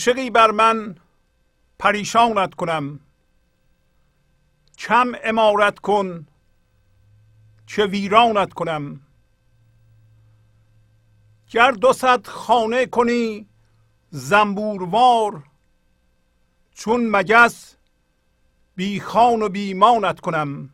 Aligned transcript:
عاشقی 0.00 0.30
بر 0.30 0.50
من 0.50 0.96
پریشانت 1.78 2.54
کنم. 2.54 3.00
کم 4.78 5.12
امارت 5.24 5.78
کن 5.78 6.26
چه 7.66 7.86
ویرانت 7.86 8.52
کنم. 8.52 9.00
گر 11.50 11.70
دو 11.70 11.92
صد 11.92 12.26
خانه 12.26 12.86
کنی 12.86 13.46
زنبوروار 14.10 15.42
چون 16.74 17.10
مگس 17.10 17.76
بی 18.76 19.00
خان 19.00 19.42
و 19.42 19.48
بیمانت 19.48 20.20
کنم. 20.20 20.70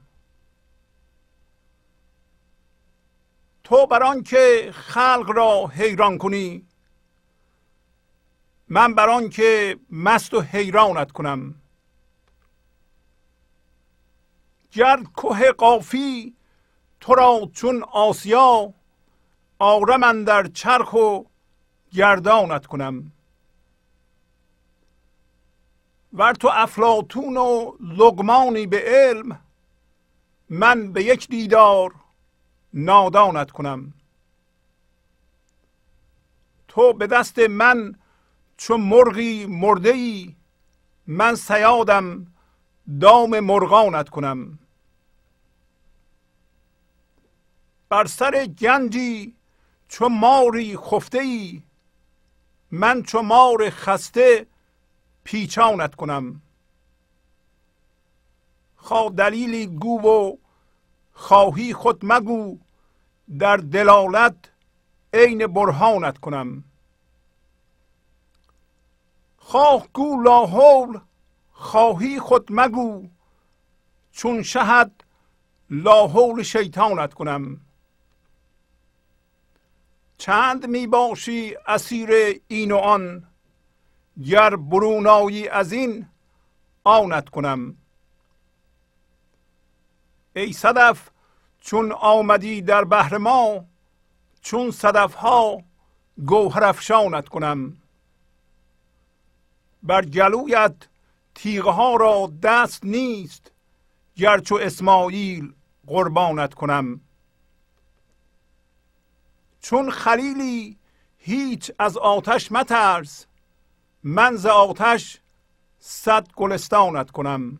تو 3.64 3.86
بر 3.86 4.02
آنکه 4.02 4.72
خلق 4.74 5.30
را 5.36 5.66
حیران 5.66 6.18
کنی 6.18 6.66
من 8.68 8.94
بر 8.94 9.08
آنکه 9.08 9.78
مست 9.90 10.34
و 10.34 10.40
حیرانت 10.40 11.12
کنم. 11.12 11.54
گر 14.72 15.02
کوه 15.16 15.52
قافی 15.52 16.34
تو 17.00 17.14
را 17.14 17.50
چون 17.52 17.82
آسیا 17.82 18.72
آرم 19.58 20.24
در 20.24 20.46
چرخ 20.46 20.92
و 20.92 21.22
گردانت 21.92 22.66
کنم. 22.66 23.12
ور 26.12 26.32
تو 26.32 26.48
افلاتون 26.52 27.36
و 27.36 27.72
لغمانی 27.80 28.66
به 28.66 28.82
علم 28.86 29.40
من 30.50 30.92
به 30.92 31.04
یک 31.04 31.28
دیدار 31.28 31.94
نادانت 32.74 33.50
کنم. 33.50 33.92
تو 36.68 36.92
به 36.92 37.06
دست 37.06 37.38
من 37.38 37.94
چون 38.56 38.80
مرغی 38.80 39.46
مرده 39.46 39.90
ای 39.90 40.36
من 41.06 41.34
سیادم 41.34 42.26
دام 43.00 43.40
مرغانت 43.40 44.08
کنم. 44.08 44.58
بر 47.88 48.04
سر 48.04 48.46
گنجی 48.46 49.34
چو 49.88 50.08
ماری 50.08 50.76
خفته 50.76 51.18
ای 51.18 51.62
من 52.70 53.02
چو 53.02 53.22
مار 53.22 53.70
خسته 53.70 54.46
پیچانت 55.24 55.94
کنم. 55.94 56.42
خواه 58.76 59.10
دلیلی 59.10 59.66
گو 59.66 60.00
و 60.00 60.36
خواهی 61.12 61.74
خود 61.74 62.00
مگو 62.02 62.58
در 63.38 63.56
دلالت 63.56 64.36
عین 65.14 65.46
برهانت 65.46 66.18
کنم. 66.18 66.64
خواه 69.48 69.88
گو 69.92 70.22
لاحول 70.22 71.00
خواهی 71.52 72.20
خود 72.20 72.46
مگو. 72.50 73.08
چون 74.12 74.42
شهد 74.42 75.04
لاحول 75.70 76.42
شیطانت 76.42 77.14
کنم. 77.14 77.60
چند 80.18 80.66
می 80.66 80.86
باشی 80.86 81.56
اسیر 81.66 82.40
این 82.48 82.72
و 82.72 82.76
آن 82.76 83.26
گر 84.24 84.56
برونایی 84.56 85.48
از 85.48 85.72
این 85.72 86.06
آنت 86.84 87.28
کنم. 87.28 87.76
ای 90.36 90.52
صدف 90.52 91.10
چون 91.60 91.92
آمدی 91.92 92.62
در 92.62 92.84
بحر 92.84 93.16
ما 93.16 93.64
چون 94.42 94.70
صدف 94.70 95.14
ها 95.14 95.62
گوهر 96.26 96.64
افشانت 96.64 97.28
کنم. 97.28 97.76
بر 99.86 100.04
گلویت 100.04 100.74
تیغه 101.34 101.70
ها 101.70 101.96
را 101.96 102.32
دست 102.42 102.84
نیست 102.84 103.52
گرچو 104.16 104.54
اسماعیل 104.54 105.52
قربانت 105.86 106.54
کنم. 106.54 107.00
چون 109.60 109.90
خلیلی 109.90 110.78
هیچ 111.18 111.72
از 111.78 111.96
آتش 111.96 112.52
مترس 112.52 113.26
من 114.02 114.36
ز 114.36 114.46
آتش 114.46 115.20
صد 115.78 116.32
گلستانت 116.32 117.10
کنم. 117.10 117.58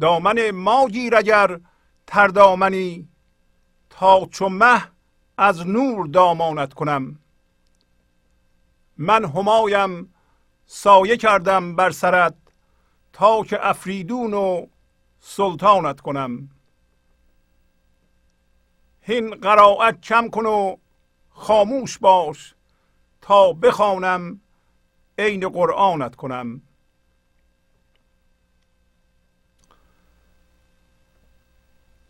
دامن 0.00 0.50
ما 0.50 0.88
گیر 0.88 1.16
اگر 1.16 1.60
تردامنی 2.06 3.08
تا 3.90 4.26
چو 4.26 4.48
مه 4.48 4.88
از 5.38 5.66
نور 5.66 6.06
دامانت 6.06 6.74
کنم. 6.74 7.18
من 8.98 9.24
همایم 9.24 10.13
سایه 10.76 11.16
کردم 11.16 11.76
بر 11.76 11.90
سرت 11.90 12.34
تا 13.12 13.44
که 13.44 13.68
افریدون 13.68 14.34
و 14.34 14.66
سلطانت 15.20 16.00
کنم. 16.00 16.48
هین 19.00 19.34
قرائت 19.34 20.00
کم 20.00 20.28
کن 20.28 20.46
و 20.46 20.76
خاموش 21.30 21.98
باش 21.98 22.54
تا 23.20 23.52
بخوانم 23.52 24.40
عین 25.18 25.48
قرآنت 25.48 26.16
کنم. 26.16 26.62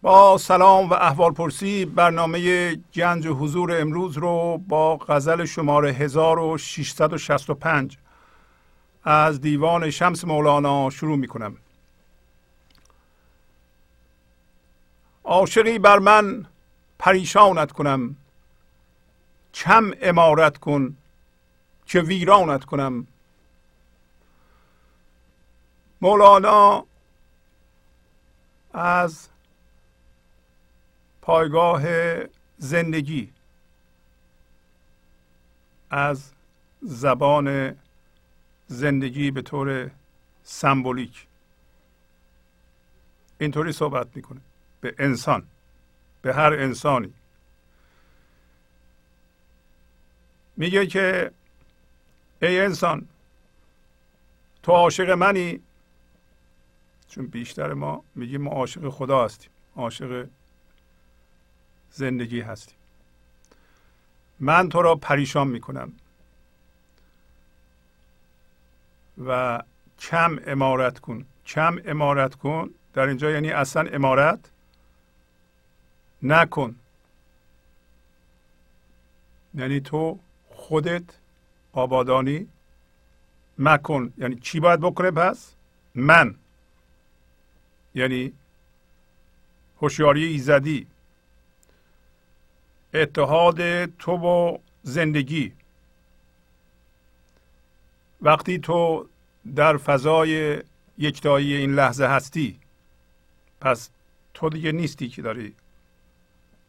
با 0.03 0.39
سلام 0.39 0.91
و 0.91 0.95
احوال 0.95 1.33
پرسی 1.33 1.85
برنامه 1.85 2.75
گنج 2.75 3.27
حضور 3.27 3.81
امروز 3.81 4.19
رو 4.19 4.59
با 4.69 4.97
غزل 4.97 5.45
شماره 5.45 5.93
1665 5.93 7.99
از 9.05 9.41
دیوان 9.41 9.91
شمس 9.91 10.25
مولانا 10.25 10.91
شروع 10.91 11.17
می 11.17 11.29
کنم 11.29 11.57
عاشقی 15.25 15.79
بر 15.79 15.99
من 15.99 16.47
پریشانت 16.99 17.73
کنم. 17.73 18.17
کم 19.55 19.93
امارت 20.03 20.59
کن 20.59 20.97
که 21.87 22.01
ویرانت 22.01 22.65
کنم. 22.65 23.07
مولانا 26.01 26.87
از 28.73 29.29
پایگاه 31.23 31.83
زندگی 32.59 33.33
از 35.91 36.33
زبان 36.83 37.77
زندگی 38.67 39.31
به 39.31 39.43
طور 39.43 39.91
سمبولیک. 40.43 41.27
اینطوری 43.39 43.73
صحبت 43.73 44.07
می‌کنه. 44.17 44.41
به 44.81 44.95
انسان. 44.99 45.47
به 46.23 46.35
هر 46.35 46.53
انسانی. 46.53 47.13
میگه 50.57 50.87
که 50.87 51.31
ای 52.43 52.61
انسان 52.61 53.09
تو 54.63 54.73
عاشق 54.73 55.11
منی؟ 55.11 55.61
چون 57.09 57.27
بیشتر 57.27 57.73
ما 57.73 58.05
میگیم 58.15 58.43
ما 58.43 58.51
عاشق 58.51 58.89
خدا 58.89 59.25
هستیم. 59.25 59.51
عاشق 59.77 60.29
زندگی 61.91 62.41
هستیم. 62.41 62.77
من 64.41 64.69
تو 64.69 64.83
را 64.83 64.97
پریشان 64.97 65.49
می‌کنم. 65.49 65.93
و 69.19 69.63
کم 69.99 70.39
امارت 70.47 70.99
کن. 70.99 71.27
کم 71.47 71.79
امارت 71.85 72.35
کن. 72.35 72.71
در 72.95 73.07
اینجا 73.07 73.31
یعنی 73.31 73.51
اصلا 73.51 73.89
امارت 73.93 74.51
نکن. 76.23 76.77
یعنی 79.55 79.81
تو 79.81 80.19
خودت 80.51 81.03
آبادانی 81.73 82.49
مکن. 83.59 84.13
یعنی 84.19 84.37
چی 84.37 84.61
باید 84.61 84.81
بکنه؟ 84.81 85.11
پس 85.11 85.55
من. 85.95 86.35
یعنی 87.95 88.33
هوشیاری 89.81 90.25
ایزدی. 90.25 90.87
اتحاد 92.95 93.85
تو 93.87 94.13
و 94.13 94.59
زندگی. 94.83 95.53
وقتی 98.25 98.59
تو 98.59 99.09
در 99.57 99.77
فضای 99.77 100.63
یکتایی 100.99 101.55
این 101.55 101.75
لحظه 101.75 102.07
هستی 102.07 102.59
پس 103.61 103.91
تو 104.35 104.49
دیگه 104.49 104.73
نیستی 104.73 105.09
که 105.09 105.23
داری 105.23 105.55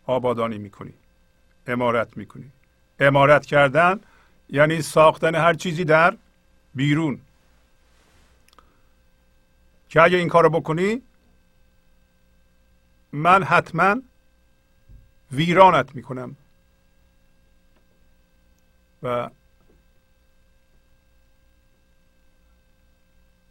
آبادانی 0.06 0.58
می‌کنی 0.58 0.94
امارت 1.68 2.18
می‌کنی. 2.18 2.52
امارت 3.00 3.46
کردن 3.46 4.00
یعنی 4.50 4.82
ساختن 4.82 5.36
هر 5.36 5.54
چیزی 5.54 5.84
در 5.84 6.18
بیرون. 6.76 7.20
که 9.90 10.02
اگه 10.02 10.18
این 10.18 10.28
کارو 10.28 10.50
بکنی 10.50 11.02
من 13.12 13.44
حتما 13.44 13.96
ویرانت 15.32 15.96
می‌کنم. 15.96 16.36
و 19.04 19.30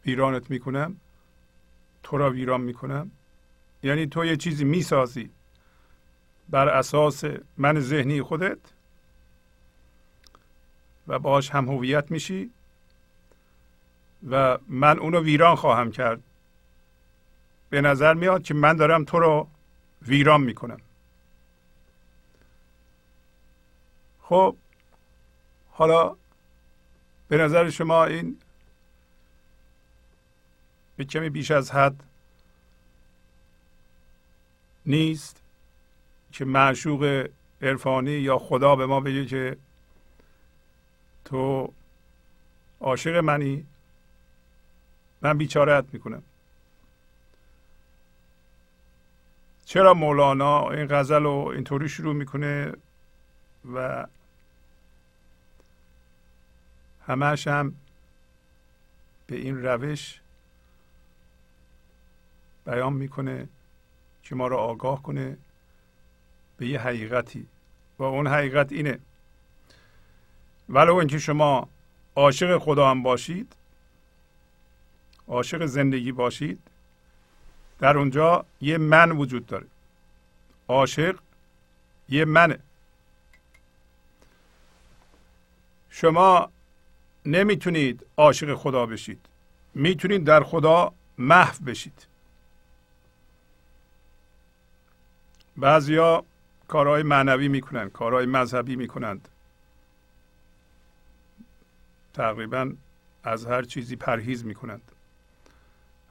ویرانت 0.05 0.49
می‌کنم 0.49 0.95
تو 2.03 2.17
را 2.17 2.29
ویران 2.29 2.61
می‌کنم. 2.61 3.11
یعنی 3.83 4.07
تو 4.07 4.25
یه 4.25 4.37
چیزی 4.37 4.63
می‌سازی 4.63 5.29
بر 6.49 6.69
اساس 6.69 7.23
من 7.57 7.79
ذهنی 7.79 8.21
خودت 8.21 8.57
و 11.07 11.19
باش 11.19 11.49
هم 11.49 11.69
هویت 11.69 12.11
میشی 12.11 12.51
و 14.29 14.57
من 14.67 14.99
اونو 14.99 15.21
ویران 15.21 15.55
خواهم 15.55 15.91
کرد. 15.91 16.21
به 17.69 17.81
نظر 17.81 18.13
میاد 18.13 18.43
که 18.43 18.53
من 18.53 18.75
دارم 18.75 19.03
تو 19.03 19.19
رو 19.19 19.47
ویران 20.01 20.41
می‌کنم. 20.41 20.79
خب 24.21 24.55
حالا 25.71 26.15
به 27.27 27.37
نظر 27.37 27.69
شما 27.69 28.05
این 28.05 28.37
به 30.97 31.05
کمی 31.05 31.29
بیش 31.29 31.51
از 31.51 31.71
حد 31.71 32.03
نیست 34.85 35.41
که 36.31 36.45
معشوق 36.45 37.29
عرفانی 37.61 38.11
یا 38.11 38.37
خدا 38.37 38.75
به 38.75 38.85
ما 38.85 38.99
بگه 38.99 39.25
که 39.25 39.57
تو 41.25 41.73
عاشق 42.81 43.15
منی 43.15 43.65
من 45.21 45.37
بیچارت 45.37 45.85
می‌کنم. 45.93 46.23
چرا 49.65 49.93
مولانا 49.93 50.69
این 50.69 50.87
غزل 50.89 51.23
رو 51.23 51.51
اینطوری 51.55 51.89
شروع 51.89 52.13
می‌کنه 52.13 52.73
و 53.73 54.07
همش 57.07 57.47
هم 57.47 57.75
به 59.27 59.35
این 59.35 59.63
روش 59.65 60.19
بیان 62.65 62.93
می‌کنه 62.93 63.47
که 64.23 64.35
ما 64.35 64.47
را 64.47 64.57
آگاه 64.57 65.03
کنه 65.03 65.37
به 66.57 66.67
یه 66.67 66.79
حقیقتی. 66.79 67.47
و 67.99 68.03
اون 68.03 68.27
حقیقت 68.27 68.71
اینه. 68.71 68.99
ولو 70.69 70.95
اینکه 70.95 71.19
شما 71.19 71.69
عاشق 72.15 72.57
خدا 72.57 72.89
هم 72.89 73.03
باشید 73.03 73.55
عاشق 75.27 75.65
زندگی 75.65 76.11
باشید 76.11 76.59
در 77.79 77.97
اونجا 77.97 78.45
یه 78.61 78.77
من 78.77 79.11
وجود 79.11 79.45
داره. 79.45 79.65
عاشق 80.67 81.19
یه 82.09 82.25
منه. 82.25 82.59
شما 85.89 86.51
نمی‌تونید 87.25 88.05
عاشق 88.17 88.55
خدا 88.55 88.85
بشید. 88.85 89.25
می‌تونید 89.73 90.23
در 90.23 90.43
خدا 90.43 90.93
محو 91.17 91.63
بشید. 91.65 92.07
بعضیا 95.57 96.23
کارهای 96.67 97.03
معنوی 97.03 97.47
می‌کنند 97.47 97.91
کارهای 97.91 98.25
مذهبی 98.25 98.75
می‌کنند. 98.75 99.27
تقریبا 102.13 102.71
از 103.23 103.45
هر 103.45 103.61
چیزی 103.61 103.95
پرهیز 103.95 104.45
می‌کنند. 104.45 104.91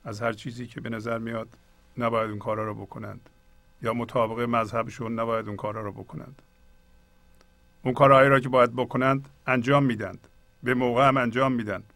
از 0.04 0.22
هر 0.22 0.32
چیزی 0.32 0.66
که 0.66 0.80
به 0.80 0.90
نظر 0.90 1.18
میاد 1.18 1.48
نباید 1.98 2.30
اون 2.30 2.38
کارا 2.38 2.64
رو 2.64 2.74
بکنند. 2.74 3.30
یا 3.82 3.94
مطابق 3.94 4.40
مذهبشون 4.40 5.18
نباید 5.18 5.48
اون 5.48 5.56
کارا 5.56 5.80
رو 5.80 5.92
بکنند. 5.92 6.42
اون 7.82 7.94
کارهایی 7.94 8.28
را 8.28 8.40
که 8.40 8.48
باید 8.48 8.72
بکنند 8.72 9.28
انجام 9.46 9.84
میدند. 9.84 10.28
به 10.62 10.74
موقع 10.74 11.08
هم 11.08 11.16
انجام 11.16 11.52
میدند. 11.52 11.92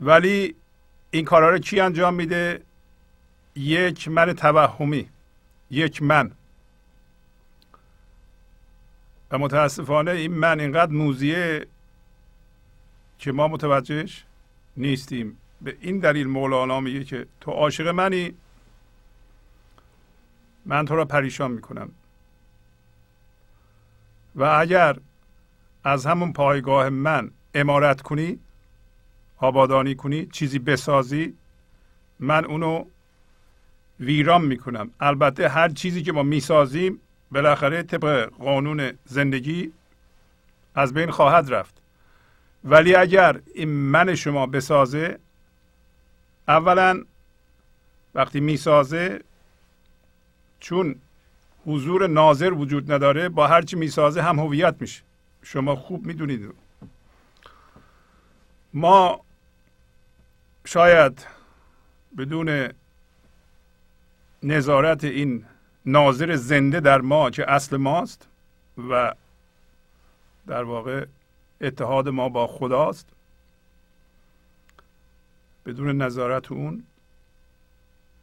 ولی 0.00 0.54
این 1.10 1.24
کارها 1.24 1.50
رو 1.50 1.58
کی 1.58 1.80
انجام 1.80 2.14
میده؟ 2.14 2.62
یک 3.60 4.08
من 4.08 4.32
توهمی 4.32 5.08
یک 5.70 6.02
من. 6.02 6.30
و 9.30 9.38
متاسفانه 9.38 10.10
این 10.10 10.34
من 10.34 10.60
اینقدر 10.60 10.92
موزیه 10.92 11.66
که 13.18 13.32
ما 13.32 13.48
متوجهش 13.48 14.24
نیستیم. 14.76 15.36
به 15.62 15.76
این 15.80 15.98
دلیل 15.98 16.26
مولانا 16.26 16.80
میگه 16.80 17.04
که 17.04 17.26
تو 17.40 17.50
عاشق 17.50 17.88
منی 17.88 18.34
من 20.66 20.84
تو 20.84 20.96
را 20.96 21.04
پریشان 21.04 21.50
می‌کنم. 21.50 21.90
و 24.34 24.44
اگر 24.44 24.96
از 25.84 26.06
همون 26.06 26.32
پایگاه 26.32 26.88
من 26.88 27.30
امارت 27.54 28.02
کنی 28.02 28.38
آبادانی 29.38 29.94
کنی 29.94 30.26
چیزی 30.26 30.58
بسازی 30.58 31.34
من 32.18 32.44
اونو 32.44 32.84
ویران 34.00 34.44
می‌کنم. 34.44 34.90
البته 35.00 35.48
هر 35.48 35.68
چیزی 35.68 36.02
که 36.02 36.12
ما 36.12 36.22
می‌سازیم 36.22 37.00
بالاخره 37.30 37.82
طبق 37.82 38.30
قانون 38.38 38.92
زندگی 39.04 39.72
از 40.74 40.94
بین 40.94 41.10
خواهد 41.10 41.54
رفت. 41.54 41.74
ولی 42.64 42.94
اگر 42.94 43.40
این 43.54 43.68
من 43.68 44.14
شما 44.14 44.46
بسازه 44.46 45.18
اولا 46.48 47.04
وقتی 48.14 48.40
می‌سازه 48.40 49.20
چون 50.60 50.94
حضور 51.66 52.06
ناظر 52.06 52.52
وجود 52.52 52.92
نداره 52.92 53.28
با 53.28 53.46
هرچی 53.46 53.76
می‌سازه 53.76 54.22
هم 54.22 54.38
هویت 54.38 54.74
میشه. 54.80 55.02
شما 55.42 55.76
خوب 55.76 56.06
می‌دونید. 56.06 56.54
ما 58.74 59.20
شاید 60.64 61.26
بدون 62.18 62.68
نظارت 64.42 65.04
این 65.04 65.44
ناظر 65.86 66.36
زنده 66.36 66.80
در 66.80 67.00
ما 67.00 67.30
که 67.30 67.50
اصل 67.50 67.76
ماست 67.76 68.28
و 68.90 69.14
در 70.46 70.62
واقع 70.62 71.06
اتحاد 71.60 72.08
ما 72.08 72.28
با 72.28 72.46
خداست. 72.46 73.06
بدون 75.66 76.02
نظارت 76.02 76.52
اون 76.52 76.84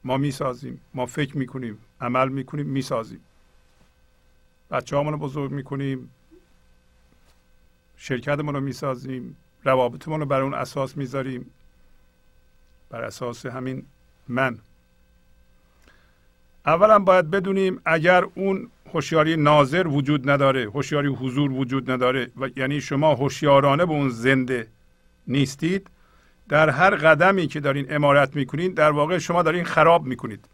ما 0.03 0.17
می‌سازیم 0.17 0.81
ما 0.93 1.05
فکر 1.05 1.37
می‌کنیم 1.37 1.77
عمل 2.01 2.29
می‌کنیم 2.29 2.65
می‌سازیم. 2.65 3.23
بچه 4.71 4.97
رو 4.97 5.17
بزرگ 5.17 5.51
می‌کنیم 5.51 6.11
شرکتمون 7.97 8.55
رو 8.55 8.61
می‌سازیم 8.61 9.37
روابطمون 9.63 10.19
رو 10.19 10.25
بر 10.25 10.41
اون 10.41 10.53
اساس 10.53 10.97
می‌ذاریم. 10.97 11.51
بر 12.89 13.03
اساس 13.03 13.45
همین 13.45 13.85
من. 14.27 14.59
اولا 16.67 16.99
باید 16.99 17.31
بدونیم 17.31 17.81
اگر 17.85 18.23
اون 18.35 18.69
هوشیاری 18.93 19.37
ناظر 19.37 19.87
وجود 19.87 20.29
نداره 20.29 20.63
هوشیاری 20.63 21.07
حضور 21.07 21.51
وجود 21.51 21.91
نداره 21.91 22.31
و 22.37 22.49
یعنی 22.55 22.81
شما 22.81 23.15
هوشیارانه 23.15 23.85
به 23.85 23.91
اون 23.91 24.09
زنده 24.09 24.67
نیستید 25.27 25.87
در 26.49 26.69
هر 26.69 26.95
قدمی 26.95 27.47
که 27.47 27.59
دارین 27.59 27.93
امارت 27.93 28.35
می‌کنید 28.35 28.75
در 28.75 28.91
واقع 28.91 29.17
شما 29.17 29.43
دارین 29.43 29.63
خراب 29.63 30.05
می‌کنید. 30.05 30.45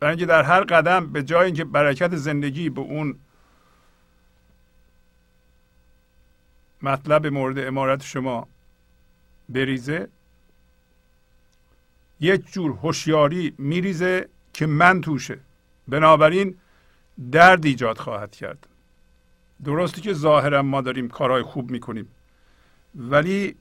برای 0.00 0.10
اینکه 0.10 0.26
در 0.26 0.42
هر 0.42 0.60
قدم 0.60 1.06
به 1.12 1.22
جای 1.22 1.46
اینکه 1.46 1.64
برکت 1.64 2.16
زندگی 2.16 2.70
به 2.70 2.80
اون 2.80 3.14
مطلب 6.82 7.26
مورد 7.26 7.58
امارت 7.58 8.02
شما 8.02 8.48
بریزه 9.48 10.08
یک 12.20 12.52
جور 12.52 12.70
هوشیاری 12.70 13.54
میریزه 13.58 14.28
که 14.52 14.66
من 14.66 15.00
توشه. 15.00 15.38
بنابراین 15.88 16.58
درد 17.32 17.66
ایجاد 17.66 17.98
خواهد 17.98 18.36
کرد. 18.36 18.66
درسته 19.64 20.00
که 20.00 20.12
ظاهرا 20.12 20.62
ما 20.62 20.80
داریم 20.80 21.08
کارهای 21.08 21.42
خوب 21.42 21.70
می‌کنیم. 21.70 22.08
ولی 22.94 23.56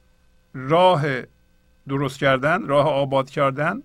راه 0.53 1.03
درست 1.87 2.19
کردن 2.19 2.67
راه 2.67 2.87
آباد 2.87 3.29
کردن 3.29 3.83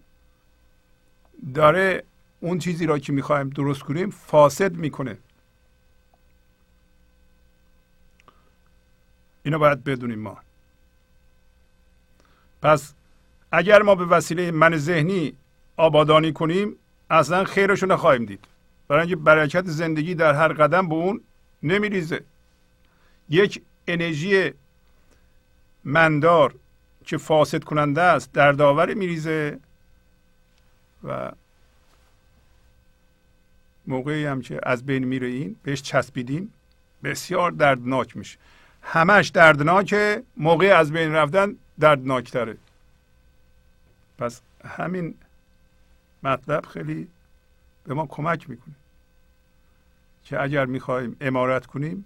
داره 1.54 2.04
اون 2.40 2.58
چیزی 2.58 2.86
را 2.86 2.98
که 2.98 3.12
می‌خوایم 3.12 3.48
درست 3.48 3.82
کنیم 3.82 4.10
فاسد 4.10 4.72
می‌کنه. 4.72 5.18
اینو 9.42 9.58
باید 9.58 9.84
بدونیم 9.84 10.18
ما. 10.18 10.38
پس 12.62 12.94
اگر 13.52 13.82
ما 13.82 13.94
به 13.94 14.04
وسیله 14.04 14.50
من 14.50 14.76
ذهنی 14.76 15.32
آبادانی 15.76 16.32
کنیم 16.32 16.76
اصلا 17.10 17.44
خیرشو 17.44 17.86
نخواهیم 17.86 18.24
دید. 18.24 18.44
برای 18.88 19.00
اینکه 19.00 19.16
برکت 19.16 19.66
زندگی 19.66 20.14
در 20.14 20.34
هر 20.34 20.52
قدم 20.52 20.88
به 20.88 20.94
اون 20.94 21.20
نمیریزه. 21.62 22.24
یک 23.28 23.62
انرژی 23.88 24.50
مندار 25.84 26.54
که 27.04 27.16
فاسد 27.16 27.64
کننده 27.64 28.02
است 28.02 28.32
در 28.32 28.52
داور 28.52 28.94
میریزه 28.94 29.58
و 31.04 31.32
موقعی 33.86 34.24
هم 34.24 34.42
که 34.42 34.60
از 34.62 34.86
بین 34.86 35.04
میره 35.04 35.26
این 35.26 35.56
بهش 35.62 35.82
چسبیدیم 35.82 36.52
بسیار 37.04 37.50
دردناک 37.50 38.16
میشه. 38.16 38.38
همش 38.82 39.28
دردناکه 39.28 40.22
موقع 40.36 40.66
از 40.66 40.92
بین 40.92 41.12
رفتن 41.12 41.56
دردناکتره. 41.80 42.56
پس 44.18 44.40
همین 44.64 45.14
مطلب 46.22 46.66
خیلی 46.66 47.08
به 47.84 47.94
ما 47.94 48.06
کمک 48.06 48.50
می‌کنه 48.50 48.74
که 50.24 50.42
اگر 50.42 50.66
می‌خواهیم 50.66 51.16
امارت 51.20 51.66
کنیم 51.66 52.04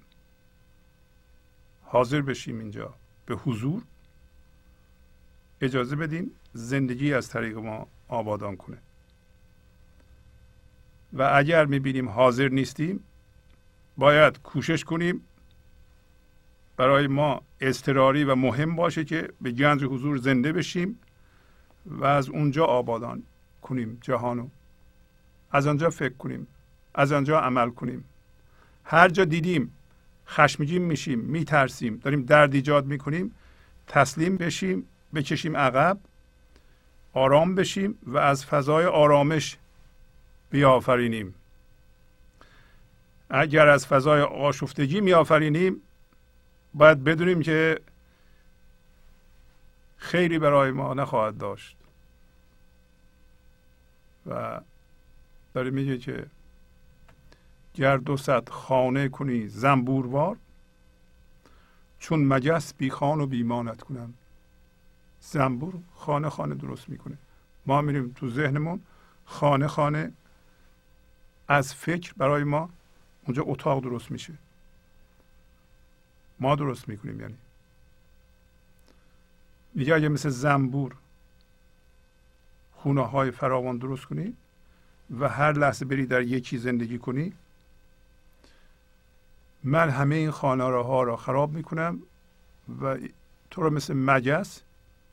حاضر 1.85 2.21
بشیم 2.21 2.59
اینجا 2.59 2.95
به 3.27 3.35
حضور 3.35 3.83
اجازه 5.61 5.97
بدیم 5.97 6.31
زندگی 6.53 7.15
از 7.15 7.29
طریق 7.29 7.57
ما 7.57 7.87
آبادان 8.09 8.57
کنه. 8.57 8.79
و 11.13 11.31
اگر 11.35 11.65
می‌بینیم 11.65 12.09
حاضر 12.09 12.49
نیستیم 12.49 13.05
باید 13.97 14.43
کوشش 14.43 14.85
کنیم 14.85 15.23
برای 16.77 17.07
ما 17.07 17.43
اضطراری 17.61 18.25
و 18.25 18.35
مهم 18.35 18.77
باشه 18.77 19.05
که 19.05 19.33
به 19.41 19.51
گنج 19.51 19.85
حضور 19.85 20.17
زنده 20.17 20.53
بشیم. 20.53 20.99
و 21.87 22.05
از 22.05 22.29
اونجا 22.29 22.65
آبادان 22.65 23.23
کنیم 23.63 23.99
جهانو. 24.01 24.49
از 25.53 25.67
آنجا 25.67 25.91
فکر 25.91 26.15
کنیم. 26.15 26.47
از 26.95 27.13
آنجا 27.13 27.41
عمل 27.41 27.71
کنیم. 27.71 28.05
هر 28.85 29.09
جا 29.09 29.25
دیدیم 29.25 29.73
خشمگین 30.29 30.83
میشیم 30.83 31.19
میترسیم. 31.19 31.97
داریم 31.97 32.23
درد 32.23 32.55
ایجاد 32.55 32.87
می‌کنیم 32.87 33.35
تسلیم 33.89 34.37
بشیم 34.37 34.87
بکشیم 35.15 35.57
عقب 35.57 35.99
آرام 37.13 37.55
بشیم 37.55 37.99
و 38.07 38.19
از 38.19 38.47
فضای 38.47 38.85
آرامش 38.85 39.57
بیافرینیم. 40.51 41.35
اگر 43.31 43.69
از 43.69 43.87
فضای 43.87 44.21
آشفتگی 44.21 45.01
میآفرینیم 45.01 45.77
باید 46.75 47.05
بدونیم 47.05 47.43
که 47.43 47.81
خیری 50.07 50.39
برای 50.39 50.71
ما 50.71 50.95
نخواهد 50.95 51.39
داشت. 51.39 51.77
و 54.27 54.61
داره 55.55 55.71
میگه 55.71 55.99
که 55.99 56.27
گر 57.75 57.97
دو 57.97 58.17
صد 58.17 58.49
خانه 58.49 59.09
کنی 59.09 59.49
زنبوروار 59.49 60.37
چون 61.99 62.25
مگس 62.25 62.75
بی 62.75 62.91
خان 62.91 63.21
و 63.21 63.27
بیمانت 63.27 63.83
کنم 63.83 64.15
زنبور 65.21 65.75
خانه 65.95 66.31
خانه 66.31 66.55
درست 66.55 66.89
می‌کنه. 66.89 67.19
ما 67.67 67.81
میریم 67.81 68.13
تو 68.17 68.31
ذهنمون 68.31 68.81
خانه 69.25 69.67
خانه 69.67 70.13
از 71.49 71.75
فکر 71.75 72.13
برای 72.17 72.45
ما 72.45 72.71
اونجا 73.25 73.43
اتاق 73.47 73.83
درست 73.83 74.11
میشه. 74.11 74.33
ما 76.41 76.57
درست 76.57 76.89
می‌کنیم 76.89 77.21
یعنی. 77.21 77.37
میگه 79.77 79.95
اگه 79.95 80.09
مثل 80.09 80.29
زنبور 80.29 80.95
خونه 82.77 83.07
های 83.07 83.31
فراوان 83.31 83.77
درست 83.77 84.05
کنی 84.05 84.35
و 85.21 85.29
هر 85.29 85.53
لحظه 85.53 85.85
بری 85.85 86.07
در 86.07 86.23
یکی 86.23 86.59
زندگی 86.59 86.99
کنی 86.99 87.33
من 89.65 89.91
همه 89.91 90.15
این 90.15 90.31
خانه 90.31 90.65
ها 90.65 91.03
را 91.03 91.17
خراب 91.17 91.53
می‌کنم 91.53 92.03
و 92.83 92.97
تو 93.51 93.63
رو 93.63 93.71
مثل 93.71 93.95
مگس 93.95 94.61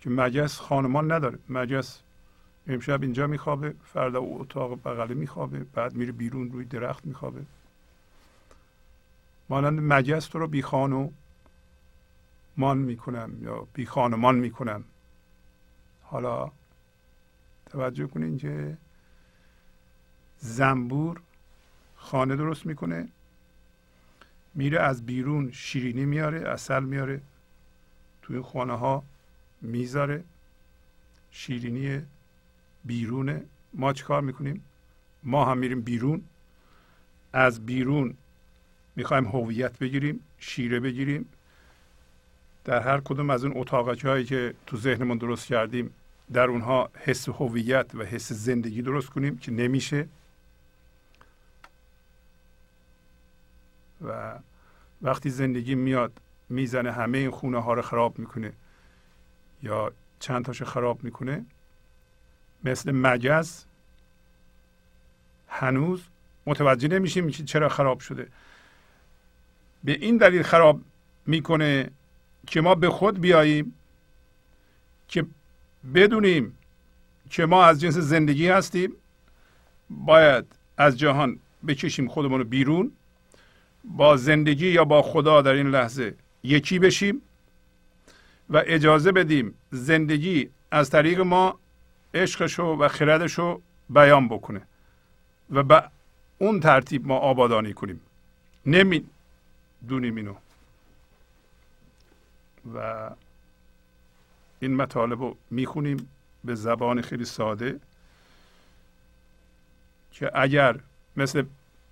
که 0.01 0.09
مگس 0.09 0.59
خانمان 0.59 1.11
نداره. 1.11 1.37
مگس 1.49 1.99
امشب 2.67 3.01
اینجا 3.01 3.27
میخوابه 3.27 3.73
فردا 3.93 4.21
اتاق 4.21 4.79
بغله 4.83 5.13
میخوابه 5.13 5.65
بعد 5.73 5.95
میره 5.95 6.11
بیرون 6.11 6.51
روی 6.51 6.65
درخت 6.65 7.05
میخوابه. 7.05 7.41
مانند 9.49 9.79
مگس 9.93 10.25
تو 10.25 10.39
رو 10.39 10.47
بی 10.47 10.61
خانو 10.61 11.09
مان 12.57 12.77
می‌کنم 12.77 13.43
یا 13.43 13.67
بی 13.73 13.85
خانمان 13.85 14.35
می‌کنم. 14.35 14.83
حالا 16.03 16.51
توجه 17.65 18.07
کنین 18.07 18.37
که 18.37 18.77
زنبور 20.39 21.21
خانه 21.95 22.35
درست 22.35 22.65
می‌کنه. 22.65 23.07
میره 24.55 24.79
از 24.79 25.05
بیرون 25.05 25.51
شیرینی 25.51 26.05
میاره 26.05 26.49
اصل 26.49 26.83
میاره 26.83 27.21
توی 28.21 28.41
خانه 28.41 28.77
ها 28.77 29.03
می‌ذاره. 29.61 30.23
شیرینی 31.31 32.01
بیرونه. 32.85 33.45
ما 33.73 33.93
چیکار 33.93 34.21
می‌کنیم؟ 34.21 34.63
ما 35.23 35.45
هم 35.45 35.57
میریم 35.57 35.81
بیرون. 35.81 36.23
از 37.33 37.65
بیرون 37.65 38.13
می‌خوایم 38.95 39.25
هویت 39.25 39.79
بگیریم 39.79 40.19
شیره 40.39 40.79
بگیریم. 40.79 41.29
در 42.65 42.81
هر 42.81 43.01
کدوم 43.01 43.29
از 43.29 43.43
اون 43.43 43.53
اتاقچه 43.55 44.09
هایی 44.09 44.25
که 44.25 44.53
تو 44.67 44.77
ذهنمون 44.77 45.17
درست 45.17 45.47
کردیم 45.47 45.93
در 46.33 46.47
اونها 46.47 46.89
حس 46.95 47.29
هویت 47.29 47.95
و 47.95 48.03
حس 48.03 48.31
زندگی 48.31 48.81
درست 48.81 49.09
کنیم 49.09 49.37
که 49.37 49.51
نمیشه. 49.51 50.07
و 54.01 54.39
وقتی 55.01 55.29
زندگی 55.29 55.75
میاد 55.75 56.21
می‌زنه 56.49 56.91
همه 56.91 57.17
این 57.17 57.31
خونه 57.31 57.61
ها 57.61 57.73
رو 57.73 57.81
خراب 57.81 58.19
می‌کنه 58.19 58.53
یا 59.63 59.91
چند 60.19 60.45
تاشو 60.45 60.65
خراب 60.65 61.03
می‌کنه. 61.03 61.45
مثل 62.63 62.91
مگز 62.91 63.63
هنوز 65.47 66.03
متوجه 66.45 66.87
نمیشیم 66.87 67.29
که 67.29 67.43
چرا 67.43 67.69
خراب 67.69 67.99
شده. 67.99 68.27
به 69.83 69.91
این 69.91 70.17
دلیل 70.17 70.43
خراب 70.43 70.81
می‌کنه 71.25 71.89
که 72.47 72.61
ما 72.61 72.75
به 72.75 72.89
خود 72.89 73.21
بیاییم 73.21 73.73
که 75.07 75.25
بدونیم 75.95 76.57
که 77.29 77.45
ما 77.45 77.65
از 77.65 77.81
جنس 77.81 77.97
زندگی 77.97 78.49
هستیم 78.49 78.93
باید 79.89 80.45
از 80.77 80.99
جهان 80.99 81.39
بکشیم 81.67 82.07
خودمون 82.07 82.39
رو 82.39 82.45
بیرون 82.45 82.91
با 83.83 84.17
زندگی 84.17 84.67
یا 84.67 84.85
با 84.85 85.01
خدا 85.01 85.41
در 85.41 85.51
این 85.51 85.69
لحظه 85.69 86.15
یکی 86.43 86.79
بشیم 86.79 87.21
و 88.49 88.63
اجازه 88.65 89.11
بدیم 89.11 89.53
زندگی 89.71 90.49
از 90.71 90.89
طریق 90.89 91.19
ما 91.19 91.59
عشقشو 92.13 92.63
و 92.63 92.87
خردشو 92.87 93.61
بیان 93.89 94.27
بکنه 94.27 94.61
و 95.51 95.63
به 95.63 95.83
اون 96.37 96.59
ترتیب 96.59 97.07
ما 97.07 97.17
آبادانی 97.17 97.73
کنیم. 97.73 98.01
نمی 98.65 99.05
دونیم 99.87 100.15
اینو. 100.15 100.33
و 102.75 103.09
این 104.59 104.75
مطالب 104.75 105.21
رو 105.21 105.37
می‌خونیم 105.51 106.09
به 106.43 106.55
زبان 106.55 107.01
خیلی 107.01 107.25
ساده 107.25 107.79
که 110.11 110.31
اگر 110.33 110.79
مثل 111.17 111.43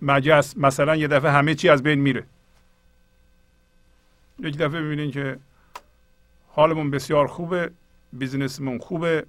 مجس 0.01 0.57
مثلا 0.57 0.95
یه 0.95 1.07
دفعه 1.07 1.31
همه 1.31 1.55
چی 1.55 1.69
از 1.69 1.83
بین 1.83 1.99
میره. 1.99 2.25
یک 4.39 4.57
دفعه 4.57 4.81
ببینین 4.81 5.11
که 5.11 5.39
حالمون 6.49 6.91
بسیار 6.91 7.27
خوبه 7.27 7.71
بیزنسمون 8.13 8.77
خوبه 8.77 9.25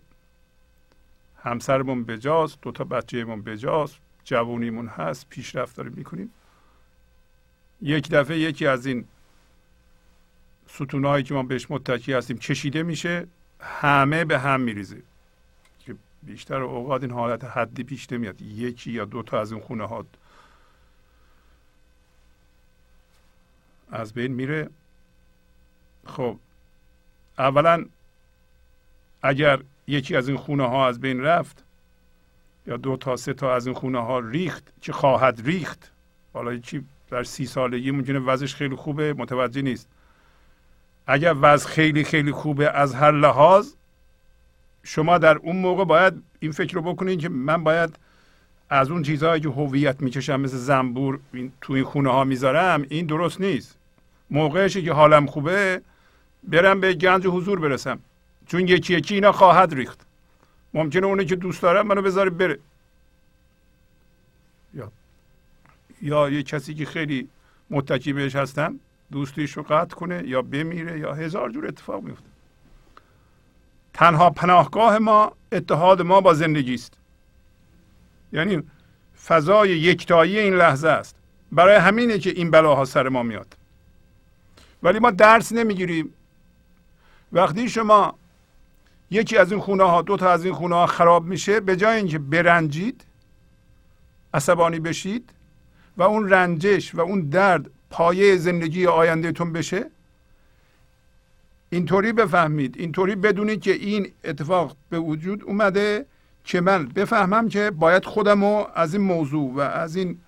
همسرمون 1.42 2.04
بجاست 2.04 2.58
دوتا 2.62 2.84
بچهمون 2.84 3.42
بجاست 3.42 3.96
جوونیمون 4.24 4.86
هست 4.86 5.26
پیشرفت 5.28 5.76
داریم 5.76 5.92
می‌کنیم. 5.96 6.32
یک 7.82 8.10
دفعه 8.10 8.38
یکی 8.38 8.66
از 8.66 8.86
این 8.86 9.04
ستونهایی 10.74 11.24
که 11.24 11.34
ما 11.34 11.42
بهش 11.42 11.66
متکی 11.70 12.12
هستیم 12.12 12.38
کشیده 12.38 12.82
میشه 12.82 13.26
همه 13.60 14.24
به 14.24 14.38
هم 14.38 14.60
میریزه. 14.60 15.02
که 15.78 15.96
بیشتر 16.22 16.62
اوقات 16.62 17.02
این 17.02 17.10
حالت 17.10 17.44
حدی 17.44 17.84
پیش 17.84 18.12
نمیاد. 18.12 18.42
یکی 18.42 18.90
یا 18.90 19.04
دوتا 19.04 19.40
از 19.40 19.52
این 19.52 19.60
خونه 19.60 19.86
ها 19.86 20.06
از 23.90 24.12
بین 24.12 24.32
میره. 24.32 24.70
خب 26.06 26.36
اولا 27.38 27.84
اگر 29.22 29.60
یکی 29.86 30.16
از 30.16 30.28
این 30.28 30.36
خونه 30.36 30.68
ها 30.68 30.88
از 30.88 31.00
بین 31.00 31.20
رفت 31.20 31.64
یا 32.66 32.76
دو 32.76 32.96
تا 32.96 33.16
سه 33.16 33.34
تا 33.34 33.54
از 33.54 33.66
این 33.66 33.74
خونه 33.74 33.98
ها 33.98 34.18
ریخت 34.18 34.72
که 34.80 34.92
خواهد 34.92 35.40
ریخت؟ 35.44 35.90
حالا 36.32 36.58
چی 36.58 36.84
در 37.10 37.24
سی 37.24 37.46
سالگی 37.46 37.90
ممکنه 37.90 38.18
وضعش 38.18 38.54
خیلی 38.54 38.76
خوبه 38.76 39.14
متوجه 39.14 39.62
نیست. 39.62 39.88
اگر 41.06 41.34
وضع 41.40 41.68
خیلی 41.68 42.04
خیلی 42.04 42.32
خوبه 42.32 42.70
از 42.70 42.94
هر 42.94 43.12
لحاظ 43.12 43.72
شما 44.84 45.18
در 45.18 45.36
اون 45.36 45.56
موقع 45.56 45.84
باید 45.84 46.22
این 46.40 46.52
فکر 46.52 46.74
رو 46.74 46.82
بکنید 46.82 47.20
که 47.20 47.28
من 47.28 47.64
باید 47.64 47.96
از 48.70 48.90
اون 48.90 49.02
چیزهایی 49.02 49.40
که 49.40 49.48
هویت 49.48 50.00
می‌کشم 50.00 50.40
مثل 50.40 50.56
زنبور 50.56 51.20
تو 51.60 51.72
این 51.72 51.84
خونه 51.84 52.10
ها 52.10 52.24
می‌ذارم 52.24 52.86
این 52.88 53.06
درست 53.06 53.40
نیست. 53.40 53.76
موقعشه 54.30 54.82
که 54.82 54.92
حالم 54.92 55.26
خوبه 55.26 55.82
برم 56.44 56.80
به 56.80 56.94
گنج 56.94 57.26
حضور 57.26 57.60
برسم. 57.60 57.98
چون 58.46 58.60
یکی 58.68 58.94
یکی 58.94 59.14
اینا 59.14 59.32
خواهد 59.32 59.74
ریخت. 59.74 60.00
ممکنه 60.74 61.06
اونی 61.06 61.24
که 61.24 61.36
دوست 61.36 61.62
دارم 61.62 61.86
منو 61.86 62.02
بذاره 62.02 62.30
بره. 62.30 62.58
یا 64.74 64.92
یا 66.02 66.30
یه 66.30 66.42
کسی 66.42 66.74
که 66.74 66.84
خیلی 66.84 67.28
متکی 67.70 68.12
بهش 68.12 68.36
هستم 68.36 68.80
دوستیش 69.12 69.52
رو 69.52 69.62
قطع 69.62 69.96
کنه 69.96 70.22
یا 70.26 70.42
بمیره 70.42 70.98
یا 70.98 71.12
هزار 71.12 71.50
جور 71.50 71.66
اتفاق 71.66 72.02
میفته. 72.02 72.28
تنها 73.94 74.30
پناهگاه 74.30 74.98
ما 74.98 75.32
اتحاد 75.52 76.02
ما 76.02 76.20
با 76.20 76.34
زندگی 76.34 76.74
است. 76.74 76.92
یعنی 78.32 78.62
فضای 79.26 79.70
یکتایی 79.70 80.38
این 80.38 80.54
لحظه 80.54 80.88
است. 80.88 81.16
برای 81.52 81.76
همینه 81.76 82.18
که 82.18 82.30
این 82.30 82.50
بلاها 82.50 82.84
سر 82.84 83.08
ما 83.08 83.22
میاد. 83.22 83.56
ولی 84.82 84.98
ما 84.98 85.10
درس 85.10 85.52
نمی‌گیریم. 85.52 86.14
وقتی 87.32 87.68
شما 87.68 88.14
یکی 89.10 89.36
از 89.36 89.52
این 89.52 89.60
خونه 89.60 89.84
ها 89.84 90.02
دو 90.02 90.16
تا 90.16 90.30
از 90.30 90.44
این 90.44 90.54
خونه 90.54 90.74
ها 90.74 90.86
خراب 90.86 91.24
میشه 91.24 91.60
به 91.60 91.76
جای 91.76 91.96
اینکه 91.96 92.18
برنجید 92.18 93.04
عصبانی 94.34 94.80
بشید 94.80 95.30
و 95.96 96.02
اون 96.02 96.30
رنجش 96.30 96.94
و 96.94 97.00
اون 97.00 97.20
درد 97.20 97.70
پایه 97.92 98.36
زندگی 98.36 98.86
آیندهتون 98.86 99.52
بشه؟ 99.52 99.90
اینطوری 101.70 102.12
بفهمید. 102.12 102.76
اینطوری 102.78 103.14
بدونید 103.16 103.60
که 103.60 103.72
این 103.72 104.12
اتفاق 104.24 104.76
به 104.90 104.98
وجود 104.98 105.44
اومده 105.44 106.06
که 106.44 106.60
من 106.60 106.86
بفهمم 106.86 107.48
که 107.48 107.70
باید 107.70 108.04
خودم 108.04 108.44
رو 108.44 108.70
از 108.74 108.94
این 108.94 109.02
موضوع 109.02 109.54
و 109.54 109.60
از 109.60 109.96
این 109.96 110.18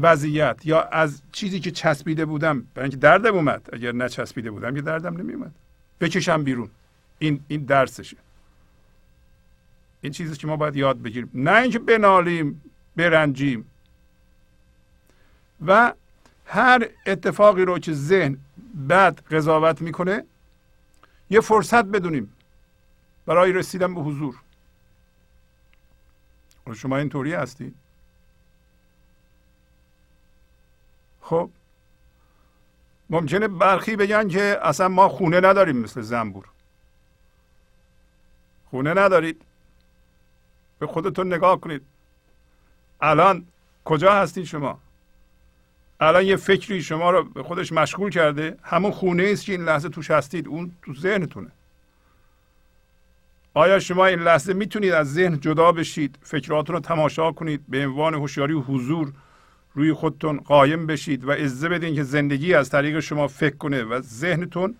وضعیت 0.00 0.60
یا 0.64 0.82
از 0.82 1.22
چیزی 1.32 1.60
که 1.60 1.70
چسبیده 1.70 2.24
بودم 2.24 2.66
برای 2.74 2.84
اینکه 2.84 2.96
دردم 2.96 3.34
اومد 3.34 3.68
اگر 3.72 3.92
نچسبیده 3.92 4.50
بودم 4.50 4.74
که 4.74 4.82
دردم 4.82 5.16
نمیومد 5.16 5.52
بکشم 6.00 6.44
بیرون. 6.44 6.70
این 7.18 7.40
این 7.48 7.64
درسشه. 7.64 8.16
این 10.00 10.12
چیزی 10.12 10.36
که 10.36 10.46
ما 10.46 10.56
باید 10.56 10.76
یاد 10.76 11.02
بگیریم. 11.02 11.30
نه 11.34 11.54
اینکه 11.62 11.78
بنالیم 11.78 12.62
برنجیم. 12.96 13.66
و 15.66 15.92
هر 16.46 16.88
اتفاقی 17.06 17.64
رو 17.64 17.78
که 17.78 17.92
ذهن 17.92 18.38
بد 18.88 19.20
قضاوت 19.20 19.82
می‌کنه 19.82 20.24
یه 21.30 21.40
فرصت 21.40 21.84
بدونیم. 21.84 22.32
برای 23.26 23.52
رسیدن 23.52 23.94
به 23.94 24.00
حضور. 24.00 24.34
شما 26.74 26.96
اینطوری 26.96 27.34
هستی 27.34 27.74
خب. 31.22 31.50
ممکنه 33.10 33.48
برخی 33.48 33.96
بگن 33.96 34.28
که 34.28 34.58
اصلا 34.62 34.88
ما 34.88 35.08
خونه 35.08 35.40
نداریم 35.40 35.76
مثل 35.76 36.00
زنبور. 36.00 36.44
خونه 38.70 38.94
ندارید. 38.94 39.42
به 40.78 40.86
خودتون 40.86 41.34
نگاه 41.34 41.60
کنید. 41.60 41.82
الان 43.00 43.46
کجا 43.84 44.14
هستید 44.14 44.44
شما؟ 44.44 44.78
الان 46.00 46.24
یه 46.24 46.36
فکری 46.36 46.82
شما 46.82 47.10
رو 47.10 47.24
به 47.24 47.42
خودش 47.42 47.72
مشغول 47.72 48.10
کرده. 48.10 48.56
همون 48.62 48.90
خونه 48.90 49.28
است 49.32 49.44
که 49.44 49.52
این 49.52 49.64
لحظه 49.64 49.88
توش 49.88 50.10
هستید. 50.10 50.48
اون 50.48 50.72
تو 50.82 50.94
ذهنتونه. 50.94 51.48
آیا 53.54 53.78
شما 53.78 54.06
این 54.06 54.18
لحظه 54.18 54.52
می‌تونید 54.52 54.92
از 54.92 55.14
ذهن 55.14 55.40
جدا 55.40 55.72
بشید؟ 55.72 56.18
فکراتون 56.22 56.74
رو 56.76 56.80
تماشا 56.80 57.32
کنید. 57.32 57.60
به 57.68 57.86
عنوان 57.86 58.14
هوشیاری 58.14 58.52
و 58.52 58.60
حضور 58.60 59.12
روی 59.74 59.92
خودتون 59.92 60.40
قایم 60.40 60.86
بشید 60.86 61.24
و 61.24 61.30
اجازه 61.30 61.68
بدین 61.68 61.94
که 61.94 62.02
زندگی 62.02 62.54
از 62.54 62.70
طریق 62.70 63.00
شما 63.00 63.28
فکر 63.28 63.56
کنه 63.56 63.82
و 63.84 64.00
ذهنتون 64.00 64.76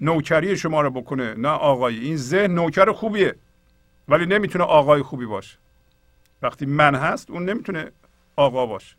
نوکری 0.00 0.56
شما 0.56 0.80
رو 0.80 0.90
بکنه 0.90 1.34
نه 1.34 1.48
آقایی. 1.48 1.98
این 1.98 2.16
ذهن 2.16 2.54
نوکر 2.54 2.92
خوبیه 2.92 3.34
ولی 4.08 4.26
نمی‌تونه 4.26 4.64
آقای 4.64 5.02
خوبی 5.02 5.26
باشه. 5.26 5.58
وقتی 6.42 6.66
من 6.66 6.94
هست 6.94 7.30
اون 7.30 7.44
نمی‌تونه 7.44 7.92
آقا 8.36 8.66
باشه. 8.66 8.96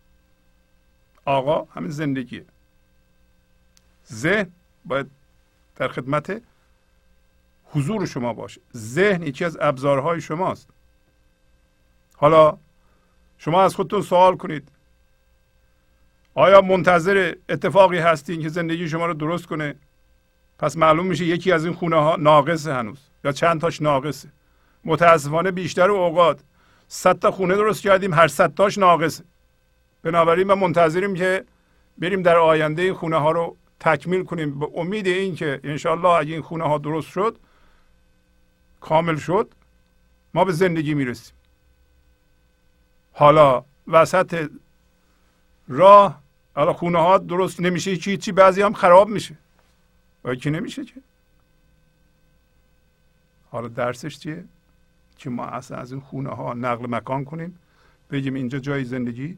آقا 1.25 1.67
همین 1.75 1.91
زندگیه. 1.91 2.45
ذهن 4.13 4.51
باید 4.85 5.07
در 5.75 5.87
خدمت 5.87 6.41
حضور 7.65 8.05
شما 8.05 8.33
باشه. 8.33 8.61
ذهن 8.77 9.23
یکی 9.23 9.45
از 9.45 9.57
ابزارهای 9.61 10.21
شماست. 10.21 10.69
حالا 12.17 12.57
شما 13.37 13.63
از 13.63 13.75
خودتون 13.75 14.01
سوال 14.01 14.37
کنید. 14.37 14.69
آیا 16.35 16.61
منتظر 16.61 17.35
اتفاقی 17.49 17.97
هستین 17.97 18.41
که 18.41 18.49
زندگی 18.49 18.87
شما 18.89 19.05
رو 19.05 19.13
درست 19.13 19.45
کنه؟ 19.45 19.75
پس 20.59 20.77
معلوم 20.77 21.05
میشه 21.05 21.25
یکی 21.25 21.51
از 21.51 21.65
این 21.65 21.73
خونه 21.73 21.95
ها 21.95 22.15
ناقصه 22.15 22.73
هنوز. 22.73 22.99
یا 23.23 23.31
چند 23.31 23.61
تاش 23.61 23.81
ناقصه. 23.81 24.29
متاسفانه 24.85 25.51
بیشتر 25.51 25.91
اوقات 25.91 26.43
صد 26.87 27.19
تا 27.19 27.31
خونه 27.31 27.55
درست 27.55 27.81
کردیم 27.81 28.13
هر 28.13 28.27
صد 28.27 28.53
تاش 28.53 28.77
ناقصه. 28.77 29.23
بنابراین 30.03 30.47
ما 30.47 30.55
منتظریم 30.55 31.13
که 31.13 31.45
بریم 31.97 32.21
در 32.21 32.37
آینده 32.37 32.81
این 32.81 32.93
خونه 32.93 33.17
ها 33.17 33.31
رو 33.31 33.57
تکمیل 33.79 34.23
کنیم. 34.23 34.59
به 34.59 34.67
امید 34.75 35.07
این 35.07 35.35
که 35.35 35.59
انشالله 35.63 36.09
اگه 36.09 36.33
این 36.33 36.41
خونه 36.41 36.63
ها 36.63 36.77
درست 36.77 37.07
شد 37.07 37.37
کامل 38.81 39.15
شد 39.15 39.51
ما 40.33 40.45
به 40.45 40.51
زندگی 40.51 40.93
می‌رسیم. 40.93 41.35
حالا 43.13 43.63
وسط 43.87 44.49
راه 45.67 46.21
حالا 46.55 46.73
خونه 46.73 46.99
ها 46.99 47.17
درست 47.17 47.61
نمیشه 47.61 47.97
چی 47.97 48.17
چی 48.17 48.31
بعضی 48.31 48.61
هم 48.61 48.73
خراب 48.73 49.09
میشه. 49.09 49.35
و 50.23 50.35
که 50.35 50.49
نمیشه 50.49 50.85
که. 50.85 51.01
حالا 53.51 53.67
درسش 53.67 54.19
چیه؟ 54.19 54.43
که 55.17 55.29
ما 55.29 55.45
اصلا 55.45 55.77
از 55.77 55.91
این 55.91 56.01
خونه 56.01 56.29
ها 56.29 56.53
نقل 56.53 56.85
مکان 56.89 57.25
کنیم 57.25 57.59
بگیم 58.11 58.33
اینجا 58.33 58.59
جای 58.59 58.83
زندگی. 58.83 59.37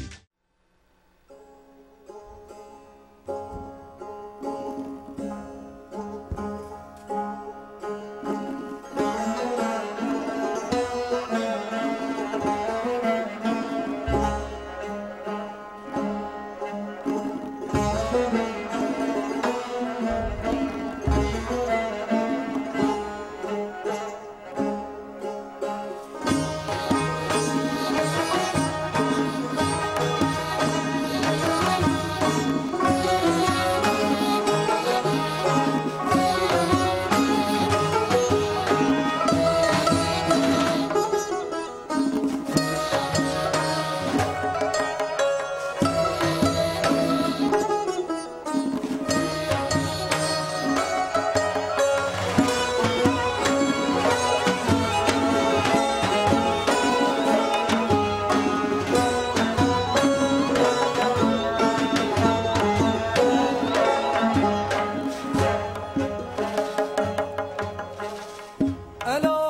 hello. 69.11 69.40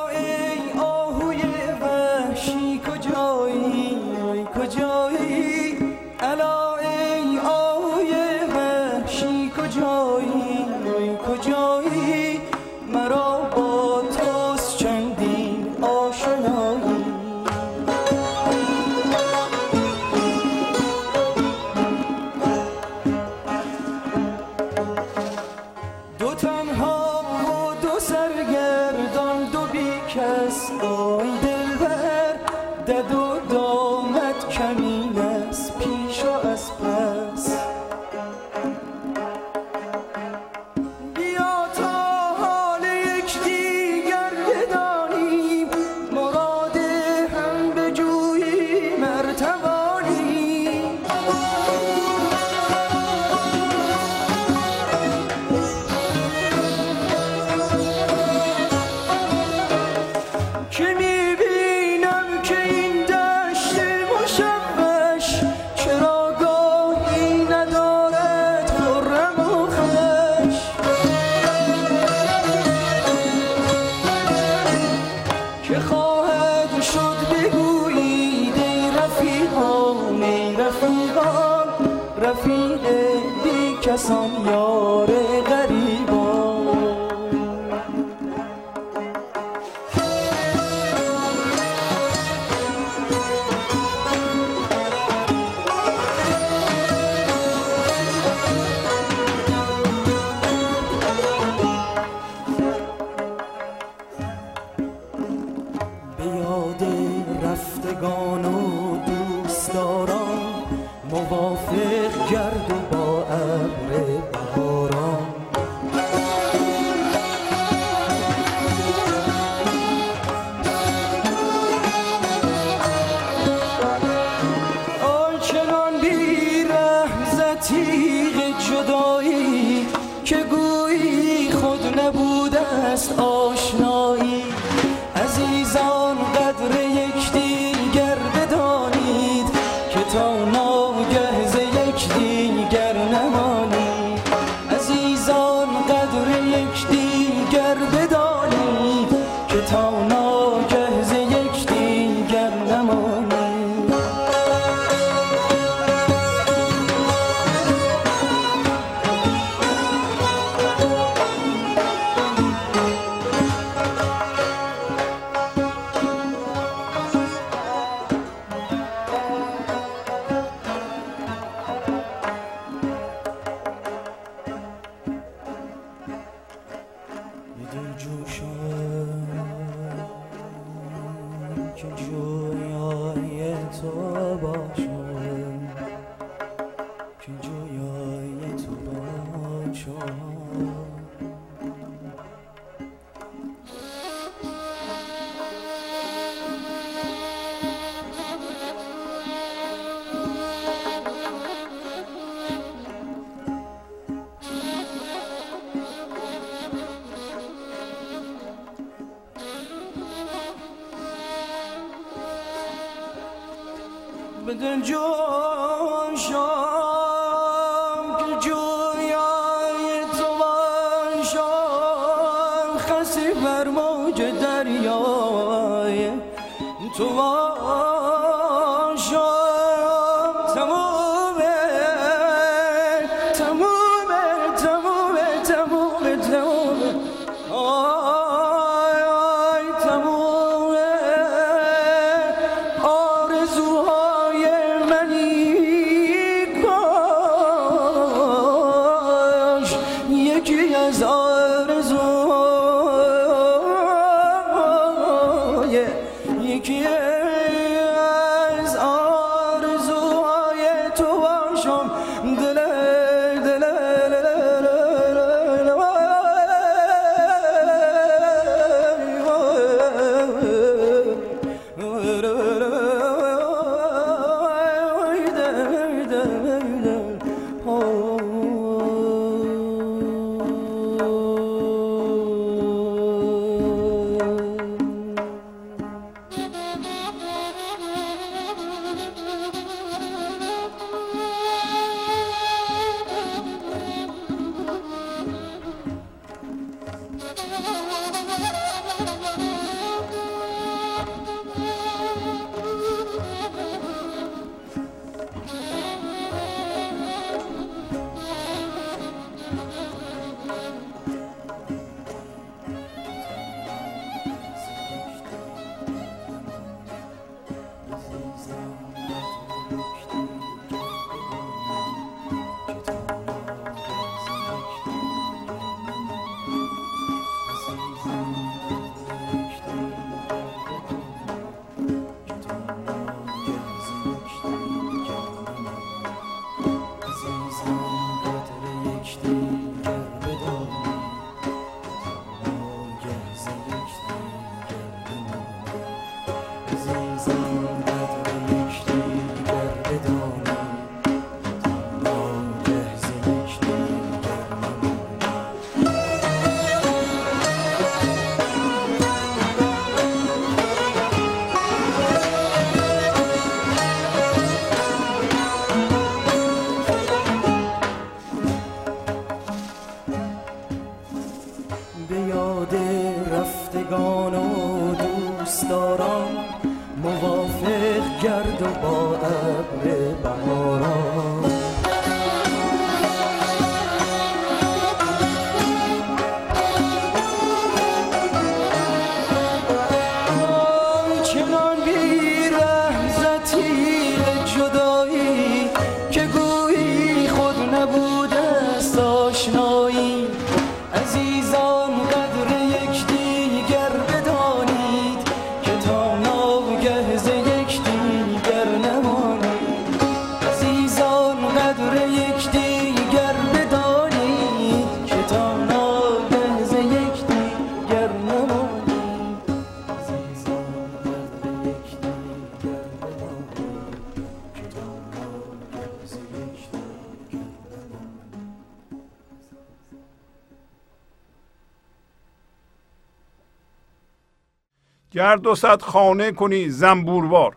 گر 435.31 435.37
دو 435.37 435.55
صد 435.55 435.81
خانه 435.81 436.31
کنی 436.31 436.69
زنبوروار. 436.69 437.55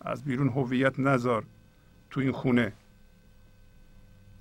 از 0.00 0.24
بیرون 0.24 0.48
هویت 0.48 1.00
نذار 1.00 1.44
تو 2.10 2.20
این 2.20 2.32
خونه. 2.32 2.72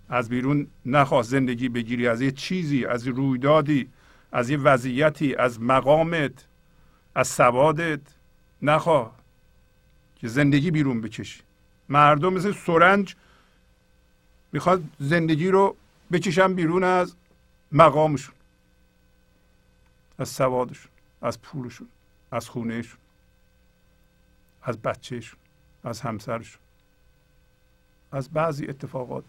از 0.09 0.29
بیرون 0.29 0.67
نخواست 0.85 1.29
زندگی 1.29 1.69
بگیری 1.69 2.07
از 2.07 2.21
یه 2.21 2.31
چیزی 2.31 2.85
از 2.85 3.07
یه 3.07 3.13
رویدادی 3.13 3.89
از 4.31 4.49
یه 4.49 4.57
وضعیتی 4.57 5.35
از 5.35 5.61
مقامت 5.61 6.45
از 7.15 7.27
سوادت 7.27 8.01
نخواه 8.61 9.15
که 10.15 10.27
زندگی 10.27 10.71
بیرون 10.71 11.01
بکشی. 11.01 11.41
مردم 11.89 12.33
مثل 12.33 12.51
سرنج 12.51 13.15
می‌خواد 14.51 14.83
زندگی 14.99 15.47
رو 15.47 15.75
بکشن 16.11 16.53
بیرون 16.53 16.83
از 16.83 17.15
مقامشون 17.71 18.35
از 20.19 20.29
سوادشون. 20.29 20.92
از 21.23 21.41
پولشون 21.41 21.87
از 22.31 22.49
خونهشون 22.49 22.99
از 24.63 24.77
بچهشون 24.77 25.39
از 25.83 26.01
همسرشون 26.01 26.61
از 28.11 28.29
بعضی 28.29 28.67
اتفاقات 28.67 29.23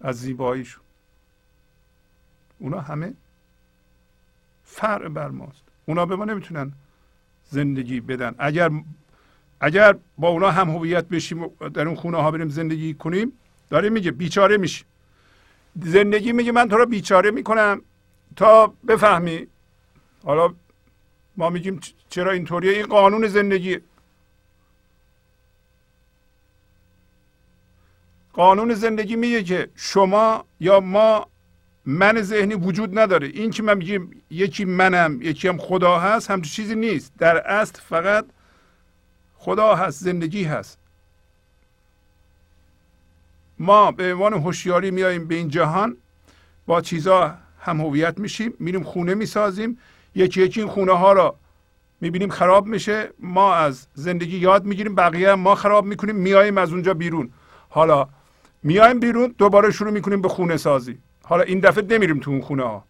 از 0.00 0.20
زیباییشون. 0.20 0.84
اونا 2.58 2.80
همه 2.80 3.14
فرع 4.64 5.08
بر 5.08 5.28
ماست. 5.28 5.62
اونا 5.86 6.06
به 6.06 6.16
ما 6.16 6.24
نمی‌تونن 6.24 6.72
زندگی 7.50 8.00
بدن. 8.00 8.34
اگر 8.38 8.70
اگر 9.60 9.96
با 10.18 10.28
اونا 10.28 10.50
هم 10.50 10.70
هویت 10.70 11.04
بشیم 11.04 11.46
در 11.46 11.86
اون 11.88 11.96
خونه 11.96 12.16
ها 12.16 12.30
بریم 12.30 12.48
زندگی 12.48 12.94
کنیم 12.94 13.32
داره 13.70 13.90
میگه 13.90 14.10
بیچاره 14.10 14.56
میشی 14.56 14.84
زندگی 15.82 16.32
میگه 16.32 16.52
من 16.52 16.68
تو 16.68 16.76
رو 16.76 16.86
بیچاره 16.86 17.30
می‌کنم. 17.30 17.82
تا 18.36 18.66
بفهمی 18.88 19.46
حالا 20.24 20.54
ما 21.36 21.50
میگیم 21.50 21.80
چرا 22.08 22.30
اینطوریه؟ 22.30 22.72
این 22.72 22.86
قانون 22.86 23.26
زندگی. 23.26 23.78
قانون 28.32 28.74
زندگی 28.74 29.16
میگه 29.16 29.42
که 29.42 29.70
شما 29.74 30.44
یا 30.60 30.80
ما 30.80 31.26
من 31.84 32.22
ذهنی 32.22 32.54
وجود 32.54 32.98
نداره. 32.98 33.26
این 33.26 33.50
که 33.50 33.62
من 33.62 33.78
میگیم 33.78 34.22
یکی 34.30 34.64
منم 34.64 35.22
یکی 35.22 35.48
هم 35.48 35.58
خدا 35.58 35.98
هست 35.98 36.30
همچون 36.30 36.52
چیزی 36.52 36.74
نیست. 36.74 37.12
در 37.18 37.38
اصل 37.38 37.80
فقط 37.80 38.26
خدا 39.34 39.74
هست 39.74 40.04
زندگی 40.04 40.44
هست. 40.44 40.78
ما 43.58 43.92
به 43.92 44.12
عنوان 44.14 44.32
هوشیاری 44.34 44.90
میاییم 44.90 45.28
به 45.28 45.34
این 45.34 45.48
جهان. 45.48 45.96
با 46.66 46.80
چیزها 46.80 47.34
هم 47.60 47.80
هویت 47.80 48.18
میشیم 48.18 48.54
میریم 48.58 48.82
خونه 48.82 49.14
می‌سازیم. 49.14 49.78
یکی 50.14 50.42
یکی 50.42 50.60
این 50.60 50.70
خونه 50.70 50.92
ها 50.92 51.12
را 51.12 51.36
می‌بینیم 52.00 52.28
خراب 52.28 52.66
میشه. 52.66 53.10
ما 53.18 53.54
از 53.54 53.86
زندگی 53.94 54.36
یاد 54.38 54.64
می‌گیریم 54.64 54.94
بقیه 54.94 55.34
ما 55.34 55.54
خراب 55.54 55.84
می‌کنیم 55.84 56.16
میاییم 56.16 56.58
از 56.58 56.72
اونجا 56.72 56.94
بیرون. 56.94 57.30
حالا 57.68 58.08
میایم 58.62 59.00
بیرون 59.00 59.34
دوباره 59.38 59.70
شروع 59.70 59.90
می‌کنیم 59.90 60.22
به 60.22 60.28
خونه 60.28 60.56
سازی. 60.56 60.98
حالا 61.22 61.42
این 61.42 61.60
دفعه 61.60 61.84
نمیریم 61.84 62.20
تو 62.20 62.30
اون 62.30 62.40
خونه 62.40 62.62
ها 62.62 62.84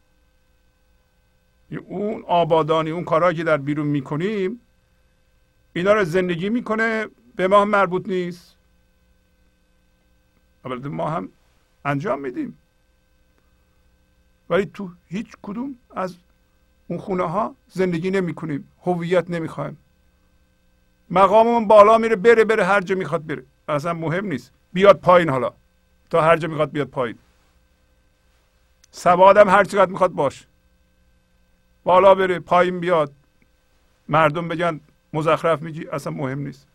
اون 1.87 2.25
آبادانی 2.27 2.91
اون 2.91 3.05
کارهایی 3.05 3.37
که 3.37 3.45
در 3.45 3.57
بیرون 3.57 3.87
می‌کنیم 3.87 4.61
اینا 5.73 5.93
رو 5.93 6.05
زندگی 6.05 6.49
می‌کنه 6.49 7.07
به 7.37 7.49
ما 7.49 7.61
هم 7.61 7.69
مربوط 7.69 8.09
نیست. 8.09 8.57
البته 10.65 10.89
ما 10.89 11.11
هم 11.11 11.29
انجام 11.85 12.21
میدیم. 12.21 12.59
ولی 14.51 14.67
تو 14.67 14.91
هیچ 15.09 15.27
کدوم 15.43 15.75
از 15.97 16.17
اون 16.89 16.99
خونه 16.99 17.25
ها 17.25 17.55
زندگی 17.69 18.11
نمی 18.11 18.35
کنیم 18.35 18.69
هویت 18.83 19.31
نمی‌خوایم. 19.31 19.79
مقاممون 21.11 21.69
بالا 21.69 21.99
میره 21.99 22.17
بره 22.17 22.45
بره 22.45 22.65
هر 22.65 22.81
جا 22.81 22.95
می‌خواد 22.95 23.27
بره. 23.27 23.45
اصلا 23.69 23.95
مهم 23.95 24.27
نیست. 24.27 24.53
بیاد 24.73 25.01
پایین 25.01 25.29
حالا. 25.29 25.53
تا 26.11 26.23
هر 26.23 26.37
جا 26.37 26.49
می‌خواد 26.49 26.71
بیاد 26.71 26.89
پایین. 26.89 27.19
سوادم 28.91 29.49
هر 29.49 29.65
چقدر 29.65 29.91
می‌خواد 29.91 30.11
باش. 30.11 30.47
بالا 31.85 32.15
بره 32.15 32.39
پایین 32.39 32.81
بیاد. 32.81 33.13
مردم 34.09 34.49
بگن 34.49 34.81
مزخرف 35.13 35.63
میگی 35.63 35.87
اصلا 35.87 36.13
مهم 36.13 36.39
نیست. 36.39 36.67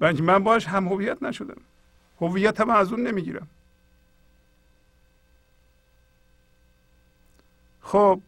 و 0.00 0.12
من 0.12 0.44
باش 0.44 0.66
هم 0.66 0.88
هویت 0.88 1.22
نشدم. 1.22 1.60
هویت 2.20 2.60
هم 2.60 2.70
از 2.70 2.92
اون 2.92 3.06
نمی‌گیرم. 3.06 3.48
خب 7.82 8.20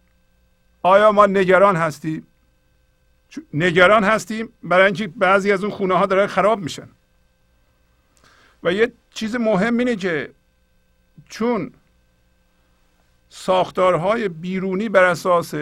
آیا 0.87 1.13
ما 1.13 1.27
نگران 1.27 1.77
هستیم؟ 1.77 2.27
نگران 3.55 4.05
هستیم 4.05 4.49
برای 4.63 4.85
اینکه 4.85 5.09
بعضی 5.09 5.53
از 5.53 5.65
اون 5.65 5.73
خونه 5.73 5.95
ها 5.95 6.07
داره 6.07 6.27
خراب 6.27 6.59
میشن. 6.59 6.89
و 8.63 8.73
یه 8.73 8.93
چیز 9.11 9.37
مهم 9.37 9.79
اینه 9.79 9.97
که 9.97 10.31
چون 11.29 11.73
ساختارهای 13.29 14.29
بیرونی 14.29 14.89
بر 14.89 15.05
اساس 15.05 15.55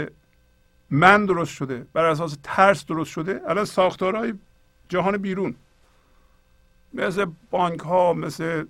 من 0.90 1.26
درست 1.26 1.52
شده 1.52 1.86
بر 1.92 2.04
اساس 2.04 2.36
ترس 2.42 2.84
درست 2.86 3.10
شده 3.10 3.40
الان 3.46 3.64
ساختارهای 3.64 4.34
جهان 4.88 5.16
بیرون 5.16 5.54
مثل 6.94 7.26
بانک 7.50 7.80
ها 7.80 8.12
مثل 8.12 8.64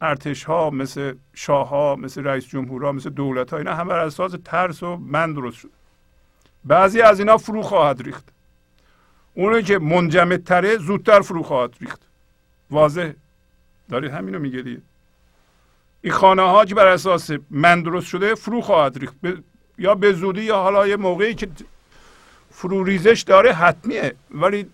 ارتش 0.00 0.44
ها 0.44 0.70
مثل 0.70 1.14
شاه 1.34 1.68
ها 1.68 1.96
مثل 1.96 2.24
رئیس 2.24 2.46
جمهور 2.46 2.84
ها 2.84 2.92
مثل 2.92 3.10
دولت 3.10 3.50
ها 3.50 3.58
اینا 3.58 3.74
همه 3.74 3.88
بر 3.88 3.98
اساس 3.98 4.34
ترس 4.44 4.82
و 4.82 4.96
من 4.96 5.32
درست 5.32 5.56
شده 5.56 5.72
بعضی 6.64 7.00
از 7.00 7.18
اینا 7.18 7.36
فرو 7.36 7.62
خواهد 7.62 8.02
ریخت. 8.02 8.24
اونی 9.34 9.62
که 9.62 9.78
منجمد 9.78 10.44
تره 10.44 10.78
زودتر 10.78 11.20
فرو 11.20 11.42
خواهد 11.42 11.74
ریخت. 11.80 12.00
واضح؟ 12.70 13.12
دارید 13.90 14.10
همینو 14.10 14.38
میگه 14.38 14.62
دیگه. 14.62 14.80
این 16.02 16.12
خانه 16.12 16.42
ها 16.42 16.64
که 16.64 16.74
بر 16.74 16.86
اساس 16.86 17.30
من 17.50 17.82
درست 17.82 18.06
شده 18.06 18.34
فرو 18.34 18.60
خواهد 18.60 18.98
ریخت. 18.98 19.14
یا 19.78 19.94
به 19.94 20.12
زودی 20.12 20.42
یا 20.42 20.56
حالا 20.56 20.86
یه 20.86 20.96
موقعی 20.96 21.34
که 21.34 21.48
فرو 22.50 22.84
ریزش 22.84 23.24
داره 23.26 23.52
حتمیه. 23.52 24.14
ولی 24.30 24.70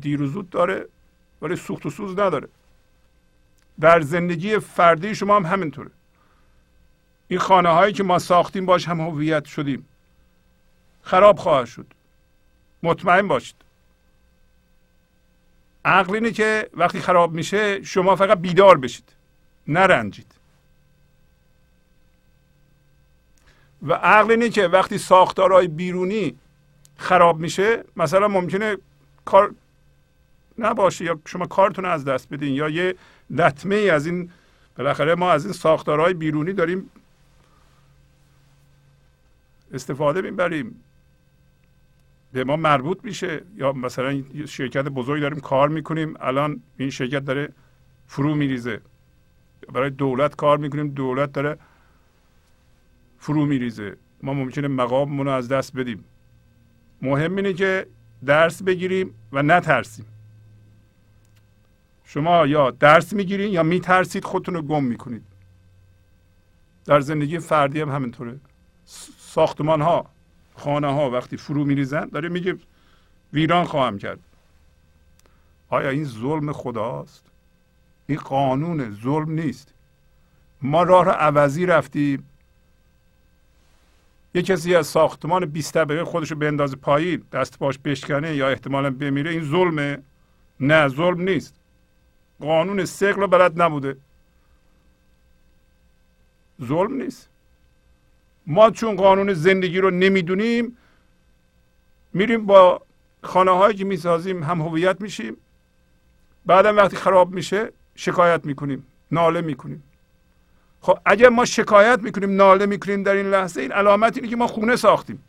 دیر 0.00 0.22
و 0.22 0.26
زود 0.26 0.50
داره 0.50 0.86
ولی 1.42 1.56
سوخت 1.56 1.86
و 1.86 1.90
سوز 1.90 2.18
نداره. 2.18 2.48
در 3.80 4.00
زندگی 4.00 4.58
فردی 4.58 5.14
شما 5.14 5.36
هم 5.36 5.46
همینطوره. 5.46 5.90
این 7.28 7.38
خانه 7.38 7.68
هایی 7.68 7.92
که 7.92 8.02
ما 8.02 8.18
ساختیم 8.18 8.66
باش 8.66 8.88
هم 8.88 9.00
هویت 9.00 9.44
شدیم. 9.44 9.88
خراب 11.02 11.38
خواهد 11.38 11.66
شد. 11.66 11.86
مطمئن 12.82 13.28
باشید. 13.28 13.56
عقل 15.84 16.14
اینه 16.14 16.30
که 16.30 16.70
وقتی 16.74 17.00
خراب 17.00 17.32
میشه 17.32 17.82
شما 17.82 18.16
فقط 18.16 18.38
بیدار 18.38 18.78
بشید. 18.78 19.12
نرنجید 19.68 20.34
و 23.82 23.92
عقل 23.92 24.30
اینه 24.30 24.48
که 24.48 24.66
وقتی 24.66 24.98
ساختارهای 24.98 25.68
بیرونی 25.68 26.38
خراب 26.96 27.38
میشه 27.38 27.84
مثلا 27.96 28.28
ممکنه 28.28 28.76
کار 29.24 29.54
نباشه 30.58 31.04
یا 31.04 31.18
شما 31.26 31.46
کارتون 31.46 31.84
از 31.84 32.04
دست 32.04 32.28
بدین 32.28 32.54
یا 32.54 32.68
یه 32.68 32.94
لطمه 33.30 33.74
ای 33.74 33.90
از 33.90 34.06
این 34.06 34.30
بالاخره 34.76 35.14
ما 35.14 35.32
از 35.32 35.44
این 35.44 35.52
ساختارهای 35.52 36.14
بیرونی 36.14 36.52
داریم 36.52 36.90
استفاده 39.72 40.22
می‌بریم. 40.22 40.82
به 42.32 42.44
ما 42.44 42.56
مربوط 42.56 42.98
میشه. 43.04 43.42
یا 43.56 43.72
مثلا 43.72 44.22
شرکت 44.48 44.84
بزرگی 44.84 45.20
داریم 45.20 45.40
کار 45.40 45.68
می‌کنیم. 45.68 46.14
الان 46.20 46.62
این 46.76 46.90
شرکت 46.90 47.24
داره 47.24 47.52
فرو 48.06 48.34
میریزه. 48.34 48.80
برای 49.72 49.90
دولت 49.90 50.36
کار 50.36 50.58
می‌کنیم 50.58 50.88
دولت 50.88 51.32
داره 51.32 51.58
فرو 53.18 53.46
میریزه. 53.46 53.96
ما 54.22 54.34
ممکنه 54.34 54.68
مقاممون 54.68 55.26
رو 55.26 55.32
از 55.32 55.48
دست 55.48 55.76
بدیم. 55.76 56.04
مهم 57.02 57.36
اینه 57.36 57.52
که 57.52 57.86
درس 58.26 58.62
بگیریم 58.62 59.14
و 59.32 59.42
نترسیم. 59.42 60.06
شما 62.06 62.46
یا 62.46 62.70
درس 62.70 63.12
می‌گیرین 63.12 63.52
یا 63.52 63.62
میترسید 63.62 64.24
خودتون 64.24 64.54
رو 64.54 64.62
گم 64.62 64.84
می‌کنید. 64.84 65.22
در 66.84 67.00
زندگی 67.00 67.38
فردی 67.38 67.80
هم 67.80 67.90
همینطوره. 67.90 68.40
ساختمان 69.18 69.80
ها 69.80 70.06
خانه 70.54 70.94
ها 70.94 71.10
وقتی 71.10 71.36
فرو 71.36 71.64
میریزن 71.64 72.04
داره 72.04 72.28
میگه 72.28 72.56
ویران 73.32 73.64
خواهم 73.64 73.98
کرد. 73.98 74.18
آیا 75.68 75.88
این 75.88 76.04
ظلم 76.04 76.52
خداست؟ 76.52 77.24
این 78.06 78.18
قانون 78.18 78.96
ظلم 79.02 79.30
نیست. 79.30 79.74
ما 80.62 80.82
راه 80.82 81.04
را 81.04 81.12
عوضی 81.12 81.66
رفتیم. 81.66 82.30
یه 84.34 84.42
کسی 84.42 84.74
از 84.74 84.86
ساختمان 84.86 85.46
20 85.46 85.74
طبقه 85.74 86.04
خودش 86.04 86.30
رو 86.30 86.36
بندازه 86.36 86.76
پایین 86.76 87.22
دست 87.32 87.58
باش 87.58 87.78
بشکنه 87.78 88.36
یا 88.36 88.48
احتمالا 88.48 88.90
بمیره 88.90 89.30
این 89.30 89.44
ظلمه. 89.44 89.98
نه 90.60 90.88
ظلم 90.88 91.20
نیست. 91.20 91.55
قانون 92.40 92.84
سقل 92.84 93.20
رو 93.20 93.26
بلد 93.26 93.62
نبوده. 93.62 93.96
ظلم 96.64 97.02
نیست. 97.02 97.28
ما 98.46 98.70
چون 98.70 98.96
قانون 98.96 99.32
زندگی 99.32 99.78
رو 99.78 99.90
نمی‌دونیم 99.90 100.76
میریم 102.12 102.46
با 102.46 102.82
خانه 103.22 103.50
هایی 103.50 103.76
که 103.76 103.84
می‌سازیم 103.84 104.42
هم 104.42 104.62
هویت 104.62 105.00
میشیم. 105.00 105.36
بعدم 106.46 106.76
وقتی 106.76 106.96
خراب 106.96 107.30
میشه 107.30 107.72
شکایت 107.94 108.44
می‌کنیم 108.44 108.86
ناله 109.10 109.40
می‌کنیم. 109.40 109.82
خب 110.80 110.98
اگر 111.06 111.28
ما 111.28 111.44
شکایت 111.44 111.98
می‌کنیم 112.02 112.36
ناله 112.36 112.66
می‌کنیم 112.66 113.02
در 113.02 113.12
این 113.12 113.30
لحظه 113.30 113.60
این 113.60 113.72
علامت 113.72 114.16
اینه 114.16 114.28
که 114.28 114.36
ما 114.36 114.46
خونه 114.46 114.76
ساختیم. 114.76 115.24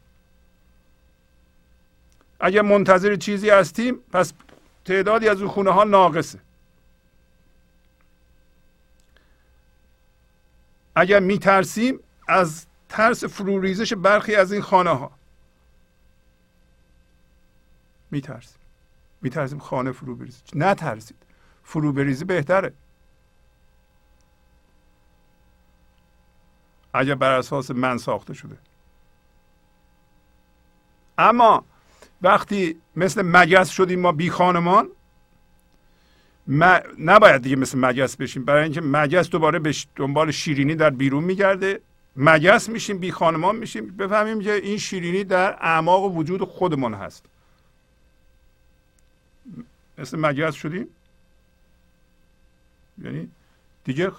اگر 2.40 2.62
منتظر 2.62 3.16
چیزی 3.16 3.50
هستیم 3.50 4.00
پس 4.12 4.34
تعدادی 4.86 5.30
از 5.30 5.42
اون 5.42 5.52
خونه 5.52 5.72
ها 5.72 5.84
ناقصه. 5.84 6.40
اگر 11.00 11.20
میترسیم 11.20 12.00
از 12.28 12.66
ترس 12.90 13.24
فروریزش 13.24 13.94
برخی 13.94 14.36
از 14.36 14.52
این 14.52 14.62
خانه 14.62 14.90
ها 14.90 15.12
میترسیم. 18.12 18.60
میترسیم 19.22 19.60
خانه 19.60 19.92
فرو 19.92 20.16
بریزید 20.16 20.44
نترسید. 20.56 21.18
فرو 21.64 21.94
بریزی 21.94 22.26
بهتره. 22.26 22.74
اگر 26.94 27.16
بر 27.16 27.32
اساس 27.32 27.72
من 27.72 27.98
ساخته 27.98 28.34
شده. 28.34 28.58
اما 31.18 31.66
وقتی 32.22 32.82
مثل 32.96 33.22
مگس 33.22 33.70
شدیم 33.70 34.00
ما 34.00 34.12
بی 34.12 34.30
خانمان 34.30 34.90
نباید 37.00 37.42
دیگه 37.42 37.56
مثل 37.56 37.80
مگس 37.80 38.18
بشیم. 38.18 38.46
برای 38.46 38.64
اینکه 38.64 38.82
مگس 38.82 39.30
دوباره 39.30 39.60
به 39.60 39.76
دنبال 39.96 40.32
شیرینی 40.32 40.76
در 40.76 40.90
بیرون 40.90 41.24
میگرده. 41.24 41.80
مگس 42.16 42.70
میشیم 42.70 42.98
بی 42.98 43.12
خانمان 43.12 43.56
میشیم. 43.56 43.88
بفهمیم 43.98 44.42
که 44.42 44.54
این 44.54 44.78
شیرینی 44.78 45.24
در 45.24 45.58
اعماق 45.62 46.04
وجود 46.16 46.44
خودمان 46.44 46.94
هست. 46.94 47.26
مثل 49.98 50.20
مگس 50.20 50.54
شدیم؟ 50.54 50.88
یعنی 53.04 53.30
دیگه 53.84 54.12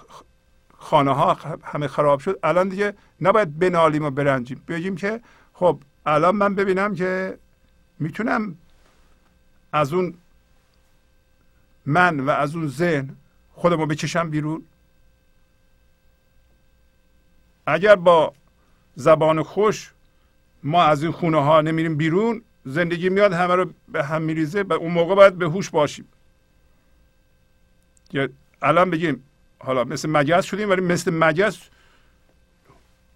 خانه 0.77 1.11
ها 1.11 1.33
همه 1.63 1.87
خراب 1.87 2.19
شد. 2.19 2.39
الان 2.43 2.69
دیگه 2.69 2.93
نباید 3.21 3.59
بنالیم 3.59 4.05
و 4.05 4.09
برنجیم. 4.09 4.61
بگیم 4.67 4.95
که 4.95 5.21
خب 5.53 5.79
الان 6.05 6.35
من 6.35 6.55
ببینم 6.55 6.95
که 6.95 7.37
می‌تونم 7.99 8.55
از 9.71 9.93
اون 9.93 10.13
من 11.85 12.19
و 12.19 12.29
از 12.29 12.55
اون 12.55 12.67
ذهن 12.67 13.15
خودمو 13.53 13.85
بکشم 13.85 14.29
بیرون؟ 14.29 14.63
اگر 17.65 17.95
با 17.95 18.33
زبان 18.95 19.43
خوش 19.43 19.91
ما 20.63 20.83
از 20.83 21.03
این 21.03 21.11
خونه 21.11 21.43
ها 21.43 21.61
نمیریم 21.61 21.95
بیرون 21.95 22.41
زندگی 22.65 23.09
میاد 23.09 23.33
همه 23.33 23.55
رو 23.55 23.69
به 23.87 24.03
هم 24.03 24.21
میریزه 24.21 24.61
و 24.61 24.73
اون 24.73 24.91
موقع 24.91 25.15
باید 25.15 25.37
به 25.37 25.45
هوش 25.45 25.69
باشیم. 25.69 26.07
یا 28.11 28.29
الان 28.61 28.89
بگیم 28.89 29.23
حالا 29.59 29.83
مثل 29.83 30.09
مگس 30.09 30.45
شدیم 30.45 30.69
ولی 30.69 30.81
مثل 30.81 31.11
مگس 31.13 31.59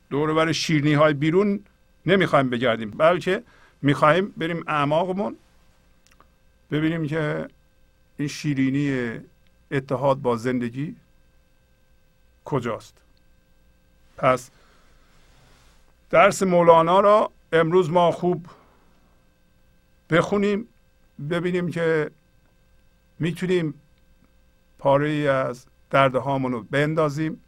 دور 0.10 0.34
بر 0.34 0.52
شیرنی 0.52 0.94
های 0.94 1.14
بیرون 1.14 1.60
نمی‌خوایم 2.06 2.50
بگردیم. 2.50 2.92
بلکه 2.92 3.44
می‌خوایم 3.82 4.34
بریم 4.38 4.64
اعماقمون 4.68 5.36
ببینیم 6.72 7.08
که 7.08 7.48
این 8.24 8.30
شیرینی 8.30 9.20
اتحاد 9.72 10.18
با 10.18 10.36
زندگی 10.36 10.96
کجاست؟ 12.46 12.98
پس 14.18 14.50
درس 16.10 16.44
مولانا 16.44 17.00
را 17.00 17.32
امروز 17.54 17.90
ما 17.90 18.12
خوب 18.12 18.46
بخونیم 20.10 20.68
ببینیم 21.30 21.72
که 21.72 22.12
می‌تونیم 23.20 23.74
پاره 24.80 25.10
از 25.10 25.66
درد 25.90 26.16
رو 26.16 26.64
بندازیم. 26.64 27.42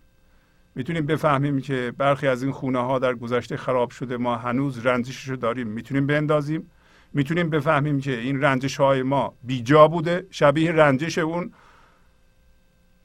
می‌تونیم 0.76 1.06
بفهمیم 1.06 1.62
که 1.62 1.94
برخی 1.98 2.28
از 2.28 2.44
این 2.44 2.52
خونه 2.52 2.80
ها 2.80 3.00
در 3.00 3.14
گذشته 3.14 3.58
خراب 3.58 3.90
شده 3.90 4.18
ما 4.18 4.36
هنوز 4.36 4.86
رنجشش 4.86 5.30
رو 5.30 5.36
داریم 5.36 5.68
می‌تونیم 5.68 6.08
بندازیم. 6.08 6.72
می‌تونیم 7.16 7.50
بفهمیم 7.50 8.00
که 8.00 8.20
این 8.20 8.42
رنجش 8.42 8.78
های 8.78 9.04
ما 9.04 9.34
بیجا 9.44 9.88
بوده. 9.88 10.28
شبیه 10.32 10.72
رنجش 10.72 11.18
اون 11.18 11.54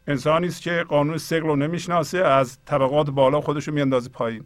انسانی 0.06 0.46
است 0.46 0.62
که 0.62 0.84
قانون 0.88 1.18
سقل 1.18 1.40
رو 1.40 1.56
نمی‌شناسه 1.56 2.18
از 2.18 2.58
طبقات 2.66 3.11
بالا 3.11 3.40
خودش 3.40 3.68
رو 3.68 3.74
میاندازه 3.74 4.08
پایین. 4.08 4.44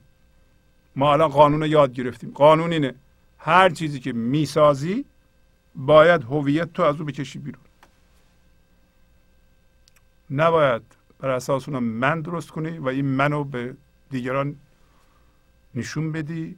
ما 0.97 1.13
الان 1.13 1.29
قانون 1.29 1.63
یاد 1.63 1.93
گرفتیم. 1.93 2.31
قانون 2.31 2.73
اینه 2.73 2.95
هر 3.39 3.71
چیزی 3.71 4.01
که 4.01 4.13
می‌سازی 4.13 5.05
باید 5.77 6.23
هویت 6.23 6.73
تو 6.73 6.83
از 6.83 7.01
او 7.01 7.07
بکشی 7.07 7.39
بیرون. 7.39 7.63
نباید 10.31 10.83
بر 11.21 11.29
اساس 11.31 11.69
اون 11.69 11.79
من 11.79 12.21
درست 12.21 12.51
کنی 12.51 12.79
و 12.79 12.89
این 12.89 13.05
منو 13.05 13.45
به 13.45 13.75
دیگران 14.11 14.57
نشون 15.75 16.13
بدی. 16.13 16.57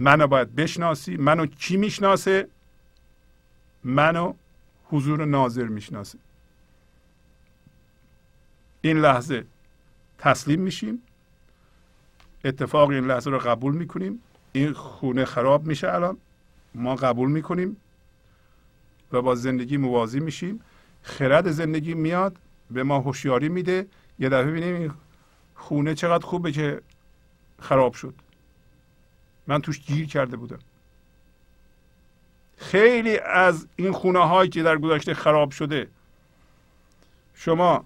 منو 0.00 0.26
باید 0.26 0.54
بشناسی 0.54 1.16
منو 1.16 1.46
کی 1.46 1.76
می‌شناسه؟ 1.76 2.48
منو 3.84 4.32
حضور 4.84 5.24
ناظر 5.24 5.64
می‌شناسه. 5.64 6.18
این 8.80 8.98
لحظه 8.98 9.44
تسلیم 10.18 10.60
میشیم. 10.60 11.02
اتفاق 12.44 12.88
این 12.90 13.06
لحظه 13.06 13.30
رو 13.30 13.38
قبول 13.38 13.74
می‌کنیم. 13.74 14.22
این 14.52 14.72
خونه 14.72 15.24
خراب 15.24 15.66
میشه 15.66 15.92
الان. 15.92 16.16
ما 16.74 16.94
قبول 16.94 17.30
می‌کنیم 17.30 17.76
و 19.12 19.22
با 19.22 19.34
زندگی 19.34 19.76
موازی 19.76 20.20
میشیم. 20.20 20.60
خرد 21.02 21.50
زندگی 21.50 21.94
میاد 21.94 22.36
به 22.70 22.82
ما 22.82 22.98
هوشیاری 22.98 23.48
میده. 23.48 23.86
یه 24.18 24.28
دفعه 24.28 24.50
ببینیم 24.50 24.74
این 24.74 24.92
خونه 25.54 25.94
چقدر 25.94 26.26
خوبه 26.26 26.52
که 26.52 26.80
خراب 27.60 27.94
شد. 27.94 28.14
من 29.50 29.60
توش 29.60 29.80
گیر 29.80 30.06
کرده 30.06 30.36
بودم. 30.36 30.58
خیلی 32.56 33.18
از 33.18 33.66
این 33.76 33.92
خونه 33.92 34.18
هایی 34.18 34.50
که 34.50 34.62
در 34.62 34.78
گذشته 34.78 35.14
خراب 35.14 35.50
شده 35.50 35.88
شما 37.34 37.84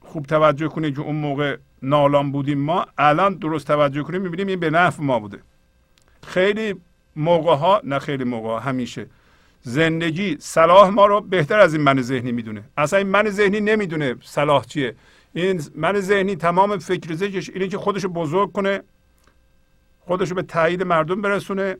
خوب 0.00 0.26
توجه 0.26 0.68
کنید 0.68 0.94
که 0.94 1.00
اون 1.00 1.16
موقع 1.16 1.56
نالان 1.82 2.32
بودیم. 2.32 2.58
ما 2.58 2.86
الان 2.98 3.34
درست 3.34 3.66
توجه 3.66 4.02
کنیم 4.02 4.22
می‌بینیم 4.22 4.46
این 4.46 4.60
به 4.60 4.70
نفع 4.70 5.02
ما 5.02 5.18
بوده. 5.18 5.38
خیلی 6.26 6.74
موقع 7.16 7.54
ها 7.54 7.80
نه 7.84 7.98
خیلی 7.98 8.24
موقع 8.24 8.48
ها 8.48 8.58
همیشه. 8.58 9.06
زندگی 9.62 10.36
صلاح 10.40 10.88
ما 10.88 11.06
رو 11.06 11.20
بهتر 11.20 11.60
از 11.60 11.74
این 11.74 11.82
من 11.82 12.02
ذهنی 12.02 12.32
می‌دونه. 12.32 12.62
اصلا 12.76 12.98
این 12.98 13.08
من 13.08 13.30
ذهنی 13.30 13.60
نمی‌دونه 13.60 14.16
صلاح 14.22 14.64
چیه. 14.64 14.94
این 15.32 15.62
من 15.74 16.00
ذهنی 16.00 16.36
تمام 16.36 16.78
فکر 16.78 17.14
ذکرش 17.14 17.50
اینه 17.50 17.68
که 17.68 17.78
خودشو 17.78 18.08
بزرگ 18.08 18.52
کنه. 18.52 18.82
خودشو 20.08 20.34
به 20.34 20.42
تایید 20.42 20.82
مردم 20.82 21.22
برسونه. 21.22 21.76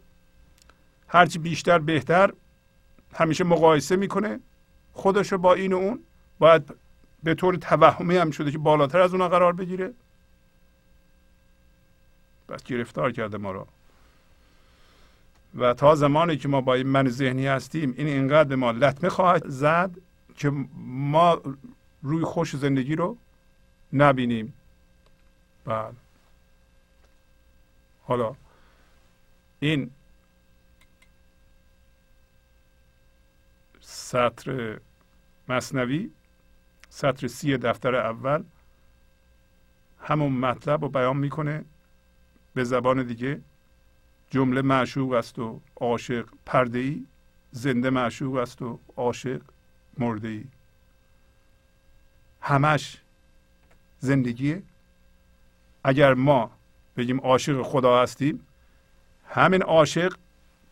هرچی 1.08 1.38
بیشتر 1.38 1.78
بهتر. 1.78 2.32
همیشه 3.14 3.44
مقایسه 3.44 3.96
می‌کنه 3.96 4.40
خودشو 4.92 5.38
با 5.38 5.54
این 5.54 5.72
و 5.72 5.76
اون. 5.76 6.00
باید 6.38 6.74
به 7.22 7.34
طور 7.34 7.56
توهمی 7.56 8.16
هم 8.16 8.30
شده 8.30 8.50
که 8.50 8.58
بالاتر 8.58 9.00
از 9.00 9.12
اونا 9.12 9.28
قرار 9.28 9.52
بگیره. 9.52 9.94
بس 12.48 12.62
گرفتار 12.62 13.12
کرده 13.12 13.38
ما 13.38 13.52
را 13.52 13.66
و 15.54 15.74
تا 15.74 15.94
زمانی 15.94 16.36
که 16.36 16.48
ما 16.48 16.60
با 16.60 16.74
این 16.74 16.86
من 16.86 17.08
ذهنی 17.08 17.46
هستیم 17.46 17.94
این 17.96 18.06
اینقدر 18.06 18.48
به 18.48 18.56
ما 18.56 18.70
لطمه 18.70 19.08
خواهد 19.08 19.48
زد 19.48 19.90
که 20.36 20.52
ما 20.76 21.40
روی 22.02 22.24
خوش 22.24 22.56
زندگی 22.56 22.96
رو 22.96 23.16
نبینیم. 23.92 24.52
بله. 25.64 26.07
حالا 28.09 28.36
این 29.61 29.90
سطر 33.80 34.80
مصنوی 35.48 36.11
سطر 36.88 37.26
سی 37.26 37.56
دفتر 37.56 37.94
اول 37.94 38.44
همون 40.00 40.32
مطلب 40.32 40.82
رو 40.82 40.88
بیان 40.88 41.16
می‌کنه 41.16 41.64
به 42.54 42.64
زبان 42.64 43.02
دیگه. 43.06 43.40
جمله 44.30 44.62
معشوق 44.62 45.12
است 45.12 45.38
و 45.38 45.61
عاشق 45.76 46.28
پرده 46.46 46.78
ای 46.78 47.06
زنده 47.50 47.90
معشوق 47.90 48.36
است 48.36 48.62
و 48.62 48.78
عاشق 48.96 49.42
مرده 49.98 50.28
ای 50.28 50.44
همش 52.40 53.00
زندگیه. 53.98 54.62
اگر 55.84 56.14
ما 56.14 56.57
بگیم 56.99 57.20
عاشق 57.20 57.62
خدا 57.62 58.03
هستیم. 58.03 58.46
همین 59.28 59.62
عاشق 59.62 60.16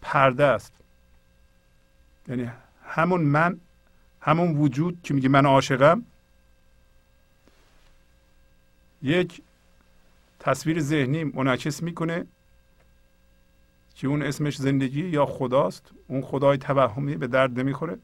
پرده 0.03 0.45
است. 0.45 0.73
یعنی 2.29 2.51
همون 2.87 3.21
من 3.21 3.61
همون 4.21 4.57
وجود 4.57 5.01
که 5.03 5.15
میگه 5.15 5.29
من 5.29 5.47
عاشقم. 5.47 6.03
یک 9.03 9.43
تصویر 10.41 10.81
ذهنی 10.81 11.25
منعکس 11.25 11.83
می‌کنه 11.83 12.27
که 13.95 14.07
اون 14.07 14.23
اسمش 14.23 14.57
زندگی 14.57 15.09
یا 15.09 15.27
خداست. 15.27 15.91
اون 16.09 16.23
خدای 16.23 16.59
توهمی 16.59 17.17
به 17.17 17.27
درد 17.27 17.61
نمی‌خوره. 17.61 17.99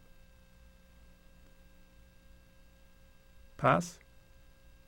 پس 3.59 3.99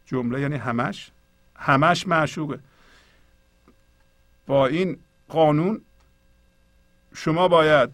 جمله 0.07 0.41
یعنی 0.41 0.57
همش. 0.57 1.11
همش 1.57 2.07
معشوقه. 2.07 2.61
با 4.47 4.67
این 4.67 4.99
قانون 5.29 5.81
شما 7.15 7.49
باید 7.49 7.91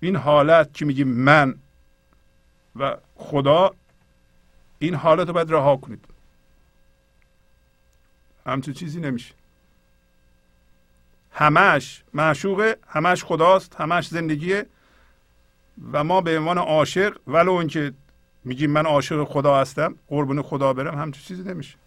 این 0.00 0.16
حالت 0.16 0.74
که 0.74 0.84
میگیم 0.84 1.08
من 1.08 1.54
و 2.76 2.96
خدا 3.16 3.74
این 4.78 4.94
حالت 4.94 5.26
رو 5.26 5.34
باید 5.34 5.52
رها 5.52 5.76
کنید. 5.76 6.04
همچون 8.46 8.74
چیزی 8.74 9.00
نمیشه. 9.00 9.34
همش 11.32 12.04
معشوقه 12.14 12.76
همش 12.88 13.24
خداست 13.24 13.74
همش 13.74 14.08
زندگیه 14.08 14.66
و 15.92 16.04
ما 16.04 16.20
به 16.20 16.38
عنوان 16.38 16.58
عاشق 16.58 17.16
ولو 17.26 17.52
اینکه 17.52 17.92
میگیم 18.44 18.70
من 18.70 18.86
عاشق 18.86 19.24
خدا 19.24 19.60
هستم 19.60 19.94
قربون 20.08 20.42
خدا 20.42 20.72
برم 20.72 20.98
همچون 20.98 21.22
چیزی 21.22 21.42
نمیشه. 21.42 21.81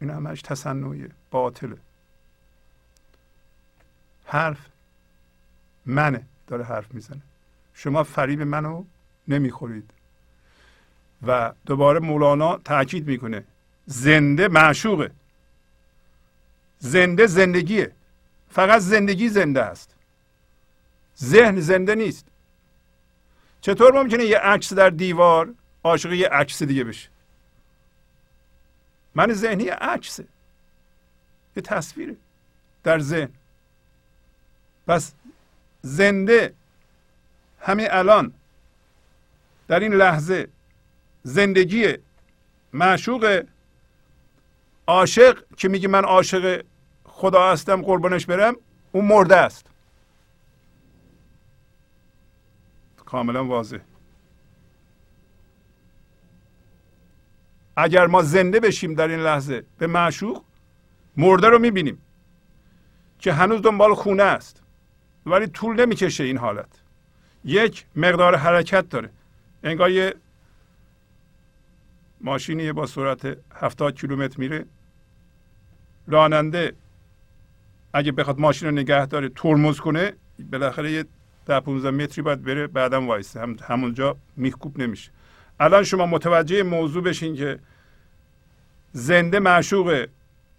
این 0.00 0.10
همش 0.10 0.42
تصنعیه 0.42 1.10
باطله. 1.30 1.76
حرف 4.26 4.58
منه 5.86 6.26
داره 6.46 6.64
حرف 6.64 6.94
می‌زنه. 6.94 7.22
شما 7.74 8.02
فریب 8.02 8.42
منو 8.42 8.84
نمی‌خورید. 9.28 9.90
و 11.26 11.52
دوباره 11.66 12.00
مولانا 12.00 12.58
تاکید 12.58 13.06
می‌کنه. 13.06 13.44
زنده 13.86 14.48
معشوقه. 14.48 15.10
زنده 16.78 17.26
زندگیه. 17.26 17.92
فقط 18.50 18.80
زندگی 18.80 19.28
زنده 19.28 19.62
است. 19.62 19.94
ذهن 21.18 21.60
زنده 21.60 21.94
نیست. 21.94 22.26
چطور 23.60 24.02
ممکنه 24.02 24.24
یه 24.24 24.38
عکس 24.38 24.72
در 24.72 24.90
دیوار 24.90 25.54
عاشق 25.84 26.12
یه 26.12 26.28
عکس 26.28 26.62
دیگه 26.62 26.84
بشه؟ 26.84 27.08
من 29.14 29.32
ذهنی 29.32 29.68
عکسه. 29.68 30.24
یه 31.56 31.62
تصویره 31.62 32.16
در 32.82 32.98
ذهن. 32.98 33.28
پس 34.86 35.12
زنده 35.82 36.54
همین 37.60 37.86
الان 37.90 38.32
در 39.68 39.80
این 39.80 39.94
لحظه 39.94 40.48
زندگی 41.22 41.94
معشوق 42.72 43.44
عاشق 44.86 45.44
که 45.56 45.68
میگه 45.68 45.88
من 45.88 46.04
عاشق 46.04 46.64
خدا 47.04 47.52
هستم 47.52 47.82
قربانش 47.82 48.26
برم 48.26 48.56
اون 48.92 49.04
مرده 49.04 49.36
است. 49.36 49.66
کاملا 53.06 53.44
واضح. 53.44 53.78
اگر 57.76 58.06
ما 58.06 58.22
زنده 58.22 58.60
بشیم 58.60 58.94
در 58.94 59.08
این 59.08 59.20
لحظه 59.20 59.64
به 59.78 59.86
معشوق 59.86 60.42
مرده 61.16 61.48
رو 61.48 61.58
می‌بینیم 61.58 61.98
که 63.18 63.32
هنوز 63.32 63.62
دنبال 63.62 63.94
خونه 63.94 64.22
است. 64.22 64.62
ولی 65.26 65.46
طول 65.46 65.80
نمی‌کشه 65.80 66.24
این 66.24 66.38
حالت. 66.38 66.68
یک 67.44 67.86
مقدار 67.96 68.36
حرکت 68.36 68.88
داره. 68.88 69.10
انگار 69.62 69.90
یه 69.90 70.14
ماشینی 72.20 72.72
با 72.72 72.86
سرعت 72.86 73.36
70 73.54 73.94
کیلومتر 73.94 74.36
میره. 74.38 74.64
راننده 76.06 76.72
اگه 77.92 78.12
بخواد 78.12 78.38
ماشین 78.38 78.68
رو 78.68 78.74
نگه 78.74 79.06
داره 79.06 79.28
ترمز 79.28 79.80
کنه 79.80 80.12
بالاخره 80.52 80.92
یه 80.92 81.04
ده 81.46 81.60
15 81.60 81.90
متری 81.90 82.22
باید 82.22 82.42
بره 82.42 82.66
بعدم 82.66 83.06
وایسه. 83.08 83.40
هم 83.40 83.56
همونجا 83.62 84.16
میخکوب 84.36 84.78
نمیشه. 84.80 85.10
الان 85.60 85.84
شما 85.84 86.06
متوجه 86.06 86.62
موضوع 86.62 87.02
بشین 87.02 87.36
که 87.36 87.58
زنده 88.92 89.38
معشوقه 89.38 90.08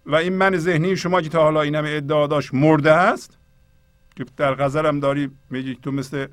و 0.06 0.14
این 0.14 0.32
من 0.32 0.56
ذهنی 0.56 0.96
شما 0.96 1.20
که 1.20 1.28
تا 1.28 1.42
حالا 1.42 1.62
این 1.62 1.74
همه 1.74 1.88
ادعا 1.88 2.26
داشت 2.26 2.54
مرده 2.54 2.92
است 2.92 3.38
که 4.16 4.26
در 4.36 4.54
غزل 4.54 4.86
هم 4.86 5.00
داری 5.00 5.30
میگی 5.50 5.74
تو 5.74 5.90
مثل 5.92 6.26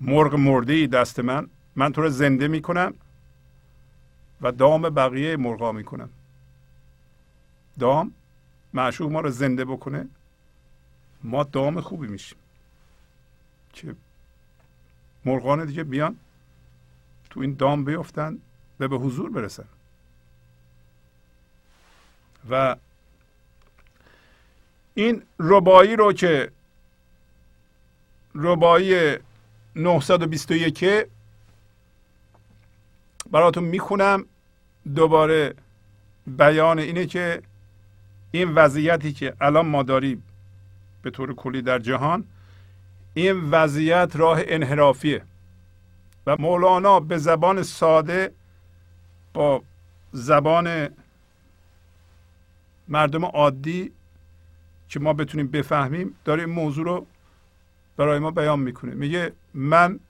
مرغ 0.00 0.34
مرده 0.34 0.72
ای 0.72 0.86
دست 0.86 1.20
من. 1.20 1.46
من 1.76 1.92
تو 1.92 2.02
رو 2.02 2.08
زنده 2.08 2.48
می‌کنم 2.48 2.94
و 4.40 4.52
دام 4.52 4.82
بقیه 4.82 5.36
مرغا 5.36 5.72
می‌کنم. 5.72 6.08
دام 7.78 8.12
معشوق 8.74 9.12
ما 9.12 9.20
رو 9.20 9.30
زنده 9.30 9.64
بکنه 9.64 10.08
ما 11.24 11.44
دام 11.44 11.80
خوبی 11.80 12.06
میشیم. 12.06 12.38
که 13.72 13.94
مرغان 15.24 15.64
دیگه 15.64 15.84
بیان. 15.84 16.16
تو 17.32 17.40
این 17.40 17.54
دام 17.54 17.84
بیفتن 17.84 18.38
و 18.80 18.88
به 18.88 18.96
حضور 18.96 19.30
برسن. 19.30 19.64
و 22.50 22.76
این 24.94 25.22
ربایی 25.38 25.96
رو 25.96 26.12
که 26.12 26.50
ربایی 28.34 29.16
921 29.76 30.84
براتون 33.30 33.64
می‌خونم 33.64 34.26
دوباره 34.94 35.54
بیان 36.26 36.78
اینه 36.78 37.06
که 37.06 37.42
این 38.30 38.54
وضعیتی 38.54 39.12
که 39.12 39.34
الان 39.40 39.66
ما 39.66 39.82
داریم 39.82 40.22
به 41.02 41.10
طور 41.10 41.34
کلی 41.34 41.62
در 41.62 41.78
جهان 41.78 42.24
این 43.14 43.50
وضعیت 43.50 44.16
راه 44.16 44.40
انحرافیه. 44.46 45.22
و 46.26 46.36
مولانا 46.38 47.00
به 47.00 47.18
زبان 47.18 47.62
ساده 47.62 48.32
با 49.34 49.62
زبان 50.12 50.88
مردم 52.88 53.24
عادی 53.24 53.92
که 54.88 55.00
ما 55.00 55.12
بتونیم 55.12 55.46
بفهمیم 55.46 56.14
داره 56.24 56.44
این 56.44 56.52
موضوع 56.52 56.84
رو 56.84 57.06
برای 57.96 58.18
ما 58.18 58.30
بیان 58.30 58.60
می‌کنه. 58.60 58.94
میگه 58.94 59.32
من 59.54 60.00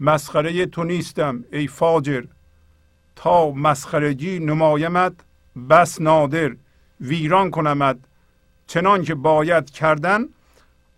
مسخره 0.00 0.66
تو 0.66 0.84
نیستم 0.84 1.44
ای 1.52 1.66
فاجر. 1.66 2.24
تا 3.16 3.50
مسخرگی 3.50 4.38
نمایمت 4.38 5.12
بس 5.70 6.00
نادر. 6.00 6.56
ویران 7.00 7.50
کنمد 7.50 8.06
چنان 8.66 9.02
که 9.02 9.14
باید 9.14 9.70
کردن 9.70 10.24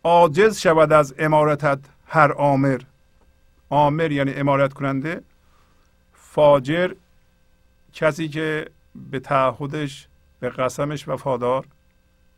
عاجز 0.04 0.58
شود 0.58 0.92
از 0.92 1.14
امارتت 1.18 1.78
هر 2.06 2.32
آمر. 2.32 2.80
آمر 3.70 4.12
یعنی 4.12 4.32
امارت 4.32 4.72
کننده. 4.72 5.22
فاجر 6.14 6.94
کسی 7.92 8.28
که 8.28 8.70
به 9.10 9.20
تعهدش 9.20 10.08
به 10.40 10.48
قسمش 10.48 11.08
وفادار 11.08 11.66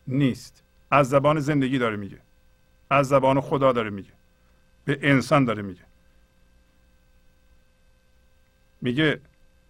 نیست. 0.07 0.63
از 0.91 1.09
زبان 1.09 1.39
زندگی 1.39 1.77
داره 1.77 1.95
میگه. 1.95 2.19
از 2.89 3.07
زبان 3.07 3.41
خدا 3.41 3.71
داره 3.71 3.89
میگه. 3.89 4.11
به 4.85 4.99
انسان 5.01 5.45
داره 5.45 5.61
میگه. 5.61 5.81
میگه 8.81 9.19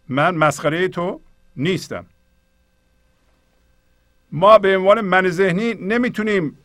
من 0.09 0.35
مسخره 0.35 0.87
تو 0.87 1.21
نیستم. 1.55 2.05
ما 4.31 4.57
به 4.57 4.77
عنوان 4.77 5.01
من 5.01 5.29
ذهنی 5.29 5.73
نمی‌تونیم 5.73 6.57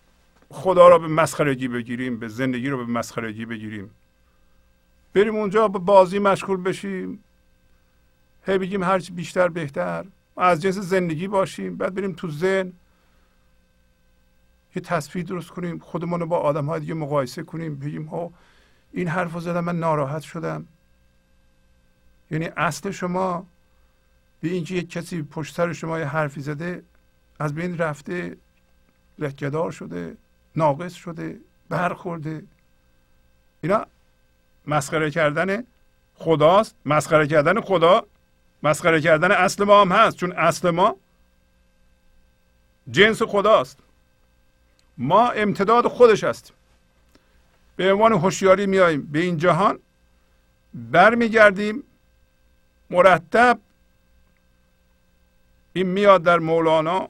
خدا 0.50 0.88
را 0.88 0.98
به 0.98 1.08
مسخرگی 1.08 1.68
بگیریم 1.68 2.18
به 2.18 2.28
زندگی 2.28 2.68
رو 2.68 2.86
به 2.86 2.92
مسخرگی 2.92 3.46
بگیریم. 3.46 3.90
بریم 5.18 5.36
اونجا 5.36 5.68
به 5.68 5.78
بازی 5.78 6.18
مشغول 6.18 6.62
بشیم. 6.62 7.24
هی 8.46 8.58
بگیم 8.58 8.82
هرچی 8.82 9.12
بیشتر 9.12 9.48
بهتر. 9.48 10.04
از 10.36 10.62
جنس 10.62 10.74
زندگی 10.74 11.28
باشیم 11.28 11.76
بعد 11.76 11.94
بریم 11.94 12.12
تو 12.12 12.30
ذهن. 12.30 12.72
یه 14.76 14.82
تصویر 14.82 15.24
درست 15.24 15.50
کنیم 15.50 15.78
خودمون 15.78 16.20
رو 16.20 16.26
با 16.26 16.38
آدم 16.38 16.66
های 16.66 16.80
دیگه 16.80 16.94
مقایسه 16.94 17.42
کنیم 17.42 17.76
بگیم 17.76 18.04
ها 18.04 18.32
این 18.92 19.08
حرف 19.08 19.32
رو 19.32 19.40
زدم 19.40 19.64
من 19.64 19.78
ناراحت 19.78 20.22
شدم. 20.22 20.66
یعنی 22.30 22.50
اصل 22.56 22.90
شما 22.90 23.46
به 24.40 24.48
اینکه 24.48 24.74
یک 24.74 24.90
کسی 24.90 25.22
پشت 25.22 25.54
سر 25.54 25.72
شما 25.72 25.98
یه 25.98 26.04
حرفی 26.04 26.40
زده 26.40 26.82
از 27.38 27.54
بین 27.54 27.78
رفته 27.78 28.36
لکهدار 29.18 29.70
شده 29.70 30.16
ناقص 30.56 30.94
شده 30.94 31.40
برخورده. 31.68 32.42
اینا 33.60 33.86
مسخره 34.68 35.10
کردن 35.10 35.64
خداست. 36.14 36.74
مسخره 36.84 37.26
کردن 37.26 37.60
خدا 37.60 38.06
مسخره 38.62 39.00
کردن 39.00 39.30
اصل 39.30 39.64
ما 39.64 39.80
هم 39.80 39.92
هست. 39.92 40.16
چون 40.16 40.32
اصل 40.32 40.70
ما 40.70 40.96
جنس 42.90 43.22
خداست. 43.22 43.78
ما 44.98 45.30
امتداد 45.30 45.86
خودش 45.86 46.24
هستیم. 46.24 46.56
به 47.76 47.92
عنوان 47.92 48.12
هوشیاری 48.12 48.66
میاییم. 48.66 49.02
به 49.12 49.18
این 49.18 49.36
جهان 49.36 49.78
برمیگردیم. 50.74 51.82
مرتب 52.90 53.58
این 55.72 55.86
میاد 55.86 56.22
در 56.22 56.38
مولانا 56.38 57.08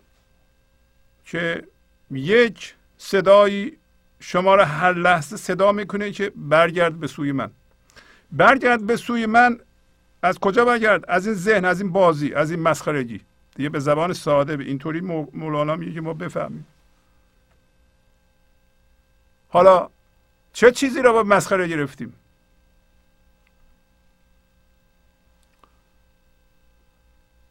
که 1.24 1.64
یک 2.10 2.74
صدایی 2.98 3.78
شما 4.20 4.54
را 4.54 4.64
هر 4.64 4.92
لحظه 4.92 5.36
صدا 5.36 5.72
می‌کنه 5.72 6.10
که 6.10 6.32
برگرد 6.36 7.00
به 7.00 7.06
سوی 7.06 7.32
من. 7.32 7.50
برگرد 8.32 8.86
به 8.86 8.96
سوی 8.96 9.26
من 9.26 9.60
از 10.22 10.38
کجا 10.38 10.64
برگرد؟ 10.64 11.04
از 11.08 11.26
این 11.26 11.34
ذهن 11.34 11.64
از 11.64 11.80
این 11.80 11.92
بازی 11.92 12.34
از 12.34 12.50
این 12.50 12.60
مسخرگی. 12.60 13.20
دیگه 13.54 13.68
به 13.68 13.78
زبان 13.80 14.12
ساده 14.12 14.56
به 14.56 14.64
اینطوری 14.64 15.00
مولانا 15.32 15.76
میگه 15.76 16.00
ما 16.00 16.14
بفهمیم. 16.14 16.66
حالا 19.48 19.90
چه 20.52 20.72
چیزی 20.72 21.02
را 21.02 21.12
با 21.12 21.22
مسخره 21.22 21.68
گرفتیم؟ 21.68 22.14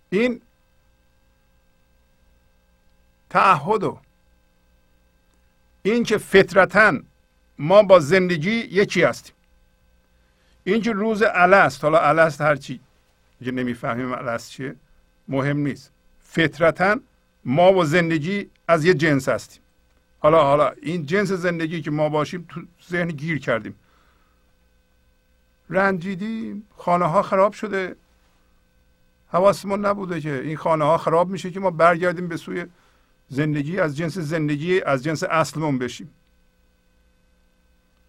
این 0.09 0.41
تعهد 3.29 3.83
و 3.83 3.99
این 5.91 6.03
که 6.03 6.17
فطرتا 6.17 6.99
ما 7.59 7.83
با 7.83 7.99
زندگی 7.99 8.51
یکی 8.51 9.03
هستیم. 9.03 9.33
این 10.63 10.81
که 10.81 10.91
روز 10.91 11.23
الست 11.33 11.83
حالا 11.83 11.99
الست 11.99 12.41
هرچی 12.41 12.79
که 13.43 13.51
نمی‌فهمیم 13.51 14.11
الست 14.11 14.51
چیه 14.51 14.75
مهم 15.27 15.57
نیست. 15.57 15.91
فطرتا 16.23 16.99
ما 17.45 17.73
و 17.73 17.85
زندگی 17.85 18.49
از 18.67 18.85
یه 18.85 18.93
جنس 18.93 19.29
هستیم. 19.29 19.61
حالا 20.19 20.43
حالا 20.43 20.71
این 20.81 21.05
جنس 21.05 21.31
زندگی 21.31 21.81
که 21.81 21.91
ما 21.91 22.09
باشیم 22.09 22.45
تو 22.49 22.61
ذهن 22.89 23.07
گیر 23.07 23.39
کردیم. 23.39 23.75
رنجیدیم 25.69 26.67
خانه 26.77 27.05
ها 27.05 27.21
خراب 27.21 27.53
شده. 27.53 27.95
حواسمون 29.31 29.85
نبوده 29.85 30.21
که 30.21 30.41
این 30.41 30.57
خانه 30.57 30.85
ها 30.85 30.97
خراب 30.97 31.29
میشه 31.29 31.51
که 31.51 31.59
ما 31.59 31.71
برگردیم 31.71 32.27
به 32.27 32.37
سوی 32.37 32.65
زندگی 33.29 33.79
از 33.79 33.97
جنس 33.97 34.17
زندگی 34.17 34.81
از 34.81 35.03
جنس 35.03 35.23
اصلمون 35.23 35.79
بشیم. 35.79 36.13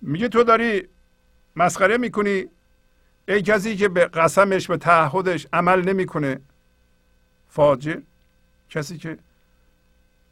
میگه 0.00 0.28
تو 0.28 0.44
داری 0.44 0.88
مسخره 1.56 1.98
می‌کنی. 1.98 2.44
ای 3.28 3.42
کسی 3.42 3.76
که 3.76 3.88
به 3.88 4.06
قسمش 4.06 4.66
به 4.66 4.76
تعهدش 4.76 5.46
عمل 5.52 5.82
نمی‌کنه. 5.88 6.40
فاجر 7.50 8.00
کسی 8.70 8.98
که 8.98 9.18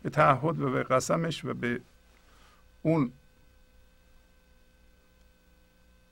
به 0.03 0.11
تعهد 0.11 0.61
و 0.61 0.71
به 0.71 0.83
قسمش 0.83 1.45
و 1.45 1.55
به 1.55 1.81
اون 2.83 3.13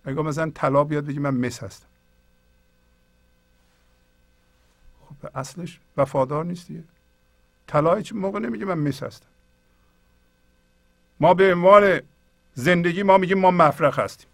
اگه 0.05 0.23
مثلا 0.23 0.51
طلا 0.51 0.85
بیاد 0.85 1.07
بگی 1.07 1.19
من 1.19 1.35
مس 1.35 1.63
هستم. 1.63 1.87
خب 5.01 5.15
به 5.23 5.31
اصلش 5.39 5.81
وفادار 5.97 6.45
نیست 6.45 6.69
دیگه 6.69 6.85
طلا 7.75 7.95
هیچ 7.95 8.13
موقع 8.13 8.39
نمیگه 8.39 8.65
من 8.65 8.79
مس 8.79 9.03
هستم؟ 9.03 9.27
ما 11.21 11.35
به 11.35 11.55
عنوان 11.55 12.01
زندگی 12.55 13.03
ما 13.03 13.19
میگیم 13.19 13.39
ما 13.39 13.51
مفرخ 13.51 13.99
هستیم. 13.99 14.29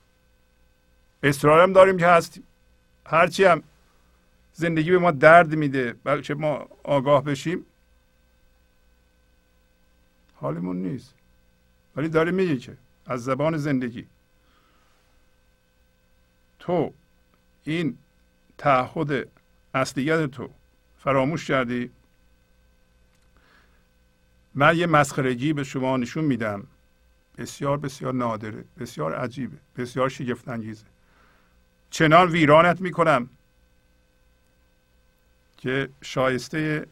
اصرارم 1.23 1.73
داریم 1.73 1.97
که 1.97 2.07
هستیم. 2.07 2.43
هرچی 3.07 3.45
هم 3.45 3.63
زندگی 4.53 4.91
به 4.91 4.99
ما 4.99 5.11
درد 5.11 5.55
میده 5.55 5.93
بلکه 6.05 6.35
ما 6.35 6.69
آگاه 6.83 7.25
بشیم 7.25 7.67
حالمون 10.35 10.77
نیست. 10.77 11.15
ولی 11.97 12.09
داره 12.09 12.31
میگه 12.31 12.57
که 12.57 12.77
از 13.07 13.25
زبان 13.25 13.57
زندگی. 13.57 14.07
تو 16.59 16.93
این 17.65 17.99
تعهد 18.59 19.29
اصلیت 19.75 20.27
تو 20.27 20.51
فراموش 20.99 21.47
کردی؟ 21.47 21.91
من 24.61 24.77
یه 24.77 24.87
مسخرگی 24.87 25.53
به 25.53 25.65
شما 25.65 25.97
نشون 25.97 26.25
میدم. 26.25 26.67
بسیار 27.39 27.77
بسیار 27.77 28.15
نادره 28.15 28.65
بسیار 28.79 29.15
عجیبه 29.15 29.57
بسیار 29.77 30.09
شگفت 30.09 30.49
انگیزه 30.49 30.85
چنان 31.91 32.29
ویرانت 32.29 32.81
می‌کنم 32.81 33.29
که 35.57 35.89
شایسته 36.03 36.87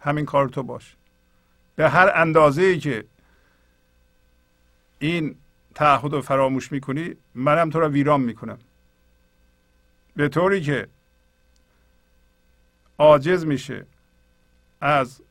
همین 0.00 0.24
کار 0.24 0.48
تو 0.48 0.62
باش. 0.62 0.96
به 1.76 1.88
هر 1.88 2.12
اندازه 2.14 2.62
ای 2.62 2.78
که 2.78 3.04
این 4.98 5.36
تعهد 5.74 6.12
رو 6.12 6.22
فراموش 6.22 6.72
می‌کنی 6.72 7.16
منم 7.34 7.70
تو 7.70 7.80
را 7.80 7.88
ویران 7.88 8.20
می‌کنم. 8.20 8.58
به 10.16 10.28
طوری 10.28 10.60
که 10.60 10.88
عاجز 12.98 13.46
میشه 13.46 13.86
از 14.80 15.21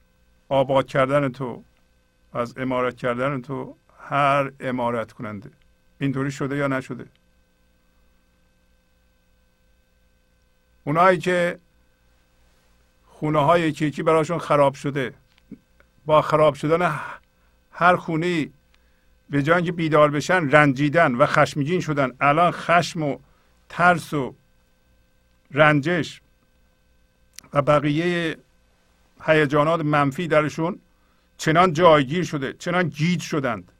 آباد 0.52 0.88
کردن 0.88 1.30
تو 1.30 1.64
از 2.34 2.58
امارت 2.58 2.98
کردن 2.98 3.42
تو 3.42 3.76
هر 4.00 4.52
امارت 4.60 5.12
کننده. 5.12 5.50
اینطوری 6.00 6.32
شده 6.32 6.58
یا 6.58 6.68
نشده؟ 6.68 7.06
اونایی 10.84 11.18
که 11.18 11.60
خونه 13.06 13.40
های 13.40 13.62
یکی 13.62 14.04
براشون 14.04 14.40
خراب 14.40 14.74
شده 14.74 15.14
با 16.06 16.22
خراب 16.22 16.54
شدن 16.54 17.00
هر 17.72 17.96
خونه 17.96 18.50
به 19.30 19.44
جای 19.44 19.56
اینکه 19.56 19.72
بیدار 19.72 20.12
بشن 20.12 20.50
رنجیدن 20.50 21.16
و 21.16 21.26
خشمگین 21.26 21.82
شدن. 21.82 22.12
الان 22.22 22.52
خشم 22.52 23.04
و 23.04 23.18
ترس 23.70 24.14
و 24.14 24.36
رنجش 25.52 26.22
و 27.54 27.62
بقیه 27.62 28.38
هیجانات 29.26 29.82
منفی 29.82 30.28
درشون 30.28 30.80
چنان 31.38 31.74
جایگیر 31.74 32.24
شده 32.24 32.54
چنان 32.54 32.90
گیج 32.90 33.22
شدند 33.22 33.72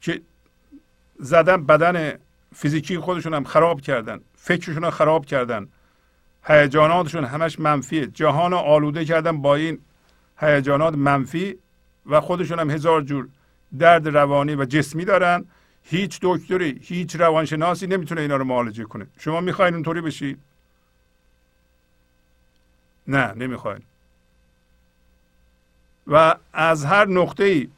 که 0.00 0.20
زدن 1.18 1.66
بدن 1.66 2.18
فیزیکی 2.54 2.98
خودشون 2.98 3.34
هم 3.34 3.44
خراب 3.44 3.80
کردن 3.80 4.20
فکرشون 4.36 4.84
رو 4.84 4.90
خراب 4.90 5.26
کردن. 5.26 5.68
هیجاناتشون 6.44 7.24
همش 7.24 7.60
منفیه. 7.60 8.06
جهان 8.06 8.52
آلوده 8.52 9.04
کردن 9.04 9.42
با 9.42 9.54
این 9.54 9.78
هیجانات 10.38 10.94
منفی 10.94 11.58
و 12.06 12.20
خودشون 12.20 12.58
هم 12.58 12.70
هزار 12.70 13.02
جور 13.02 13.28
درد 13.78 14.08
روانی 14.08 14.54
و 14.54 14.64
جسمی 14.64 15.04
دارن. 15.04 15.44
هیچ 15.84 16.18
دکتری 16.22 16.78
هیچ 16.82 17.16
روانشناسی 17.16 17.86
نمی‌تونه 17.86 18.20
اینا 18.20 18.36
رو 18.36 18.44
معالجه 18.44 18.84
کنه. 18.84 19.06
شما 19.18 19.40
می‌خواین 19.40 19.74
اونطوری 19.74 20.00
بشید 20.00 20.38
نه 23.06 23.32
نمی‌خواین. 23.32 23.82
و 26.06 26.34
از 26.52 26.84
هر 26.84 27.08
نقطه 27.08 27.44
ای 27.44 27.68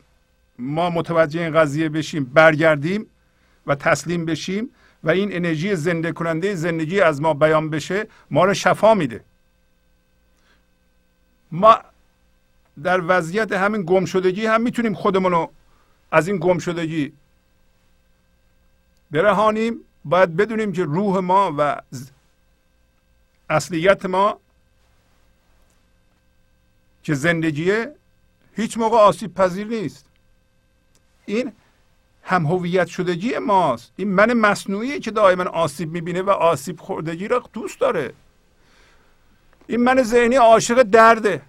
ما 0.59 0.91
متوجه 0.91 1.41
این 1.41 1.55
قضیه 1.61 1.89
بشیم 1.89 2.25
برگردیم 2.25 3.07
و 3.67 3.75
تسلیم 3.75 4.25
بشیم 4.25 4.71
و 5.05 5.11
این 5.11 5.37
انرژی 5.37 5.77
زنده 5.77 6.13
کننده 6.13 6.55
زندگی 6.55 7.01
از 7.01 7.21
ما 7.21 7.35
بیان 7.35 7.71
بشه 7.71 8.07
ما 8.31 8.45
رو 8.45 8.55
شفا 8.55 8.95
میده. 8.95 9.25
ما 11.53 11.79
در 12.83 13.01
وضعیت 13.07 13.53
همین 13.53 13.83
گمشدگی 13.83 14.47
هم 14.47 14.61
می‌تونیم 14.61 14.95
خودمون 14.95 15.33
رو 15.33 15.53
از 16.11 16.29
این 16.29 16.39
گمشدگی 16.39 17.13
برهانیم. 19.11 19.81
باید 20.05 20.37
بدونیم 20.37 20.73
که 20.73 20.85
روح 20.85 21.19
ما 21.19 21.55
و 21.59 21.81
اصلیت 23.51 24.07
ما 24.07 24.41
که 27.05 27.15
زندگیه 27.15 27.95
هیچ 28.57 28.79
موقع 28.79 28.97
آسیب 28.97 29.35
پذیر 29.35 29.67
نیست. 29.67 30.07
این 31.27 31.53
هم 32.23 32.47
هویت 32.47 32.87
شدگی 32.87 33.39
ماست. 33.39 33.93
این 33.97 34.09
من 34.09 34.33
مصنوعی 34.33 35.01
که 35.01 35.11
دائما 35.11 35.45
آسیب 35.45 35.93
می‌بینه 35.93 36.23
و 36.23 36.31
آسیب 36.31 36.81
خوردگی 36.81 37.29
را 37.29 37.45
دوست 37.53 37.81
داره. 37.81 38.13
این 39.67 39.81
من 39.81 40.03
ذهنی 40.03 40.37
عاشق 40.37 40.83
درده. 40.83 41.43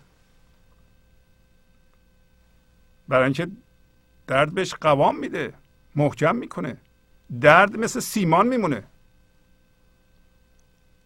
برای 3.07 3.23
اینکه 3.23 3.47
درد 4.27 4.53
بهش 4.53 4.73
قوام 4.73 5.19
میده 5.19 5.53
محکم 5.95 6.35
می‌کنه. 6.35 6.77
درد 7.41 7.77
مثل 7.77 7.99
سیمان 7.99 8.47
میمونه. 8.47 8.83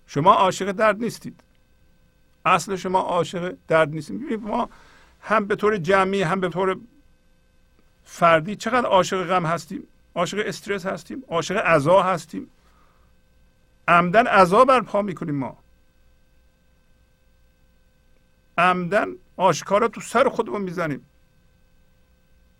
شما 0.08 0.34
عاشق 0.34 0.72
درد 0.72 1.04
نیستید. 1.04 1.39
اصل 2.50 2.76
شما 2.76 3.00
عاشق 3.00 3.56
درد 3.68 3.89
نیستید 3.89 4.41
ما 4.41 4.70
هم 5.22 5.45
به 5.45 5.56
طور 5.56 5.78
جمعی 5.78 6.22
هم 6.22 6.39
به 6.39 6.50
طور 6.50 6.80
فردی 8.06 8.56
چقدر 8.56 8.88
عاشق 8.88 9.24
غم 9.24 9.45
هستیم 9.45 9.84
عاشق 10.16 10.43
استرس 10.45 10.86
هستیم 10.86 11.24
عاشق 11.28 11.58
عذا 11.58 12.02
هستیم. 12.02 12.50
عمدن 13.88 14.28
عذا 14.28 14.66
برپا 14.66 15.02
می‌کنیم 15.02 15.36
ما. 15.36 15.58
عمدن 18.58 19.08
آشکارا 19.38 19.88
تو 19.88 20.02
سر 20.02 20.30
خودمون 20.30 20.62
می‌زنیم. 20.62 21.06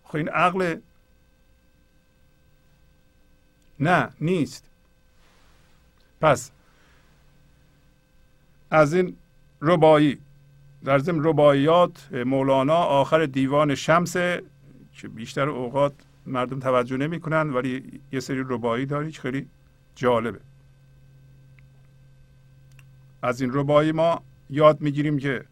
خب 0.04 0.16
این 0.16 0.28
عقل 0.28 0.80
نه 3.80 4.12
نیست. 4.20 4.64
پس 6.20 6.50
از 8.70 8.94
این 8.94 9.16
ربایی. 9.62 10.18
در 10.84 10.98
ضمن 10.98 11.24
رباعیات 11.24 12.12
مولانا 12.12 12.76
آخر 12.76 13.26
دیوان 13.26 13.74
شمس 13.74 14.12
که 14.12 15.08
بیشتر 15.14 15.48
اوقات 15.48 15.92
مردم 16.26 16.58
توجه 16.60 16.96
نمی‌کنن 16.96 17.50
ولی 17.50 18.00
یه 18.12 18.20
سری 18.20 18.44
ربایی 18.48 18.86
داری 18.86 19.10
که 19.10 19.20
خیلی 19.20 19.46
جالبه. 19.94 20.40
از 23.22 23.40
این 23.40 23.50
ربایی 23.54 23.92
ما 23.92 24.22
یاد 24.50 24.80
می‌گیریم 24.80 25.18
که 25.18 25.44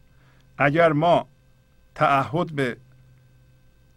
اگر 0.59 0.93
ما 0.93 1.27
تعهد 1.95 2.53
به 2.53 2.77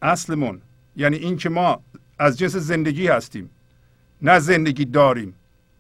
اصلمون 0.02 0.62
یعنی 0.96 1.16
اینکه 1.16 1.50
ما 1.50 1.80
از 2.20 2.38
جنس 2.38 2.56
زندگی 2.56 3.08
هستیم 3.08 3.50
نه 4.22 4.40
زندگی 4.40 4.86
داریم. 4.86 5.34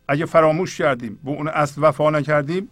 اگه 0.08 0.26
فراموش 0.26 0.78
کردیم 0.78 1.20
به 1.24 1.32
اون 1.32 1.48
اصل 1.48 1.82
وفا 1.84 2.10
نکردیم 2.10 2.70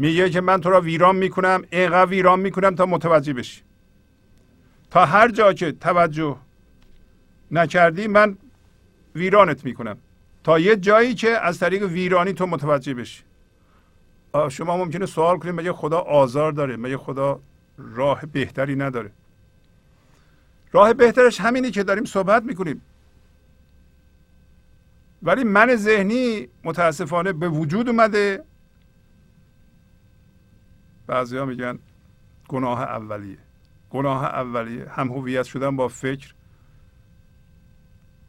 میگه 0.00 0.30
که 0.30 0.40
من 0.40 0.60
تو 0.60 0.70
را 0.70 0.80
ویران 0.80 1.16
می‌کنم 1.16 1.64
اینقدر 1.70 2.10
ویران 2.10 2.40
می‌کنم 2.40 2.74
تا 2.74 2.86
متوجه 2.86 3.32
بشی. 3.32 3.62
تا 4.90 5.04
هر 5.04 5.28
جا 5.28 5.52
که 5.52 5.72
توجه 5.72 6.36
نکردی 7.50 8.06
من 8.06 8.36
ویرانت 9.14 9.64
می‌کنم. 9.64 9.98
تا 10.44 10.58
یه 10.58 10.76
جایی 10.76 11.14
که 11.14 11.30
از 11.30 11.58
طریق 11.58 11.82
ویرانی 11.82 12.32
تو 12.32 12.46
متوجه 12.46 12.94
بشی. 12.94 13.22
شما 14.50 14.76
ممکنه 14.76 15.06
سوال 15.06 15.38
کنید 15.38 15.54
مگه 15.54 15.72
خدا 15.72 15.98
آزار 15.98 16.52
داره؟ 16.52 16.76
مگه 16.76 16.96
خدا 16.96 17.40
راه 17.78 18.26
بهتری 18.32 18.76
نداره؟ 18.76 19.10
راه 20.72 20.92
بهترش 20.92 21.40
همینی 21.40 21.70
که 21.70 21.82
داریم 21.82 22.04
صحبت 22.04 22.42
می‌کنیم. 22.42 22.82
ولی 25.22 25.44
من 25.44 25.76
ذهنی 25.76 26.48
متاسفانه 26.64 27.32
به 27.32 27.48
وجود 27.48 27.88
اومده 27.88 28.44
بعضی 31.08 31.36
ها 31.36 31.44
میگن 31.44 31.78
گناه 32.48 32.82
اولیه. 32.82 33.38
گناه 33.90 34.24
اولیه. 34.24 34.88
هم 34.88 35.08
هویت 35.08 35.42
شدن 35.42 35.76
با 35.76 35.88
فکر. 35.88 36.34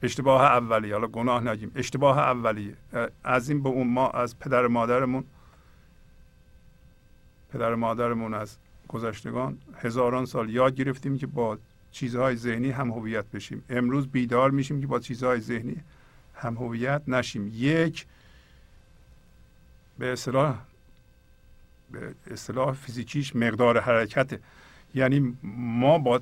اشتباه 0.04 0.42
اولیه. 0.42 0.94
حالا 0.94 1.08
گناه 1.08 1.44
نگیم. 1.44 1.72
اشتباه 1.76 2.20
اولیه. 2.20 2.74
از 3.24 3.50
این 3.50 3.64
به 3.64 3.70
اون 3.70 3.88
ما 3.88 4.10
از 4.10 4.40
پدر 4.40 4.68
مادرمون. 4.68 5.24
پدر 7.54 7.76
مادرمون 7.76 8.34
از 8.34 8.58
گذشتگان 8.88 9.58
هزاران 9.76 10.26
سال 10.26 10.50
یاد 10.50 10.76
گرفتیم 10.76 11.18
که 11.18 11.28
با 11.28 11.58
چیزهای 11.92 12.36
ذهنی 12.36 12.72
هم 12.72 12.92
هویت 12.92 13.26
بشیم. 13.26 13.64
امروز 13.70 14.08
بیدار 14.08 14.52
میشیم 14.52 14.82
که 14.82 14.88
با 14.88 15.00
چیزهای 15.00 15.40
ذهنی 15.40 15.76
هم 16.36 16.56
هویت 16.58 17.02
نشیم. 17.08 17.52
یک 17.54 18.06
به 20.00 20.12
اصطلاح 20.14 20.69
اصطلاح 22.32 22.74
فیزیکیش 22.74 23.36
مقدار 23.36 23.80
حرکت 23.80 24.40
یعنی 24.96 25.38
ما 25.44 25.98
با 25.98 26.22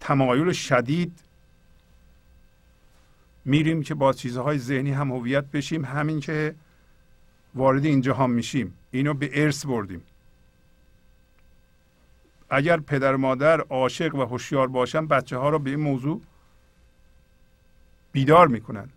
تمایل 0.00 0.52
شدید 0.52 1.18
میریم 3.44 3.82
که 3.82 3.94
با 3.94 4.12
چیزهای 4.12 4.58
ذهنی 4.58 4.90
هم 4.92 5.12
هویت 5.12 5.44
بشیم 5.44 5.84
همین 5.84 6.20
که 6.20 6.54
وارد 7.54 7.84
این 7.84 8.00
جهان 8.00 8.30
میشیم. 8.30 8.74
اینو 8.90 9.14
به 9.14 9.44
ارث 9.44 9.66
بردیم. 9.66 10.02
اگر 12.50 12.80
پدر 12.80 13.16
مادر 13.16 13.60
عاشق 13.60 14.14
و 14.14 14.24
هوشیار 14.24 14.68
باشن 14.68 15.06
بچه 15.06 15.36
ها 15.36 15.48
رو 15.48 15.58
به 15.58 15.70
این 15.70 15.80
موضوع 15.80 16.20
بیدار 18.12 18.48
می‌کنن 18.48 18.88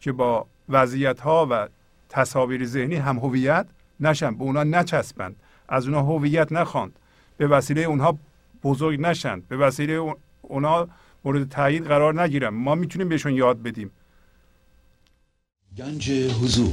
که 0.00 0.12
با 0.12 0.46
وضعیت 0.68 1.20
ها 1.20 1.46
و 1.50 1.68
تصاویر 2.08 2.66
ذهنی 2.66 2.96
هم 2.96 3.18
هویت 3.18 3.66
نشن 4.00 4.34
به 4.34 4.42
اونا 4.44 4.64
نچسبند. 4.64 5.36
از 5.68 5.86
اونا 5.86 6.02
هویت 6.02 6.52
نخواند. 6.52 6.98
به 7.36 7.46
وسیله 7.46 7.80
اونها 7.80 8.18
بزرگ 8.64 9.00
نشند 9.00 9.48
به 9.48 9.56
وسیله 9.56 10.14
اونها 10.42 10.88
مورد 11.24 11.48
تایید 11.48 11.86
قرار 11.86 12.22
نگیرن. 12.22 12.48
ما 12.48 12.74
می‌تونیم 12.74 13.08
بهشون 13.08 13.32
یاد 13.32 13.62
بدیم. 13.62 13.90
گنج 15.76 16.10
حضور 16.10 16.72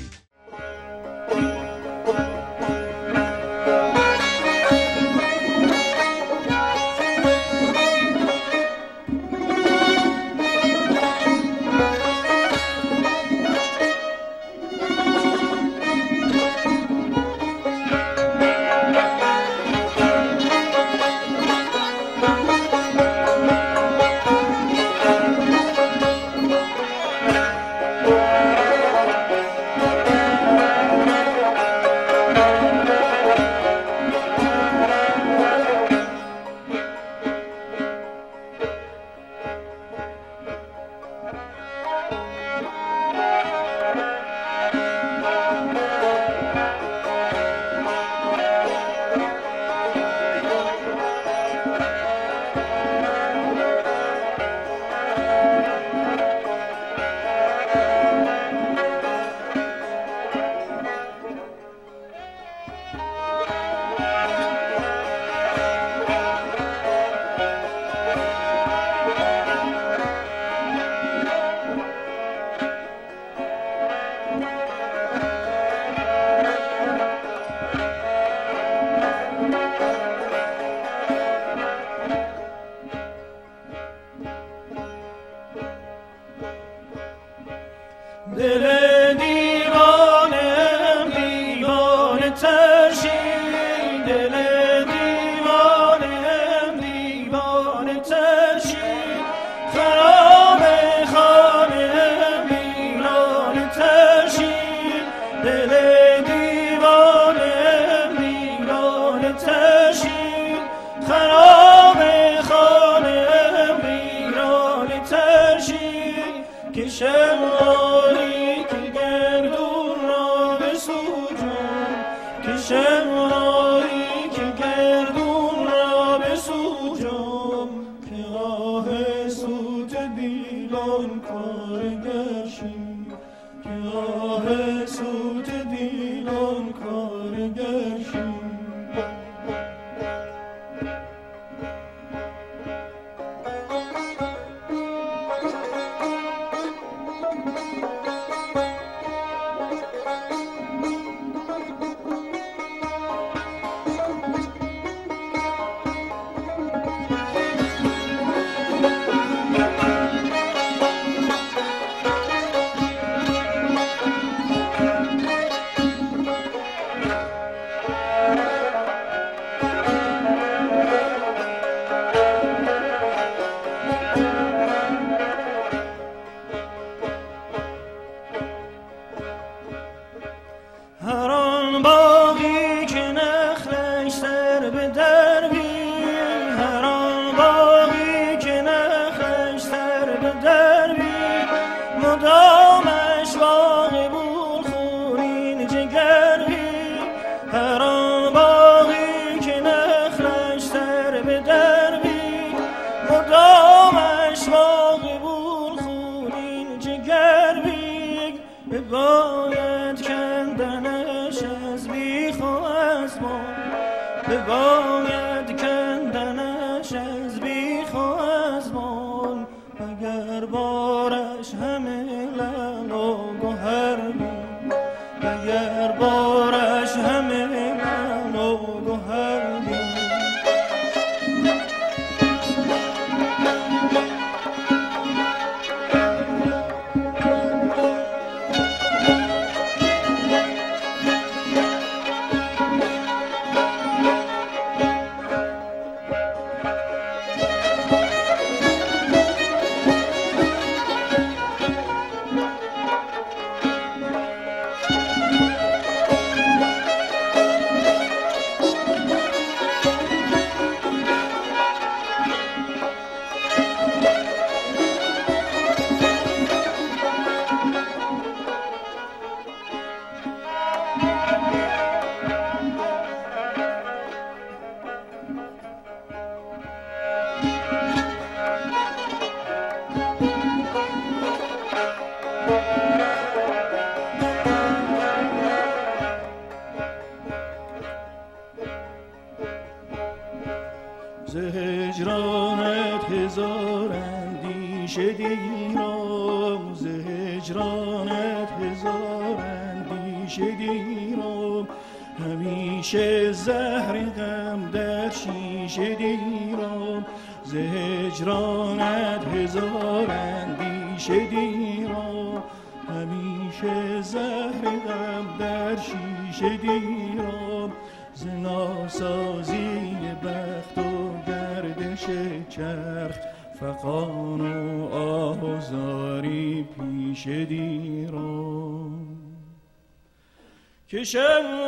Vision 331.01 331.60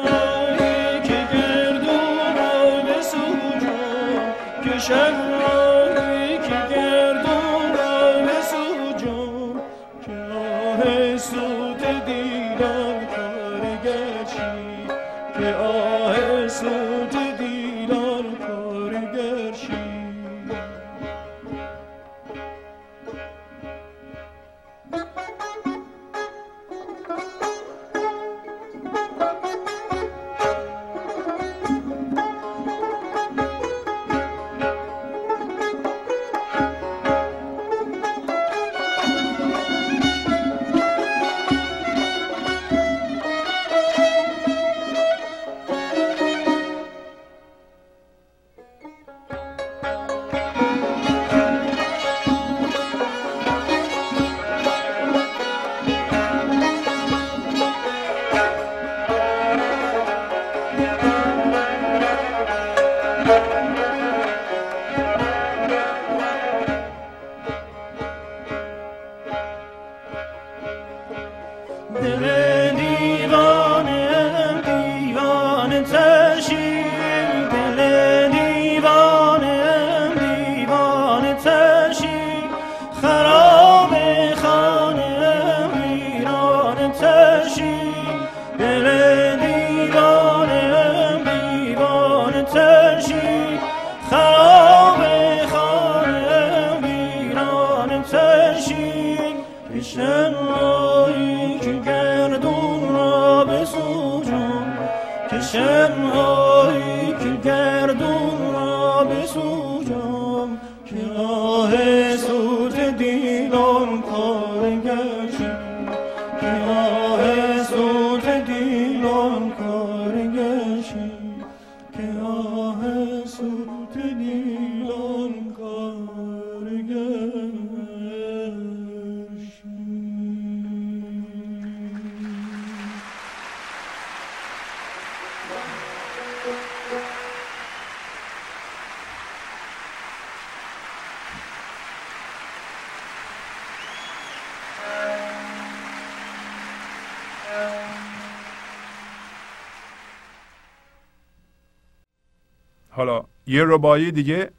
حالا 152.96 153.24
یه 153.48 153.64
ربایی 153.64 154.12
دیگه 154.12 154.52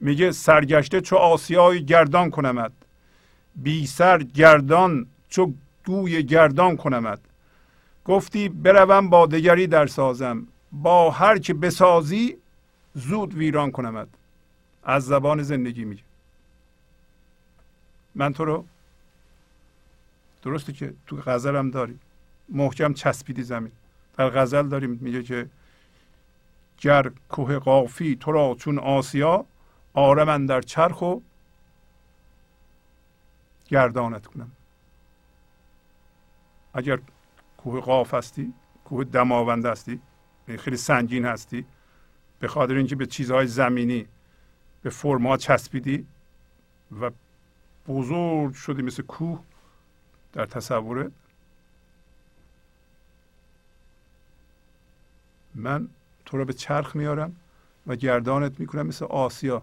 میگه 0.00 0.32
سرگشته 0.32 1.00
چو 1.00 1.16
آسیای 1.16 1.84
گردان 1.84 2.30
کنمد 2.30 2.72
بی 3.56 3.86
سر 3.86 4.22
گردان 4.22 5.06
چو 5.28 5.52
گوی 5.86 6.22
گردان 6.22 6.76
کنمد 6.76 7.20
گفتی 8.04 8.48
بروم 8.48 9.10
با 9.10 9.26
دگری 9.26 9.66
در 9.66 9.86
سازم. 9.86 10.46
با 10.72 11.10
هر 11.10 11.38
که 11.38 11.54
بسازی 11.54 12.36
زود 12.94 13.34
ویران 13.34 13.70
کنمد 13.70 14.08
از 14.84 15.06
زبان 15.06 15.42
زندگی 15.42 15.84
میگه. 15.84 16.02
من 18.14 18.32
تو 18.32 18.44
رو 18.44 18.64
درسته 20.42 20.72
که 20.72 20.94
تو 21.06 21.16
غزل 21.16 21.56
هم 21.56 21.70
داری. 21.70 21.98
محکم 22.48 22.94
چسبیدی 22.94 23.42
زمین. 23.42 23.72
در 24.16 24.30
غزل 24.30 24.68
داریم 24.68 24.98
میگه 25.02 25.22
که 25.22 25.46
گر 26.82 27.10
کوه 27.28 27.58
قافی 27.58 28.16
تو 28.16 28.32
را 28.32 28.56
چون 28.58 28.78
آسیا 28.78 29.46
من 29.94 30.46
در 30.46 30.60
چرخ 30.60 31.02
و 31.02 31.20
گردانت 33.68 34.26
کنم. 34.26 34.52
اگر 36.74 36.98
کوه 37.58 37.80
قاف 37.80 38.14
هستی 38.14 38.52
کوه 38.84 39.04
دماوند 39.04 39.66
هستی 39.66 40.00
یعنی 40.48 40.58
خیلی 40.58 40.76
سنگین 40.76 41.24
هستی 41.24 41.64
به 42.40 42.48
خاطر 42.48 42.74
اینکه 42.74 42.96
به 42.96 43.06
چیزهای 43.06 43.46
زمینی 43.46 44.06
به 44.82 44.90
فرما 44.90 45.36
چسبیدی 45.36 46.06
و 47.00 47.10
بزرگ 47.88 48.54
شدی 48.54 48.82
مثل 48.82 49.02
کوه 49.02 49.40
در 50.32 50.46
تصورت 50.46 51.12
من 55.54 55.88
تو 56.32 56.38
رو 56.38 56.44
به 56.44 56.52
چرخ 56.52 56.96
میارم 56.96 57.36
و 57.86 57.96
گردانت 57.96 58.60
می‌کنم 58.60 58.86
مثل 58.86 59.04
آسیا. 59.04 59.62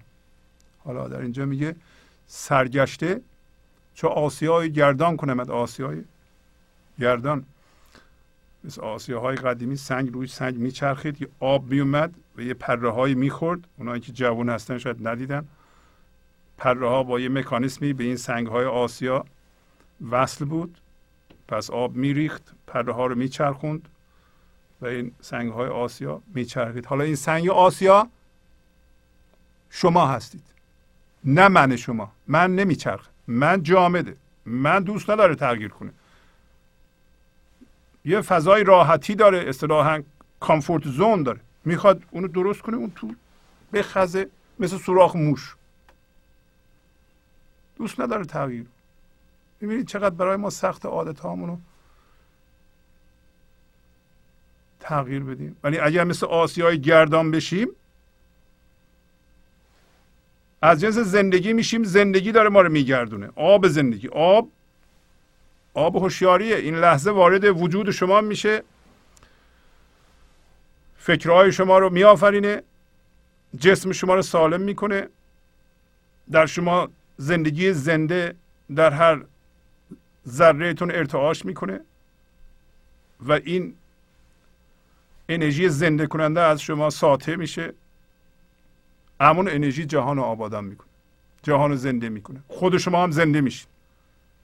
حالا 0.84 1.07
در 1.07 1.22
اینجا 1.22 1.45
میگه 1.45 1.76
سرگشته 2.28 3.22
چه 3.93 4.07
آسیای 4.07 4.72
گردان 4.72 5.17
کنمد 5.17 5.51
آسیای 5.51 6.03
گردان. 6.99 7.45
مثل 8.63 8.82
آسیاهای 8.82 9.36
قدیمی 9.36 9.76
سنگ 9.76 10.13
روی 10.13 10.28
سنگ 10.28 10.57
میچرخید 10.57 11.22
یه 11.22 11.28
آب 11.39 11.72
میومد 11.72 12.13
و 12.38 12.41
یه 12.41 12.53
پره 12.53 12.91
های 12.91 13.13
می‌خورد. 13.13 13.59
اونایی 13.78 14.01
که 14.01 14.11
جوان 14.11 14.49
هستن 14.49 14.78
شاید 14.78 15.07
ندیدن. 15.07 15.47
پره 16.57 16.89
ها 16.89 17.03
با 17.03 17.20
یه 17.20 17.30
مکانیسمی 17.30 17.93
به 17.93 18.03
این 18.03 18.17
سنگ 18.17 18.47
های 18.47 18.65
آسیا 18.65 19.26
وصل 20.11 20.45
بود. 20.45 20.78
پس 21.47 21.70
آب 21.70 21.95
میریخت 21.95 22.53
پره 22.67 22.93
ها 22.93 23.05
رو 23.05 23.15
میچرخوند. 23.15 23.89
و 24.82 24.86
این 24.86 25.11
سنگ 25.21 25.51
های 25.51 25.69
آسیا 25.69 26.21
میچرخید. 26.34 26.86
حالا 26.86 27.03
این 27.03 27.15
سنگ 27.15 27.49
آسیا 27.49 28.07
شما 29.69 30.07
هستید. 30.07 30.43
نه 31.25 31.47
من 31.47 31.75
شما. 31.75 32.11
من 32.27 32.55
نمیچرخ 32.55 33.07
من 33.27 33.63
جامده. 33.63 34.15
من 34.45 34.84
دوست 34.84 35.09
نداره 35.09 35.36
تغییر 35.36 35.69
کنه. 35.69 35.91
یه 38.05 38.21
فضای 38.21 38.63
راحتی 38.63 39.15
داره. 39.15 39.49
اصطلاحا 39.49 40.03
کامفورت 40.39 40.88
زون 40.88 41.23
داره. 41.23 41.39
می‌خواد 41.65 42.03
اونو 42.11 42.27
درست 42.27 42.61
کنه. 42.61 42.77
اون 42.77 42.91
تو 42.95 43.15
بخزه. 43.73 44.30
مثل 44.59 44.77
سوراخ 44.77 45.15
موش. 45.15 45.55
دوست 47.77 47.99
نداره 47.99 48.25
تغییر. 48.25 48.65
می‌بینید 49.61 49.88
چقدر 49.88 50.15
برای 50.15 50.38
ما 50.38 50.49
سخت 50.49 50.86
عادت 50.86 51.19
هامونو 51.19 51.57
تغییر 54.89 55.23
بدیم. 55.23 55.57
ولی 55.63 55.79
اگر 55.79 56.03
مثل 56.03 56.25
آسیای 56.25 56.81
گردان 56.81 57.31
بشیم 57.31 57.67
از 60.61 60.81
جنس 60.81 60.97
زندگی 60.97 61.53
میشیم 61.53 61.83
زندگی 61.83 62.31
داره 62.31 62.49
ما 62.49 62.61
رو 62.61 62.69
میگردونه. 62.71 63.29
آب 63.35 63.67
زندگی. 63.67 64.07
آب 64.07 64.49
آب 65.73 65.95
هوشیاریه. 65.95 66.55
این 66.55 66.75
لحظه 66.75 67.11
وارد 67.11 67.43
وجود 67.43 67.91
شما 67.91 68.21
میشه. 68.21 68.63
فکرهای 70.97 71.51
شما 71.51 71.79
رو 71.79 71.89
میآفرینه. 71.89 72.63
جسم 73.59 73.91
شما 73.91 74.15
رو 74.15 74.21
سالم 74.21 74.61
می‌کنه. 74.61 75.07
در 76.31 76.45
شما 76.45 76.89
زندگی 77.17 77.73
زنده 77.73 78.35
در 78.75 78.91
هر 78.91 79.21
ذرهتون 80.27 80.91
ارتعاش 80.91 81.45
می‌کنه. 81.45 81.79
و 83.19 83.31
این 83.33 83.73
انرژی 85.30 85.69
زنده 85.69 86.07
کننده 86.07 86.41
از 86.41 86.61
شما 86.61 86.89
ساطع 86.89 87.36
میشه. 87.36 87.73
همون 89.21 89.49
انرژی 89.49 89.86
جهان 89.86 90.17
رو 90.17 90.23
آبادان 90.23 90.63
می‌کنه. 90.65 90.88
جهان 91.43 91.69
رو 91.69 91.75
زنده 91.75 92.09
می‌کنه. 92.09 92.39
خود 92.47 92.77
شما 92.77 93.03
هم 93.03 93.11
زنده 93.11 93.41
میشید. 93.41 93.67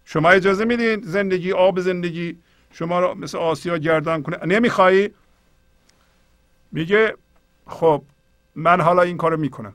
شما 0.05 0.29
اجازه 0.29 0.65
میدین 0.65 1.01
زندگی 1.01 1.51
آب 1.51 1.79
زندگی 1.79 2.37
شما 2.71 2.99
رو 2.99 3.15
مثل 3.15 3.37
آسیا 3.37 3.77
گردان 3.77 4.23
کنه؟ 4.23 4.45
نمیخوایی؟ 4.45 5.09
میگه 6.71 7.15
خب 7.67 8.03
من 8.55 8.81
حالا 8.81 9.01
این 9.01 9.17
کارو 9.17 9.37
می‌کنم. 9.37 9.73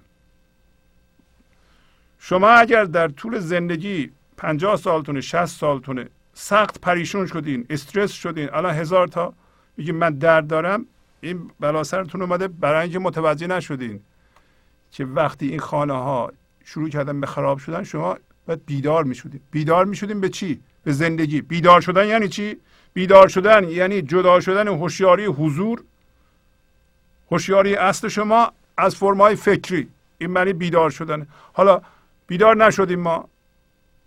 شما 2.18 2.48
اگر 2.48 2.84
در 2.84 3.08
طول 3.08 3.38
زندگی 3.38 4.10
پنجاه 4.36 4.76
سالتونه 4.76 5.20
شست 5.20 5.58
سالتونه 5.58 6.08
سخت 6.34 6.80
پریشون 6.80 7.26
شدین 7.26 7.66
استرس 7.70 8.12
شدین 8.12 8.50
الان 8.52 8.74
هزار 8.74 9.08
تا 9.08 9.34
میگه 9.76 9.92
من 9.92 10.10
درد 10.10 10.46
دارم 10.46 10.86
این 11.20 11.50
بلا 11.60 11.84
سرتون 11.84 12.22
اومده 12.22 12.48
برای 12.48 12.82
اینکه 12.82 12.98
متوجه 12.98 13.46
نشدین 13.46 14.00
که 14.92 15.04
وقتی 15.04 15.48
این 15.48 15.60
خانه 15.60 15.92
ها 15.92 16.32
شروع 16.64 16.88
کردن 16.88 17.20
به 17.20 17.26
خراب 17.26 17.58
شدن 17.58 17.84
شما 17.84 18.16
باید 18.46 18.66
بیدار 18.66 19.04
می‌شدیم 19.04 19.40
بیدار 19.50 19.84
می‌شدیم 19.84 20.20
به 20.20 20.28
چی؟ 20.28 20.60
به 20.84 20.92
زندگی. 20.92 21.40
بیدار 21.40 21.80
شدن 21.80 22.06
یعنی 22.06 22.28
چی؟ 22.28 22.56
بیدار 22.94 23.28
شدن 23.28 23.68
یعنی 23.68 24.02
جدا 24.02 24.40
شدن 24.40 24.68
هوشیاری 24.68 25.24
حضور 25.24 25.82
هوشیاری 27.30 27.74
اصل 27.74 28.08
شما 28.08 28.52
از 28.76 28.96
فرمای 28.96 29.36
فکری. 29.36 29.88
این 30.18 30.30
معنی 30.30 30.52
بیدار 30.52 30.90
شدن. 30.90 31.26
حالا 31.52 31.80
بیدار 32.26 32.56
نشدیم 32.56 33.00
ما. 33.00 33.28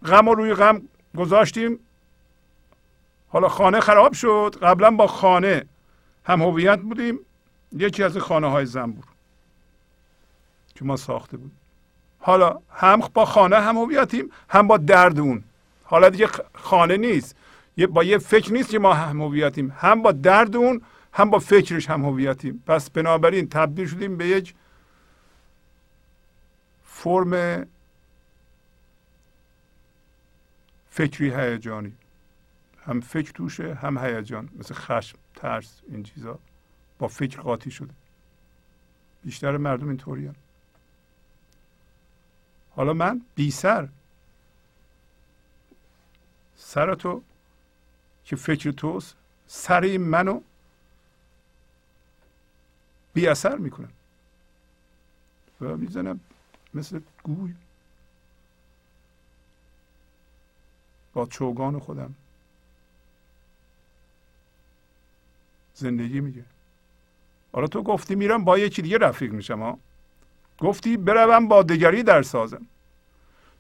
غم 0.06 0.28
و 0.28 0.36
روی 0.36 0.54
غم 0.54 0.82
گذاشتیم. 1.18 1.80
حالا 3.30 3.50
خانه 3.50 3.80
خراب 3.80 4.14
شد. 4.14 4.56
قبلا 4.62 4.92
با 4.92 5.08
خانه 5.08 5.66
هم 6.26 6.42
هویت 6.42 6.80
بودیم 6.80 7.20
یکی 7.72 8.04
از 8.04 8.18
خانه 8.18 8.48
های 8.48 8.66
زنبور 8.66 9.04
که 10.76 10.86
ما 10.86 10.98
ساخته 10.98 11.38
بودیم. 11.38 11.58
حالا 12.20 12.60
هم 12.72 13.00
با 13.14 13.26
خانه 13.26 13.56
هم 13.56 13.78
هویتیم 13.78 14.32
هم 14.50 14.68
با 14.68 14.78
درد 14.78 15.20
اون. 15.20 15.44
حالا 15.84 16.10
دیگه 16.10 16.28
خانه 16.54 16.98
نیست. 16.98 17.36
با 17.90 18.04
یه 18.04 18.18
فکر 18.18 18.54
نیست 18.54 18.70
که 18.70 18.80
ما 18.80 18.94
هم 18.94 19.22
هویتیم. 19.22 19.74
هم 19.78 20.02
با 20.02 20.12
درد 20.12 20.56
اون 20.56 20.82
هم 21.14 21.30
با 21.30 21.40
فکرش 21.40 21.90
هم 21.90 22.06
هویتیم. 22.06 22.64
پس 22.68 22.90
بنابراین 22.90 23.50
تبدیل 23.50 23.88
شدیم 23.88 24.18
به 24.18 24.28
یک 24.28 24.54
فرم 26.84 27.66
فکری 30.90 31.34
هیجانی. 31.36 31.94
هم 32.86 33.02
فکر 33.02 33.32
توشه 33.32 33.74
هم 33.74 33.98
هیجان. 33.98 34.50
مثل 34.56 34.74
خشم 34.74 35.18
ترس 35.36 35.82
این 35.88 36.04
چیزا. 36.04 36.40
با 37.00 37.08
فکر 37.08 37.42
قاطی 37.42 37.72
شده. 37.72 37.94
بیشتر 39.24 39.58
مردم 39.58 39.88
اینطوری 39.88 40.32
حالا 42.76 42.94
من 42.94 43.22
بی 43.36 43.52
سر. 43.52 43.90
سر 46.58 46.96
تو 46.96 47.24
که 48.26 48.36
فکر 48.36 48.72
توست 48.72 49.16
سر 49.48 49.98
منو 49.98 50.42
بی 53.14 53.28
اثر 53.28 53.56
می‌کنم 53.56 53.92
و 55.62 55.78
می‌زنم 55.78 56.20
مثل 56.74 57.00
گوی. 57.24 57.56
با 61.14 61.26
چوگان 61.26 61.80
خودم. 61.80 62.16
زندگی 65.74 66.20
میگه. 66.20 66.44
حالا 67.54 67.68
تو 67.68 67.84
گفتی 67.84 68.16
میرم 68.16 68.44
با 68.44 68.58
یکی 68.58 68.82
دیگه 68.82 68.98
رفیق 68.98 69.32
میشم 69.32 69.60
ها 69.60 69.78
گفتی 70.60 70.98
بروم 70.98 71.48
با 71.48 71.64
دگری 71.64 72.04
در 72.04 72.22
سازم. 72.22 72.62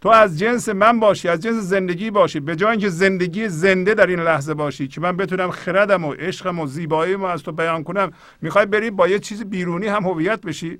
تو 0.01 0.09
از 0.09 0.39
جنس 0.39 0.69
من 0.69 0.99
باشی 0.99 1.27
از 1.27 1.39
جنس 1.39 1.55
زندگی 1.55 2.11
باشی 2.11 2.39
به 2.39 2.55
جای 2.55 2.71
اینکه 2.71 2.89
زندگی 2.89 3.49
زنده 3.49 3.93
در 3.93 4.07
این 4.07 4.19
لحظه 4.19 4.53
باشی 4.53 4.87
که 4.87 5.01
من 5.01 5.17
بتونم 5.17 5.51
خردم 5.51 6.05
و 6.05 6.13
عشقم 6.13 6.59
و 6.59 6.67
زیباییم 6.67 7.23
از 7.23 7.43
تو 7.43 7.51
بیان 7.51 7.83
کنم 7.83 8.11
می‌خوای 8.41 8.65
بری 8.65 8.91
با 8.91 9.07
یه 9.07 9.19
چیز 9.19 9.43
بیرونی 9.43 9.87
هم 9.87 10.03
هویت 10.03 10.41
بشی؟ 10.41 10.79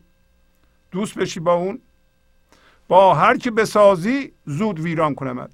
دوست 0.91 1.17
بشی 1.17 1.39
با 1.39 1.53
اون؟ 1.53 1.79
با 2.87 3.13
هر 3.13 3.37
که 3.37 3.51
بسازی 3.51 4.31
زود 4.45 4.79
ویران 4.79 5.15
کنمد 5.15 5.51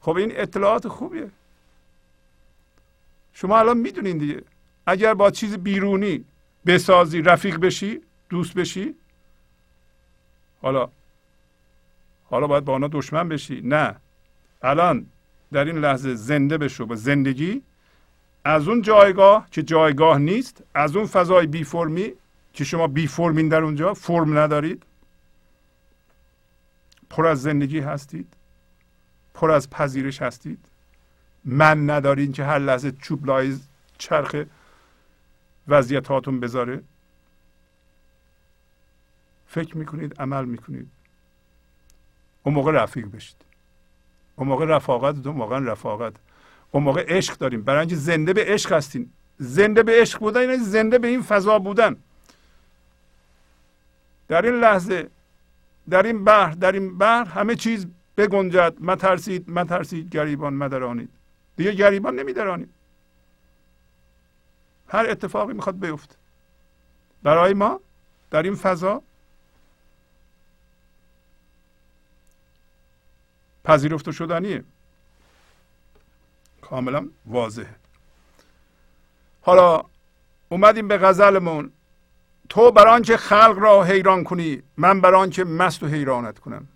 خب 0.00 0.16
این 0.16 0.32
اطلاعات 0.34 0.88
خوبیه. 0.88 1.30
شما 3.40 3.58
الان 3.58 3.76
می‌دونین 3.76 4.18
دیگه. 4.18 4.42
اگر 4.86 5.14
با 5.14 5.30
چیز 5.30 5.58
بیرونی 5.58 6.24
بسازی 6.66 7.22
رفیق 7.22 7.56
بشی 7.56 8.00
دوست 8.28 8.54
بشی 8.54 8.94
حالا 10.62 10.88
حالا 12.24 12.46
باید 12.46 12.64
با 12.64 12.74
آنها 12.74 12.88
دشمن 12.92 13.28
بشی. 13.28 13.60
نه. 13.64 13.96
الان 14.62 15.06
در 15.52 15.64
این 15.64 15.78
لحظه 15.78 16.14
زنده 16.14 16.58
بشو 16.58 16.86
با 16.86 16.94
زندگی. 16.94 17.62
از 18.44 18.68
اون 18.68 18.82
جایگاه 18.82 19.46
که 19.50 19.62
جایگاه 19.62 20.18
نیست 20.18 20.64
از 20.74 20.96
اون 20.96 21.06
فضای 21.06 21.46
بی 21.46 21.64
فرمی 21.64 22.12
که 22.52 22.64
شما 22.64 22.86
بی 22.86 23.06
فرمین 23.06 23.48
در 23.48 23.60
اونجا 23.62 23.94
فرم 23.94 24.38
ندارید. 24.38 24.82
پر 27.10 27.26
از 27.26 27.42
زندگی 27.42 27.80
هستید. 27.80 28.34
پر 29.34 29.50
از 29.50 29.70
پذیرش 29.70 30.22
هستید. 30.22 30.58
من 31.48 31.90
ندارین 31.90 32.32
که 32.32 32.44
هر 32.44 32.58
لحظه 32.58 32.92
چوب 32.92 33.26
لای 33.26 33.58
چرخ 33.98 34.36
وضعیت 35.68 36.08
هاتون 36.08 36.40
بذاره. 36.40 36.82
فکر 39.46 39.76
می‌کنید 39.76 40.20
عمل 40.20 40.44
می‌کنید. 40.44 40.88
اون 42.42 42.54
موقع 42.54 42.72
رفیق 42.72 43.06
بشید. 43.06 43.36
اون 44.36 44.48
موقع 44.48 44.66
رفاقت 44.66 45.26
اون 45.26 45.36
واقعا 45.36 45.58
رفاقت. 45.58 46.12
اون 46.70 46.82
موقع 46.82 47.04
عشق 47.08 47.36
داریم. 47.36 47.62
برای 47.62 47.80
اینکه 47.80 47.96
زنده 47.96 48.32
به 48.32 48.44
عشق 48.44 48.72
هستین. 48.72 49.10
زنده 49.38 49.82
به 49.82 49.92
عشق 50.00 50.18
بودن 50.18 50.40
یعنی 50.40 50.56
زنده 50.56 50.98
به 50.98 51.08
این 51.08 51.22
فضا 51.22 51.58
بودن. 51.58 51.96
در 54.28 54.42
این 54.46 54.54
لحظه 54.54 55.08
در 55.90 56.02
این 56.02 56.24
بحر 56.24 56.50
در 56.50 56.72
این 56.72 56.98
بحر 56.98 57.24
همه 57.24 57.54
چیز 57.54 57.86
بگنجد. 58.16 58.74
مترسید 58.80 59.50
مترسید 59.50 60.10
گریبان 60.10 60.54
مدرانید. 60.54 61.17
دیگه 61.58 61.72
گریبان 61.72 62.18
نمیدرانید 62.18 62.70
هر 64.88 65.06
اتفاقی 65.10 65.52
می‌خواد 65.52 65.80
بیفته. 65.80 66.14
برای 67.22 67.54
ما 67.54 67.80
در 68.30 68.42
این 68.42 68.54
فضا 68.54 69.02
پذیرفته 73.64 74.12
شدنیه. 74.12 74.64
کاملا 76.62 77.08
واضحه. 77.26 77.76
حالا 79.42 79.84
اومدیم 80.48 80.88
به 80.88 80.98
غزلمون. 80.98 81.72
تو 82.48 82.70
بر 82.70 82.88
آنکه 82.88 83.16
خلق 83.16 83.58
را 83.58 83.84
حیران 83.84 84.24
کنی 84.24 84.62
من 84.76 85.00
بر 85.00 85.14
آنکه 85.14 85.44
مست 85.44 85.82
و 85.82 85.86
حیرانت 85.86 86.38
کنم. 86.38 86.68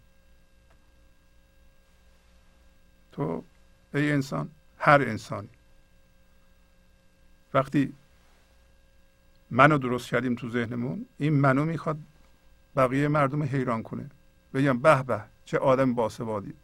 تو 3.13 3.45
ای 3.95 4.13
انسان 4.13 4.51
هر 4.85 5.03
انسانی 5.03 5.49
وقتی 7.55 7.93
منو 9.51 9.79
درست 9.79 10.09
کردیم 10.09 10.35
تو 10.35 10.51
ذهنمون 10.51 11.07
این 11.19 11.33
منو 11.33 11.65
می‌خواد 11.65 11.99
بقیه 12.77 13.09
مردم 13.09 13.43
حیران 13.43 13.83
کنه. 13.83 14.11
بگم 14.55 14.79
به 14.79 15.03
به 15.03 15.23
چه 15.45 15.59
آدم 15.59 15.95
باسوادی. 15.95 16.55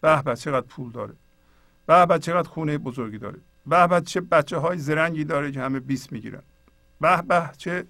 به 0.00 0.22
به 0.22 0.36
چقدر 0.36 0.66
پول 0.66 0.92
داره. 0.92 1.14
به 1.86 2.06
به 2.06 2.18
چقدر 2.18 2.48
خونه 2.48 2.78
بزرگی 2.78 3.18
داره. 3.18 3.38
به 3.66 3.86
به 3.86 4.00
چه 4.00 4.20
بچه 4.20 4.56
های 4.56 4.78
زرنگی 4.78 5.24
داره 5.24 5.52
که 5.52 5.60
همه 5.60 5.80
بیس 5.80 6.12
می‌گیرن. 6.12 6.42
به 7.00 7.22
به 7.22 7.50
چه 7.56 7.86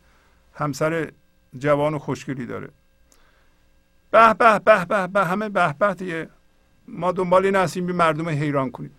همسر 0.55 1.13
جوان 1.59 1.95
و 1.95 1.99
خوشگلی 1.99 2.47
داره. 2.47 2.69
به 4.11 4.35
به 4.35 4.59
به 4.59 4.85
به 4.85 5.07
به 5.07 5.25
همه 5.25 5.49
به 5.49 5.73
به 5.73 6.29
ما 6.89 7.13
دنبال 7.13 7.45
این 7.45 7.57
هستیم 7.57 7.87
به 7.87 7.93
مردم 7.93 8.29
حیران 8.29 8.71
کنیم. 8.71 8.98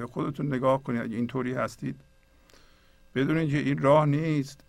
به 0.00 0.06
خودتون 0.06 0.46
نگاه 0.46 0.82
کنید 0.82 1.02
اگه 1.02 1.16
اینطوری 1.16 1.54
هستید. 1.54 2.00
بدونید 3.14 3.50
که 3.50 3.58
این 3.58 3.78
راه 3.78 4.06
نیست. 4.06 4.60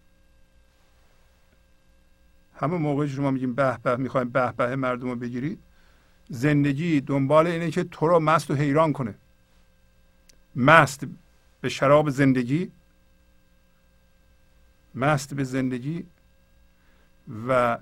همه 2.55 2.77
موقع 2.77 3.07
شما 3.07 3.31
میگیم 3.31 3.53
به 3.53 3.77
به 3.83 3.95
می‌خوایم 3.95 4.29
به 4.29 4.51
به 4.51 4.75
مردم 4.75 5.09
رو 5.09 5.15
بگیرید 5.15 5.59
زندگی 6.29 7.01
دنبال 7.01 7.47
اینه 7.47 7.71
که 7.71 7.83
تو 7.83 8.07
رو 8.07 8.19
مست 8.19 8.51
و 8.51 8.55
حیران 8.55 8.93
کنه. 8.93 9.15
مست 10.55 11.07
به 11.61 11.69
شراب 11.69 12.09
زندگی 12.09 12.71
مست 14.95 15.33
به 15.33 15.43
زندگی 15.43 16.05
و 17.47 17.77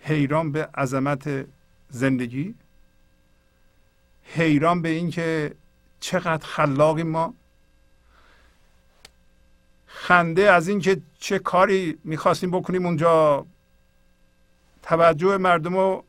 حیران 0.00 0.52
به 0.52 0.66
عظمت 0.66 1.46
زندگی 1.88 2.54
حیران 4.24 4.82
به 4.82 4.88
اینکه 4.88 5.54
چقدر 6.04 6.46
خلاقی 6.46 7.02
ما. 7.02 7.34
خنده 9.86 10.42
از 10.42 10.68
اینکه 10.68 11.00
چه 11.18 11.38
کاری 11.38 11.98
می‌خواستیم 12.04 12.50
بکنیم 12.50 12.86
اونجا. 12.86 13.46
توجه 14.82 15.36
مردم 15.36 15.76
رو 15.76 16.04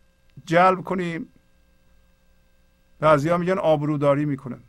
جلب 0.46 0.82
کنیم. 0.82 1.28
بعضی 3.00 3.30
ها 3.30 3.38
میگن 3.38 3.58
آبروداری 3.58 4.26
می‌کنن. 4.26 4.60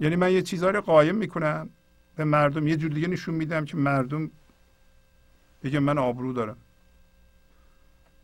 یعنی 0.00 0.16
من 0.16 0.32
یه 0.32 0.42
چیزهایی 0.42 0.76
رو 0.76 0.80
قایم 0.80 1.14
می‌کنم. 1.14 1.68
به 2.16 2.24
مردم 2.24 2.68
یه 2.68 2.76
جور 2.76 2.90
دیگه 2.90 3.08
نشون 3.08 3.34
میدم 3.34 3.64
که 3.64 3.76
مردم 3.76 4.30
بگن 5.64 5.78
من 5.78 5.98
آبرو 5.98 6.32
دارم. 6.32 6.56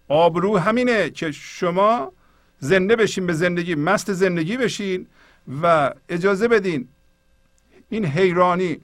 آبرو 0.08 0.58
همینه 0.58 1.10
که 1.10 1.32
شما 1.32 2.12
زنده 2.58 2.96
بشین 2.96 3.26
به 3.26 3.32
زندگی 3.32 3.74
مست 3.74 4.12
زندگی 4.12 4.56
بشین. 4.56 5.06
و 5.62 5.94
اجازه 6.08 6.48
بدین 6.48 6.88
این 7.88 8.04
حیرانی 8.04 8.80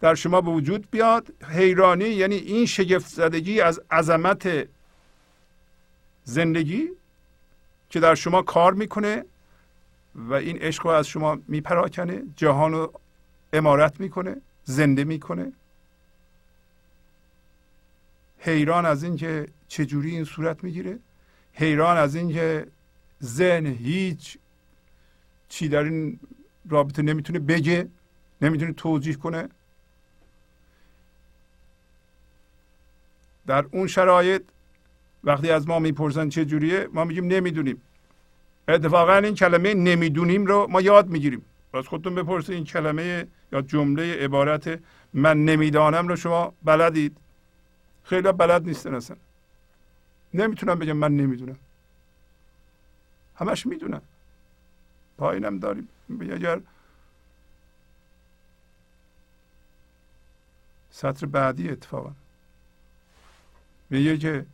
در 0.00 0.14
شما 0.14 0.40
به 0.40 0.50
وجود 0.50 0.90
بیاد. 0.90 1.44
حیرانی 1.44 2.04
یعنی 2.04 2.34
این 2.34 2.66
شگفت 2.66 3.06
زدگی 3.06 3.60
از 3.60 3.80
عظمت 3.90 4.68
زندگی 6.24 6.88
که 7.90 8.00
در 8.00 8.14
شما 8.14 8.42
کار 8.42 8.74
می‌کنه 8.74 9.24
و 10.14 10.34
این 10.34 10.58
عشق 10.58 10.86
رو 10.86 10.90
از 10.92 11.08
شما 11.08 11.38
میپراکنه 11.48 12.22
جهان 12.36 12.72
رو 12.72 12.92
امارت 13.52 14.00
می‌کنه 14.00 14.36
زنده 14.64 15.04
می‌کنه. 15.04 15.52
حیران 18.38 18.86
از 18.86 19.02
اینکه 19.02 19.48
چجوری 19.68 20.10
این 20.10 20.24
صورت 20.24 20.64
می‌گیره؟ 20.64 20.98
حیران 21.52 21.96
از 21.96 22.14
اینکه 22.14 22.66
ذهن 23.22 23.66
هیچ 23.66 24.38
چی 25.50 25.68
در 25.68 25.82
این 25.82 26.20
رابطه 26.68 27.02
نمی‌تونه 27.02 27.38
بگه 27.38 27.88
نمی‌تونه 28.42 28.72
توضیح 28.72 29.14
کنه. 29.14 29.48
در 33.46 33.64
اون 33.72 33.86
شرایط 33.86 34.42
وقتی 35.24 35.50
از 35.50 35.68
ما 35.68 35.78
می‌پرسن 35.78 36.28
چه 36.28 36.44
جوریه 36.44 36.88
ما 36.92 37.04
میگیم 37.04 37.26
نمی‌دونیم. 37.26 37.82
اتفاقا 38.68 39.16
این 39.16 39.34
کلمه 39.34 39.74
نمی‌دونیم 39.74 40.46
رو 40.46 40.66
ما 40.70 40.80
یاد 40.80 41.08
می‌گیریم. 41.08 41.44
باز 41.72 41.86
خودتون 41.88 42.14
بپرسید 42.14 42.54
این 42.54 42.64
کلمه 42.64 43.26
یا 43.52 43.62
جمله 43.62 44.14
عبارت 44.14 44.80
من 45.14 45.44
نمی‌دانم 45.44 46.08
رو 46.08 46.16
شما 46.16 46.54
بلدید. 46.64 47.16
خیلی 48.04 48.32
بلد 48.32 48.64
نیستن 48.66 48.94
اصلا. 48.94 49.16
نمی‌تونم 50.34 50.78
بگم 50.78 50.92
من 50.92 51.16
نمی‌دونم. 51.16 51.56
همش 53.36 53.66
می‌دونم 53.66 54.02
پایینم 55.20 55.58
داریم. 55.58 55.88
اگر 56.20 56.60
سطر 60.90 61.26
بعدی 61.26 61.68
اتفاقا. 61.68 62.12
میگه 63.90 64.18
که 64.18 64.46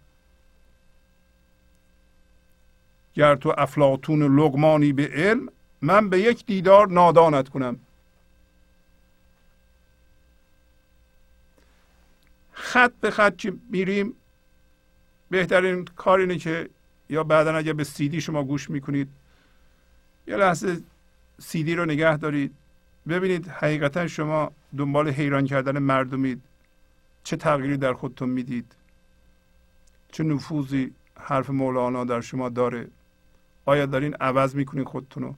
گر 3.14 3.36
تو 3.36 3.55
افلاتون 3.59 4.22
لغمانی 4.22 4.93
به 4.93 5.10
علم 5.14 5.48
من 5.82 6.09
به 6.09 6.20
یک 6.20 6.47
دیدار 6.47 6.88
نادانت 6.88 7.48
کنم. 7.48 7.80
خط 12.52 12.93
به 13.01 13.10
خط 13.10 13.36
که 13.36 13.55
میریم؟ 13.70 14.14
بهترین 15.30 15.84
کار 15.84 16.20
اینه 16.20 16.38
که 16.38 16.68
یا 17.10 17.24
بعدا 17.24 17.56
اگر 17.56 17.72
به 17.72 17.84
سیدی 17.84 18.20
شما 18.20 18.44
گوش 18.44 18.70
می‌کنید 18.70 19.09
یه 20.27 20.36
لحظه 20.36 20.82
سیدی 21.39 21.74
رو 21.74 21.85
نگه 21.85 22.16
دارید. 22.16 22.55
ببینید 23.09 23.48
حقیقتا 23.48 24.07
شما 24.07 24.53
دنبال 24.78 25.09
حیران 25.09 25.47
کردن 25.47 25.78
مردمید. 25.78 26.43
چه 27.24 27.36
تغییری 27.36 27.77
در 27.77 27.93
خودتون 27.93 28.28
می‌دید؟ 28.28 28.73
چه 30.12 30.24
نفوذی 30.24 30.93
حرف 31.20 31.51
مولانا 31.51 32.05
در 32.05 32.20
شما 32.20 32.48
داره؟ 32.48 32.89
آیا 33.65 33.86
دارین 33.86 34.15
عوض 34.15 34.55
می‌کنید 34.55 34.86
خودتون 34.86 35.23
رو؟ 35.23 35.35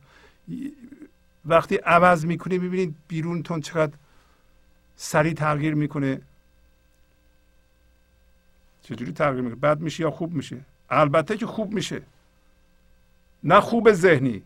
وقتی 1.44 1.76
عوض 1.76 2.24
می‌کنید 2.24 2.62
ببینید 2.62 2.94
بیرونتون 3.08 3.60
چقدر 3.60 3.92
سریع 4.96 5.32
تغییر 5.32 5.74
می‌کنه. 5.74 6.20
چجوری 8.82 9.12
تغییر 9.12 9.42
می‌کنه؟ 9.42 9.60
بد 9.60 9.80
میشه 9.80 10.02
یا 10.02 10.10
خوب 10.10 10.34
میشه؟ 10.34 10.60
البته 10.90 11.36
که 11.36 11.46
خوب 11.46 11.74
میشه. 11.74 12.02
نه 13.44 13.60
خوب 13.60 13.92
ذهنی. 13.92 14.42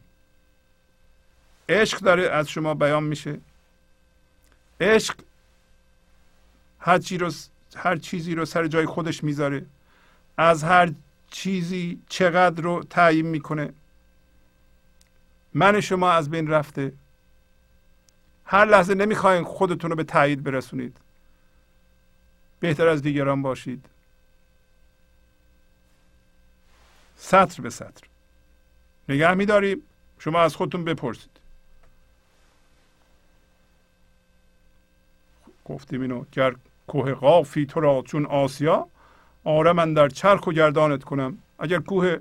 عشق 1.69 1.99
داره 1.99 2.31
از 2.31 2.49
شما 2.49 2.75
بیان 2.75 3.03
میشه. 3.03 3.39
عشق 4.81 5.15
هر 6.81 6.99
چی 6.99 7.19
رو 7.19 7.33
هر 7.77 7.97
چیزی 7.97 8.35
رو 8.35 8.45
سر 8.45 8.67
جای 8.67 8.87
خودش 8.87 9.25
می‌ذاره. 9.25 9.67
از 10.37 10.65
هر 10.65 10.93
چیزی 11.31 12.03
چقدر 12.09 12.63
رو 12.63 12.83
تعیین 12.83 13.27
می‌کنه. 13.27 13.73
من 15.55 15.81
شما 15.81 16.11
از 16.13 16.31
بین 16.31 16.49
رفته. 16.49 16.93
هر 18.45 18.65
لحظه 18.65 18.95
نمی‌خواین 18.95 19.45
خودتون 19.45 19.91
رو 19.91 19.97
به 19.97 20.05
تایید 20.05 20.43
برسونید. 20.43 20.97
بهتر 22.61 22.89
از 22.89 23.03
دیگران 23.03 23.43
باشید. 23.43 23.87
سطر 27.17 27.63
به 27.63 27.71
سطر. 27.71 28.07
نگه 29.09 29.35
میداریم. 29.35 29.83
شما 30.19 30.41
از 30.41 30.57
خودتون 30.57 30.85
بپرسید. 30.85 31.32
گفتیم 35.73 36.01
اینو 36.01 36.25
گر 36.33 36.55
کوه 36.87 37.15
قافی 37.15 37.67
تو 37.67 37.81
را 37.81 38.03
چون 38.03 38.27
آسیا 38.27 38.89
آره 39.45 39.73
من 39.73 39.95
در 39.95 40.09
چرخ 40.09 40.47
و 40.47 40.53
گردانت 40.53 41.05
کنم. 41.05 41.39
اگر 41.59 41.79
کوه 41.79 42.17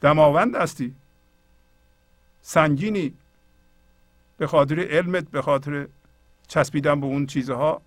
دماوند 0.00 0.54
هستی 0.54 0.94
سنگینی 2.42 3.14
به 4.38 4.46
خاطر 4.46 4.80
علمت 4.80 5.30
به 5.30 5.42
خاطر 5.42 5.86
چسبیدن 6.48 7.00
به 7.00 7.06
اون 7.06 7.26
چیزها 7.26 7.82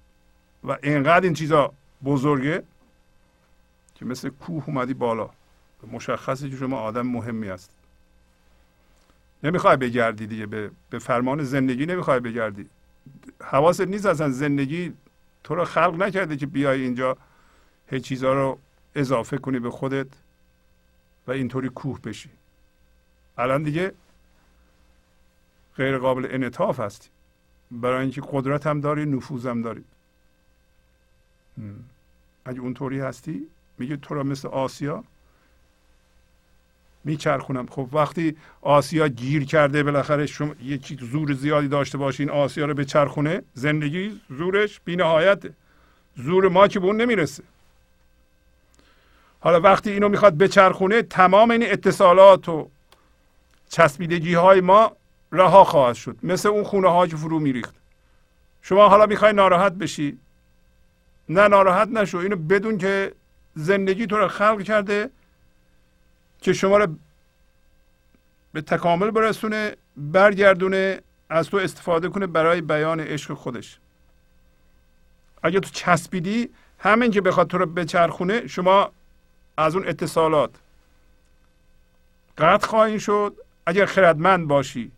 و 0.63 0.77
اینقدر 0.83 1.25
این 1.25 1.33
چیزها 1.33 1.73
بزرگه 2.03 2.63
که 3.95 4.05
مثل 4.05 4.29
کوه 4.29 4.63
اومدی 4.67 4.93
بالا. 4.93 5.29
مشخصه 5.91 6.49
که 6.49 6.55
شما 6.55 6.79
آدم 6.79 7.07
مهمی 7.07 7.47
هست 7.47 7.71
نمی‌خوای 9.43 9.77
بگردی 9.77 10.27
دیگه. 10.27 10.45
به, 10.45 10.71
به 10.89 10.99
فرمان 10.99 11.43
زندگی 11.43 11.85
نمی‌خوای 11.85 12.19
بگردی. 12.19 12.69
حواست 13.43 13.81
نیست 13.81 14.05
اصلا 14.05 14.29
زندگی 14.29 14.93
تو 15.43 15.55
رو 15.55 15.65
خلق 15.65 15.95
نکرده 16.03 16.37
که 16.37 16.45
بیای 16.45 16.81
اینجا 16.81 17.17
هیچ 17.87 18.03
چیزها 18.03 18.33
رو 18.33 18.59
اضافه 18.95 19.37
کنی 19.37 19.59
به 19.59 19.69
خودت 19.69 20.07
و 21.27 21.31
اینطوری 21.31 21.69
کوه 21.69 22.01
بشی. 22.01 22.29
الان 23.37 23.63
دیگه 23.63 23.93
غیر 25.75 25.97
قابل 25.97 26.27
انعطاف 26.31 26.79
هستی. 26.79 27.09
برای 27.71 28.01
اینکه 28.01 28.21
قدرت 28.31 28.67
هم 28.67 28.81
داری 28.81 29.05
نفوذ 29.05 29.47
هم 29.47 29.61
داری. 29.61 29.83
اگه 32.45 32.59
اونطوری 32.59 32.99
هستی 32.99 33.47
میگه 33.77 33.97
تو 33.97 34.15
را 34.15 34.23
مثل 34.23 34.47
آسیا 34.47 35.03
میچرخونم. 37.03 37.67
خب 37.67 37.89
وقتی 37.93 38.35
آسیا 38.61 39.07
گیر 39.07 39.45
کرده 39.45 39.83
بالاخره 39.83 40.25
شما 40.25 40.55
یکی 40.63 40.97
زور 41.11 41.33
زیادی 41.33 41.67
داشته 41.67 41.97
باشین 41.97 42.29
آسیا 42.29 42.65
رو 42.65 42.73
به 42.73 42.85
چرخونه 42.85 43.41
زندگی 43.53 44.21
زورش 44.29 44.79
بینهایت 44.85 45.43
زور 46.15 46.49
ما 46.49 46.67
که 46.67 46.79
به 46.79 46.85
اون 46.85 47.01
نمی‌رسه. 47.01 47.43
حالا 49.39 49.59
وقتی 49.59 49.91
اینو 49.91 50.09
می‌خواد 50.09 50.37
بچرخونه 50.37 51.01
تمام 51.01 51.51
این 51.51 51.71
اتصالات 51.71 52.49
و 52.49 52.69
چسبیدگی 53.69 54.33
های 54.33 54.61
ما 54.61 54.91
رها 55.31 55.63
خواهد 55.63 55.95
شد. 55.95 56.17
مثل 56.23 56.49
اون 56.49 56.63
خونه 56.63 56.87
ها 56.89 57.07
که 57.07 57.15
فرو 57.15 57.39
میریخت. 57.39 57.75
شما 58.61 58.89
حالا 58.89 59.05
می‌خوای 59.05 59.33
ناراحت 59.33 59.71
بشی. 59.71 60.17
نه 61.29 61.47
ناراحت 61.47 61.87
نشو. 61.87 62.17
اینو 62.17 62.35
بدون 62.35 62.77
که 62.77 63.11
زندگی 63.55 64.07
تو 64.07 64.17
رو 64.17 64.27
خلق 64.27 64.63
کرده 64.63 65.09
که 66.41 66.53
شما 66.53 66.77
رو 66.77 66.95
به 68.53 68.61
تکامل 68.61 69.11
برسونه 69.11 69.75
برگردونه 69.97 71.01
از 71.29 71.49
تو 71.49 71.57
استفاده 71.57 72.09
کنه 72.09 72.27
برای 72.27 72.61
بیان 72.61 72.99
عشق 72.99 73.33
خودش. 73.33 73.79
اگه 75.43 75.59
تو 75.59 75.69
چسبیدی 75.69 76.49
همین 76.79 77.11
که 77.11 77.21
بخواد 77.21 77.47
تو 77.47 77.57
رو 77.57 77.65
بچرخونه 77.65 78.47
شما 78.47 78.91
از 79.57 79.75
اون 79.75 79.87
اتصالات 79.87 80.49
قطع 82.37 82.67
خواهید 82.67 82.99
شد. 82.99 83.35
اگر 83.65 83.85
خردمند 83.85 84.47
باشی 84.47 84.91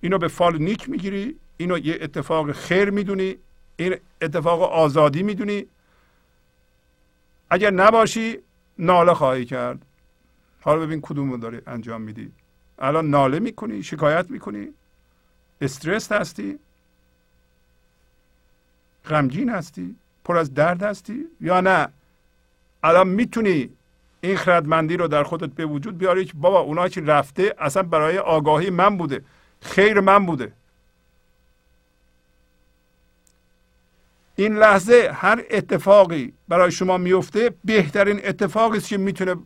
اینو 0.00 0.18
به 0.18 0.28
فال 0.28 0.58
نیک 0.58 0.88
می‌گیری 0.88 1.36
اینو 1.56 1.78
یه 1.78 1.98
اتفاق 2.00 2.52
خیر 2.52 2.90
می‌دونی 2.90 3.36
این 3.76 3.96
اتفاق 4.20 4.62
آزادی 4.62 5.22
می‌دونی. 5.22 5.66
اگر 7.50 7.70
نباشی 7.70 8.38
ناله 8.78 9.14
خواهی 9.14 9.44
کرد. 9.44 9.78
حالا 10.64 10.80
ببین 10.80 11.00
کدوم 11.00 11.30
رو 11.30 11.36
داری 11.36 11.60
انجام 11.66 12.02
میدی. 12.02 12.32
الان 12.78 13.10
ناله 13.10 13.38
می‌کنی 13.38 13.82
شکایت 13.82 14.30
می‌کنی. 14.30 14.68
استرس 15.60 16.12
هستی. 16.12 16.58
غمگین 19.04 19.48
هستی. 19.48 19.96
پر 20.24 20.36
از 20.36 20.54
درد 20.54 20.82
هستی. 20.82 21.24
یا 21.40 21.60
نه؟ 21.60 21.88
الان 22.82 23.08
می‌تونی 23.08 23.70
این 24.20 24.36
خردمندی 24.36 24.96
رو 24.96 25.08
در 25.08 25.22
خودت 25.22 25.50
به 25.50 25.66
وجود 25.66 25.98
بیاری 25.98 26.24
که 26.24 26.32
بابا 26.34 26.60
اونا 26.60 26.88
که 26.88 27.00
رفته 27.00 27.54
اصلا 27.58 27.82
برای 27.82 28.18
آگاهی 28.18 28.70
من 28.70 28.96
بوده. 28.96 29.24
خیر 29.60 30.00
من 30.00 30.26
بوده. 30.26 30.52
این 34.36 34.56
لحظه 34.56 35.10
هر 35.14 35.44
اتفاقی 35.50 36.32
برای 36.48 36.70
شما 36.70 36.98
میفته 36.98 37.54
بهترین 37.64 38.20
اتفاقی 38.24 38.78
است 38.78 38.88
که 38.88 38.98
می‌تونه 38.98 39.36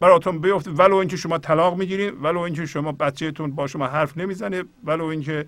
براتون 0.00 0.38
بیفته 0.38 0.70
ولو 0.70 0.96
اینکه 0.96 1.16
شما 1.16 1.38
طلاق 1.38 1.76
می‌گیرید 1.76 2.24
ولو 2.24 2.38
اینکه 2.38 2.66
شما 2.66 2.92
بچهتون 2.92 3.50
با 3.50 3.66
شما 3.66 3.86
حرف 3.86 4.18
نمی‌زنه 4.18 4.64
ولو 4.84 5.04
اینکه 5.04 5.46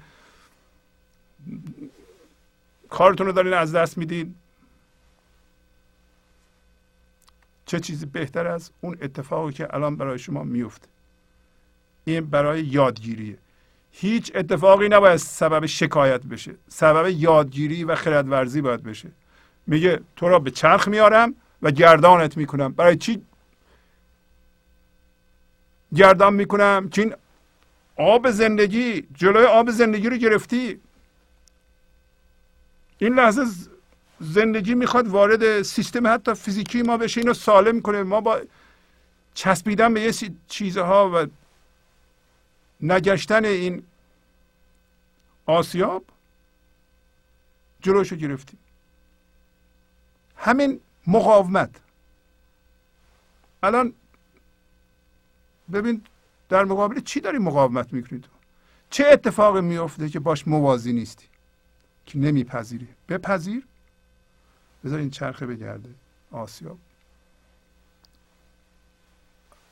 کارتون 2.89 3.27
رو 3.27 3.33
دارین 3.33 3.53
از 3.53 3.75
دست 3.75 3.99
میدین. 3.99 4.35
چه 7.67 7.81
چیزی 7.81 8.07
بهتر 8.07 8.47
از 8.47 8.71
اون 8.81 8.99
اتفاقی 9.03 9.53
که 9.53 9.75
الان 9.75 9.97
برای 9.97 10.19
شما 10.19 10.45
میفته 10.45 10.89
این 12.05 12.27
برای 12.27 12.63
یادگیریه. 12.65 13.39
هیچ 13.93 14.33
اتفاقی 14.35 14.89
نباید 14.89 15.17
سبب 15.17 15.67
شکایت 15.67 16.23
بشه. 16.23 16.55
سبب 16.69 17.09
یادگیری 17.09 17.85
و 17.85 17.95
خردورزی 17.95 18.61
باید 18.61 18.83
بشه. 18.83 19.09
میگه 19.67 20.01
تو 20.17 20.29
را 20.29 20.39
به 20.39 20.51
چرخ 20.51 20.89
میارم 20.89 21.35
و 21.63 21.71
گردانت 21.71 22.37
می‌کنم. 22.37 22.73
برای 22.73 22.97
چی 22.97 23.23
گردان 25.95 26.35
می‌کنم. 26.35 26.89
که 26.89 27.03
این 27.03 27.15
آب 27.97 28.31
زندگی 28.31 29.09
جلوی 29.15 29.45
آب 29.45 29.71
زندگی 29.71 30.09
رو 30.09 30.17
گرفتی. 30.17 30.81
این 32.99 33.15
لحظه 33.15 33.43
زندگی 34.21 34.75
می‌خواد 34.75 35.09
وارد 35.09 35.63
سیستم 35.63 36.07
حتی 36.07 36.35
فیزیکی 36.35 36.83
ما 36.83 36.97
بشه. 36.97 37.21
اینو 37.21 37.35
سالم 37.35 37.81
کنه. 37.81 38.03
ما 38.03 38.21
با 38.21 38.41
چسبیدن 39.35 39.95
به 39.95 40.01
یه 40.01 40.13
چیزها 40.49 41.11
و 41.15 41.27
نگشتن 42.81 43.45
این 43.45 43.83
آسیاب 45.47 46.05
جلوشو 47.83 48.17
گرفتیم. 48.17 48.59
همین 50.37 50.81
مقاومت. 51.07 51.71
الان 53.63 53.93
ببین 55.73 56.03
در 56.49 56.65
مقابل 56.65 57.01
چی 57.01 57.21
داری 57.21 57.39
مقاومت 57.39 57.93
می‌کنی 57.93 58.19
تو؟ 58.19 58.31
چه 58.91 59.07
اتفاقی 59.07 59.61
میافته 59.61 60.09
که 60.09 60.21
باش 60.21 60.49
موازی 60.49 60.93
نیستی؟ 60.93 61.27
که 62.07 62.19
نمیپذیری. 62.19 62.89
بپذیر. 63.09 63.67
بذار 64.85 64.99
این 64.99 65.11
چرخه 65.11 65.47
بگرده. 65.47 65.89
آسیاب. 66.31 66.79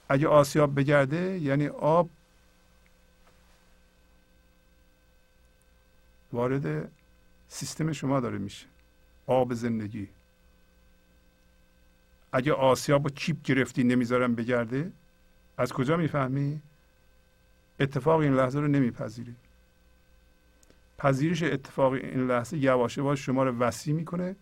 اگه 0.08 0.28
آسیاب 0.28 0.80
بگرده 0.80 1.38
یعنی 1.38 1.66
آب 1.66 2.10
وارد 6.32 6.92
سیستم 7.48 7.92
شما 7.92 8.20
داره 8.20 8.38
میشه. 8.38 8.66
آب 9.26 9.54
زندگی. 9.54 10.08
اگه 12.32 12.52
آسیاب 12.52 13.02
با 13.02 13.10
چیپ 13.10 13.42
گرفتی 13.42 13.84
نمی‌ذارم 13.84 14.34
بگرده 14.34 14.92
از 15.58 15.72
کجا 15.72 15.96
می‌فهمی؟ 15.96 16.60
اتفاق 17.80 18.20
این 18.20 18.34
لحظه 18.34 18.60
رو 18.60 18.68
نمیپذیری. 18.68 19.34
پذیرش 20.98 21.42
اتفاق 21.42 21.92
این 21.92 22.26
لحظه 22.26 22.56
یواش 22.56 22.98
یواش 22.98 23.26
شما 23.26 23.44
رو 23.44 23.58
وسیع 23.58 23.94
می‌کنه 23.94 24.36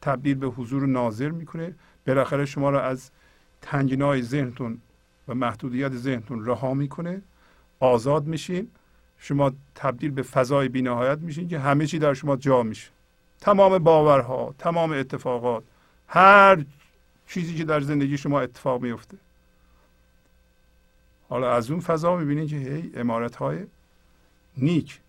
تبدیل 0.00 0.34
به 0.34 0.46
حضور 0.46 0.86
ناظر 0.86 1.30
می‌کنه. 1.30 1.74
بالاخره 2.06 2.44
شما 2.44 2.70
رو 2.70 2.78
از 2.78 3.10
تنگینای 3.62 4.22
ذهنتون 4.22 4.78
و 5.28 5.34
محدودیت 5.34 5.92
ذهنتون 5.92 6.46
رها 6.46 6.74
می‌کنه. 6.74 7.22
آزاد 7.80 8.26
میشین. 8.26 8.70
شما 9.18 9.52
تبدیل 9.74 10.10
به 10.10 10.22
فضای 10.22 10.68
بینهایت 10.68 11.18
میشین 11.18 11.48
که 11.48 11.58
همه 11.58 11.86
چی 11.86 11.98
در 11.98 12.14
شما 12.14 12.36
جا 12.36 12.62
میشه. 12.62 12.90
تمام 13.40 13.78
باورها 13.78 14.54
تمام 14.58 14.92
اتفاقات 14.92 15.64
هر 16.08 16.64
چیزی 17.26 17.54
که 17.54 17.64
در 17.64 17.80
زندگی 17.80 18.18
شما 18.18 18.40
اتفاق 18.40 18.82
میفته 18.82 19.16
حالا 21.32 21.52
از 21.52 21.70
اون 21.70 21.80
فضا 21.80 22.16
می‌بینید 22.16 22.48
که 22.50 22.56
هی 22.56 22.92
امارت 22.94 23.36
های 23.36 23.66
نیک 24.56 25.00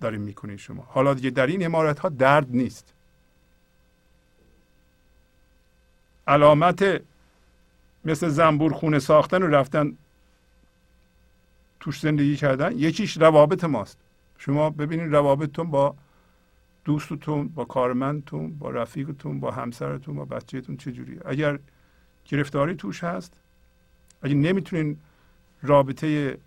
داریم 0.00 0.20
می‌کنید 0.20 0.58
شما. 0.58 0.82
حالا 0.88 1.14
دیگه 1.14 1.30
در 1.30 1.46
این 1.46 1.64
امارت 1.64 1.98
ها 1.98 2.08
درد 2.08 2.46
نیست. 2.50 2.92
علامت 6.26 7.02
مثل 8.04 8.28
زنبور 8.28 8.72
خونه 8.72 8.98
ساختن 8.98 9.42
و 9.42 9.46
رفتن 9.46 9.96
توش 11.80 12.00
زندگی 12.00 12.36
کردن 12.36 12.78
یکیش 12.78 13.16
روابط 13.16 13.64
ماست. 13.64 13.98
شما 14.38 14.70
ببینید 14.70 15.12
روابطتون 15.12 15.70
با 15.70 15.94
دوستتون 16.84 17.48
با 17.48 17.64
کارمندتون 17.64 18.58
با 18.58 18.70
رفیقتون 18.70 19.40
با 19.40 19.50
همسرتون 19.50 20.14
با 20.14 20.24
بچهتون 20.24 20.76
چجوریه 20.76 21.20
اگر 21.24 21.58
گرفتاری 22.24 22.74
توش 22.74 23.04
هست 23.04 23.32
اگر 24.22 24.34
نمی‌تونین 24.34 24.98
رابطه 25.62 26.38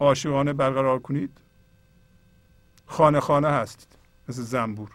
عاشقانه 0.00 0.52
برقرار 0.52 0.98
کنید. 0.98 1.30
خانه 2.86 3.20
خانه 3.20 3.48
هستید 3.48 3.88
مثل 4.28 4.42
زنبور. 4.42 4.90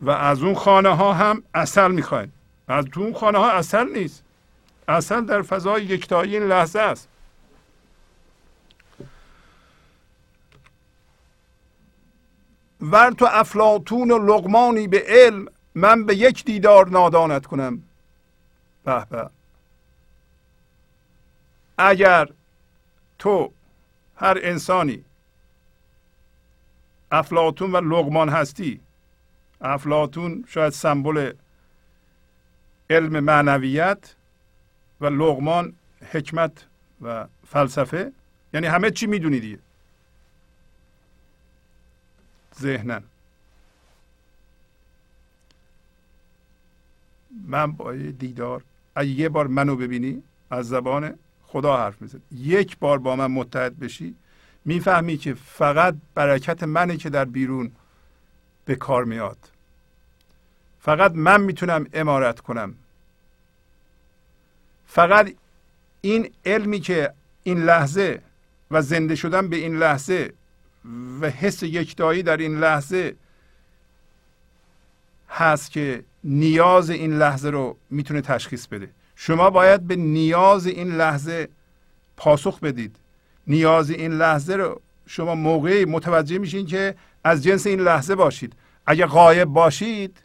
و 0.00 0.10
از 0.10 0.42
اون 0.42 0.54
خانه 0.54 0.96
ها 0.96 1.12
هم 1.12 1.42
اصل 1.54 1.90
می‌خواین. 1.90 2.32
از 2.68 2.84
تو 2.84 3.00
اون 3.00 3.14
خانه 3.14 3.38
ها 3.38 3.50
اصل 3.50 3.92
نیست. 3.92 4.22
اصل 4.88 5.20
در 5.20 5.42
فضای 5.42 5.84
یکتایی 5.84 6.36
این 6.36 6.48
لحظه 6.48 6.78
است. 6.78 7.08
ور 12.80 13.10
تو 13.10 13.26
افلاتون 13.30 14.10
و 14.10 14.18
لغمانی 14.18 14.88
به 14.88 15.04
علم 15.08 15.46
من 15.74 16.04
به 16.04 16.16
یک 16.16 16.44
دیدار 16.44 16.88
نادانت 16.88 17.46
کنم. 17.46 17.82
به 18.84 19.04
به. 19.10 19.30
اگر 21.78 22.28
تو 23.18 23.52
هر 24.16 24.38
انسانی 24.42 25.04
افلاتون 27.12 27.72
و 27.72 27.76
لغمان 27.76 28.28
هستی 28.28 28.80
افلاتون 29.60 30.44
شاید 30.48 30.72
سمبل 30.72 31.32
علم 32.90 33.20
معنویت 33.20 34.14
و 35.00 35.06
لغمان 35.06 35.72
حکمت 36.12 36.66
و 37.02 37.26
فلسفه 37.46 38.12
یعنی 38.54 38.66
همه 38.66 38.90
چی 38.90 39.06
می‌دونی 39.06 39.40
دیگه. 39.40 39.58
ذهنن 42.60 43.02
من 47.46 47.72
با 47.72 47.92
دیدار 47.92 48.62
اگه 48.94 49.10
یه 49.10 49.28
بار 49.28 49.46
منو 49.46 49.76
ببینی 49.76 50.22
از 50.50 50.68
زبان 50.68 51.18
خدا 51.46 51.76
حرف 51.76 52.02
می‌زنی 52.02 52.20
یک 52.32 52.78
بار 52.78 52.98
با 52.98 53.16
من 53.16 53.26
متحد 53.26 53.78
بشی 53.78 54.14
می‌فهمی 54.64 55.16
که 55.16 55.34
فقط 55.34 55.94
برکت 56.14 56.62
منه 56.62 56.96
که 56.96 57.10
در 57.10 57.24
بیرون 57.24 57.72
به 58.64 58.76
کار 58.76 59.04
میاد. 59.04 59.38
فقط 60.80 61.12
من 61.14 61.40
می‌تونم 61.40 61.86
امارت 61.92 62.40
کنم. 62.40 62.74
فقط 64.86 65.34
این 66.00 66.30
علمی 66.44 66.80
که 66.80 67.12
این 67.42 67.62
لحظه 67.62 68.22
و 68.70 68.82
زنده 68.82 69.14
شدن 69.14 69.48
به 69.48 69.56
این 69.56 69.78
لحظه 69.78 70.32
و 71.20 71.30
حس 71.30 71.62
یکتایی 71.62 72.22
در 72.22 72.36
این 72.36 72.58
لحظه 72.60 73.16
هست 75.28 75.70
که 75.70 76.04
نیاز 76.24 76.90
این 76.90 77.18
لحظه 77.18 77.50
رو 77.50 77.76
می‌تونه 77.90 78.20
تشخیص 78.20 78.66
بده. 78.66 78.88
شما 79.16 79.50
باید 79.50 79.86
به 79.86 79.96
نیاز 79.96 80.66
این 80.66 80.96
لحظه 80.96 81.48
پاسخ 82.16 82.60
بدید. 82.60 82.96
نیاز 83.46 83.90
این 83.90 84.12
لحظه 84.12 84.56
رو 84.56 84.80
شما 85.06 85.34
موقعی 85.34 85.84
متوجه 85.84 86.38
میشین 86.38 86.66
که 86.66 86.94
از 87.24 87.44
جنس 87.44 87.66
این 87.66 87.80
لحظه 87.80 88.14
باشید. 88.14 88.52
اگر 88.86 89.06
غایب 89.06 89.48
باشید 89.48 90.16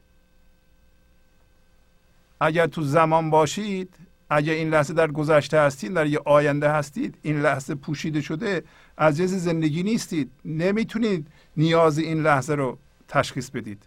اگر 2.42 2.68
تو 2.68 2.82
زمان 2.82 3.30
باشید 3.30 3.96
اگر 4.30 4.54
این 4.54 4.70
لحظه 4.70 4.94
در 4.94 5.08
گذشته 5.08 5.60
هستید 5.60 5.94
در 5.94 6.06
یه 6.06 6.20
آینده 6.26 6.70
هستید 6.70 7.16
این 7.22 7.42
لحظه 7.42 7.76
پوشیده 7.76 8.22
شده 8.22 8.64
از 8.98 9.18
جنس 9.18 9.30
زندگی 9.30 9.84
نیستید 9.84 10.32
نمی‌تونید 10.46 11.28
نیاز 11.58 11.98
این 11.98 12.24
لحظه 12.24 12.56
رو 12.56 12.78
تشخیص 13.08 13.50
بدید. 13.50 13.84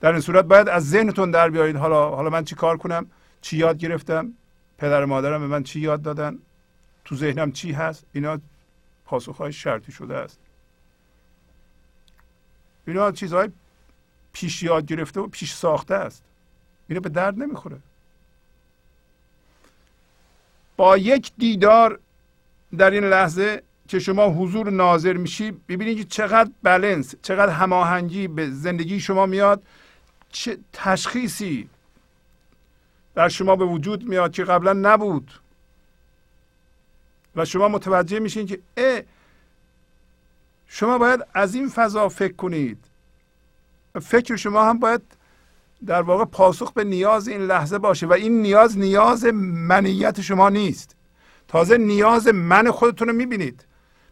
در 0.00 0.12
این 0.12 0.20
صورت 0.20 0.44
باید 0.44 0.68
از 0.68 0.90
ذهنتون 0.90 1.30
در 1.30 1.50
بیارید. 1.50 1.76
حالا 1.76 2.10
حالا 2.10 2.30
من 2.30 2.44
چی 2.44 2.54
کار 2.54 2.76
کنم؟ 2.76 3.06
چی 3.40 3.56
یاد 3.56 3.78
گرفتم؟ 3.78 4.32
پدر 4.78 5.04
مادرم 5.04 5.40
به 5.40 5.46
من 5.46 5.62
چی 5.62 5.80
یاد 5.80 6.02
دادن؟ 6.02 6.38
تو 7.04 7.16
ذهنم 7.16 7.52
چی 7.52 7.72
هست؟ 7.72 8.04
اینا 8.12 8.38
پاسخهای 9.04 9.52
شرطی 9.52 9.92
شده 9.92 10.16
است. 10.16 10.38
اینا 12.86 13.12
چیزهای 13.12 13.48
پیش 14.32 14.62
یاد 14.62 14.86
گرفته 14.86 15.20
و 15.20 15.26
پیش 15.26 15.52
ساخته 15.52 15.94
است. 15.94 16.22
اینا 16.88 17.00
به 17.00 17.08
درد 17.08 17.38
نمی‌خوره. 17.38 17.78
با 20.76 20.96
یک 20.96 21.32
دیدار 21.38 21.98
در 22.78 22.90
این 22.90 23.04
لحظه 23.04 23.62
که 23.88 23.98
شما 23.98 24.28
حضور 24.28 24.70
ناظر 24.70 25.12
میشی 25.12 25.50
ببینید 25.50 25.98
که 25.98 26.04
چقدر 26.04 26.50
بلنس 26.62 27.14
چقدر 27.22 27.52
هماهنگی 27.52 28.28
به 28.28 28.50
زندگی 28.50 29.00
شما 29.00 29.26
میاد 29.26 29.62
چه 30.32 30.58
تشخیصی 30.72 31.68
در 33.18 33.28
شما 33.28 33.56
به 33.56 33.64
وجود 33.64 34.08
میاد 34.08 34.32
که 34.32 34.44
قبلا 34.44 34.72
نبود. 34.72 35.30
و 37.36 37.44
شما 37.44 37.68
متوجه 37.68 38.18
میشین 38.18 38.46
که 38.46 38.58
اه 38.76 39.00
شما 40.66 40.98
باید 40.98 41.20
از 41.34 41.54
این 41.54 41.68
فضا 41.68 42.08
فکر 42.08 42.32
کنید. 42.32 42.78
فکر 44.02 44.36
شما 44.36 44.64
هم 44.64 44.78
باید 44.78 45.00
در 45.86 46.02
واقع 46.02 46.24
پاسخ 46.24 46.72
به 46.72 46.84
نیاز 46.84 47.28
این 47.28 47.40
لحظه 47.40 47.78
باشه 47.78 48.06
و 48.06 48.12
این 48.12 48.42
نیاز 48.42 48.78
نیاز 48.78 49.24
منیت 49.24 50.20
شما 50.20 50.48
نیست. 50.48 50.96
تازه 51.48 51.78
نیاز 51.78 52.28
من 52.28 52.70
خودتون 52.70 53.08
رو 53.08 53.14
می‌بینید. 53.14 53.64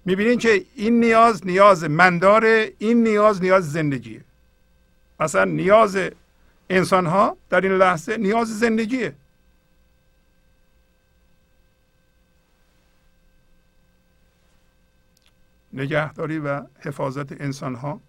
می‌بینید 0.04 0.40
که 0.40 0.64
این 0.74 1.00
نیاز 1.00 1.46
نیاز 1.46 1.84
من 1.84 2.18
داره 2.18 2.72
این 2.78 3.02
نیاز 3.02 3.42
نیاز 3.42 3.72
زندگیه. 3.72 4.20
مثلا 5.20 5.44
نیاز 5.44 5.98
انسان 6.70 7.06
ها 7.06 7.36
در 7.50 7.60
این 7.60 7.72
لحظه 7.72 8.16
نیاز 8.16 8.58
زندگیه. 8.58 9.14
نگهداری 15.72 16.38
و 16.38 16.62
حفاظت 16.80 17.40
انسان 17.40 17.74
ها 17.74 18.00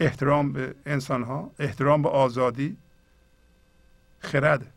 احترام 0.00 0.52
به 0.52 0.74
انسان 0.86 1.22
ها 1.22 1.50
احترام 1.58 2.02
به 2.02 2.08
آزادی 2.08 2.76
خرد. 4.20 4.72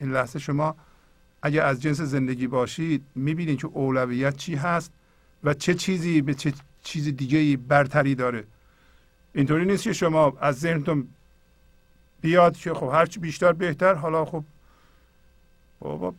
این 0.00 0.12
لحظه 0.12 0.38
شما 0.38 0.76
اگر 1.42 1.66
از 1.66 1.82
جنس 1.82 2.00
زندگی 2.00 2.46
باشید 2.46 3.04
می‌بینید 3.14 3.60
که 3.60 3.66
اولویت 3.66 4.36
چی 4.36 4.54
هست 4.54 4.92
و 5.44 5.54
چه 5.54 5.74
چیزی 5.74 6.22
به 6.22 6.34
چه 6.34 6.52
چیز 6.82 7.08
دیگه 7.08 7.56
برتری 7.56 8.14
داره. 8.14 8.44
اینطوری 9.34 9.64
نیست 9.64 9.84
که 9.84 9.92
شما 9.92 10.36
از 10.40 10.60
ذهنتون 10.60 11.08
بیاد 12.20 12.56
که 12.56 12.74
خب 12.74 12.90
هرچی 12.92 13.20
بیشتر 13.20 13.52
بهتر. 13.52 13.94
حالا 13.94 14.24
خب 14.24 14.44
بابا 15.80 16.14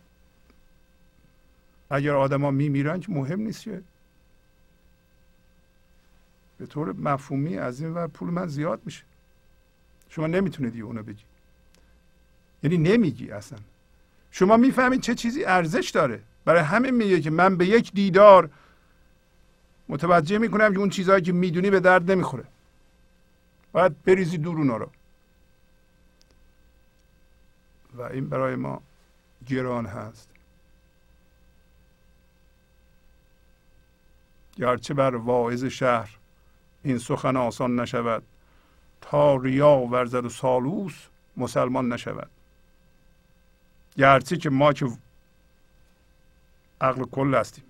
اگر 1.90 2.14
آدما 2.14 2.52
میمیرن 2.52 3.00
که 3.00 3.12
مهم 3.12 3.40
نیست 3.40 3.64
که. 3.64 3.82
به 6.58 6.66
طور 6.66 6.92
مفهومی 6.94 7.58
از 7.58 7.82
این 7.82 7.94
ور 7.94 8.08
پول 8.08 8.30
من 8.30 8.48
زیاد 8.48 8.82
میشه. 8.86 9.04
شما 10.10 10.28
نمی‌تونید 10.28 10.82
اونو 10.82 11.04
بگی. 11.04 11.24
یعنی 12.64 12.78
نمیگی 12.78 13.32
اصلا. 13.32 13.60
شما 14.32 14.58
می‌فهمید 14.58 15.02
چه 15.02 15.16
چیزی 15.16 15.46
ارزش 15.46 15.90
داره. 15.90 16.22
برای 16.46 16.62
همین 16.62 16.92
میگه 16.92 17.22
که 17.22 17.30
من 17.30 17.58
به 17.58 17.66
یک 17.66 17.92
دیدار 17.94 18.50
متوجه 19.90 20.38
می‌کنم 20.38 20.74
که 20.74 20.80
اون 20.80 20.90
چیزهایی 20.90 21.22
که 21.22 21.32
می‌دونی 21.32 21.70
به 21.70 21.80
درد 21.80 22.12
نمی‌خوره. 22.12 22.44
باید 23.76 24.04
بریزی 24.04 24.38
دور 24.38 24.58
اونا 24.58 24.78
رو. 24.78 24.90
و 27.94 28.02
این 28.02 28.30
برای 28.30 28.56
ما 28.56 28.82
گران 29.48 29.86
هست. 29.86 30.30
گرچه 34.58 34.94
بر 34.94 35.16
واعظ 35.16 35.64
شهر 35.64 36.18
این 36.84 36.98
سخن 36.98 37.38
آسان 37.38 37.80
نشود 37.80 38.24
تا 39.02 39.36
ریا 39.36 39.78
ورزد 39.78 40.26
و 40.26 40.30
سالوس 40.30 41.08
مسلمان 41.38 41.94
نشود. 41.94 42.30
گرچه 43.98 44.38
که 44.38 44.50
ما 44.50 44.74
که 44.74 44.98
عقل 46.82 47.04
کل 47.04 47.36
هستیم 47.36 47.66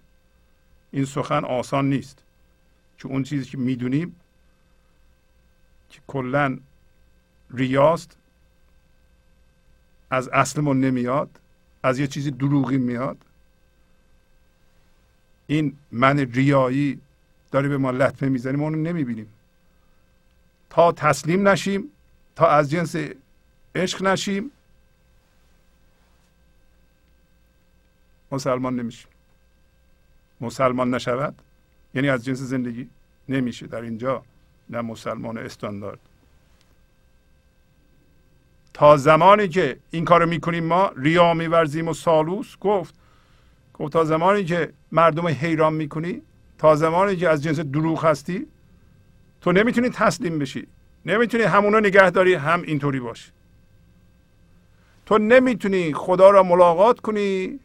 این 0.92 1.06
سخن 1.06 1.46
آسان 1.46 1.90
نیست. 1.90 2.24
که 2.98 3.08
اون 3.08 3.24
چیزی 3.24 3.46
که 3.46 3.58
می‌دونیم 3.58 4.16
که 5.96 6.02
کلا 6.08 6.58
ریاست 7.54 8.18
از 10.10 10.28
اصلمون 10.28 10.80
نمیاد 10.82 11.30
از 11.84 12.00
یه 12.00 12.08
چیزی 12.08 12.32
دروغی 12.32 12.78
میاد. 12.78 13.18
این 15.48 15.78
من 15.92 16.20
ریایی 16.20 17.02
داره 17.52 17.70
به 17.70 17.78
ما 17.78 17.92
لطمه 17.92 18.30
می‌زنه 18.30 18.58
ما 18.58 18.64
اونو 18.64 18.78
نمی‌بینیم. 18.78 19.28
تا 20.70 20.92
تسلیم 20.92 21.48
نشیم 21.48 21.92
تا 22.36 22.48
از 22.48 22.72
جنس 22.72 22.96
عشق 23.76 24.04
نشیم 24.04 24.52
مسلمان 28.32 28.76
نمیشیم. 28.76 29.12
مسلمان 30.42 30.94
نشود 30.94 31.42
یعنی 31.94 32.10
از 32.10 32.26
جنس 32.26 32.40
زندگی 32.40 32.90
نمیشه. 33.30 33.68
در 33.68 33.82
اینجا 33.82 34.24
نه 34.70 34.82
مسلمان 34.82 35.38
استاندارد. 35.38 36.00
تا 38.74 38.98
زمانی 38.98 39.48
که 39.48 39.80
این 39.92 40.06
کارو 40.06 40.26
می‌کنیم 40.26 40.64
ما 40.64 40.92
ریا 40.98 41.34
میورزیم 41.34 41.88
و 41.88 41.94
سالوس 41.94 42.58
گفت 42.62 42.96
گفت 43.74 43.94
تا 43.94 44.04
زمانی 44.04 44.46
که 44.46 44.74
مردم 44.92 45.28
حیران 45.28 45.74
می‌کنی 45.74 46.22
تا 46.58 46.76
زمانی 46.76 47.16
که 47.16 47.30
از 47.30 47.44
جنس 47.44 47.60
دروغ 47.60 48.06
هستی 48.06 48.48
تو 49.42 49.52
نمی‌تونی 49.52 49.90
تسلیم 49.90 50.40
بشی. 50.40 50.68
نمی‌تونی 51.06 51.44
همونو 51.44 51.80
نگه 51.80 52.10
داری 52.10 52.34
هم 52.34 52.62
اینطوری 52.62 53.00
باشی 53.00 53.32
تو 55.06 55.18
نمی‌تونی 55.18 55.94
خدا 55.94 56.30
را 56.30 56.44
ملاقات 56.44 57.00
کنی 57.00 57.60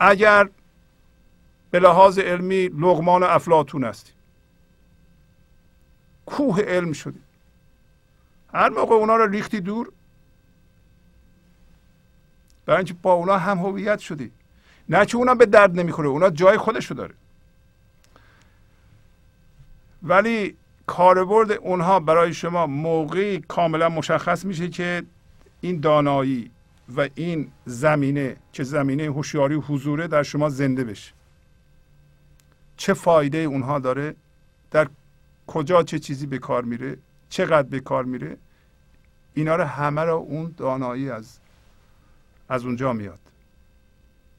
اگر 0.00 0.48
به 1.70 1.78
لحاظ 1.78 2.18
علمی 2.18 2.68
لغمان 2.68 3.22
و 3.22 3.26
افلاتون 3.26 3.84
هستی. 3.84 4.12
کوه 6.30 6.60
علم 6.60 6.92
شدی 6.92 7.20
هر 8.54 8.68
موقع 8.68 8.94
اونا 8.94 9.16
رو 9.16 9.26
ریختی 9.26 9.60
دور 9.60 9.92
برای 12.66 12.78
اینکه 12.78 12.94
با 13.02 13.12
اونا 13.12 13.38
هم 13.38 13.58
هویت 13.58 13.98
شدی. 13.98 14.30
نه 14.88 15.06
که 15.06 15.16
اونا 15.16 15.34
به 15.34 15.46
درد 15.46 15.80
نمی‌خوره 15.80 16.08
اونا 16.08 16.30
جای 16.30 16.58
خودشو 16.58 16.94
داره. 16.94 17.14
ولی 20.02 20.56
کاربرد 20.86 21.52
اونها 21.52 22.00
برای 22.00 22.34
شما 22.34 22.66
موقعی 22.66 23.40
کاملا 23.40 23.88
مشخص 23.88 24.44
میشه 24.44 24.68
که 24.68 25.02
این 25.60 25.80
دانایی 25.80 26.50
و 26.96 27.08
این 27.14 27.52
زمینه 27.64 28.36
که 28.52 28.62
زمینه 28.62 29.04
هوشیاری 29.04 29.54
و 29.54 29.60
حضوره 29.60 30.08
در 30.08 30.22
شما 30.22 30.48
زنده 30.48 30.84
بشه. 30.84 31.12
چه 32.76 32.94
فایده 32.94 33.38
اونها 33.38 33.78
داره 33.78 34.14
در 34.70 34.88
کجا 35.50 35.82
چه 35.82 35.98
چیزی 35.98 36.26
به 36.26 36.38
کار 36.38 36.64
میره 36.64 36.96
چقدر 37.28 37.68
به 37.68 37.80
کار 37.80 38.04
میره 38.04 38.36
اینا 39.34 39.56
رو 39.56 39.64
همه 39.64 40.00
رو 40.00 40.14
اون 40.14 40.54
دانایی 40.56 41.10
از 41.10 41.38
از 42.48 42.64
اونجا 42.64 42.92
میاد. 42.92 43.18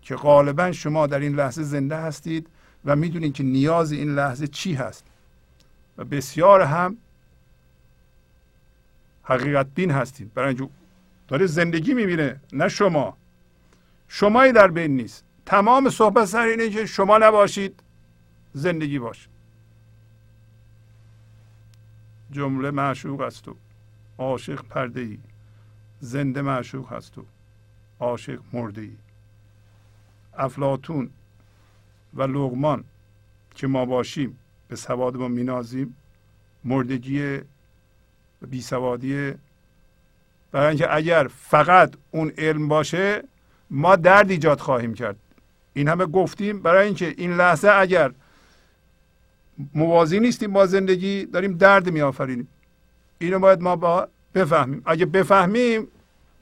که 0.02 0.16
غالبا 0.16 0.72
شما 0.72 1.08
در 1.08 1.20
این 1.20 1.36
لحظه 1.36 1.64
زنده 1.64 1.96
هستید 1.98 2.48
و 2.86 2.96
می‌دونید 2.96 3.34
که 3.34 3.44
نیاز 3.44 3.92
این 3.92 4.16
لحظه 4.16 4.48
چی 4.48 4.74
هست. 4.74 5.06
و 5.98 6.06
بسیار 6.06 6.62
هم 6.62 6.98
حقیقت 9.24 9.68
بین 9.76 9.92
هستید 9.92 10.34
برای 10.34 10.50
اینکه 10.50 10.70
داره 11.28 11.46
زندگی 11.46 11.94
می‌بینه 11.94 12.40
نه 12.54 12.68
شما. 12.68 13.18
شمایی 14.08 14.52
در 14.52 14.68
بین 14.68 14.96
نیست. 14.96 15.24
تمام 15.46 15.90
صحبت 15.90 16.26
سر 16.26 16.46
اینه 16.46 16.70
که 16.70 16.86
شما 16.86 17.18
نباشید 17.18 17.80
زندگی 18.54 19.00
باشه 19.00 19.30
جمله 22.32 22.72
معشوق 22.72 23.22
است 23.22 23.48
و 23.48 23.56
عاشق 24.18 24.62
پرده 24.62 25.02
ای 25.02 25.18
زنده 26.00 26.42
معشوق 26.42 26.94
هست 26.94 27.18
و 27.18 27.26
عاشق 28.00 28.40
مرده 28.54 28.82
ای 28.82 28.96
افلاتون 30.38 31.10
و 32.14 32.24
لغمان 32.24 32.84
که 33.56 33.68
ما 33.68 33.86
باشیم 33.86 34.38
به 34.68 34.76
سواد 34.76 35.16
ما 35.16 35.28
مینازیم. 35.28 35.96
مردگی 36.64 37.40
بیسوادی. 38.50 39.34
برای 40.52 40.68
اینکه 40.68 40.96
اگر 40.96 41.28
فقط 41.28 41.94
اون 42.12 42.32
علم 42.38 42.68
باشه 42.68 43.24
ما 43.70 43.96
درد 43.96 44.32
ایجاد 44.32 44.60
خواهیم 44.60 44.94
کرد. 44.94 45.16
این 45.74 45.88
همه 45.88 46.06
گفتیم 46.06 46.62
برای 46.62 46.86
اینکه 46.86 47.14
این 47.18 47.34
لحظه 47.34 47.70
اگر 47.70 48.12
موازی 49.74 50.20
نیستیم 50.20 50.54
با 50.54 50.66
زندگی 50.66 51.26
داریم 51.26 51.58
درد 51.58 51.90
می 51.90 52.02
آفرینیم 52.02 52.48
اینو 53.20 53.40
باید 53.40 53.62
ما 53.62 53.76
با 53.76 54.08
بفهمیم. 54.34 54.82
اگه 54.86 55.06
بفهمیم 55.06 55.88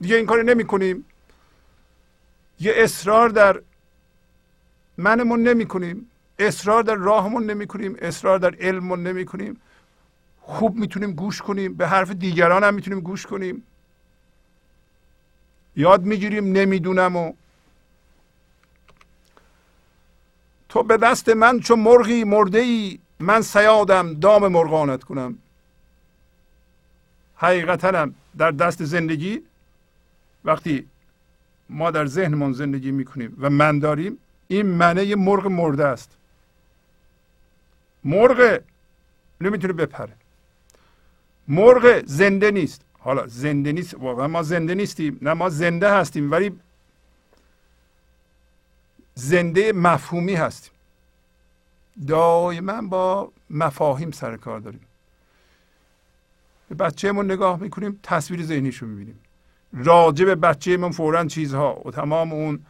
دیگه 0.00 0.16
این 0.16 0.26
کار 0.26 0.42
نمی 0.42 0.64
کنیم 0.64 1.04
یه 2.60 2.72
اصرار 2.76 3.28
در 3.28 3.60
منمون 4.98 5.42
نمی 5.42 5.66
کنیم 5.66 6.10
اصرار 6.38 6.82
در 6.82 6.94
راهمون 6.94 7.50
نمی 7.50 7.66
کنیم 7.66 7.96
اصرار 7.98 8.38
در 8.38 8.54
علممون 8.60 9.02
نمی 9.02 9.24
کنیم 9.24 9.60
خوب 10.40 10.76
می‌تونیم 10.76 11.12
گوش 11.12 11.42
کنیم. 11.42 11.74
به 11.74 11.88
حرف 11.88 12.10
دیگران 12.10 12.64
هم 12.64 12.74
می‌تونیم 12.74 13.00
گوش 13.00 13.26
کنیم. 13.26 13.62
یاد 15.76 16.02
می‌گیریم 16.02 16.52
نمی‌دونم 16.52 17.16
و. 17.16 17.32
تو 20.68 20.82
به 20.82 20.96
دست 20.96 21.28
من 21.28 21.60
چون 21.60 21.78
مرغی 21.78 22.24
مرده 22.24 22.58
ای 22.58 22.98
من 23.20 23.42
سیادم 23.42 24.14
دام 24.14 24.48
مرغانت 24.48 25.04
کنم. 25.04 25.38
حقیقتا 27.36 28.10
در 28.38 28.50
دست 28.50 28.84
زندگی 28.84 29.42
وقتی 30.44 30.86
ما 31.70 31.90
در 31.90 32.06
ذهنمون 32.06 32.52
زندگی 32.52 32.90
می‌کنیم 32.90 33.36
و 33.40 33.50
من 33.50 33.78
داریم 33.78 34.18
این 34.48 34.66
منه 34.66 35.04
یه 35.04 35.16
مرغ 35.16 35.46
مرده 35.46 35.84
است. 35.86 36.10
مرغ 38.04 38.60
نمی‌تونه 39.40 39.72
بپره. 39.72 40.12
مرغ 41.48 42.02
زنده 42.06 42.50
نیست. 42.50 42.80
حالا 42.98 43.26
زنده 43.26 43.72
نیست 43.72 43.94
واقعا 43.94 44.28
ما 44.28 44.42
زنده 44.42 44.74
نیستیم. 44.74 45.18
نه 45.22 45.34
ما 45.34 45.48
زنده 45.48 45.92
هستیم 45.92 46.30
ولی 46.30 46.60
زنده 49.14 49.72
مفهومی 49.72 50.34
هستیم. 50.34 50.72
دائما 52.06 52.82
با 52.82 53.32
مفاهیم 53.50 54.10
سر 54.10 54.36
کار 54.36 54.60
داریم. 54.60 54.80
به 56.68 56.74
بچهمون 56.74 57.30
نگاه 57.30 57.60
می‌کنیم 57.60 58.00
تصویر 58.02 58.42
ذهنیشو 58.42 58.86
می‌بینیم. 58.86 59.20
راجع 59.72 60.24
به 60.24 60.34
بچهمون 60.34 60.90
فورا 60.90 61.24
چیزها 61.24 61.82
و 61.84 61.90
تمام 61.90 62.32
اون 62.32 62.60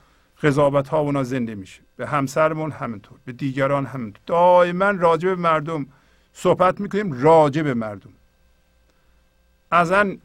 قضاوت 0.42 0.88
ها 0.88 0.98
اونا 0.98 1.22
زنده 1.22 1.54
میشه. 1.54 1.80
به 1.96 2.06
همسرمون 2.06 2.70
همینطور 2.70 3.18
به 3.24 3.32
دیگران 3.32 3.86
همینطور. 3.86 4.22
دائما 4.26 4.90
راجع 4.90 5.28
به 5.28 5.34
مردم 5.34 5.86
صحبت 6.32 6.80
می‌کنیم 6.80 7.22
راجع 7.22 7.62
به 7.62 7.74
مردم. 7.74 8.10
اصلا 9.72 10.16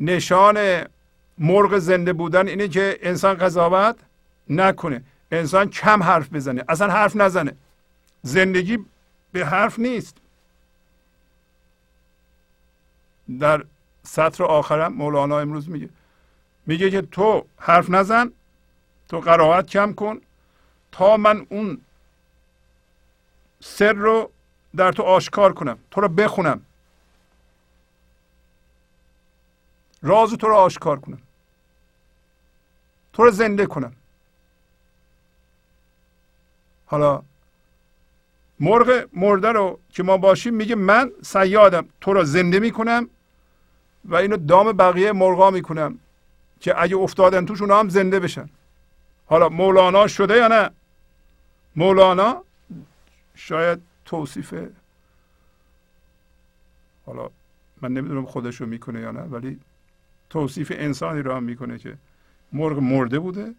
نشان 0.00 0.84
مرغ 1.38 1.78
زنده 1.78 2.12
بودن 2.12 2.48
اینه 2.48 2.68
که 2.68 2.98
انسان 3.02 3.34
قضاوت 3.34 3.96
نکنه. 4.50 5.02
انسان 5.30 5.70
کم 5.70 6.02
حرف 6.02 6.32
بزنه. 6.32 6.64
اصلا 6.68 6.92
حرف 6.92 7.16
نزنه. 7.16 7.52
زندگی 8.22 8.78
به 9.32 9.46
حرف 9.46 9.78
نیست. 9.78 10.16
در 13.40 13.64
سطر 14.02 14.44
آخرم 14.44 14.92
مولانا 14.92 15.38
امروز 15.38 15.68
میگه 15.68 15.88
میگه 16.66 16.90
که 16.90 17.02
تو 17.02 17.44
حرف 17.56 17.90
نزن 17.90 18.32
تو 19.08 19.20
قرائت 19.20 19.66
کم 19.66 19.92
کن 19.92 20.20
تا 20.92 21.16
من 21.16 21.46
اون 21.48 21.80
سر 23.60 23.92
رو 23.92 24.30
در 24.76 24.92
تو 24.92 25.02
آشکار 25.02 25.52
کنم 25.52 25.78
تو 25.90 26.00
رو 26.00 26.08
بخونم. 26.08 26.60
راز 30.02 30.32
تو 30.32 30.48
رو 30.48 30.54
آشکار 30.54 31.00
کنم. 31.00 31.22
تو 33.12 33.24
رو 33.24 33.30
زنده 33.30 33.66
کنم. 33.66 33.92
حالا 36.86 37.22
مرغ 38.60 39.08
مرده 39.12 39.48
رو 39.48 39.78
که 39.90 40.02
ما 40.02 40.16
باشیم 40.16 40.54
میگه 40.54 40.74
من 40.74 41.10
سیادم 41.22 41.86
تو 42.00 42.12
رو 42.12 42.24
زنده 42.24 42.60
می‌کنم 42.60 43.08
و 44.04 44.16
اینو 44.16 44.36
دام 44.36 44.72
بقیه 44.72 45.12
مرغا 45.12 45.50
می‌کنم 45.50 45.98
که 46.60 46.82
اگه 46.82 46.96
افتادن 46.96 47.46
توش 47.46 47.62
اونا 47.62 47.78
هم 47.78 47.88
زنده 47.88 48.20
بشن. 48.20 48.48
حالا 49.26 49.48
مولانا 49.48 50.06
شده 50.06 50.36
یا 50.36 50.48
نه؟ 50.48 50.70
مولانا 51.76 52.44
شاید 53.34 53.78
توصیف 54.04 54.54
حالا 57.06 57.30
من 57.82 57.92
نمی‌دونم 57.92 58.26
خودشو 58.26 58.66
می‌کنه 58.66 59.00
یا 59.00 59.10
نه 59.10 59.20
ولی 59.20 59.60
توصیف 60.30 60.72
انسانی 60.76 61.22
را 61.22 61.36
هم 61.36 61.42
می‌کنه 61.42 61.78
که 61.78 61.96
مرغ 62.52 62.78
مرده 62.78 63.18
بوده. 63.18 63.54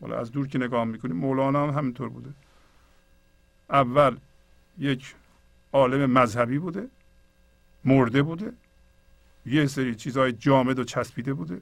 حالا 0.00 0.18
از 0.18 0.32
دور 0.32 0.48
که 0.48 0.58
نگاه 0.58 0.84
می‌کنیم 0.84 1.16
مولانا 1.16 1.66
هم 1.68 1.78
همینطور 1.78 2.08
بوده. 2.08 2.30
اول 3.70 4.16
یک 4.78 5.14
عالم 5.72 6.10
مذهبی 6.10 6.58
بوده 6.58 6.88
مرده 7.84 8.22
بوده 8.22 8.52
یه 9.46 9.66
سری 9.66 9.94
چیزهای 9.94 10.32
جامد 10.32 10.78
و 10.78 10.84
چسبیده 10.84 11.34
بوده. 11.34 11.60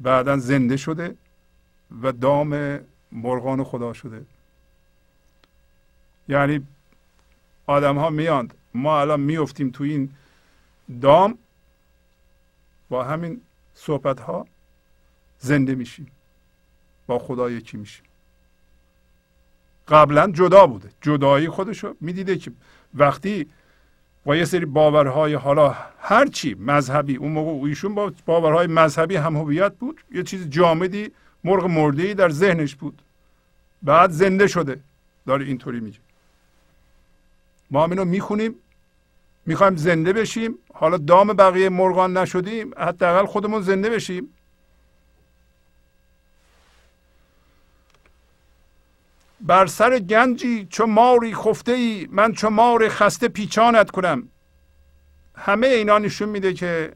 بعدا 0.00 0.36
زنده 0.36 0.76
شده 0.76 1.16
و 2.02 2.12
دام 2.12 2.80
مرغان 3.12 3.64
خدا 3.64 3.92
شده. 3.92 4.26
یعنی 6.28 6.66
آدم 7.66 7.98
ها 7.98 8.10
میاند 8.10 8.54
ما 8.74 9.00
الان 9.00 9.20
میفتیم 9.20 9.70
تو 9.70 9.84
این 9.84 10.14
دام 11.00 11.38
با 12.88 13.04
همین 13.04 13.40
صحبت 13.74 14.20
ها 14.20 14.46
زنده 15.38 15.74
میشیم. 15.74 16.10
با 17.06 17.18
خدا 17.18 17.50
یکی 17.50 17.76
میشیم. 17.76 18.04
قبلا 19.88 20.30
جدا 20.30 20.66
بوده. 20.66 20.88
جدایی 21.00 21.48
خودشو 21.48 21.94
می‌دیده 22.00 22.36
که 22.36 22.52
وقتی 22.94 23.46
با 24.24 24.36
یه 24.36 24.44
سری 24.44 24.66
باورهای 24.66 25.34
حالا 25.34 25.76
هر 26.00 26.26
چی 26.26 26.54
مذهبی 26.54 27.16
اون 27.16 27.32
موقع 27.32 27.66
ایشون 27.66 27.94
با 27.94 28.12
باورهای 28.26 28.66
مذهبی 28.66 29.16
هم 29.16 29.36
هویت 29.36 29.72
بود. 29.74 30.00
یه 30.12 30.22
چیز 30.22 30.48
جامدی 30.48 31.10
مرغ 31.44 31.66
مرده 31.66 32.14
در 32.14 32.30
ذهنش 32.30 32.74
بود. 32.74 33.02
بعد 33.82 34.10
زنده 34.10 34.46
شده. 34.46 34.80
داره 35.26 35.44
اینطوری 35.44 35.80
میگه. 35.80 35.98
ما 37.70 37.84
اینو 37.84 38.04
می‌خونیم. 38.04 38.54
می‌خوایم 39.46 39.76
زنده 39.76 40.12
بشیم. 40.12 40.54
حالا 40.74 40.96
دام 40.96 41.32
بقیه 41.32 41.68
مرغان 41.68 42.16
نشدیم. 42.16 42.70
حداقل 42.78 43.26
خودمون 43.26 43.62
زنده 43.62 43.90
بشیم. 43.90 44.28
بر 49.42 49.66
سر 49.66 49.98
گنجی 49.98 50.66
چو 50.70 50.86
ماری 50.86 51.34
خفته 51.34 51.72
ای 51.72 52.08
من 52.10 52.32
چو 52.32 52.50
مار 52.50 52.88
خسته 52.88 53.28
پیچانت 53.28 53.90
کنم. 53.90 54.28
همه 55.36 55.66
اینا 55.66 55.98
نشون 55.98 56.28
میده 56.28 56.52
که 56.52 56.92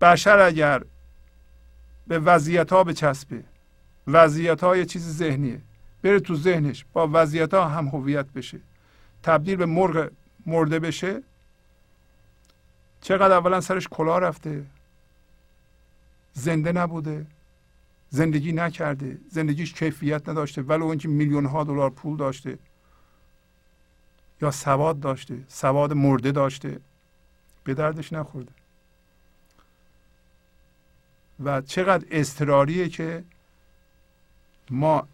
بشر 0.00 0.38
اگر 0.38 0.82
به 2.06 2.18
وضعیت 2.18 2.72
ها 2.72 2.84
بچسبه 2.84 3.44
وضعیت 4.06 4.64
ها 4.64 4.76
یه 4.76 4.84
چیز 4.84 5.16
ذهنیه. 5.16 5.60
بره 6.02 6.20
تو 6.20 6.34
ذهنش 6.34 6.84
با 6.92 7.08
وضعیت 7.12 7.54
ها 7.54 7.68
هم 7.68 7.88
هویت 7.88 8.26
بشه. 8.26 8.60
تبدیل 9.22 9.56
به 9.56 9.66
مرغ 9.66 10.10
مرده 10.46 10.78
بشه. 10.78 11.22
چقدر 13.00 13.32
اولا 13.32 13.60
سرش 13.60 13.88
کلا 13.88 14.18
رفته. 14.18 14.64
زنده 16.32 16.72
نبوده. 16.72 17.26
زندگی 18.10 18.52
نکرده 18.52 19.18
زندگیش 19.28 19.74
کیفیت 19.74 20.28
نداشته 20.28 20.62
ولو 20.62 20.86
اینکه 20.86 21.08
میلیون 21.08 21.46
ها 21.46 21.64
دلار 21.64 21.90
پول 21.90 22.16
داشته 22.16 22.58
یا 24.42 24.50
سواد 24.50 25.00
داشته 25.00 25.44
سواد 25.48 25.92
مرده 25.92 26.32
داشته 26.32 26.80
به 27.64 27.74
دردش 27.74 28.12
نخورده. 28.12 28.52
و 31.44 31.60
چقدر 31.60 32.06
اضطراریه 32.10 32.88
که 32.88 33.24
ما 34.70 35.08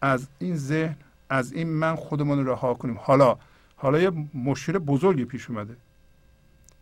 از 0.00 0.28
این 0.38 0.56
ذهن 0.56 0.96
از 1.28 1.52
این 1.52 1.68
من 1.68 1.96
خودمون 1.96 2.38
رو 2.38 2.52
رها 2.52 2.74
کنیم. 2.74 2.98
حالا 3.02 3.38
حالا 3.76 4.00
یه 4.00 4.12
مشکل 4.34 4.78
بزرگی 4.78 5.24
پیش 5.24 5.50
اومده 5.50 5.76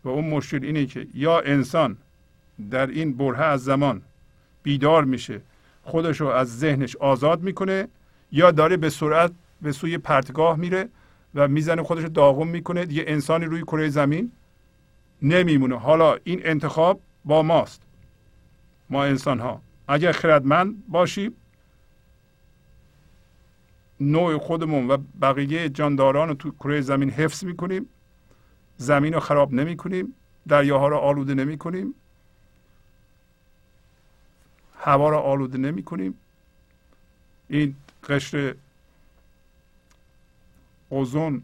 و 0.03 0.09
اون 0.09 0.29
مشکل 0.29 0.63
اینه 0.63 0.85
که 0.85 1.07
یا 1.13 1.39
انسان 1.39 1.97
در 2.71 2.87
این 2.87 3.17
بره 3.17 3.39
از 3.39 3.63
زمان 3.63 4.01
بیدار 4.69 5.05
میشه. 5.05 5.41
خودش 5.83 6.21
رو 6.21 6.27
از 6.27 6.59
ذهنش 6.59 6.95
آزاد 6.95 7.41
می‌کنه 7.41 7.87
یا 8.31 8.51
داره 8.51 8.77
به 8.77 8.89
سرعت 8.89 9.31
به 9.61 9.71
سوی 9.71 9.97
پرتگاه 9.97 10.57
میره 10.57 10.89
و 11.35 11.47
می‌زنه 11.47 11.83
خودش 11.83 12.03
رو 12.03 12.09
داغون 12.09 12.47
می‌کنه. 12.47 12.85
دیگه 12.85 13.03
انسانی 13.07 13.45
روی 13.45 13.61
کره 13.61 13.89
زمین 13.89 14.31
نمیمونه. 15.21 15.79
حالا 15.79 16.17
این 16.23 16.41
انتخاب 16.43 17.01
با 17.25 17.43
ماست. 17.43 17.81
ما 18.89 19.03
انسان 19.03 19.39
ها 19.39 19.61
اگر 19.87 20.11
خردمند 20.11 20.83
باشیم 20.87 21.33
نوع 23.99 24.37
خودمون 24.37 24.87
و 24.87 24.97
بقیه 25.21 25.69
جانداران 25.69 26.27
رو 26.27 26.33
تو 26.33 26.51
کره 26.51 26.81
زمین 26.81 27.09
حفظ 27.09 27.43
می‌کنیم. 27.43 27.89
زمین 28.77 29.13
رو 29.13 29.19
خراب 29.19 29.53
نمی 29.53 29.77
کنیم 29.77 30.13
دریاها 30.47 30.87
رو 30.87 30.97
آلوده 30.97 31.33
نمی 31.33 31.57
کنیم 31.57 31.95
هوا 34.79 35.09
رو 35.09 35.17
آلوده 35.17 35.57
نمی 35.57 35.83
کنیم. 35.83 36.17
این 37.47 37.75
قشر 38.09 38.55
اوزون 40.89 41.43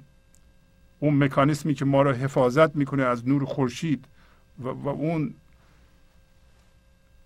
اون 1.00 1.24
مکانیسمی 1.24 1.74
که 1.74 1.86
ما 1.86 2.02
رو 2.02 2.12
حفاظت 2.12 2.76
می‌کنه 2.76 3.04
از 3.04 3.28
نور 3.28 3.46
خورشید 3.46 4.06
و, 4.60 4.68
و 4.68 4.88
اون 4.88 5.34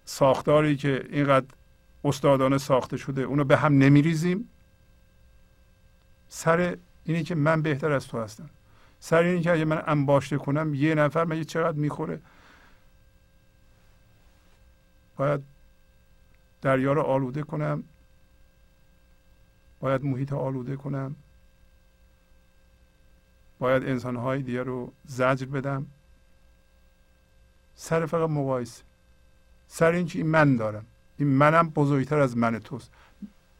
ساختاری 0.05 0.75
که 0.77 1.05
اینقدر 1.09 1.45
استادانه 2.03 2.57
ساخته 2.57 2.97
شده 2.97 3.21
اونو 3.21 3.43
به 3.43 3.57
هم 3.57 3.77
نمیریزیم. 3.77 4.49
سر 6.29 6.77
اینه 7.05 7.23
که 7.23 7.35
من 7.35 7.61
بهتر 7.61 7.91
از 7.91 8.07
تو 8.07 8.19
هستم. 8.19 8.49
سر 8.99 9.23
اینه 9.23 9.41
که 9.41 9.51
اگه 9.51 9.65
من 9.65 9.83
انباشته 9.87 10.37
کنم 10.37 10.73
یه 10.73 10.95
نفر 10.95 11.25
مگه 11.25 11.43
چقدر 11.43 11.77
می‌خوره؟ 11.77 12.19
باید 15.17 15.41
دریا 16.61 16.93
رو 16.93 17.01
آلوده 17.01 17.43
کنم. 17.43 17.83
باید 19.79 20.03
محیط 20.03 20.33
آلوده 20.33 20.75
کنم. 20.75 21.15
باید 23.59 23.83
انسانهای 23.83 24.41
دیگه 24.41 24.63
رو 24.63 24.91
زجر 25.05 25.45
بدم. 25.45 25.85
سر 27.75 28.05
فقط 28.05 28.29
مقایسه. 28.29 28.83
سر 29.67 29.91
اینکه 29.91 30.19
این 30.19 30.27
من 30.27 30.55
دارم. 30.55 30.85
این 31.17 31.27
منم 31.27 31.69
بزرگتر 31.69 32.19
از 32.19 32.37
من 32.37 32.59
توست. 32.59 32.91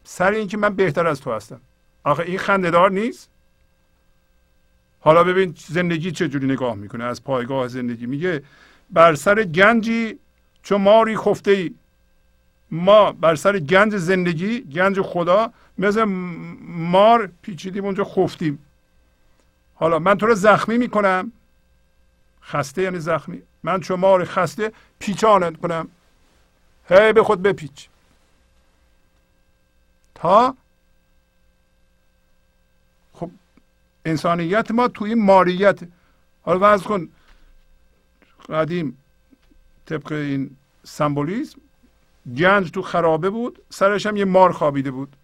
سر 0.04 0.32
اینکه 0.32 0.56
من 0.56 0.74
بهتر 0.74 1.06
از 1.06 1.20
تو 1.20 1.32
هستم. 1.32 1.60
آخه 2.04 2.22
این 2.22 2.38
خندهدار 2.38 2.90
نیست. 2.90 3.30
حالا 5.00 5.24
ببین 5.24 5.54
زندگی 5.56 6.12
چجوری 6.12 6.46
نگاه 6.46 6.74
می‌کنه. 6.74 7.04
از 7.04 7.24
پایگاه 7.24 7.68
زندگی 7.68 8.06
میگه 8.06 8.42
بر 8.90 9.14
سر 9.14 9.42
گنجی 9.42 10.18
چون 10.62 10.80
ماری 10.80 11.16
خفته 11.16 11.50
ای 11.50 11.74
ما 12.70 13.12
بر 13.12 13.34
سر 13.34 13.58
گنج 13.58 13.96
زندگی 13.96 14.60
گنج 14.60 15.00
خدا 15.00 15.52
مثل 15.78 16.04
مار 16.04 17.30
پیچیدیم 17.42 17.84
اونجا 17.84 18.04
خفتیم. 18.04 18.58
حالا 19.74 19.98
من 19.98 20.18
تو 20.18 20.26
رو 20.26 20.34
زخمی 20.34 20.78
می‌کنم. 20.78 21.32
خسته 22.42 22.82
یعنی 22.82 22.98
زخمی. 22.98 23.42
من 23.62 23.80
چون 23.80 24.00
مار 24.00 24.24
خسته 24.24 24.72
پیچانت 24.98 25.56
کنم. 25.56 25.88
هی 26.88 27.12
به 27.12 27.22
خود 27.22 27.42
بپیچ. 27.42 27.88
تا 30.14 30.56
خب 33.12 33.30
انسانیت 34.04 34.70
ما 34.70 34.88
توی 34.88 35.08
این 35.10 35.24
ماریت. 35.24 35.80
حالا 36.42 36.58
وضع 36.62 36.84
کن. 36.84 37.08
قدیم 38.48 38.98
طبق 39.86 40.12
این 40.12 40.56
سمبولیزم 40.84 41.60
گنج 42.36 42.70
تو 42.70 42.82
خرابه 42.82 43.30
بود 43.30 43.58
سرش 43.70 44.06
هم 44.06 44.16
یه 44.16 44.24
مار 44.24 44.52
خوابیده 44.52 44.90
بود. 44.90 45.16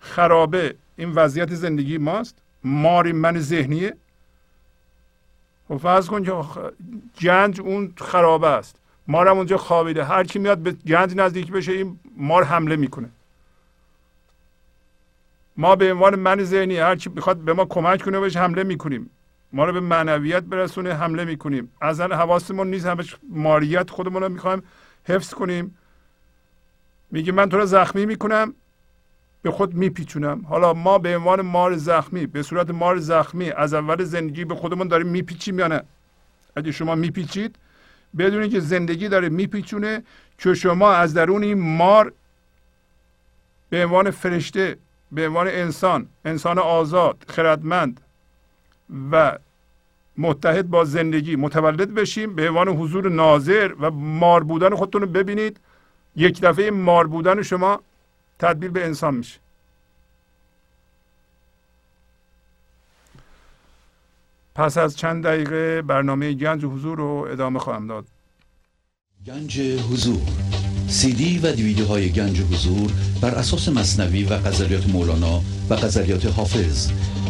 خرابه 0.00 0.74
این 0.96 1.12
وضعیت 1.12 1.54
زندگی 1.54 1.98
ماست. 1.98 2.38
ماری 2.64 3.12
من 3.12 3.38
ذهنیه. 3.38 3.96
و 5.70 5.74
خب 5.74 5.82
فرض 5.82 6.06
کن 6.06 6.24
که 6.24 6.32
گنج 7.20 7.60
اون 7.60 7.92
خرابه 7.96 8.48
است. 8.48 8.76
مارم 9.08 9.36
اونجا 9.36 9.56
خوابیده. 9.56 10.04
هر 10.04 10.24
کی 10.24 10.38
میاد 10.38 10.58
به 10.58 10.72
گنج 10.72 11.16
نزدیک 11.16 11.52
بشه 11.52 11.72
این 11.72 11.98
مار 12.16 12.44
حمله 12.44 12.76
می‌کنه. 12.76 13.08
ما 15.56 15.76
به 15.76 15.92
عنوان 15.92 16.14
من 16.14 16.44
ذهنی 16.44 16.78
هر 16.78 16.96
کی 16.96 17.10
می‌خواد 17.10 17.36
به 17.36 17.52
ما 17.52 17.64
کمک 17.64 18.02
کنه 18.02 18.20
بهش 18.20 18.36
حمله 18.36 18.62
می‌کنیم. 18.62 19.10
ما 19.52 19.64
رو 19.64 19.72
به 19.72 19.80
معنویت 19.80 20.42
برسونه 20.42 20.94
حمله 20.94 21.24
می‌کنیم. 21.24 21.72
از 21.80 22.00
حواسمون 22.00 22.70
نیست 22.70 22.86
همش 22.86 23.16
ماریت 23.30 23.90
خودمون 23.90 24.22
رو 24.22 24.28
می‌خوایم 24.28 24.62
حفظ 25.04 25.34
کنیم. 25.34 25.78
میگه 27.10 27.32
من 27.32 27.48
تو 27.48 27.56
رو 27.56 27.66
زخمی 27.66 28.06
می‌کنم 28.06 28.54
به 29.42 29.50
خود 29.50 29.74
میپیچونم. 29.74 30.44
حالا 30.48 30.72
ما 30.72 30.98
به 30.98 31.16
عنوان 31.16 31.40
مار 31.40 31.76
زخمی 31.76 32.26
به 32.26 32.42
صورت 32.42 32.70
مار 32.70 32.98
زخمی 32.98 33.50
از 33.50 33.74
اول 33.74 34.04
زندگی 34.04 34.44
به 34.44 34.54
خودمون 34.54 34.88
داریم 34.88 35.06
میپیچیم 35.06 35.58
یا 35.58 35.68
نه؟ 35.68 35.82
اگه 36.56 36.72
شما 36.72 36.94
میپیچید 36.94 37.56
بدونید 38.18 38.52
که 38.52 38.60
زندگی 38.60 39.08
داره 39.08 39.28
میپیچونه 39.28 40.02
که 40.38 40.54
شما 40.54 40.92
از 40.92 41.14
درون 41.14 41.42
این 41.42 41.60
مار 41.60 42.12
به 43.70 43.84
عنوان 43.84 44.10
فرشته 44.10 44.76
به 45.12 45.26
عنوان 45.26 45.48
انسان 45.48 46.08
انسان 46.24 46.58
آزاد 46.58 47.24
خردمند 47.28 48.00
و 49.12 49.38
متحد 50.16 50.70
با 50.70 50.84
زندگی 50.84 51.36
متولد 51.36 51.94
بشیم 51.94 52.34
به 52.34 52.48
عنوان 52.48 52.68
حضور 52.68 53.08
ناظر 53.08 53.72
و 53.80 53.90
مار 53.90 54.44
بودن 54.44 54.74
خودتون 54.74 55.00
رو 55.00 55.06
ببینید. 55.08 55.60
یک 56.16 56.40
دفعه 56.40 56.70
مار 56.70 57.06
بودن 57.06 57.42
شما 57.42 57.80
تبدیل 58.38 58.70
به 58.70 58.84
انسان 58.84 59.14
میشه. 59.14 59.38
پس 64.54 64.78
از 64.78 64.96
چند 64.96 65.24
دقیقه 65.24 65.82
برنامه 65.82 66.32
گنج 66.32 66.64
حضور 66.64 66.98
رو 66.98 67.28
ادامه 67.30 67.58
خواهم 67.58 67.86
داد. 67.86 68.04
گنج 69.26 69.60
حضور. 69.60 70.22
سی 70.88 71.12
دی 71.12 71.38
و 71.38 71.52
دیویدیو 71.52 71.86
های 71.86 72.10
گنج 72.10 72.40
حضور 72.40 72.90
بر 73.22 73.34
اساس 73.34 73.68
مصنوی 73.68 74.24
و 74.24 74.38
غزلیات 74.38 74.88
مولانا 74.88 75.40
و 75.70 75.76
غزلیات 75.76 76.26
حافظ. 76.26 76.90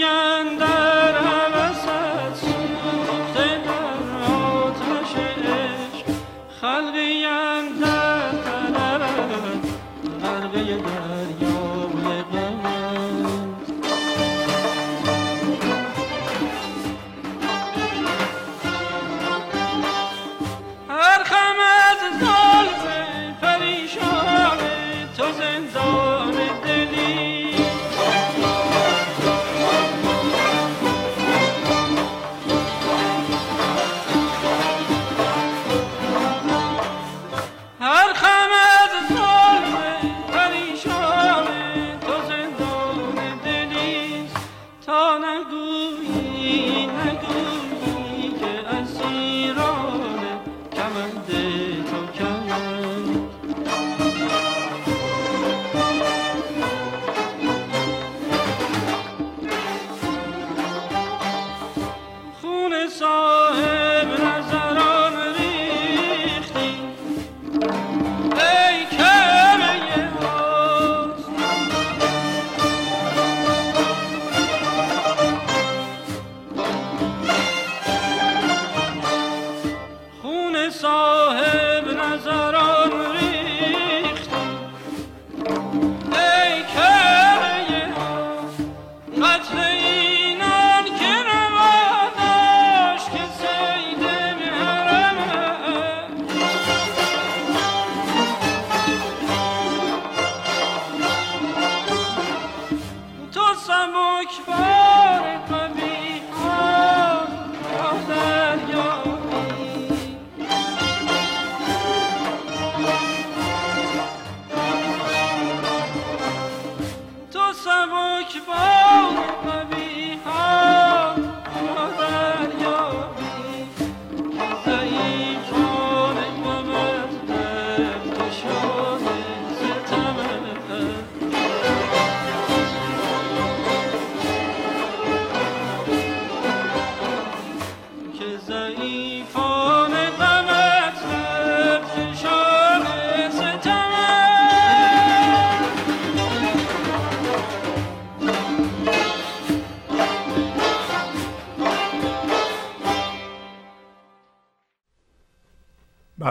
rienda 0.00 0.79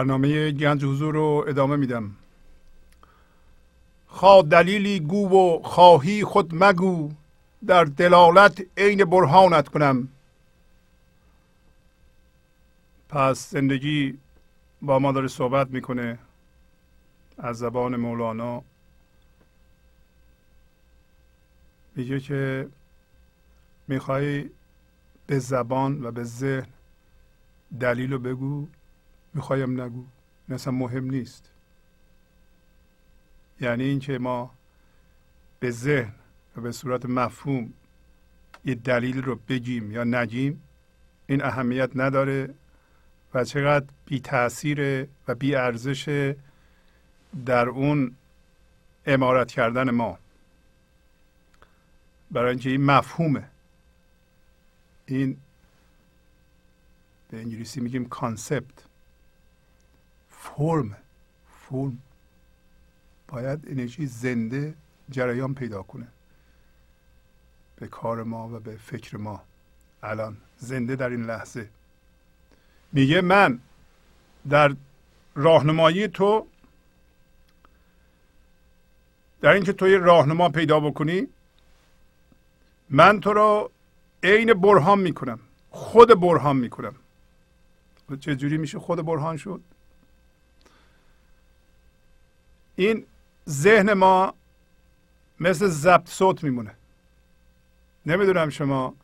برنامه 0.00 0.50
گنج 0.50 0.84
حضور 0.84 1.14
رو 1.14 1.44
ادامه 1.48 1.76
میدم. 1.76 2.10
خواه 4.06 4.42
دلیلی 4.42 5.00
گو 5.00 5.28
و 5.28 5.62
خواهی 5.62 6.24
خود 6.24 6.64
مگو 6.64 7.10
در 7.66 7.84
دلالت 7.84 8.66
عین 8.76 9.04
برهانت 9.04 9.68
کنم. 9.68 10.08
پس 13.08 13.50
زندگی 13.50 14.18
با 14.82 14.98
ما 14.98 15.12
داره 15.12 15.28
صحبت 15.28 15.70
می‌کنه. 15.70 16.18
از 17.38 17.58
زبان 17.58 17.96
مولانا. 17.96 18.62
میگه 21.96 22.20
که 22.20 22.68
می‌خوای 23.88 24.50
به 25.26 25.38
زبان 25.38 26.04
و 26.04 26.10
به 26.10 26.24
ذهن 26.24 26.66
دلیل 27.80 28.12
رو 28.12 28.18
بگو. 28.18 28.68
می‌خوایم 29.34 29.80
نگو. 29.80 30.04
این 30.48 30.54
اصلا 30.54 30.72
مهم 30.72 31.10
نیست. 31.10 31.50
یعنی 33.60 33.84
اینکه 33.84 34.18
ما 34.18 34.54
به 35.60 35.70
ذهن 35.70 36.12
و 36.56 36.60
به 36.60 36.72
صورت 36.72 37.06
مفهوم 37.06 37.72
یه 38.64 38.74
دلیل 38.74 39.22
رو 39.22 39.36
بگیم 39.48 39.90
یا 39.90 40.04
نگیم 40.04 40.62
این 41.26 41.44
اهمیت 41.44 41.90
نداره 41.94 42.54
و 43.34 43.44
چقدر 43.44 43.86
بی 44.06 44.20
تاثیر 44.20 45.08
و 45.28 45.34
بی 45.34 45.54
ارزش 45.54 46.34
در 47.46 47.68
اون 47.68 48.16
امارت 49.06 49.50
کردن 49.50 49.90
ما. 49.90 50.18
برای 52.30 52.50
اینکه 52.50 52.70
این 52.70 52.84
مفهومه. 52.84 53.48
این 55.06 55.36
به 57.30 57.38
انگلیسی 57.38 57.80
میگیم 57.80 58.08
کانسپت 58.08 58.89
فرم 60.40 60.96
فرم. 61.68 61.98
باید 63.28 63.68
انرژی 63.68 64.06
زنده 64.06 64.74
جریان 65.10 65.54
پیدا 65.54 65.82
کنه. 65.82 66.06
به 67.76 67.86
کار 67.86 68.22
ما 68.22 68.48
و 68.48 68.60
به 68.60 68.76
فکر 68.76 69.16
ما. 69.16 69.42
الان 70.02 70.36
زنده 70.58 70.96
در 70.96 71.08
این 71.08 71.24
لحظه. 71.24 71.68
میگه 72.92 73.20
من 73.20 73.58
در 74.48 74.76
راهنمایی 75.34 76.08
تو 76.08 76.46
در 79.40 79.50
اینکه 79.50 79.72
تو 79.72 79.88
یه 79.88 79.98
راهنما 79.98 80.48
پیدا 80.48 80.80
بکنی 80.80 81.26
من 82.90 83.20
تو 83.20 83.32
رو 83.32 83.70
عین 84.22 84.54
برهان 84.54 84.98
می‌کنم. 85.00 85.40
خود 85.70 86.20
برهان 86.20 86.56
می‌کنم. 86.56 86.94
چجوری 88.20 88.58
میشه 88.58 88.78
خود 88.78 89.06
برهان 89.06 89.36
شد؟ 89.36 89.60
این 92.80 93.06
ذهن 93.48 93.92
ما 93.92 94.34
مثل 95.40 95.66
ضبط 95.66 96.08
صوت 96.08 96.44
میمونه. 96.44 96.74
نمی‌دونم 98.06 98.50
شما 98.50 98.94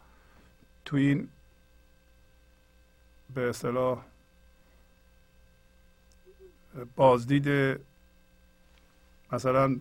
تو 0.84 0.96
این 0.96 1.28
به 3.34 3.48
اصطلاح 3.48 4.04
بازدید 6.96 7.78
مثلا 9.32 9.76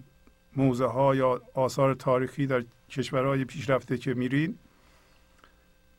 موزه 0.55 0.85
ها 0.85 1.15
یا 1.15 1.41
آثار 1.53 1.93
تاریخی 1.93 2.47
در 2.47 2.63
کشورهای 2.89 3.45
پیشرفته 3.45 3.97
که 3.97 4.13
میرین 4.13 4.57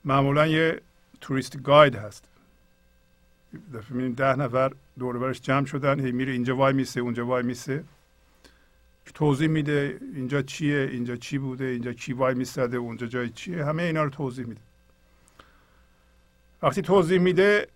معمولا 0.04 0.46
یه 0.46 0.80
توریست 1.20 1.62
گاید 1.62 1.94
هست. 1.94 2.24
دفعه 3.74 3.96
میرین 3.96 4.12
ده 4.12 4.36
نفر 4.36 4.72
دور 4.98 5.18
برش 5.18 5.40
جمع 5.40 5.66
شدن 5.66 6.00
هی 6.00 6.12
میره 6.12 6.32
اینجا 6.32 6.56
وای 6.56 6.72
میسه 6.72 7.00
اونجا 7.00 7.26
وای 7.26 7.42
میسه. 7.42 7.84
توضیح 9.14 9.48
میده 9.48 9.98
اینجا 10.14 10.42
چیه 10.42 10.88
اینجا 10.92 11.16
چی 11.16 11.38
بوده 11.38 11.64
اینجا 11.64 11.92
کی 11.92 12.12
وای 12.12 12.34
میستده 12.34 12.76
اونجا 12.76 13.06
جای 13.06 13.30
چیه 13.30 13.64
همه 13.64 13.82
اینا 13.82 14.04
رو 14.04 14.10
توضیح 14.10 14.46
میده. 14.46 14.60
وقتی 16.62 16.82
توضیح 16.82 17.18
میده 17.18 17.68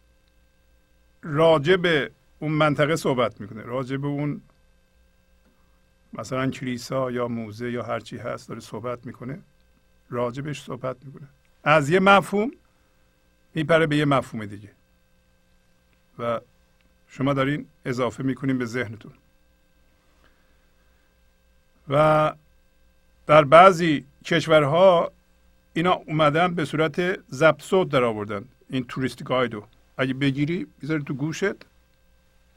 راجع 1.22 1.76
به 1.76 2.10
اون 2.38 2.52
منطقه 2.52 2.96
صحبت 2.96 3.40
می‌کنه. 3.40 3.62
راجع 3.62 3.96
به 3.96 4.06
اون 4.06 4.40
مثلا 6.12 6.50
کلیسا 6.50 7.10
یا 7.10 7.28
موزه 7.28 7.70
یا 7.70 7.82
هر 7.82 8.00
چی 8.00 8.16
هست 8.18 8.48
داره 8.48 8.60
صحبت 8.60 9.06
می‌کنه. 9.06 9.40
راجبش 10.10 10.62
صحبت 10.62 10.96
می‌کنه. 11.04 11.28
از 11.64 11.90
یه 11.90 12.00
مفهوم 12.00 12.50
میپره 13.54 13.86
به 13.86 13.96
یه 13.96 14.04
مفهوم 14.04 14.46
دیگه. 14.46 14.70
و 16.20 16.40
شما 17.08 17.32
دارین 17.32 17.66
اضافه 17.84 18.22
می‌کنین 18.22 18.58
به 18.58 18.64
ذهنتون. 18.64 19.12
و 21.88 22.34
در 23.26 23.44
بعضی 23.44 24.04
کشورها 24.24 25.12
اینا 25.72 25.92
اومدن 25.92 26.54
به 26.54 26.64
صورت 26.64 27.20
ضبط 27.34 27.62
صوت 27.62 27.88
در 27.88 28.04
آوردن. 28.04 28.44
این 28.70 28.84
توریست 28.84 29.24
گایدو. 29.24 29.64
اگه 29.96 30.14
بگیری 30.14 30.66
بذاری 30.82 31.02
تو 31.02 31.14
گوشت 31.14 31.54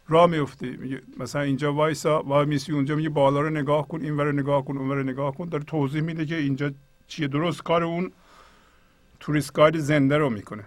راه 0.07 0.30
میفتی 0.30 0.69
میگه 0.69 1.02
مثلا 1.18 1.41
اینجا 1.41 1.73
وایسا 1.73 2.23
وای 2.23 2.45
میسی 2.45 2.72
اونجا 2.72 2.95
میگه 2.95 3.10
بالا 3.10 3.41
رو 3.41 3.49
نگاه 3.49 3.88
کن 3.88 4.02
این 4.02 4.22
نگاه 4.22 4.65
کن 4.65 4.77
اون 4.77 5.10
نگاه 5.10 5.35
کن. 5.35 5.49
داره 5.49 5.64
توضیح 5.64 6.02
میده 6.02 6.26
که 6.26 6.35
اینجا 6.35 6.72
چیه. 7.07 7.27
درست 7.27 7.64
کار 7.64 7.84
اون 7.84 8.11
توریست 9.19 9.53
گاید 9.53 9.77
زنده 9.77 10.18
رو 10.18 10.30
می‌کنه. 10.30 10.64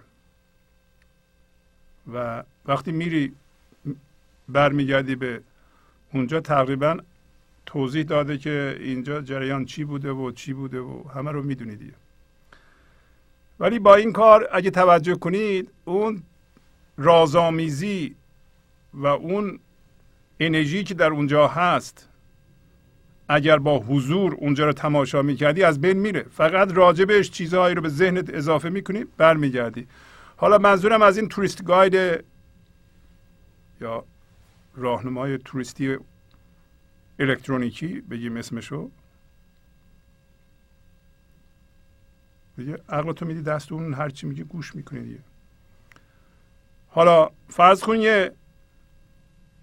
و 2.13 2.43
وقتی 2.67 2.91
میری 2.91 3.33
برمیگردی 4.49 5.15
به 5.15 5.41
اونجا 6.13 6.39
تقریبا 6.39 6.97
توضیح 7.65 8.03
داده 8.03 8.37
که 8.37 8.77
اینجا 8.79 9.21
جریان 9.21 9.65
چی 9.65 9.83
بوده 9.83 10.11
و 10.11 10.31
چی 10.31 10.53
بوده 10.53 10.79
و 10.79 11.03
همه 11.15 11.31
رو 11.31 11.43
می‌دونید 11.43 11.93
ولی 13.59 13.79
با 13.79 13.95
این 13.95 14.13
کار 14.13 14.49
اگه 14.51 14.69
توجه 14.69 15.15
کنید 15.15 15.69
اون 15.85 16.23
رازآمیزی 16.97 18.15
و 18.93 19.07
اون 19.07 19.59
انرژی 20.39 20.83
که 20.83 20.93
در 20.93 21.09
اونجا 21.09 21.47
هست 21.47 22.09
اگر 23.29 23.59
با 23.59 23.79
حضور 23.79 24.33
اونجا 24.33 24.65
رو 24.65 24.73
تماشا 24.73 25.21
می‌کردی 25.21 25.63
از 25.63 25.81
بین 25.81 25.97
میره. 25.97 26.25
فقط 26.31 26.73
راجبش 26.73 27.31
چیزهایی 27.31 27.75
رو 27.75 27.81
به 27.81 27.89
ذهنت 27.89 28.33
اضافه 28.33 28.69
می‌کنی 28.69 29.05
برمیگردی. 29.17 29.87
حالا 30.37 30.57
منظورم 30.57 31.01
از 31.01 31.17
این 31.17 31.29
توریست 31.29 31.63
گاید 31.63 32.23
یا 33.81 34.03
راهنمای 34.75 35.37
توریستی 35.37 35.97
الکترونیکی 37.19 38.01
بگیم 38.01 38.37
اسمشو. 38.37 38.89
دیگه 42.57 42.77
عقلتو 42.89 43.25
میدی 43.25 43.41
دست 43.41 43.71
اون 43.71 43.93
هر 43.93 44.09
چی 44.09 44.27
میگه 44.27 44.43
گوش 44.43 44.75
می‌کنی 44.75 45.01
دیگه. 45.01 45.19
حالا 46.89 47.29
فرض 47.47 47.83
کن 47.83 47.95
یه 47.95 48.31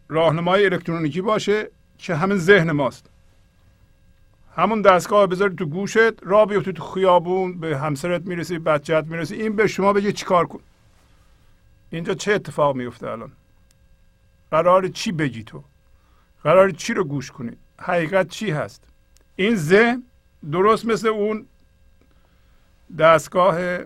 راهنمای 0.08 0.64
الکترونیکی 0.64 1.20
باشه 1.20 1.70
که 1.98 2.14
همین 2.14 2.38
ذهن 2.38 2.70
ماست. 2.70 3.10
همون 4.56 4.82
دستگاه 4.82 5.26
بذاری 5.26 5.54
تو 5.54 5.66
گوشت 5.66 6.22
را 6.22 6.46
بیفتی 6.46 6.72
تو 6.72 6.84
خیابون 6.84 7.60
به 7.60 7.78
همسرت 7.78 8.22
می‌رسی 8.26 8.58
بچت 8.58 9.04
می‌رسی 9.04 9.34
این 9.34 9.56
به 9.56 9.66
شما 9.66 9.92
بگه 9.92 10.12
چیکار 10.12 10.46
کن. 10.46 10.60
اینجا 11.90 12.14
چه 12.14 12.32
اتفاق 12.32 12.76
میفته 12.76 13.10
الان؟ 13.10 13.32
قرار 14.54 14.88
چی 14.88 15.12
بگی 15.12 15.44
تو؟ 15.44 15.64
قرار 16.42 16.70
چی 16.70 16.94
رو 16.94 17.04
گوش 17.04 17.30
کنی؟ 17.30 17.56
حقیقت 17.78 18.28
چی 18.28 18.50
هست؟ 18.50 18.82
این 19.36 19.56
ذهن 19.56 20.02
درست 20.52 20.84
مثل 20.84 21.08
اون 21.08 21.46
دستگاه 22.98 23.78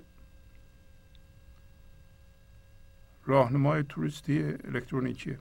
راهنمای 3.27 3.85
توریستی 3.89 4.43
الکترونیکیه. 4.43 5.39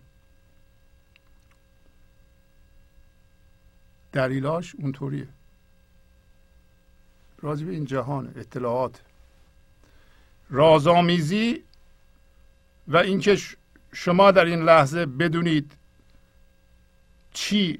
دلیلاش 4.11 4.75
اونطوریه. 4.75 5.27
راضی 7.41 7.65
به 7.65 7.71
این 7.71 7.85
جهان 7.85 8.33
اطلاعات. 8.35 9.01
رازآمیزی 10.49 11.63
و 12.87 12.97
اینکه 12.97 13.37
شما 13.99 14.31
در 14.31 14.45
این 14.45 14.63
لحظه 14.63 15.05
بدونید 15.05 15.71
چی 17.33 17.79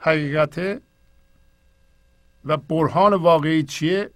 حقیقته 0.00 0.80
و 2.44 2.56
برهان 2.56 3.14
واقعی 3.14 3.62
چیه؟ 3.62 4.10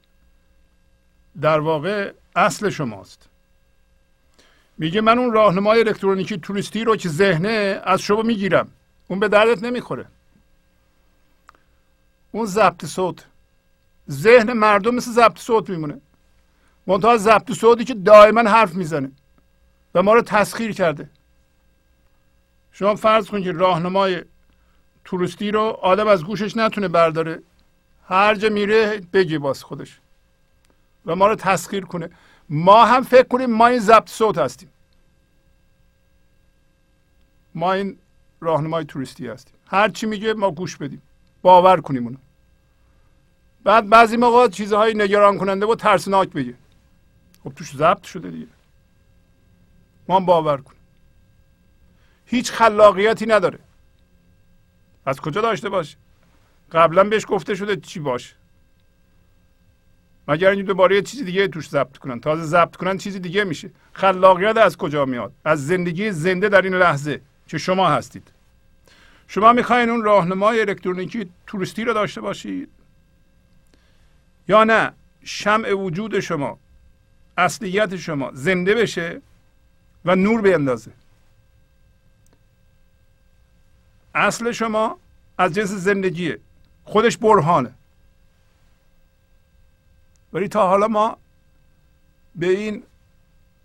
در 1.40 1.60
واقع 1.60 2.12
اصل 2.36 2.70
شماست. 2.70 3.28
میگه 4.78 5.00
من 5.00 5.18
اون 5.18 5.32
راهنمای 5.32 5.80
الکترونیکی 5.80 6.38
توریستی 6.38 6.84
رو 6.84 6.96
که 6.96 7.08
ذهنه 7.08 7.80
از 7.84 8.00
شما 8.00 8.22
می‌گیرم. 8.22 8.68
اون 9.08 9.20
به 9.20 9.28
دردت 9.28 9.62
نمی‌خوره. 9.62 10.06
اون 12.32 12.46
ضبط 12.46 12.84
صوت. 12.84 13.26
ذهن 14.10 14.52
مردم 14.52 14.94
مثل 14.94 15.10
ضبط 15.10 15.38
صوت 15.38 15.70
میمونه. 15.70 16.00
منتها 16.86 17.16
ضبط 17.16 17.52
صوتی 17.52 17.84
که 17.84 17.94
دائما 17.94 18.40
حرف 18.40 18.74
می‌زنه. 18.74 19.10
و 19.94 20.02
ما 20.02 20.14
رو 20.14 20.22
تسخیر 20.22 20.72
کرده. 20.72 21.08
شما 22.72 22.94
فرض 22.94 23.28
کنید 23.28 23.44
که 23.44 23.52
راهنمای 23.52 24.24
توریستی 25.04 25.50
رو 25.50 25.60
آدم 25.60 26.08
از 26.08 26.24
گوشش 26.24 26.56
نتونه 26.56 26.88
برداره. 26.88 27.42
هر 28.08 28.34
جا 28.34 28.48
میره 28.48 29.00
بگی 29.12 29.38
باز 29.38 29.62
خودش. 29.62 30.00
و 31.06 31.16
ما 31.16 31.26
رو 31.26 31.34
تسخیر 31.34 31.84
کنه. 31.84 32.10
ما 32.48 32.84
هم 32.84 33.02
فکر 33.02 33.28
کنیم 33.28 33.50
ما 33.50 33.66
این 33.66 33.80
ضبط 33.80 34.08
صوت 34.08 34.38
هستیم. 34.38 34.70
ما 37.54 37.72
این 37.72 37.98
راهنمای 38.40 38.84
توریستی 38.84 39.28
هستیم. 39.28 39.54
هر 39.66 39.88
چی 39.88 40.06
میگه 40.06 40.34
ما 40.34 40.50
گوش 40.50 40.76
بدیم. 40.76 41.02
باور 41.42 41.80
کنیم 41.80 42.04
اونو. 42.04 42.16
بعد 43.64 43.88
بعضی 43.88 44.16
موقع 44.16 44.48
چیزهای 44.48 44.94
نگران 44.94 45.38
کننده 45.38 45.66
و 45.66 45.74
ترسناک 45.74 46.28
بگه. 46.28 46.54
خب 47.44 47.52
توش 47.56 47.76
ضبط 47.76 48.02
شده 48.02 48.30
دیگه. 48.30 48.46
ما 50.08 50.20
باور 50.20 50.56
کنیم 50.56 50.80
هیچ 52.26 52.52
خلاقیتی 52.52 53.26
نداره. 53.26 53.58
از 55.06 55.20
کجا 55.20 55.40
داشته 55.40 55.68
باشه؟ 55.68 55.96
قبلا 56.72 57.04
بهش 57.04 57.24
گفته 57.28 57.54
شده 57.54 57.76
چی 57.76 58.00
باشه؟ 58.00 58.34
مگر 60.28 60.48
اینکه 60.50 60.62
دوباره 60.62 60.96
یه 60.96 61.02
چیزی 61.02 61.24
دیگه 61.24 61.48
توش 61.48 61.68
ضبط 61.68 61.96
کنن. 61.96 62.20
تازه 62.20 62.42
ضبط 62.42 62.76
کنن 62.76 62.98
چیزی 62.98 63.20
دیگه 63.20 63.44
میشه. 63.44 63.70
خلاقیت 63.92 64.56
از 64.56 64.76
کجا 64.76 65.04
میاد؟ 65.04 65.32
از 65.44 65.66
زندگی 65.66 66.10
زنده 66.10 66.48
در 66.48 66.62
این 66.62 66.74
لحظه 66.74 67.20
که 67.48 67.58
شما 67.58 67.88
هستید. 67.88 68.32
شما 69.28 69.52
می‌خواین 69.52 69.90
اون 69.90 70.02
راهنمای 70.02 70.60
الکترونیکی 70.60 71.30
توریستی 71.46 71.84
رو 71.84 71.92
داشته 71.92 72.20
باشید؟ 72.20 72.68
یا 74.48 74.64
نه 74.64 74.92
شمع 75.24 75.72
وجود 75.72 76.20
شما 76.20 76.58
اصلیت 77.36 77.96
شما 77.96 78.30
زنده 78.34 78.74
بشه؟ 78.74 79.20
و 80.04 80.14
نور 80.14 80.40
بیندازه. 80.40 80.92
اصل 84.14 84.52
شما 84.52 84.98
از 85.38 85.54
جنس 85.54 85.70
زندگیه. 85.70 86.38
خودش 86.84 87.16
برهانه. 87.16 87.74
ولی 90.32 90.48
تا 90.48 90.68
حالا 90.68 90.88
ما 90.88 91.16
به 92.36 92.48
این 92.48 92.82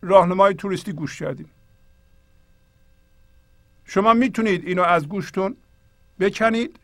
راهنمای 0.02 0.54
توریستی 0.54 0.94
گوش 0.94 1.20
کردیم. 1.20 1.50
شما 3.86 4.14
می‌تونید 4.14 4.68
اینو 4.68 4.84
از 4.84 5.08
گوشتون 5.08 5.56
بکنید 6.20 6.80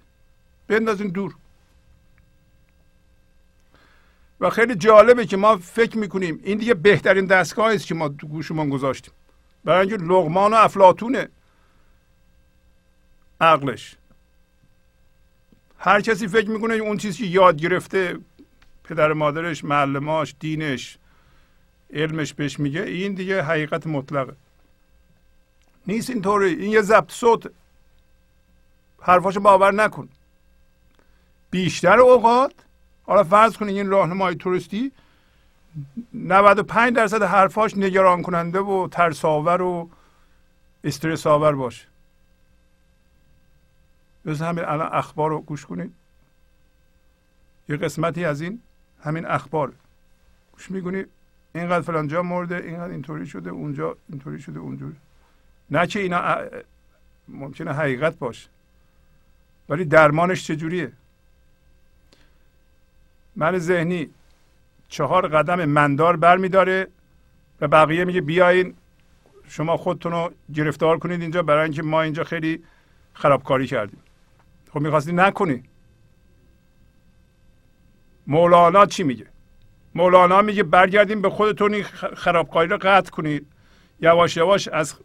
بندازین 0.68 1.08
دور. 1.08 1.36
و 4.40 4.50
خیلی 4.50 4.76
جالبه 4.76 5.26
که 5.26 5.38
ما 5.38 5.58
فکر 5.58 5.98
می‌کنیم 5.98 6.40
این 6.44 6.58
دیگه 6.58 6.74
بهترین 6.74 7.26
دستگاه 7.26 7.74
است 7.74 7.88
که 7.88 7.96
ما 7.96 8.10
تو 8.10 8.28
گوشمون 8.28 8.70
گذاشتیم. 8.70 9.14
برای 9.66 9.88
اینکه 9.88 10.04
لغمان 10.04 10.54
و 10.54 10.56
افلاتونه 10.56 11.30
عقلش. 13.42 13.96
هر 15.80 16.02
کسی 16.02 16.28
فکر 16.28 16.50
می‌کنه 16.50 16.74
اون 16.74 16.98
چیزی 16.98 17.24
که 17.24 17.30
یاد 17.30 17.58
گرفته 17.58 18.20
پدر 18.84 19.14
مادرش 19.14 19.64
معلماش 19.64 20.36
دینش 20.40 20.98
علمش 21.94 22.34
بهش 22.34 22.60
میگه 22.60 22.82
این 22.82 23.14
دیگه 23.14 23.42
حقیقت 23.42 23.88
مطلقه. 23.88 24.36
نیست 25.88 26.10
اینطوری. 26.10 26.54
این 26.54 26.72
یه 26.72 26.82
ضبط 26.82 27.12
صوت. 27.12 27.52
حرفاشو 29.02 29.40
باور 29.40 29.74
نکن. 29.74 30.10
بیشتر 31.52 32.00
اوقات 32.00 32.54
حالا 33.04 33.24
فرض 33.24 33.58
کنید 33.58 33.76
این 33.76 33.90
راهنمای 33.90 34.36
توریستی 34.36 34.92
95 36.14 36.96
درصد 36.96 37.24
حرفاش 37.24 37.78
نگران 37.78 38.22
کننده 38.22 38.60
و 38.60 38.88
ترساور 38.88 39.62
و 39.62 39.90
استرس 40.84 41.28
آور 41.28 41.56
باشه 41.56 41.88
بس 44.26 44.42
همین 44.42 44.66
الان 44.66 44.90
اخبار 44.94 45.30
رو 45.30 45.42
گوش 45.42 45.66
کنید. 45.66 45.94
یه 47.70 47.78
قسمتی 47.78 48.26
از 48.26 48.42
این 48.42 48.62
همین 49.04 49.26
اخبار. 49.26 49.74
گوش 50.54 50.72
می‌کنی؟ 50.72 51.06
اینقدر 51.56 51.82
فلان 51.82 52.08
جا 52.08 52.24
مرده 52.24 52.56
اینقدر 52.56 52.92
اینطوری 52.92 53.28
شده 53.28 53.50
اونجا 53.50 53.98
اینطوری 54.10 54.40
شده 54.40 54.60
اونجوری 54.60 54.96
نه 55.70 55.88
که 55.88 56.00
اینا 56.00 56.38
ممکنه 57.28 57.74
حقیقت 57.74 58.18
باشه 58.18 58.50
ولی 59.70 59.86
درمانش 59.86 60.48
چجوریه؟ 60.48 60.92
من 63.36 63.58
ذهنی. 63.58 64.10
چهار 64.90 65.28
قدم 65.28 65.66
مندار 65.66 66.16
برمیداره 66.16 66.88
و 67.62 67.68
بقیه 67.68 68.06
میگه 68.06 68.22
بیاین 68.22 68.74
شما 69.48 69.78
خودتون 69.78 70.12
رو 70.12 70.32
گرفتار 70.54 70.98
کنید 70.98 71.22
اینجا 71.22 71.44
برای 71.44 71.64
اینکه 71.64 71.84
ما 71.84 72.02
اینجا 72.02 72.24
خیلی 72.24 72.64
خرابکاری 73.14 73.68
کردیم. 73.68 74.00
خب 74.74 74.80
می‌خواستی 74.80 75.14
نکنی. 75.14 75.64
مولانا 78.28 78.86
چی 78.86 79.04
میگه؟ 79.04 79.26
مولانا 79.96 80.42
میگه 80.42 80.64
برگردیم 80.64 81.22
به 81.22 81.30
خودتون 81.30 81.74
این 81.74 81.84
خرابکاری 82.16 82.70
رو 82.70 82.78
قطع 82.82 83.12
کنید. 83.12 83.48
یواش 84.02 84.38
یواش 84.38 84.68
از 84.68 84.96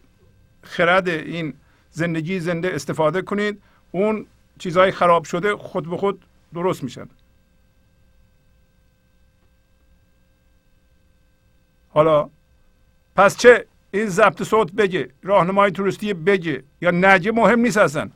خرد 0.62 1.09
این 1.09 1.55
زندگی 1.90 2.40
زنده 2.40 2.74
استفاده 2.74 3.23
کنید. 3.23 3.62
اون 3.90 4.27
چیزهای 4.59 4.90
خراب 4.90 5.24
شده 5.24 5.57
خود 5.57 5.90
به 5.90 5.97
خود 5.97 6.24
درست 6.55 6.85
میشن. 6.85 7.09
حالا 11.90 12.30
پس 13.16 13.36
چه؟ 13.36 13.66
این 13.90 14.06
ضبط 14.06 14.42
صوت 14.42 14.72
بگه 14.72 15.10
راهنمای 15.22 15.70
توریستی 15.70 16.14
بگه 16.14 16.64
یا 16.80 16.90
نگه 16.90 17.32
مهم 17.32 17.60
نیست 17.60 17.76
اصلا. 17.76 18.10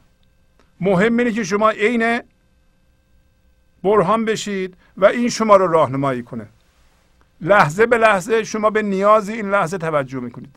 مهم 0.80 1.16
اینه 1.16 1.32
که 1.32 1.44
شما 1.44 1.70
عین 1.70 2.22
برهان 3.82 4.24
بشید 4.24 4.76
و 4.96 5.04
این 5.04 5.28
شما 5.28 5.56
رو 5.56 5.66
راهنمایی 5.66 6.22
کنه. 6.22 6.48
لحظه 7.40 7.86
به 7.86 7.98
لحظه 7.98 8.44
شما 8.44 8.70
به 8.70 8.82
نیاز 8.82 9.28
این 9.28 9.50
لحظه 9.50 9.78
توجه 9.78 10.20
می‌کنید. 10.20 10.56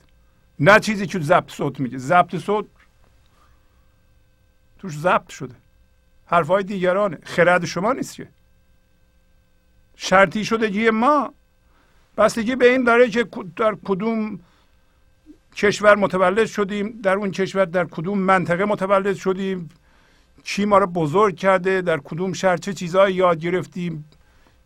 نه 0.59 0.79
چیزی 0.79 1.07
که 1.07 1.19
ضبط 1.19 1.51
صوت 1.51 1.79
میگه. 1.79 1.97
ضبط 1.97 2.35
صوت 2.35 2.65
توش 4.79 4.97
ضبط 4.97 5.29
شده. 5.29 5.55
حرفهای 6.25 6.63
دیگرانه. 6.63 7.17
خرد 7.23 7.65
شما 7.65 7.93
نیست 7.93 8.15
که. 8.15 8.27
شرطی 9.95 10.45
شدگی 10.45 10.89
ما. 10.89 11.33
بستگی 12.17 12.55
به 12.55 12.69
این 12.69 12.83
داره 12.83 13.09
که 13.09 13.25
در 13.55 13.75
کدوم 13.85 14.39
کشور 15.55 15.95
متولد 15.95 16.45
شدیم 16.45 16.99
در 17.03 17.15
اون 17.15 17.31
کشور 17.31 17.65
در 17.65 17.85
کدوم 17.85 18.17
منطقه 18.17 18.65
متولد 18.65 19.15
شدیم 19.15 19.69
چی 20.43 20.65
ما 20.65 20.77
رو 20.77 20.87
بزرگ 20.87 21.35
کرده 21.35 21.81
در 21.81 21.97
کدوم 21.97 22.33
شهر 22.33 22.57
چه 22.57 22.73
چیزهایی 22.73 23.15
یاد 23.15 23.39
گرفتیم 23.39 24.05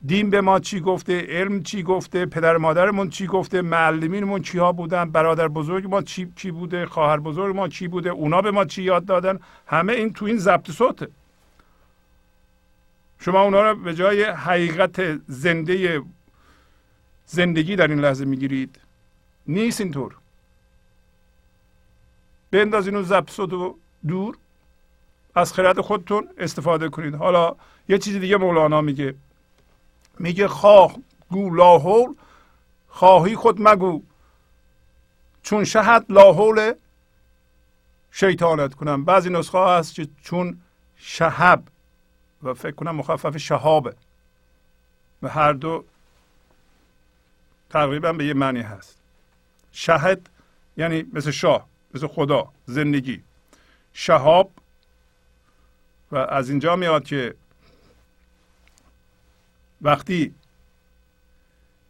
دین 0.05 0.29
به 0.29 0.41
ما 0.41 0.59
چی 0.59 0.79
گفته 0.79 1.21
علم 1.29 1.63
چی 1.63 1.83
گفته 1.83 2.25
پدر 2.25 2.57
مادرمون 2.57 3.09
چی 3.09 3.27
گفته 3.27 3.61
معلمینمون 3.61 4.41
چی 4.41 4.59
بودن 4.59 5.11
برادر 5.11 5.47
بزرگ 5.47 5.87
ما 5.87 6.01
چی 6.01 6.31
چی 6.35 6.51
بوده 6.51 6.85
خواهر 6.85 7.17
بزرگ 7.17 7.55
ما 7.55 7.67
چی 7.67 7.87
بوده 7.87 8.09
اونا 8.09 8.41
به 8.41 8.51
ما 8.51 8.65
چی 8.65 8.83
یاد 8.83 9.05
دادن؟ 9.05 9.39
همه 9.67 9.93
این 9.93 10.13
تو 10.13 10.25
این 10.25 10.37
ضبط 10.37 10.71
صوته 10.71 11.07
شما 13.19 13.41
اونا 13.41 13.71
رو 13.71 13.75
به 13.75 13.93
جای 13.93 14.23
حقیقت 14.23 15.19
زنده 15.27 16.01
زندگی 17.31 17.75
در 17.75 17.87
این 17.87 17.99
لحظه 17.99 18.25
می‌گیرید. 18.25 18.79
نیست 19.47 19.81
اینطور. 19.81 20.15
بندازین 22.51 22.95
اون 22.95 23.03
ضبط 23.03 23.29
صوت 23.29 23.75
دور. 24.07 24.37
از 25.35 25.53
خرد 25.53 25.81
خودتون 25.81 26.29
استفاده 26.37 26.89
کنید. 26.89 27.15
حالا 27.15 27.55
یه 27.89 27.97
چیزی 27.97 28.19
دیگه 28.19 28.37
مولانا 28.37 28.81
میگه. 28.81 29.15
میگه 30.19 30.47
خواه 30.47 30.95
گو 31.29 31.55
لاحول 31.55 32.15
خواهی 32.89 33.35
خود 33.35 33.61
مگو. 33.61 34.03
چون 35.43 35.63
شهد 35.63 36.05
لاحول 36.09 36.73
شیطانت 38.11 38.73
کنم. 38.73 39.05
بعضی 39.05 39.29
نسخه 39.29 39.59
هست 39.59 39.95
که 39.95 40.07
چون 40.23 40.61
شهب. 40.95 41.63
و 42.43 42.53
فکر 42.53 42.75
کنم 42.75 42.95
مخفف 42.95 43.37
شهابه. 43.37 43.95
و 45.23 45.27
هر 45.27 45.53
دو 45.53 45.85
تقریبا 47.71 48.13
به 48.13 48.25
یه 48.25 48.33
معنی 48.33 48.61
هست. 48.61 48.97
شهد 49.71 50.29
یعنی 50.77 51.05
مثل 51.13 51.31
شاه 51.31 51.67
مثل 51.93 52.07
خدا 52.07 52.51
زندگی. 52.65 53.23
شهاب 53.93 54.51
و 56.11 56.17
از 56.17 56.49
اینجا 56.49 56.75
میاد 56.75 57.03
که 57.03 57.35
وقتی 59.81 60.33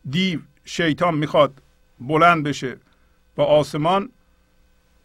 دیو 0.09 0.39
شیطان 0.65 1.13
می‌خواد 1.13 1.61
بلند 1.99 2.43
بشه 2.43 2.77
با 3.35 3.45
آسمان 3.45 4.09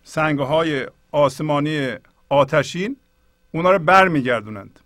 سنگ 0.05 0.39
های 0.39 0.87
آسمانی 1.13 1.95
آتشین 2.29 2.97
اونا 3.53 3.71
رو 3.71 3.79
بر 3.79 4.09
میگردونند 4.09 4.81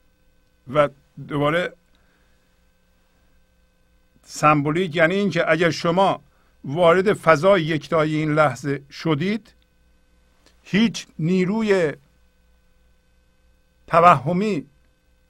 و 0.75 0.89
دوباره 1.29 1.73
سمبولیک 4.31 4.97
یعنی 4.97 5.15
اینکه 5.15 5.51
اگر 5.51 5.71
شما 5.71 6.21
وارد 6.65 7.13
فضای 7.13 7.63
یکتایی 7.63 8.17
این 8.17 8.35
لحظه 8.35 8.83
شدید 8.91 9.53
هیچ 10.63 11.07
نیروی 11.19 11.93
توهمی 13.87 14.67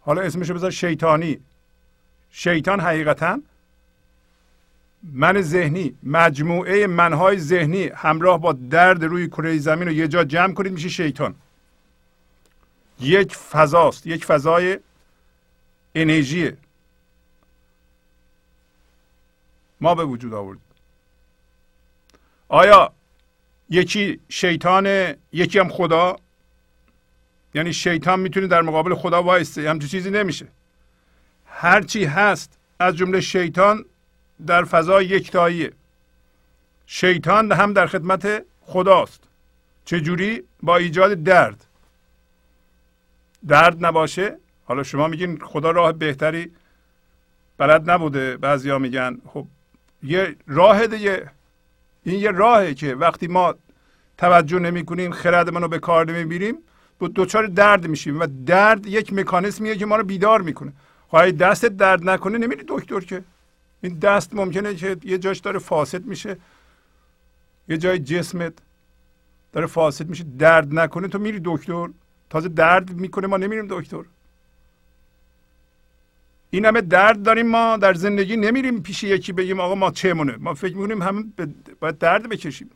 حالا 0.01 0.23
اسمشو 0.23 0.55
بذار 0.55 0.71
شیطانی. 0.71 1.41
شیطان 2.31 2.81
حقیقتا 2.81 3.41
من 5.03 5.43
ذهنی 5.43 5.95
مجموعه 6.03 6.87
منهای 6.87 7.39
ذهنی 7.39 7.85
همراه 7.85 8.41
با 8.41 8.53
درد 8.53 9.05
روی 9.05 9.29
کره 9.29 9.59
زمین 9.59 9.89
رو 9.89 9.95
یه 9.95 10.09
جا 10.09 10.25
جمع 10.25 10.55
کنید 10.55 10.73
میشه 10.73 10.89
شیطان. 10.89 11.35
یک 13.01 13.37
فضاست 13.37 14.07
یک 14.07 14.25
فضای 14.25 14.79
انرژیه. 15.95 16.57
ما 19.81 19.95
به 19.95 20.05
وجود 20.05 20.35
آورد 20.35 20.59
آیا 22.49 22.93
یکی 23.69 24.21
شیطان 24.29 25.15
یکی 25.33 25.59
هم 25.59 25.69
خدا؟ 25.69 26.17
یعنی 27.55 27.73
شیطان 27.73 28.21
می‌تونه 28.21 28.47
در 28.47 28.63
مقابل 28.63 28.95
خدا 28.95 29.23
وایسته 29.23 29.71
همچون 29.71 29.89
چیزی 29.89 30.11
نمیشه. 30.11 30.47
هرچی 31.47 32.05
هست 32.05 32.59
از 32.79 32.97
جمله 32.97 33.21
شیطان 33.21 33.85
در 34.47 34.65
فضای 34.65 35.07
یکتاییه. 35.07 35.73
شیطان 36.87 37.53
هم 37.53 37.73
در 37.73 37.87
خدمت 37.87 38.45
خداست. 38.61 39.25
چجوری؟ 39.85 40.43
با 40.63 40.77
ایجاد 40.77 41.23
درد. 41.23 41.67
درد 43.49 43.85
نباشه. 43.85 44.37
حالا 44.65 44.83
شما 44.83 45.09
میگین 45.09 45.39
خدا 45.39 45.71
راه 45.71 45.93
بهتری 45.93 46.53
بلد 47.59 47.91
نبوده 47.91 48.37
بعضیا 48.37 48.79
میگن 48.79 49.19
خب 49.27 49.47
یه 50.03 50.37
راه 50.47 50.87
دیگه. 50.87 51.31
این 52.03 52.21
یه 52.21 52.31
راهه 52.31 52.75
که 52.75 52.95
وقتی 52.95 53.27
ما 53.27 53.55
توجه 54.19 54.59
نمی 54.59 54.85
کنیم 54.85 55.13
خردمون 55.13 55.63
رو 55.63 55.69
به 55.69 55.79
کار 55.79 56.13
نمی‌بینیم 56.13 56.55
دوچار 57.15 57.47
درد 57.47 57.87
میشیم 57.87 58.21
و 58.21 58.27
درد 58.47 58.87
یک 58.87 59.13
مکانیسمیه 59.13 59.77
که 59.77 59.87
ما 59.87 59.97
رو 59.97 60.05
بیدار 60.05 60.43
می‌کنه 60.43 60.73
خواهی 61.09 61.33
دست 61.33 61.65
درد 61.67 62.11
نکنه 62.11 62.39
نمیری 62.39 62.65
دکتر 62.69 63.01
که. 63.01 63.25
این 63.83 63.99
دست 63.99 64.35
ممکنه 64.35 64.75
که 64.75 64.97
یه 65.05 65.19
جاش 65.19 65.39
داره 65.39 65.59
فاسد 65.59 66.05
میشه. 66.05 66.37
یه 67.69 67.79
جای 67.79 67.99
جسمت 67.99 68.53
داره 69.53 69.67
فاسد 69.67 70.09
میشه. 70.09 70.25
درد 70.39 70.75
نکنه 70.75 71.09
تو 71.09 71.19
میری 71.19 71.41
دکتر. 71.45 71.89
تازه 72.31 72.49
درد 72.49 72.91
می‌کنه 72.93 73.27
ما 73.27 73.37
نمیریم 73.37 73.67
دکتر. 73.71 74.03
این 76.51 76.65
همه 76.65 76.81
درد 76.81 77.23
داریم 77.23 77.47
ما 77.47 77.77
در 77.77 77.95
زندگی 77.95 78.37
نمیریم 78.37 78.83
پیش 78.83 79.03
یکی 79.03 79.33
بگیم 79.33 79.61
آقا 79.61 79.75
ما 79.75 79.91
چه 79.91 80.15
مونه 80.15 80.37
ما 80.37 80.55
فکر 80.55 80.77
می‌کنیم 80.77 81.03
همه 81.03 81.25
باید 81.81 81.99
درد 81.99 82.29
بکشیم. 82.29 82.71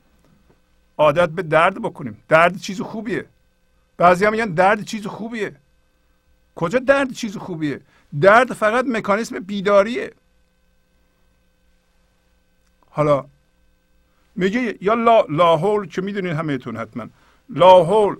عادت 0.98 1.28
به 1.28 1.42
درد 1.42 1.82
بکنیم. 1.82 2.16
درد 2.28 2.58
چیز 2.58 2.80
خوبیه. 2.80 3.24
بعضی 3.96 4.24
هم 4.24 4.32
میگن 4.32 4.54
درد 4.54 4.84
چیز 4.84 5.06
خوبیه. 5.06 5.56
کجا 6.54 6.78
درد 6.78 7.12
چیز 7.12 7.36
خوبیه؟ 7.36 7.80
درد 8.20 8.52
فقط 8.52 8.84
مکانیسم 8.84 9.38
بیداریه. 9.38 10.12
حالا 12.90 13.26
میگه 14.36 14.78
یا 14.80 14.94
لا 14.94 15.24
لاحول 15.28 15.88
که 15.88 16.02
می‌دونید 16.02 16.32
همهتون 16.32 16.76
حتما. 16.76 17.06
لاحول 17.48 18.16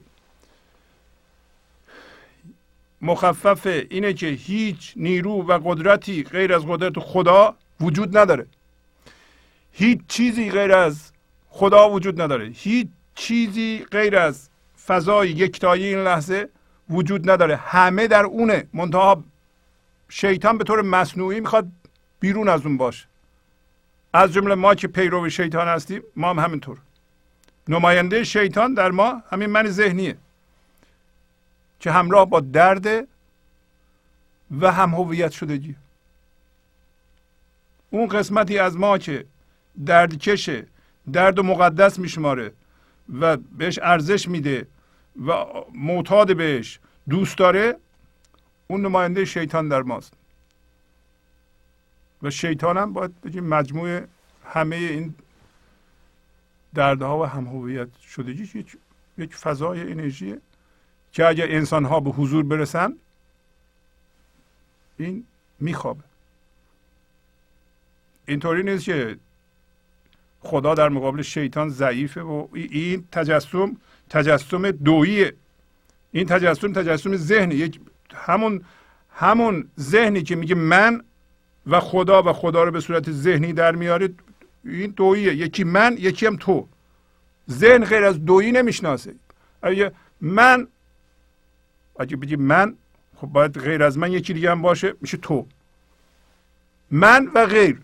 مخفف 3.03 3.67
اینه 3.91 4.13
که 4.13 4.27
هیچ 4.27 4.93
نیرو 4.97 5.33
و 5.33 5.59
قدرتی 5.65 6.23
غیر 6.23 6.55
از 6.55 6.67
قدرت 6.67 6.99
خدا 6.99 7.57
وجود 7.81 8.17
نداره. 8.19 8.47
هیچ 9.73 9.99
چیزی 10.09 10.51
غیر 10.51 10.73
از 10.73 11.13
خدا 11.49 11.91
وجود 11.91 12.21
نداره. 12.21 12.49
هیچ 12.55 12.89
چیزی 13.15 13.87
غیر 13.91 14.17
از 14.17 14.49
فضای 14.87 15.31
یکتایی 15.31 15.85
این 15.85 15.99
لحظه 15.99 16.49
وجود 16.91 17.31
نداره. 17.31 17.57
همه 17.57 18.07
در 18.07 18.25
اونه. 18.25 18.69
منتها 18.73 19.25
شیطان 20.09 20.59
به 20.59 20.65
طور 20.65 20.83
مصنوعی 20.83 21.41
می‌خواد 21.41 21.69
بیرون 22.21 22.49
از 22.49 22.67
اون 22.67 22.77
باشه. 22.77 23.07
از 24.13 24.33
جمله 24.33 24.55
ما 24.55 24.75
که 24.75 24.89
پیرو 24.89 25.31
شیطان 25.31 25.69
هستیم 25.69 26.03
ما 26.17 26.31
هم 26.31 26.39
همینطور. 26.39 26.79
نماینده 27.69 28.25
شیطان 28.25 28.75
در 28.75 28.91
ما 28.91 29.23
همین 29.31 29.51
من 29.51 29.69
ذهنیه. 29.69 30.17
که 31.81 31.91
همراه 31.91 32.29
با 32.29 32.41
درد 32.41 32.87
و 34.61 34.73
هم 34.73 34.91
هویت 34.91 35.31
شدگی. 35.31 35.77
اون 37.91 38.09
قسمتی 38.09 38.59
از 38.59 38.77
ما 38.77 38.99
که 38.99 39.25
درد 39.87 40.19
کشه 40.19 40.67
درد 41.13 41.39
و 41.39 41.43
مقدس 41.43 41.99
میشماره 41.99 42.53
و 43.21 43.37
بهش 43.37 43.79
ارزش 43.83 44.29
میده 44.29 44.67
و 45.27 45.45
معتاد 45.75 46.37
بهش 46.37 46.79
دوست 47.09 47.39
داره 47.39 47.77
اون 48.69 48.81
نماینده 48.87 49.25
شیطان 49.25 49.69
در 49.69 49.83
ماست. 49.83 50.13
و 52.23 52.31
شیطان 52.31 52.77
هم 52.77 52.93
باید 52.93 53.21
بگیم 53.21 53.45
مجموع 53.45 54.01
همه 54.45 54.77
این 54.77 55.15
دردها 56.75 57.21
و 57.21 57.25
هم 57.25 57.47
هویت 57.47 57.89
شدگی 57.99 58.65
یک 59.19 59.35
فضای 59.35 59.93
انرژیه 59.93 60.41
که 61.15 61.27
اگر 61.27 61.47
انسان 61.53 61.85
ها 61.85 62.01
به 62.01 62.11
حضور 62.11 62.45
برسن 62.45 62.95
این 64.99 65.25
میخوابه. 65.61 66.05
اینطوری 68.27 68.63
نیست 68.63 68.85
که 68.85 69.17
خدا 70.41 70.75
در 70.75 70.89
مقابل 70.89 71.23
شیطان 71.23 71.69
ضعیفه 71.69 72.21
و 72.21 72.47
این 72.53 73.05
تجسم 73.13 73.77
تجسم 74.11 74.71
دوییه 74.71 75.35
این 76.13 76.27
تجسم 76.27 76.73
تجسم 76.73 77.17
ذهنی. 77.17 77.55
یک 77.55 77.81
همون 78.15 78.65
همون 79.11 79.69
ذهنی 79.81 80.23
که 80.23 80.37
میگه 80.37 80.55
من 80.55 81.05
و 81.67 81.81
خدا 81.81 82.23
و 82.23 82.33
خدا 82.33 82.65
رو 82.65 82.71
به 82.71 82.81
صورت 82.81 83.11
ذهنی 83.11 83.53
در 83.53 83.75
میاره 83.75 84.09
این 84.65 84.91
دوییه 84.91 85.35
یکی 85.35 85.65
من 85.65 85.97
یکی 85.99 86.27
هم 86.27 86.37
تو. 86.37 86.69
ذهن 87.51 87.85
غیر 87.85 88.05
از 88.05 88.25
دویی 88.25 88.53
نمی‌شناسه. 88.53 89.15
اگه 89.63 89.93
من 90.21 90.69
اگه 91.99 92.17
بگی 92.17 92.37
من 92.37 92.77
خب 93.17 93.27
باید 93.27 93.59
غیر 93.59 93.83
از 93.83 93.99
من 93.99 94.13
یکی 94.13 94.35
دیگه 94.35 94.51
هم 94.51 94.63
باشه 94.63 94.95
میشه 95.01 95.17
تو. 95.17 95.47
من 96.91 97.31
و 97.35 97.47
غیر. 97.47 97.81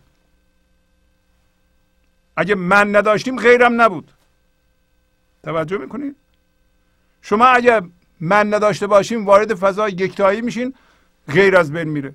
اگه 2.37 2.55
من 2.55 2.97
نداشتیم 2.97 3.37
غیرم 3.39 3.81
نبود. 3.81 4.11
توجه 5.43 5.79
می‌کنید 5.79 6.17
شما 7.23 7.47
اگه 7.47 7.83
من 8.21 8.55
نداشته 8.55 8.87
باشیم 8.87 9.27
وارد 9.27 9.55
فضای 9.55 9.93
یکتایی 9.93 10.41
میشین 10.41 10.75
غیر 11.29 11.57
از 11.57 11.73
بین 11.73 11.89
میره. 11.89 12.15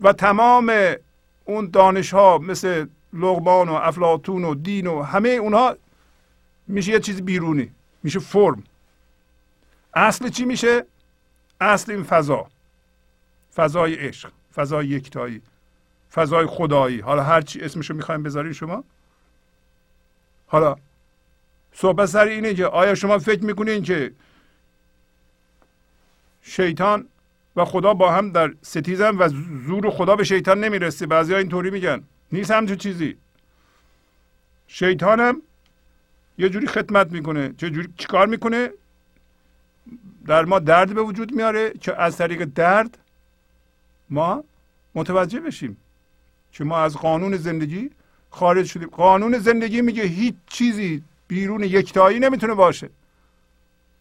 و 0.00 0.12
تمام 0.12 0.72
اون 1.44 1.70
دانش 1.70 2.14
ها 2.14 2.38
مثل 2.38 2.86
لغمان 3.12 3.68
و 3.68 3.72
افلاتون 3.72 4.44
و 4.44 4.54
دین 4.54 4.86
و 4.86 5.02
همه 5.02 5.28
اونها 5.28 5.76
میشه 6.66 6.92
یه 6.92 7.00
چیز 7.00 7.22
بیرونی. 7.22 7.70
میشه 8.02 8.18
فرم. 8.18 8.64
اصل 9.94 10.28
چی 10.28 10.44
میشه؟ 10.44 10.86
اصل 11.60 11.92
این 11.92 12.02
فضا. 12.02 12.46
فضای 13.54 13.94
عشق 13.94 14.32
فضای 14.54 14.86
یکتایی 14.86 15.42
فضای 16.14 16.46
خدایی. 16.46 17.00
حالا 17.00 17.22
هر 17.22 17.40
چی 17.40 17.60
اسمشو 17.60 17.94
می‌خوایم 17.94 18.22
بذارین 18.22 18.52
شما. 18.52 18.84
حالا 20.46 20.76
صحبت 21.72 22.06
سر 22.06 22.24
اینه 22.24 22.54
که 22.54 22.66
آیا 22.66 22.94
شما 22.94 23.18
فکر 23.18 23.44
می‌کنین 23.44 23.82
که 23.82 24.12
شیطان 26.42 27.06
و 27.56 27.64
خدا 27.64 27.94
با 27.94 28.12
هم 28.12 28.32
در 28.32 28.54
ستیزن 28.62 29.16
و 29.16 29.28
زور 29.66 29.90
خدا 29.90 30.16
به 30.16 30.24
شیطان 30.24 30.64
نمی‌رسه؟ 30.64 31.06
بعضی 31.06 31.32
ها 31.32 31.38
اینطوری 31.38 31.70
میگن. 31.70 32.02
نیست 32.32 32.50
همچون 32.50 32.76
چیزی. 32.76 33.16
شیطانم 34.66 35.42
یه 36.38 36.48
جوری 36.48 36.66
خدمت 36.66 37.12
می‌کنه. 37.12 37.54
چه 37.58 37.70
جوری 37.70 37.88
چیکار 37.96 38.26
می‌کنه؟ 38.26 38.70
در 40.26 40.44
ما 40.44 40.58
درد 40.58 40.94
به 40.94 41.02
وجود 41.02 41.32
میاره 41.32 41.70
که 41.70 42.02
از 42.02 42.16
طریق 42.16 42.44
درد 42.44 42.98
ما 44.10 44.44
متوجه 44.94 45.40
بشیم. 45.40 45.76
که 46.52 46.64
ما 46.64 46.78
از 46.78 46.96
قانون 46.96 47.36
زندگی 47.36 47.90
خارج 48.30 48.66
شدیم. 48.66 48.88
قانون 48.88 49.38
زندگی 49.38 49.82
میگه 49.82 50.02
هیچ 50.02 50.34
چیزی 50.46 51.02
بیرون 51.28 51.64
یکتایی 51.64 52.18
نمی‌تونه 52.18 52.54
باشه. 52.54 52.90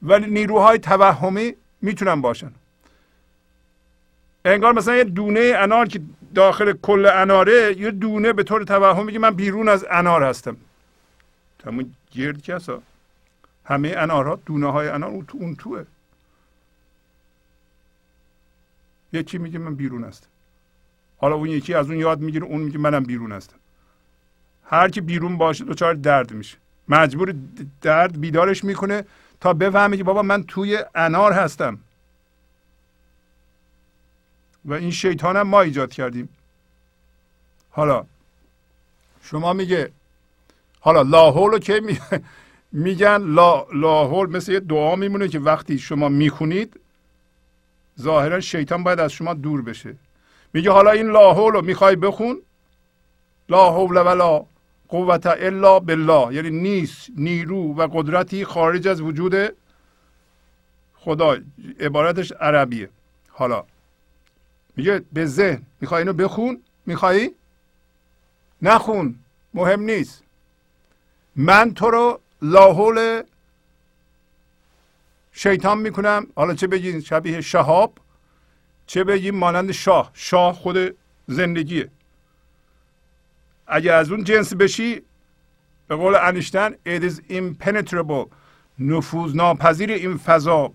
ولی 0.02 0.32
نیروهای 0.32 0.80
توهمی 0.80 1.56
می‌تونن 1.82 2.22
باشن. 2.22 2.52
انگار 4.46 4.74
مثلا 4.74 4.96
یه 4.96 5.04
دونه 5.04 5.54
انار 5.56 5.88
که 5.88 6.02
داخل 6.36 6.74
کل 6.74 7.06
اناره 7.06 7.76
یه 7.80 7.92
دونه 7.92 8.34
به 8.34 8.44
طور 8.44 8.64
توهم 8.64 9.06
میگه 9.06 9.20
من 9.20 9.32
بیرون 9.32 9.70
از 9.70 9.86
انار 9.92 10.24
هستم. 10.24 10.58
تمام 11.60 11.96
گرد 12.12 12.42
کسا. 12.42 12.82
همه 13.70 13.94
انارها 13.98 14.36
دونه 14.36 14.72
های 14.72 14.88
انار 14.90 15.10
اون 15.10 15.26
تو 15.26 15.38
اون 15.38 15.56
توه. 15.56 15.86
یکی 19.14 19.38
میگه 19.38 19.60
من 19.60 19.76
بیرون 19.76 20.04
هستم. 20.04 20.28
حالا 21.18 21.36
اون 21.36 21.50
یکی 21.50 21.74
از 21.74 21.90
اون 21.90 22.00
یاد 22.00 22.20
می‌گیره 22.20 22.46
اون 22.46 22.62
میگه 22.62 22.78
منم 22.78 23.04
بیرون 23.04 23.32
هستم. 23.32 23.56
هر 24.66 24.90
کی 24.90 25.02
بیرون 25.02 25.38
باشه 25.38 25.66
دچار 25.66 25.94
درد 25.94 26.32
میشه. 26.32 26.58
مجبور 26.90 27.36
درد 27.82 28.20
بیدارش 28.20 28.64
می‌کنه 28.64 29.06
تا 29.40 29.54
بفهمه 29.54 29.98
که 29.98 30.04
بابا 30.04 30.22
من 30.22 30.44
توی 30.44 30.80
انار 30.96 31.34
هستم. 31.34 31.80
و 34.66 34.74
این 34.74 34.92
شیطان 34.92 35.42
ما 35.42 35.62
ایجاد 35.62 35.92
کردیم. 35.92 36.30
حالا 37.72 38.06
شما 39.24 39.54
میگه 39.54 39.92
حالا 40.80 41.02
لاحول 41.02 41.60
که 41.60 41.82
میگن 42.72 43.18
لا 43.18 43.66
لاحول 43.74 44.30
مثل 44.30 44.52
یه 44.52 44.60
دعا 44.60 44.96
میمونه 44.96 45.28
که 45.28 45.40
وقتی 45.40 45.80
شما 45.80 46.10
می‌خونید 46.10 46.80
ظاهرا 48.02 48.40
شیطان 48.40 48.84
باید 48.84 49.00
از 49.00 49.12
شما 49.12 49.34
دور 49.34 49.62
بشه. 49.62 49.96
میگه 50.54 50.72
حالا 50.72 50.92
این 50.92 51.08
لاحول 51.08 51.54
رو 51.54 51.62
می‌خوای 51.62 51.96
بخون؟ 51.96 52.42
لا 53.50 53.72
حول 53.72 53.98
ولا 53.98 54.46
قوت 54.90 55.26
الا 55.26 55.80
بالله. 55.80 56.34
یعنی 56.36 56.50
نیست 56.50 57.10
نیرو 57.18 57.74
و 57.76 57.88
قدرتی 57.94 58.46
خارج 58.46 58.88
از 58.88 59.02
وجود 59.02 59.36
خدا. 60.96 61.38
عبارتش 61.80 62.32
عربیه. 62.32 62.90
حالا 63.30 63.64
میگه 64.76 65.02
به 65.14 65.26
ذهن 65.26 65.62
می‌خوای 65.82 66.02
اینو 66.02 66.14
بخون؟ 66.14 66.62
میخوایی؟ 66.86 67.32
نخون. 68.62 69.16
مهم 69.54 69.82
نیست. 69.82 70.24
من 71.36 71.74
تو 71.74 71.92
رو 71.92 72.20
لاحول 72.42 73.24
شیطان 75.32 75.78
می‌کنم. 75.78 76.28
حالا 76.36 76.54
چه 76.54 76.68
بگین 76.68 77.02
شبیه 77.02 77.42
شهاب. 77.42 77.94
چه 78.86 79.04
بگیم؟ 79.04 79.36
مانند 79.36 79.72
شاه. 79.72 80.12
شاه 80.14 80.54
خود 80.54 80.96
زندگیه. 81.28 81.90
اگه 83.68 83.94
از 83.94 84.12
اون 84.12 84.24
جنس 84.24 84.54
بشی 84.54 85.02
به 85.88 85.96
قول 85.96 86.16
انیشتن 86.16 86.72
it 86.74 87.02
is 87.02 87.32
impenetrable. 87.32 88.28
نفوذ 88.80 89.36
ناپذیر 89.36 89.92
این 89.92 90.18
فضا 90.18 90.72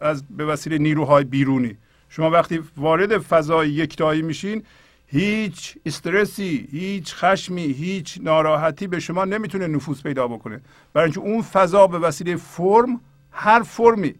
از 0.00 0.24
به 0.30 0.44
وسیله 0.44 0.78
نیروهای 0.78 1.24
بیرونی. 1.24 1.76
شما 2.08 2.30
وقتی 2.30 2.62
وارد 2.76 3.18
فضای 3.18 3.70
یکتایی 3.70 4.22
میشین 4.22 4.64
هیچ 5.10 5.78
استرسی 5.86 6.68
هیچ 6.70 7.14
خشمی 7.14 7.62
هیچ 7.62 8.18
ناراحتی 8.22 8.86
به 8.86 9.00
شما 9.00 9.24
نمی‌تونه 9.24 9.66
نفوذ 9.66 10.02
پیدا 10.02 10.28
بکنه. 10.28 10.60
برای 10.92 11.04
اینکه 11.04 11.20
اون 11.20 11.42
فضا 11.42 11.86
به 11.86 11.98
وسیله 11.98 12.36
فرم 12.36 13.00
هر 13.32 13.62
فرمی. 13.62 14.14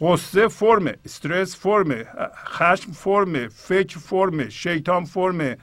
قصه 0.00 0.48
فرمه 0.48 0.96
استرس 1.04 1.56
فرمه 1.56 2.06
خشم 2.44 2.92
فرمه 2.92 3.48
فکر 3.48 3.98
فرمه 3.98 4.48
شیطان 4.48 5.04
فرمه 5.04 5.58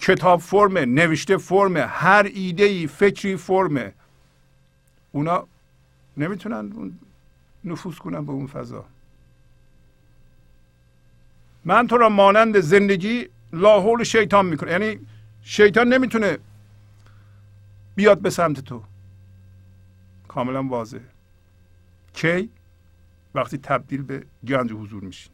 کتاب 0.00 0.40
فرمه 0.40 0.84
نوشته 0.84 1.36
فرمه 1.36 1.80
هر 1.80 2.30
ایده 2.34 2.64
ای 2.64 2.86
فکری 2.86 3.36
فرمه. 3.36 3.92
اونا 5.12 5.46
نمی‌تونن 6.16 6.92
نفوذ 7.64 7.94
کنن 7.94 8.24
به 8.26 8.32
اون 8.32 8.46
فضا. 8.46 8.84
من 11.64 11.86
تو 11.86 11.96
را 11.96 12.08
مانند 12.08 12.60
زندگی 12.60 13.28
لاحول 13.52 14.04
شیطان 14.04 14.46
می‌کنه 14.46 14.70
یعنی 14.70 14.98
شیطان 15.42 15.88
نمی‌تونه 15.88 16.38
بیاد 17.94 18.20
به 18.20 18.30
سمت 18.30 18.60
تو. 18.60 18.82
کاملا 20.28 20.62
واضح 20.62 20.98
کی؟ 22.14 22.50
وقتی 23.34 23.58
تبدیل 23.58 24.02
به 24.02 24.24
گنج 24.48 24.72
حضور 24.72 25.04
میشین. 25.04 25.32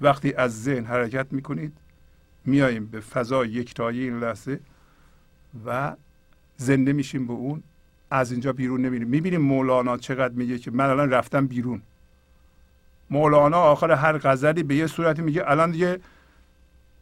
وقتی 0.00 0.34
از 0.34 0.62
ذهن 0.62 0.84
حرکت 0.84 1.26
می‌کنید 1.30 1.72
میاییم 2.44 2.86
به 2.86 3.00
فضای 3.00 3.48
یکتایی 3.48 4.00
این 4.00 4.20
لحظه 4.20 4.60
و 5.66 5.96
زنده 6.56 6.92
میشیم 6.92 7.26
به 7.26 7.32
اون. 7.32 7.62
از 8.10 8.32
اینجا 8.32 8.52
بیرون 8.52 8.86
نمیریم. 8.86 9.08
می‌بینیم 9.08 9.40
مولانا 9.40 9.96
چقدر 9.96 10.34
میگه 10.34 10.58
که 10.58 10.70
من 10.70 10.90
الان 10.90 11.10
رفتم 11.10 11.46
بیرون. 11.46 11.82
مولانا 13.10 13.58
آخر 13.58 13.90
هر 13.90 14.18
غزلی 14.18 14.62
به 14.62 14.74
یه 14.74 14.86
صورتی 14.86 15.22
میگه 15.22 15.50
الان 15.50 15.70
دیگه 15.70 16.00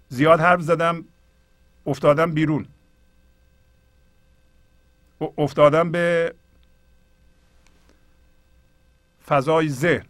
زیاد 0.08 0.40
حرف 0.40 0.60
زدم 0.60 1.04
افتادم 1.86 2.32
بیرون. 2.32 2.66
افتادم 5.38 5.90
به 5.90 6.34
فضای 9.26 9.68
ذهن. 9.68 10.04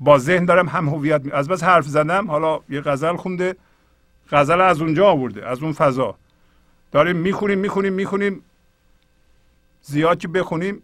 با 0.00 0.18
ذهن 0.18 0.44
دارم 0.44 0.68
هم 0.68 0.88
هویت 0.88 1.22
از 1.32 1.48
بس 1.48 1.62
حرف 1.62 1.86
زدم 1.86 2.30
حالا 2.30 2.60
یه 2.68 2.80
غزل 2.80 3.16
خونده 3.16 3.56
غزل 4.30 4.60
از 4.60 4.80
اونجا 4.80 5.06
آورده 5.06 5.46
از 5.46 5.62
اون 5.62 5.72
فضا. 5.72 6.18
داریم 6.92 7.16
می‌خونیم 7.16 7.58
می‌خونیم 7.58 7.92
می‌خونیم. 7.92 8.42
زیاد 9.82 10.18
که 10.18 10.28
بخونیم 10.28 10.82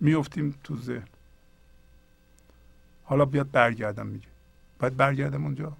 میفتیم 0.00 0.54
تو 0.64 0.76
ذهن. 0.76 1.08
حالا 3.08 3.24
بیاد 3.24 3.50
برگردم 3.50 4.06
میگه. 4.06 4.26
باید 4.78 4.96
برگردم 4.96 5.44
اونجا. 5.44 5.72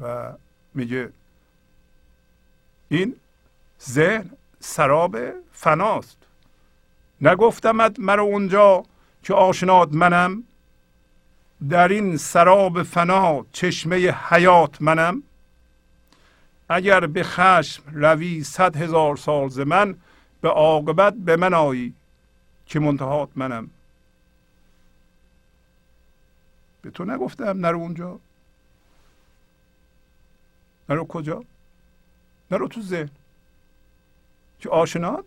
و 0.00 0.32
میگه 0.74 1.12
این 2.88 3.16
ذهن 3.88 4.30
سراب 4.60 5.18
فناست. 5.52 6.16
نگفتمت 7.20 7.98
مرا 7.98 8.22
اونجا 8.22 8.84
که 9.22 9.34
آشنات 9.34 9.88
منم. 9.92 10.44
در 11.68 11.88
این 11.88 12.16
سراب 12.16 12.82
فنا 12.82 13.46
چشمه 13.52 13.96
حیات 14.10 14.82
منم. 14.82 15.22
اگر 16.68 17.06
به 17.06 17.22
خشم 17.22 17.82
روی 17.92 18.44
صد 18.44 18.76
هزار 18.76 19.16
سال 19.16 19.48
ز 19.48 19.60
من 19.60 19.96
به 20.40 20.48
عاقبت 20.48 21.14
به 21.14 21.36
من 21.36 21.54
آیی 21.54 21.94
که 22.66 22.80
منتهات 22.80 23.28
منم. 23.36 23.70
به 26.88 26.92
تو 26.92 27.04
نگفتم 27.04 27.66
نرو 27.66 27.78
اونجا 27.78 28.20
نرو 30.88 31.04
کجا 31.04 31.44
نرو 32.50 32.68
تو 32.68 32.82
ذهن. 32.82 33.10
که 34.60 34.68
آشنات؟ 34.68 35.24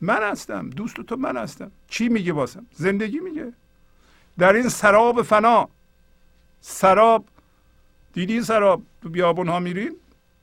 من 0.00 0.30
هستم 0.30 0.70
دوست 0.70 1.00
تو 1.00 1.16
من 1.16 1.36
هستم. 1.36 1.70
چی 1.88 2.08
میگه 2.08 2.32
واسم؟ 2.32 2.66
زندگی 2.72 3.20
میگه. 3.20 3.52
در 4.38 4.52
این 4.52 4.68
سراب 4.68 5.22
فنا. 5.22 5.68
سراب. 6.60 7.24
دیدین 8.12 8.42
سراب؟ 8.42 8.82
تو 9.02 9.08
بیابون 9.08 9.48
ها 9.48 9.60
میرین؟ 9.60 9.96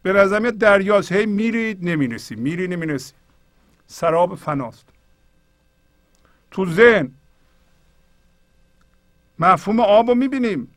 به 0.03 0.13
نظر 0.13 0.39
دریاست. 0.39 1.11
هی 1.11 1.25
میرید 1.25 1.89
نمینسی 1.89 2.35
میری 2.35 2.67
نمینسی 2.67 3.13
سراب 3.87 4.35
فناست. 4.35 4.85
تو 6.51 6.65
ذهن. 6.65 7.11
مفهوم 9.39 9.79
آب 9.79 10.09
رو 10.09 10.15
می‌بینیم. 10.15 10.67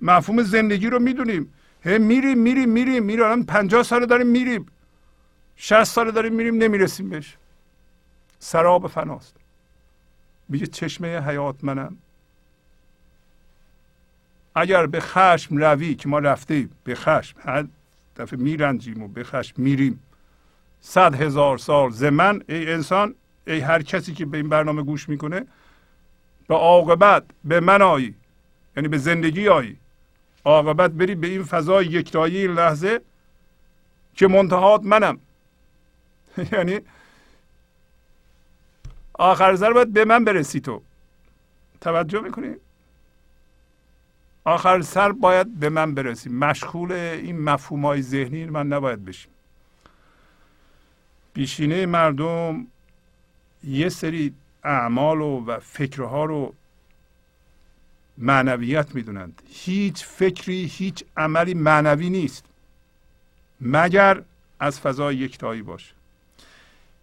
مفهوم 0.00 0.42
زندگی 0.42 0.86
رو 0.86 0.98
می‌دونیم. 0.98 1.52
هی 1.84 1.98
میریم 1.98 2.38
میریم 2.38 2.68
میریم. 2.68 3.02
میریم 3.02 3.24
الان 3.24 3.44
پنجاه 3.44 3.82
سال 3.82 4.06
داریم 4.06 4.26
میریم. 4.26 4.66
شست 5.56 5.94
سال 5.94 6.10
داریم 6.10 6.34
میریم 6.34 6.54
نمی‌رسیم 6.54 7.08
بهش. 7.08 7.36
سراب 8.38 8.86
فناست. 8.86 9.34
میگه 10.48 10.66
چشمه 10.66 11.20
حیات 11.20 11.64
منم. 11.64 11.96
اگر 14.54 14.86
به 14.86 15.00
خشم 15.00 15.56
روی 15.56 15.94
که 15.94 16.08
ما 16.08 16.18
رفتیم 16.18 16.70
به 16.84 16.94
خشم 16.94 17.36
هر 17.44 17.66
دفعه 18.16 18.38
میرنجیم 18.38 19.02
و 19.02 19.08
به 19.08 19.24
خشم 19.24 19.62
میریم. 19.62 20.00
صد 20.80 21.14
هزار 21.14 21.58
سال 21.58 21.90
زمن 21.90 22.42
ای 22.48 22.72
انسان 22.72 23.14
ای 23.46 23.60
هر 23.60 23.82
کسی 23.82 24.14
که 24.14 24.26
به 24.26 24.36
این 24.36 24.48
برنامه 24.48 24.82
گوش 24.82 25.08
می‌کنه 25.08 25.46
به 26.50 26.56
عاقبت 26.56 27.24
به 27.44 27.60
من 27.60 27.82
آیی. 27.82 28.14
یعنی 28.76 28.88
به 28.88 28.98
زندگی 28.98 29.48
آیی. 29.48 29.76
عاقبت 30.44 30.90
بری 30.90 31.14
به 31.14 31.26
این 31.26 31.44
فضای 31.44 31.86
یکتایی 31.86 32.36
این 32.36 32.50
لحظه 32.50 33.00
که 34.14 34.26
منتهات 34.28 34.82
منم. 34.84 35.18
یعنی 36.52 36.80
آخر 39.14 39.56
سر 39.56 39.72
باید 39.72 39.92
به 39.92 40.04
من 40.04 40.24
برسی 40.24 40.60
تو. 40.60 40.82
توجه 41.80 42.20
می‌کنی؟ 42.20 42.54
آخر 44.44 44.80
سر 44.80 45.12
باید 45.12 45.60
به 45.60 45.68
من 45.68 45.94
برسیم 45.94 46.38
مشغول 46.38 46.92
این 46.92 47.40
مفهوم 47.40 47.86
های 47.86 48.02
ذهنی 48.02 48.44
من 48.44 48.66
نباید 48.66 49.04
بشیم. 49.04 49.32
بیشینه 51.34 51.86
مردم 51.86 52.66
یه 53.64 53.88
سری 53.88 54.34
اعمال 54.64 55.20
و, 55.20 55.44
و 55.46 55.58
فکرها 55.58 56.24
رو 56.24 56.54
معنویت 58.18 58.94
می‌دونند. 58.94 59.42
هیچ 59.50 60.04
فکری 60.04 60.64
هیچ 60.64 61.04
عملی 61.16 61.54
معنوی 61.54 62.10
نیست. 62.10 62.44
مگر 63.60 64.22
از 64.60 64.80
فضای 64.80 65.16
یکتایی 65.16 65.62
باشه. 65.62 65.94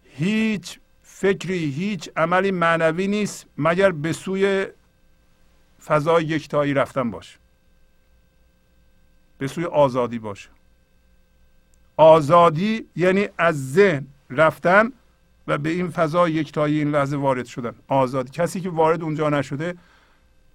هیچ 0.03 0.79
فکری 1.03 1.71
هیچ 1.71 2.09
عملی 2.15 2.51
معنوی 2.51 3.07
نیست 3.07 3.45
مگر 3.57 3.91
به 3.91 4.13
سوی 4.13 4.67
فضای 5.85 6.23
یکتایی 6.23 6.73
رفتن 6.73 7.11
باشه. 7.11 7.38
به 9.38 9.47
سوی 9.47 9.65
آزادی 9.65 10.19
باشه. 10.19 10.49
آزادی 11.97 12.85
یعنی 12.95 13.29
از 13.38 13.73
ذهن 13.73 14.07
رفتن 14.29 14.91
و 15.47 15.57
به 15.57 15.69
این 15.69 15.89
فضا 15.89 16.29
یکتایی 16.29 16.79
این 16.79 16.91
لحظه 16.91 17.17
وارد 17.17 17.45
شدن. 17.45 17.75
آزادی. 17.87 18.31
کسی 18.31 18.61
که 18.61 18.69
وارد 18.69 19.03
اونجا 19.03 19.29
نشده 19.29 19.77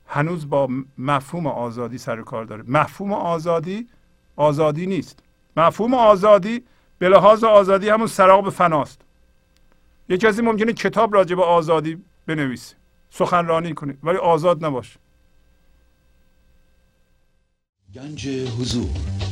هنوز 0.06 0.48
با 0.48 0.68
مفهوم 0.98 1.46
آزادی 1.46 1.98
سر 1.98 2.22
کار 2.22 2.44
داره. 2.44 2.64
مفهوم 2.68 3.12
آزادی 3.12 3.88
آزادی 4.36 4.86
نیست. 4.86 5.18
مفهوم 5.56 5.94
آزادی 5.94 6.62
به 6.98 7.08
لحاظ 7.08 7.44
آزادی 7.44 7.88
همون 7.88 8.06
سراغ 8.06 8.44
به 8.44 8.50
فناست. 8.50 9.00
یه 10.08 10.16
کسی 10.18 10.42
ممکنه 10.42 10.72
کتاب 10.72 11.14
راجع 11.14 11.36
به 11.36 11.42
آزادی 11.44 12.02
بنویسه. 12.26 12.76
سخنرانی 13.10 13.74
کنه. 13.74 13.96
ولی 14.02 14.18
آزاد 14.18 14.64
نباشه. 14.64 14.98
گنج 17.94 18.28
حضور. 18.28 19.31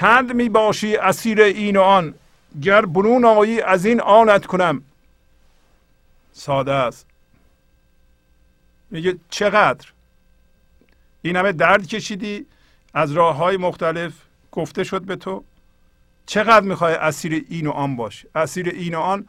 چند 0.00 0.32
می 0.32 0.48
باشی 0.48 0.96
اسیر 0.96 1.42
این 1.42 1.76
و 1.76 1.80
آن؟ 1.80 2.14
گر 2.62 2.86
برون 2.86 3.24
آیی 3.24 3.60
از 3.60 3.84
این 3.84 4.00
آنت 4.00 4.46
کنم. 4.46 4.82
ساده 6.32 6.72
است. 6.72 7.06
میگه 8.90 9.18
چقدر؟ 9.30 9.88
این 11.22 11.36
همه 11.36 11.52
درد 11.52 11.86
کشیدی؟ 11.86 12.46
از 12.94 13.12
راه 13.12 13.36
های 13.36 13.56
مختلف 13.56 14.12
گفته 14.52 14.84
شد 14.84 15.02
به 15.02 15.16
تو؟ 15.16 15.44
چقدر 16.26 16.66
می‌خوای 16.66 16.94
اسیر 16.94 17.44
این 17.48 17.66
و 17.66 17.70
آن 17.70 17.96
باشی؟ 17.96 18.26
اسیر 18.34 18.68
این 18.68 18.94
و 18.94 19.00
آن 19.00 19.28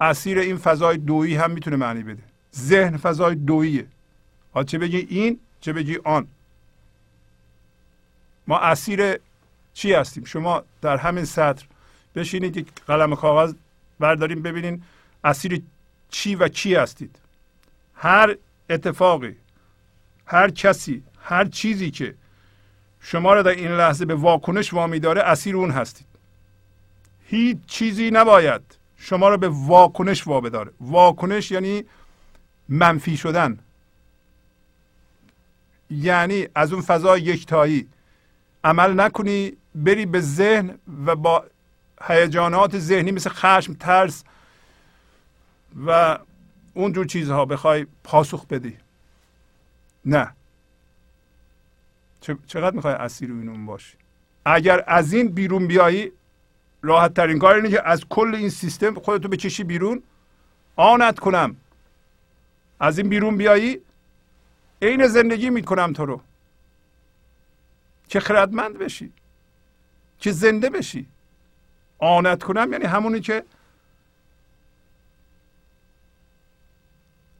اسیر 0.00 0.38
این 0.38 0.56
فضای 0.56 0.96
دویی 0.96 1.34
هم 1.34 1.50
می‌تونه 1.50 1.76
معنی 1.76 2.02
بده. 2.02 2.22
ذهن 2.56 2.96
فضای 2.96 3.34
دوییه. 3.34 3.86
چه 4.66 4.78
بگی 4.78 5.06
این 5.10 5.40
چه 5.60 5.72
بگی 5.72 5.98
آن؟ 6.04 6.28
ما 8.46 8.58
اسیر 8.58 9.18
چی 9.78 9.92
هستیم؟ 9.92 10.24
شما 10.24 10.62
در 10.80 10.96
همین 10.96 11.24
سطر 11.24 11.64
بشینید 12.14 12.56
یک 12.56 12.66
قلم 12.86 13.14
کاغذ 13.14 13.54
برداریم 14.00 14.42
ببینین 14.42 14.82
اسیر 15.24 15.62
چی 16.10 16.34
و 16.34 16.48
کی 16.48 16.74
هستید. 16.74 17.18
هر 17.94 18.36
اتفاقی 18.70 19.36
هر 20.26 20.50
کسی 20.50 21.02
هر 21.22 21.44
چیزی 21.44 21.90
که 21.90 22.14
شما 23.00 23.34
را 23.34 23.42
در 23.42 23.50
این 23.50 23.72
لحظه 23.72 24.04
به 24.04 24.14
واکنش 24.14 24.74
وامی 24.74 25.00
داره 25.00 25.22
اسیر 25.22 25.56
اون 25.56 25.70
هستید. 25.70 26.06
هیچ 27.26 27.58
چیزی 27.66 28.10
نباید 28.10 28.62
شما 28.96 29.28
را 29.28 29.36
به 29.36 29.48
واکنش 29.48 30.26
وابداره 30.26 30.72
واکنش 30.80 31.50
یعنی 31.50 31.84
منفی 32.68 33.16
شدن. 33.16 33.58
یعنی 35.90 36.48
از 36.54 36.72
اون 36.72 36.82
فضای 36.82 37.20
یکتایی 37.22 37.88
عمل 38.64 39.00
نکنی 39.00 39.57
بری 39.84 40.06
به 40.06 40.20
ذهن 40.20 40.78
و 41.06 41.16
با 41.16 41.44
هیجانات 42.02 42.78
ذهنی 42.78 43.10
مثل 43.10 43.30
خشم 43.30 43.74
ترس 43.74 44.24
و 45.86 46.18
اونجور 46.74 47.06
چیزها 47.06 47.44
بخوای 47.44 47.86
پاسخ 48.04 48.46
بدی. 48.46 48.76
نه. 50.04 50.32
چقدر 52.46 52.76
می‌خوای 52.76 52.94
اسیر 52.94 53.30
این 53.30 53.48
اون 53.48 53.66
باشی؟ 53.66 53.96
اگر 54.44 54.84
از 54.86 55.12
این 55.12 55.28
بیرون 55.28 55.66
بیایی 55.66 56.12
راحت 56.82 57.14
ترین 57.14 57.38
کار 57.38 57.54
اینه 57.54 57.70
که 57.70 57.88
از 57.88 58.04
کل 58.08 58.34
این 58.34 58.50
سیستم 58.50 58.94
خودتو 58.94 59.28
بکشی 59.28 59.64
بیرون. 59.64 60.02
آنت 60.76 61.18
کنم. 61.18 61.56
از 62.80 62.98
این 62.98 63.08
بیرون 63.08 63.36
بیایی 63.36 63.80
عین 64.82 65.06
زندگی 65.06 65.50
می‌کنم 65.50 65.92
تو 65.92 66.06
رو. 66.06 66.20
که 68.08 68.20
خردمند 68.20 68.78
بشی. 68.78 69.12
که 70.18 70.32
زنده 70.32 70.70
بشی. 70.70 71.06
آنت 71.98 72.42
کنم 72.42 72.72
یعنی 72.72 72.84
همونی 72.84 73.20
که 73.20 73.44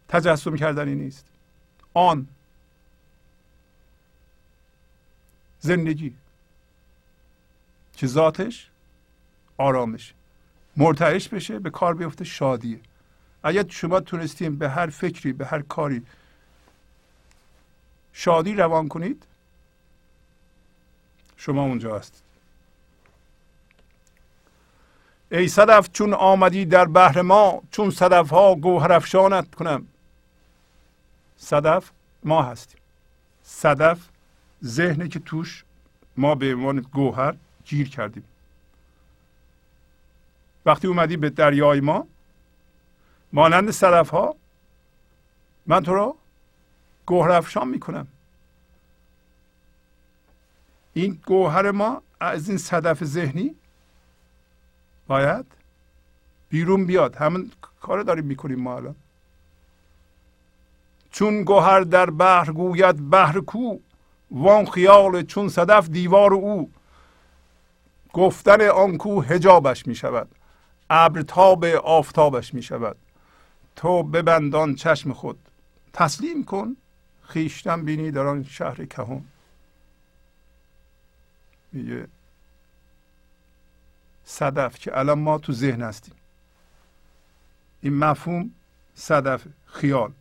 تجسم 0.08 0.56
کردنی 0.56 0.94
نیست. 0.94 1.26
آن. 1.94 2.28
زندگی. 5.60 6.14
که 7.96 8.06
ذاتش؟ 8.06 8.70
آرامش. 9.56 10.14
مرتعش 10.76 11.28
بشه 11.28 11.58
به 11.58 11.70
کار 11.70 11.94
بیفته 11.94 12.24
شادیه 12.24 12.80
اگر 13.42 13.68
شما 13.68 14.00
تونستیم 14.00 14.56
به 14.56 14.68
هر 14.68 14.86
فکری 14.86 15.32
به 15.32 15.46
هر 15.46 15.62
کاری 15.62 16.02
شادی 18.12 18.54
روان 18.54 18.88
کنید 18.88 19.26
شما 21.36 21.62
اونجا 21.62 21.98
هستید. 21.98 22.27
ای 25.30 25.48
صدف 25.48 25.90
چون 25.92 26.14
آمدی 26.14 26.64
در 26.64 26.84
بحر 26.84 27.22
ما 27.22 27.62
چون 27.70 27.90
صدف 27.90 28.30
ها 28.30 28.54
گوهر 28.54 29.00
کنم. 29.58 29.86
صدف 31.36 31.90
ما 32.24 32.42
هستیم. 32.42 32.80
صدف 33.42 33.98
ذهنی 34.64 35.08
که 35.08 35.18
توش 35.18 35.64
ما 36.16 36.34
به 36.34 36.54
عنوان 36.54 36.80
گوهر 36.80 37.34
گیر 37.64 37.88
کردیم. 37.88 38.24
وقتی 40.66 40.88
اومدی 40.88 41.16
به 41.16 41.30
دریای 41.30 41.80
ما 41.80 42.06
مانند 43.32 43.70
صدف 43.70 44.10
ها 44.10 44.34
من 45.66 45.82
تو 45.82 45.94
را 45.94 46.14
گوهر 47.06 47.30
افشان 47.30 47.68
می‌کنم. 47.68 48.06
این 50.92 51.20
گوهر 51.26 51.70
ما 51.70 52.02
از 52.20 52.48
این 52.48 52.58
صدف 52.58 53.04
ذهنی 53.04 53.54
باید 55.08 55.46
بیرون 56.50 56.86
بیاد. 56.86 57.16
همون 57.16 57.50
کار 57.80 58.02
داریم 58.02 58.24
می‌کنیم 58.24 58.60
ما 58.60 58.76
الان. 58.76 58.94
چون 61.10 61.44
گوهر 61.44 61.80
در 61.80 62.10
بحر 62.10 62.52
گوید 62.52 63.10
بحر 63.10 63.40
کو 63.40 63.78
وان 64.30 64.66
خیال 64.66 65.22
چون 65.22 65.48
صدف 65.48 65.88
دیوار 65.88 66.34
او. 66.34 66.70
گفتن 68.12 68.68
آن 68.68 68.96
کو 68.96 69.20
هجابش 69.20 69.86
می 69.86 69.94
شود 69.94 70.28
ابر 70.90 71.22
تاب 71.22 71.64
آفتابش 71.64 72.54
می 72.54 72.62
شود 72.62 72.96
تو 73.76 74.02
ببندان 74.02 74.74
چشم 74.74 75.12
خود. 75.12 75.38
تسلیم 75.92 76.44
کن. 76.44 76.76
خیشتن 77.22 77.84
بینی 77.84 78.10
در 78.10 78.26
آن 78.26 78.44
شهر 78.44 78.84
کهون 78.84 79.24
میگه 81.72 82.08
صدف 84.28 84.78
که 84.78 84.98
الان 84.98 85.18
ما 85.18 85.38
تو 85.38 85.52
ذهن 85.52 85.82
هستیم. 85.82 86.14
این 87.80 87.94
مفهوم 87.94 88.50
صدف 88.94 89.42
خیال. 89.66 90.12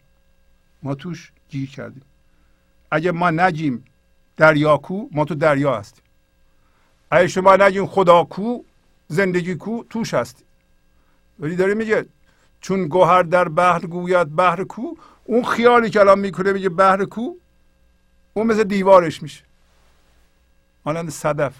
ما 0.84 0.96
توش 0.96 1.32
گیر 1.50 1.70
کردیم. 1.70 2.02
اگه 2.92 3.12
ما 3.12 3.30
نگیم 3.30 3.86
دریا 4.38 4.78
کو 4.78 5.08
ما 5.12 5.26
تو 5.26 5.36
دریا 5.36 5.80
هستیم. 5.80 6.04
اگه 7.12 7.28
شما 7.28 7.56
نگیم 7.56 7.88
خدا 7.88 8.24
کو 8.24 8.64
زندگی 9.08 9.56
کو 9.56 9.84
توش 9.84 10.14
هستیم. 10.14 10.48
ولی 11.40 11.56
داره 11.56 11.74
میگه 11.74 12.06
چون 12.62 12.88
گوهر 12.88 13.24
در 13.24 13.50
بحر 13.50 13.80
گوید 13.80 14.36
بحر 14.36 14.64
کو 14.64 14.96
اون 15.24 15.44
خیالی 15.44 15.90
که 15.90 16.00
الان 16.00 16.20
می‌کنه 16.20 16.52
میگه 16.54 16.70
بحر 16.70 17.06
کو 17.06 17.34
اون 18.34 18.48
مثل 18.48 18.64
دیوارش 18.64 19.24
میشه. 19.24 19.44
مانند 20.86 21.10
صدف. 21.10 21.54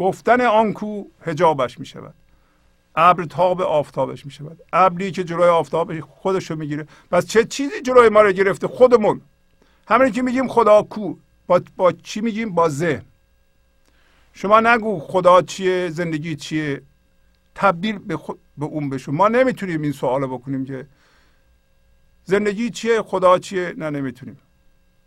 گفتن 0.00 0.40
آن 0.40 0.72
کو 0.72 1.04
هجابش 1.22 1.78
می 1.78 1.86
شود 1.86 2.14
ابر 2.96 3.24
تاب 3.24 3.60
آفتابش 3.62 4.26
می 4.26 4.32
شود 4.32 4.58
ابری 4.72 5.10
که 5.10 5.24
جلوی 5.24 5.48
آفتاب 5.48 6.00
خودش 6.00 6.50
رو 6.50 6.56
می‌گیره. 6.56 6.86
پس 7.10 7.26
چه 7.26 7.44
چیزی 7.44 7.82
جلوی 7.82 8.08
ما 8.08 8.22
رو 8.22 8.32
گرفته؟ 8.32 8.66
خودمون. 8.66 9.20
همین 9.88 10.12
که 10.12 10.22
میگیم 10.22 10.48
خدا 10.48 10.82
کو 10.82 11.14
با, 11.46 11.60
با 11.76 11.92
چی 11.92 12.20
میگیم؟ 12.20 12.54
با 12.54 12.68
ذهن. 12.68 13.02
شما 14.32 14.60
نگو 14.60 14.98
خدا 15.00 15.42
چیه 15.42 15.88
زندگی 15.90 16.36
چیه. 16.36 16.82
تبدیل 17.54 17.98
به, 17.98 18.16
خود 18.16 18.38
به 18.58 18.66
اون 18.66 18.90
بشو. 18.90 19.12
ما 19.12 19.28
نمی‌تونیم 19.28 19.82
این 19.82 19.92
سوال 19.92 20.26
بکنیم 20.26 20.64
که 20.64 20.86
زندگی 22.24 22.70
چیه 22.70 23.02
خدا 23.02 23.38
چیه؟ 23.38 23.74
نه 23.76 23.90
نمی‌تونیم. 23.90 24.38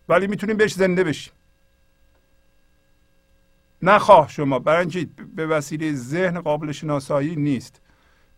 ولی 0.09 0.27
می‌تونیم 0.27 0.57
بهش 0.57 0.73
زنده 0.73 1.03
بشیم. 1.03 1.33
نخواه 3.83 4.29
شما 4.29 4.59
برای 4.59 4.79
اینکه 4.79 5.07
به 5.35 5.47
وسیله 5.47 5.93
ذهن 5.93 6.41
قابل 6.41 6.71
شناسایی 6.71 7.35
نیست. 7.35 7.81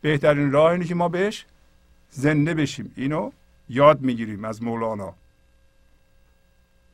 بهترین 0.01 0.51
راه 0.51 0.71
اینه 0.71 0.85
که 0.85 0.95
ما 0.95 1.09
بهش 1.09 1.45
زنده 2.09 2.53
بشیم. 2.53 2.93
اینو 2.95 3.31
یاد 3.69 4.01
می‌گیریم 4.01 4.45
از 4.45 4.63
مولانا. 4.63 5.13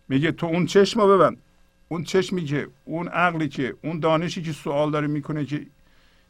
میگه 0.09 0.31
تو 0.31 0.45
اون 0.45 0.65
چشم 0.65 1.01
رو 1.01 1.07
ببند. 1.07 1.37
اون 1.87 2.03
چشمی 2.03 2.45
که 2.45 2.67
اون 2.85 3.07
عقلی 3.07 3.49
که 3.49 3.75
اون 3.81 3.99
دانشی 3.99 4.41
که 4.41 4.51
سوال 4.51 4.91
داره 4.91 5.07
می‌کنه 5.07 5.45
که 5.45 5.65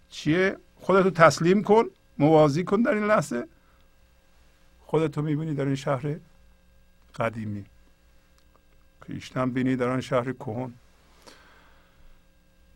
چیه؟ 0.09 0.57
خودتو 0.75 1.09
تسلیم 1.09 1.63
کن 1.63 1.85
موازی 2.17 2.63
کن 2.63 2.81
در 2.81 2.93
این 2.93 3.03
لحظه. 3.03 3.47
خودتو 4.85 5.21
می‌بینی 5.21 5.53
در 5.53 5.65
این 5.65 5.75
شهر 5.75 6.15
قدیمی. 7.15 7.65
خیشتن 9.07 9.51
بینی 9.51 9.75
در 9.75 9.89
آن 9.89 10.01
شهر 10.01 10.31
کهن. 10.31 10.73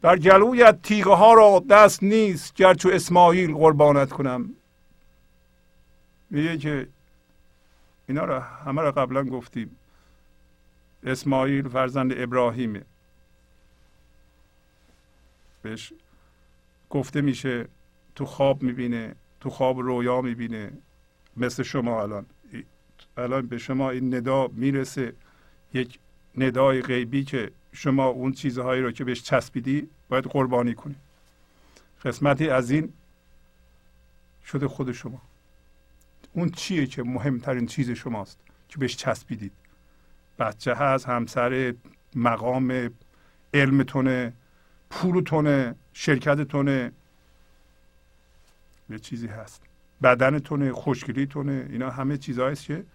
در 0.01 0.19
گلویت 0.19 0.81
تیغه 0.81 1.13
ها 1.13 1.33
را 1.33 1.63
دست 1.69 2.03
نیست 2.03 2.53
گرچه 2.53 2.89
اسماعیل 2.93 3.53
قربانت 3.53 4.09
کنم. 4.09 4.49
میگه 6.29 6.57
که 6.57 6.87
اینا 8.07 8.25
را 8.25 8.39
همه 8.39 8.81
را 8.81 8.91
قبلا 8.91 9.23
گفتیم. 9.23 9.75
اسماعیل 11.03 11.69
فرزند 11.69 12.13
ابراهیمه. 12.17 12.81
بهش 15.61 15.93
گفته 16.89 17.21
میشه 17.21 17.67
تو 18.15 18.25
خواب 18.25 18.63
می‌بینه 18.63 19.15
تو 19.41 19.49
خواب 19.49 19.79
رویا 19.79 20.21
می‌بینه 20.21 20.71
مثل 21.37 21.63
شما 21.63 22.01
الان. 22.01 22.25
الان 23.17 23.47
به 23.47 23.57
شما 23.57 23.89
این 23.89 24.15
ندا 24.15 24.47
می‌رسه 24.47 25.13
یک 25.73 25.99
ندای 26.37 26.81
غیبی 26.81 27.23
که 27.23 27.51
شما 27.75 28.05
اون 28.05 28.31
چیزهایی 28.31 28.81
رو 28.81 28.91
که 28.91 29.03
بهش 29.03 29.23
چسبیدی 29.23 29.89
باید 30.09 30.25
قربانی 30.25 30.73
کنی. 30.73 30.95
قسمتی 32.03 32.49
از 32.49 32.71
این 32.71 32.93
شده 34.45 34.67
خود 34.67 34.91
شما. 34.91 35.21
اون 36.33 36.49
چیه 36.49 36.87
که 36.87 37.03
مهمترین 37.03 37.65
چیز 37.65 37.91
شماست 37.91 38.39
که 38.69 38.77
بهش 38.77 38.95
چسبیدید؟ 38.95 39.51
بچه 40.39 40.73
هست 40.75 41.05
همسر 41.05 41.75
مقام 42.15 42.89
علمتونه 43.53 44.33
پولتونه 44.89 45.75
شرکتتونه 45.93 46.91
یه 48.89 48.99
چیزی 48.99 49.27
هست. 49.27 49.61
بدنتونه 50.03 50.71
خوشگلیتونه 50.71 51.67
اینا 51.69 51.89
همه 51.89 52.17
چیزهاییست 52.17 52.65
که 52.65 52.85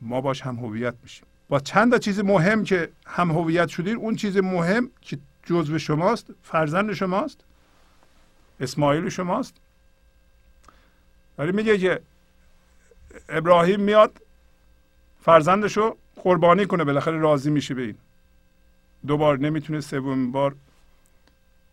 ما 0.00 0.20
باش 0.20 0.42
هم 0.42 0.56
هویت 0.56 0.94
میشیم. 1.02 1.26
با 1.52 1.60
چند 1.60 1.92
تا 1.92 1.98
چیز 1.98 2.20
مهم 2.20 2.64
که 2.64 2.88
هم 3.06 3.30
هویت 3.30 3.68
شدید 3.68 3.96
اون 3.96 4.16
چیز 4.16 4.36
مهم 4.36 4.90
که 5.00 5.18
جزو 5.42 5.78
شماست 5.78 6.26
فرزند 6.42 6.92
شماست 6.92 7.40
اسماعیل 8.60 9.08
شماست. 9.08 9.54
ولی 11.38 11.52
میگه 11.52 11.78
که 11.78 12.00
ابراهیم 13.28 13.80
میاد 13.80 14.20
فرزندشو 15.22 15.96
قربانی 16.16 16.66
کنه 16.66 16.84
بالاخره 16.84 17.18
راضی 17.18 17.50
میشه 17.50 17.74
به 17.74 17.82
این. 17.82 17.96
دوبار 19.06 19.38
نمی‌تونه 19.38 19.80
سومین 19.80 20.32
بار. 20.32 20.54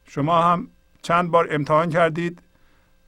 شما 0.07 0.41
هم 0.41 0.67
چند 1.01 1.31
بار 1.31 1.47
امتحان 1.51 1.89
کردید 1.89 2.39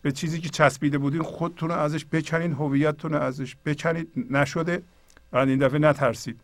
به 0.02 0.12
چیزی 0.12 0.42
که 0.42 0.50
چسبیده 0.50 0.98
بودین 0.98 1.24
خودتون 1.24 1.70
رو 1.70 1.76
ازش 1.76 2.06
بکنید 2.06 2.52
هویتتون 2.52 3.14
رو 3.14 3.22
ازش 3.22 3.56
بکنید. 3.66 4.12
نشده. 4.30 4.84
بعد 5.32 5.50
این 5.50 5.60
دفعه 5.60 5.80
نترسید. 5.80 6.40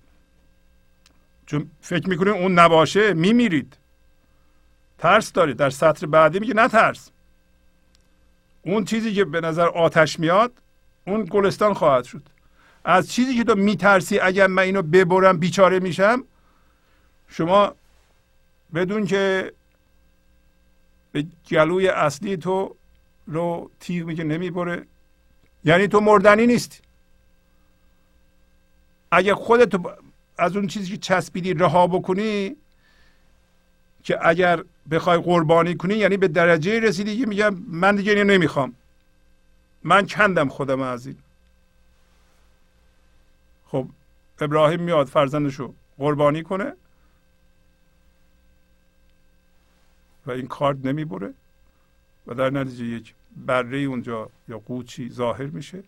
چون 1.47 1.71
فکر 1.81 2.09
می‌کنید 2.09 2.33
اون 2.33 2.59
نباشه 2.59 3.13
میمیرید. 3.13 3.77
ترس 4.97 5.31
دارید. 5.31 5.57
در 5.57 5.69
سطر 5.69 6.07
بعدی 6.07 6.39
میگه 6.39 6.53
نترس 6.53 7.09
اون 8.61 8.85
چیزی 8.85 9.13
که 9.13 9.25
به 9.25 9.41
نظر 9.41 9.67
آتش 9.67 10.19
میاد 10.19 10.51
اون 11.07 11.25
گلستان 11.29 11.73
خواهد 11.73 12.03
شد. 12.03 12.21
از 12.83 13.11
چیزی 13.11 13.37
که 13.37 13.43
تو 13.43 13.55
میترسی 13.55 14.19
اگر 14.19 14.47
من 14.47 14.63
اینو 14.63 14.81
ببرم 14.81 15.37
بیچاره 15.37 15.79
میشم 15.79 16.23
شما 17.29 17.75
بدون 18.73 19.05
که 19.05 19.53
به 21.11 21.25
گلوی 21.51 21.87
اصلی 21.87 22.37
تو 22.37 22.75
رو 23.27 23.71
تیغ 23.79 24.05
میگه 24.05 24.23
نمی‌بره. 24.23 24.85
یعنی 25.63 25.87
تو 25.87 25.99
مردنی 25.99 26.47
نیستی. 26.47 26.79
اگه 29.11 29.35
خودت 29.35 29.75
از 30.37 30.55
اون 30.55 30.67
چیزی 30.67 30.91
که 30.91 30.97
چسبیدی 30.97 31.53
رها 31.53 31.87
بکنی 31.87 32.55
که 34.03 34.27
اگر 34.27 34.63
بخوای 34.91 35.17
قربانی 35.17 35.75
کنی 35.75 35.93
یعنی 35.95 36.17
به 36.17 36.27
درجه 36.27 36.79
رسیدی 36.79 37.17
که 37.17 37.25
میگم 37.25 37.55
من 37.67 37.95
دیگه 37.95 38.11
اینو 38.11 38.23
نمی‌خوام. 38.23 38.73
من 39.83 40.07
کندم 40.07 40.49
خودم 40.49 40.81
از 40.81 41.07
این 41.07 41.17
خب 43.65 43.87
ابراهیم 44.41 44.81
میاد 44.81 45.07
فرزندشو 45.07 45.73
قربانی 45.97 46.43
کنه 46.43 46.73
و 50.25 50.31
این 50.31 50.47
کارد 50.47 50.87
نمی‌بره 50.87 51.33
و 52.27 52.33
در 52.33 52.49
نتیجه 52.49 52.85
یک 52.85 53.13
بره 53.45 53.77
اونجا 53.77 54.29
یا 54.47 54.59
قوچی 54.59 55.09
ظاهر 55.09 55.45
میشه 55.45 55.83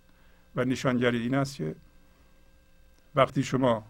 و 0.56 0.66
نشانگری 0.66 1.22
این 1.22 1.36
است 1.36 1.56
که 1.56 1.76
وقتی 3.16 3.44
شما 3.44 3.84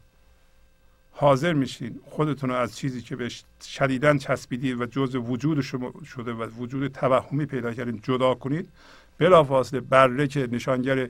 حاضر 1.19 1.53
میشین. 1.53 1.99
خودتون 2.09 2.49
رو 2.49 2.55
از 2.55 2.77
چیزی 2.77 3.01
که 3.01 3.15
بهش 3.15 3.43
شدیدن 3.63 4.17
چسبیدید 4.17 4.81
و 4.81 4.85
جز 4.85 5.15
وجود 5.15 5.61
شما 5.61 5.93
شده 6.15 6.33
و 6.33 6.43
وجود 6.43 6.87
توهمی 6.87 7.45
پیدا 7.45 7.73
کردین 7.73 7.99
جدا 8.03 8.33
کنید 8.35 8.69
بلافاصله 9.17 9.79
بره 9.79 10.27
که 10.27 10.47
نشانگر 10.51 11.09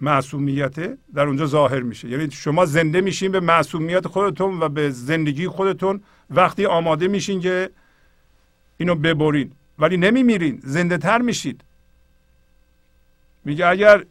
معصومیت 0.00 0.74
در 1.14 1.26
اونجا 1.26 1.46
ظاهر 1.46 1.80
میشه. 1.80 2.08
یعنی 2.08 2.30
شما 2.30 2.66
زنده 2.66 3.00
میشین 3.00 3.32
به 3.32 3.40
معصومیت 3.40 4.06
خودتون 4.06 4.60
و 4.60 4.68
به 4.68 4.90
زندگی 4.90 5.48
خودتون. 5.48 6.00
وقتی 6.30 6.66
آماده 6.66 7.08
میشین 7.08 7.40
که 7.40 7.70
اینو 8.76 8.94
ببرین. 8.94 9.52
ولی 9.78 9.96
نمیمیرین. 9.96 10.60
زنده 10.64 10.98
تر 10.98 11.18
میشید. 11.18 11.60
میگه 13.44 13.66
اگر 13.66 14.04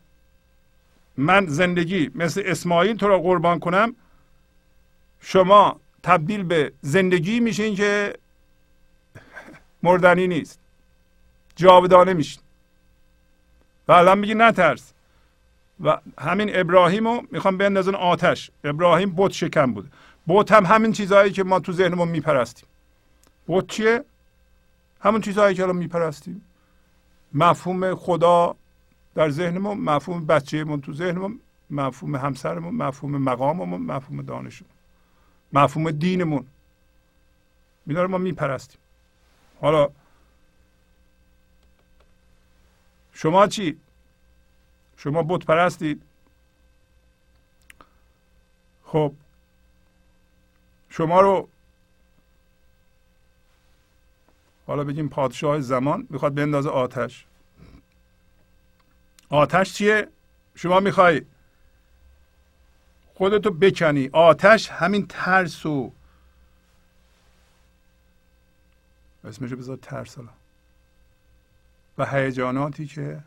من 1.17 1.45
زندگی 1.45 2.11
مثل 2.15 2.41
اسماعیل 2.45 2.95
تو 2.97 3.07
را 3.07 3.19
قربان 3.19 3.59
کنم 3.59 3.95
شما 5.19 5.79
تبدیل 6.03 6.43
به 6.43 6.71
زندگی 6.81 7.39
میشین 7.39 7.75
که 7.75 8.13
مردنی 9.83 10.27
نیست. 10.27 10.59
جاودانه 11.55 12.13
میشین. 12.13 12.41
و 13.87 13.91
الان 13.91 14.19
میگه 14.19 14.33
نترس. 14.33 14.93
و 15.83 15.97
همین 16.19 16.49
ابراهیم 16.53 17.07
رو 17.07 17.23
می‌خوام 17.31 17.57
بندازن 17.57 17.95
آتش. 17.95 18.51
ابراهیم 18.63 19.13
بت 19.17 19.31
شکم 19.31 19.73
بود. 19.73 19.91
بت 20.27 20.51
هم 20.51 20.65
همین 20.65 20.91
چیزهایی 20.91 21.31
که 21.31 21.43
ما 21.43 21.59
تو 21.59 21.71
ذهنمون 21.71 22.07
میپرستیم. 22.07 22.69
بت 23.47 23.67
چیه؟ 23.67 24.03
همون 25.01 25.21
چیزهایی 25.21 25.55
که 25.55 25.63
الان 25.63 25.75
میپرستیم. 25.75 26.41
مفهوم 27.33 27.95
خدا 27.95 28.55
در 29.15 29.29
ذهنمون 29.29 29.77
مفهوم 29.77 30.25
بچهمون 30.25 30.81
تو 30.81 30.93
ذهنمون 30.93 31.39
مفهوم 31.69 32.15
همسرمون 32.15 32.75
مفهوم 32.75 33.17
مقاممون 33.17 33.81
مفهوم 33.81 34.21
دانشمون. 34.21 34.71
مفهوم 35.53 35.91
دینمون. 35.91 36.47
میداره 37.85 38.07
ما 38.07 38.17
میپرستیم. 38.17 38.79
حالا 39.61 39.89
شما 43.13 43.47
چی؟ 43.47 43.79
شما 44.97 45.23
بت 45.23 45.45
پرستید. 45.45 46.01
خب. 48.85 49.13
شما 50.89 51.21
رو 51.21 51.47
حالا 54.67 54.83
بگیم 54.83 55.09
پادشاه 55.09 55.59
زمان 55.59 56.07
می‌خواد 56.09 56.35
بندازه 56.35 56.69
آتش. 56.69 57.25
آتش 59.29 59.73
چیه؟ 59.73 60.07
شما 60.55 60.79
می‌خوای 60.79 61.21
خودتو 63.19 63.51
بکنی. 63.51 64.09
آتش 64.13 64.69
همین 64.69 65.07
ترس 65.07 65.65
و 65.65 65.91
اسمشو 69.23 69.55
بذار 69.55 69.77
ترس 69.77 70.15
حالا. 70.15 70.29
و 71.97 72.05
هیجاناتی 72.05 72.85
که 72.85 73.19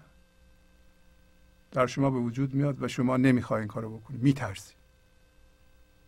در 1.72 1.86
شما 1.86 2.10
به 2.10 2.18
وجود 2.18 2.54
میاد 2.54 2.82
و 2.82 2.88
شما 2.88 3.16
نمی‌خوای 3.16 3.60
این 3.60 3.68
کارو 3.68 3.98
بکنی. 3.98 4.18
میترسی. 4.18 4.74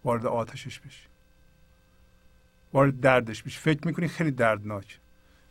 وارد 0.04 0.26
آتشش 0.26 0.80
بشی. 0.80 1.06
وارد 2.72 3.00
دردش 3.00 3.42
بشی. 3.42 3.58
فکر 3.58 3.86
می‌کنی 3.86 4.08
خیلی 4.08 4.30
دردناک. 4.30 4.98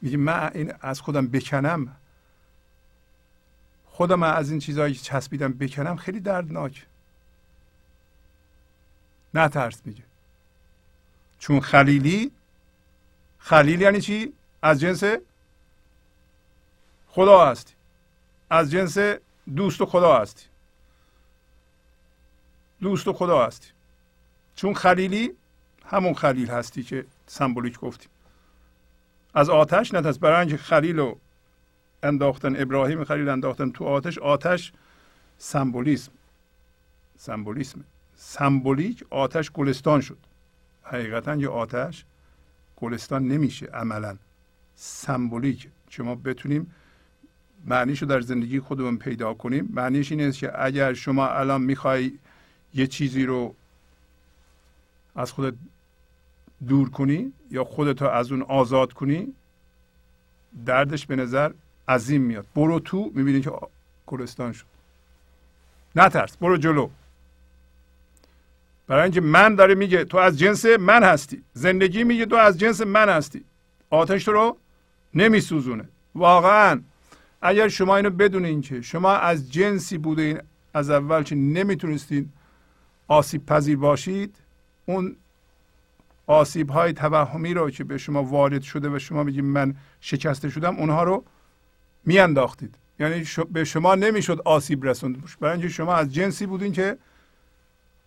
میگی 0.01 0.17
من 0.17 0.51
این 0.53 0.73
از 0.81 1.01
خودم 1.01 1.27
بکنم. 1.27 1.95
خودم 3.85 4.23
از 4.23 4.51
این 4.51 4.59
چیزهایی 4.59 4.95
چسبیدم 4.95 5.53
بکنم 5.53 5.95
خیلی 5.95 6.19
دردناک. 6.19 6.85
نترس 9.33 9.81
میگه. 9.85 10.03
چون 11.39 11.59
خلیلی 11.59 12.31
خلیل 13.39 13.81
یعنی 13.81 14.01
چی؟ 14.01 14.33
از 14.61 14.79
جنس 14.79 15.03
خدا 17.07 17.45
هستی. 17.45 17.73
از 18.49 18.71
جنس 18.71 18.97
دوست 19.55 19.81
و 19.81 19.85
خدا 19.85 20.19
هستی. 20.19 20.45
دوست 22.81 23.07
و 23.07 23.13
خدا 23.13 23.45
هستی. 23.45 23.67
چون 24.55 24.73
خلیلی 24.73 25.33
همون 25.85 26.13
خلیل 26.13 26.49
هستی 26.49 26.83
که 26.83 27.05
سمبولیک 27.27 27.79
گفتیم. 27.79 28.09
از 29.33 29.49
آتش 29.49 29.93
نترس 29.93 30.17
برای 30.17 30.39
اینکه 30.39 30.57
خلیل 30.57 30.99
رو 30.99 31.19
انداختن 32.03 32.61
ابراهیم 32.61 33.03
خلیل 33.03 33.29
انداختن 33.29 33.71
تو 33.71 33.85
آتش 33.85 34.17
آتش 34.17 34.73
سمبولیسم. 35.37 36.11
سمبولیسم 37.17 37.83
سمبولیک 38.26 39.03
آتش 39.10 39.52
گلستان 39.52 40.02
شد. 40.02 40.18
حقیقتا 40.84 41.35
یه 41.35 41.50
آتش 41.50 42.06
گلستان 42.76 43.27
نمیشه 43.27 43.66
عملا. 43.66 44.18
سمبولیک. 44.76 45.69
که 45.90 46.03
بتونیم 46.03 46.74
معنیش 47.66 48.02
رو 48.02 48.08
در 48.08 48.22
زندگی 48.22 48.60
خودمون 48.60 48.98
پیدا 48.98 49.34
کنیم. 49.34 49.69
معنیش 49.74 50.11
این 50.11 50.22
است 50.22 50.40
که 50.40 50.64
اگر 50.64 50.93
شما 50.93 51.27
الان 51.27 51.61
می‌خوای 51.61 52.11
یه 52.74 52.88
چیزی 52.88 53.26
رو 53.26 53.56
از 55.16 55.32
خودت 55.32 55.53
دور 56.68 56.90
کنی 56.90 57.34
یا 57.52 57.64
خودت 57.64 58.02
رو 58.02 58.08
از 58.08 58.32
اون 58.32 58.42
آزاد 58.42 58.93
کنی 58.93 59.34
دردش 60.66 61.06
به 61.06 61.16
نظر 61.16 61.52
عظیم 61.88 62.22
میاد. 62.22 62.48
برو 62.56 62.80
تو 62.80 63.11
می‌بینی 63.16 63.42
که 63.42 63.52
گلستان 64.08 64.52
شد. 64.52 64.66
نترس 65.95 66.38
برو 66.38 66.58
جلو. 66.58 66.90
برای 68.87 69.03
اینکه 69.03 69.21
من 69.21 69.55
داره 69.55 69.75
میگه 69.75 70.03
تو 70.03 70.17
از 70.17 70.39
جنس 70.39 70.65
من 70.65 71.03
هستی. 71.03 71.43
زندگی 71.53 72.03
میگه 72.03 72.25
تو 72.25 72.35
از 72.35 72.59
جنس 72.59 72.81
من 72.81 73.09
هستی. 73.09 73.45
آتش 73.89 74.27
رو 74.27 74.57
نمیسوزونه. 75.13 75.89
واقعا 76.15 76.81
اگر 77.41 77.67
شما 77.67 77.97
اینو 77.97 78.09
بدونین 78.09 78.61
که 78.61 78.81
شما 78.81 79.11
از 79.11 79.51
جنسی 79.51 79.97
بودین 79.97 80.39
از 80.73 80.89
اول 80.89 81.23
که 81.23 81.35
نمی‌تونستین 81.35 82.29
آسیب 83.07 83.45
پذیر 83.45 83.77
باشید 83.77 84.35
اون 84.85 85.15
آسیب 86.27 86.69
های 86.69 86.93
توهمی 86.93 87.53
رو 87.53 87.69
که 87.69 87.83
به 87.83 87.97
شما 87.97 88.23
وارد 88.23 88.61
شده 88.61 88.89
و 88.89 88.99
شما 88.99 89.23
میگید 89.23 89.43
من 89.43 89.75
شکسته 90.01 90.49
شدم 90.49 90.75
اونها 90.75 91.03
رو 91.03 91.23
میانداختید. 92.05 92.75
یعنی 92.99 93.25
به 93.51 93.63
شما 93.63 93.95
نمی‌شد 93.95 94.41
آسیب 94.45 94.85
رسوند. 94.85 95.23
برای 95.39 95.53
اینکه 95.53 95.69
شما 95.69 95.93
از 95.95 96.13
جنسی 96.13 96.45
بودین 96.45 96.71
که 96.71 96.97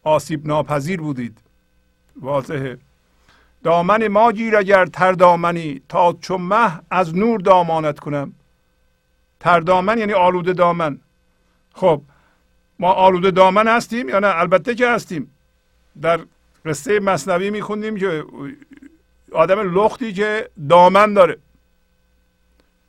آسیب 0.07 0.47
ناپذیر 0.47 1.01
بودید. 1.01 1.39
واضحه. 2.21 2.79
دامن 3.65 4.09
ما 4.09 4.33
گیر 4.33 4.57
اگر 4.57 4.87
تر 4.87 5.13
دامنی 5.13 5.83
تا 5.89 6.13
چون 6.13 6.41
مه 6.41 6.81
از 6.91 7.17
نور 7.17 7.41
دامانت 7.41 7.99
کنم. 7.99 8.33
تر 9.41 9.61
دامن 9.61 9.99
یعنی 9.99 10.13
آلوده 10.13 10.53
دامن. 10.53 10.99
خب 11.75 12.03
ما 12.79 12.93
آلوده 12.93 13.31
دامن 13.31 13.69
هستیم 13.69 14.09
یا 14.09 14.19
نه؟ 14.19 14.27
البته 14.27 14.75
که 14.75 14.89
هستیم. 14.89 15.31
در 16.03 16.21
قصه 16.65 17.01
مصنوی 17.01 17.51
میخوندیم 17.51 17.97
که 17.97 18.25
آدم 19.33 19.61
لختی 19.79 20.13
که 20.13 20.51
دامن 20.69 21.15
داره. 21.15 21.39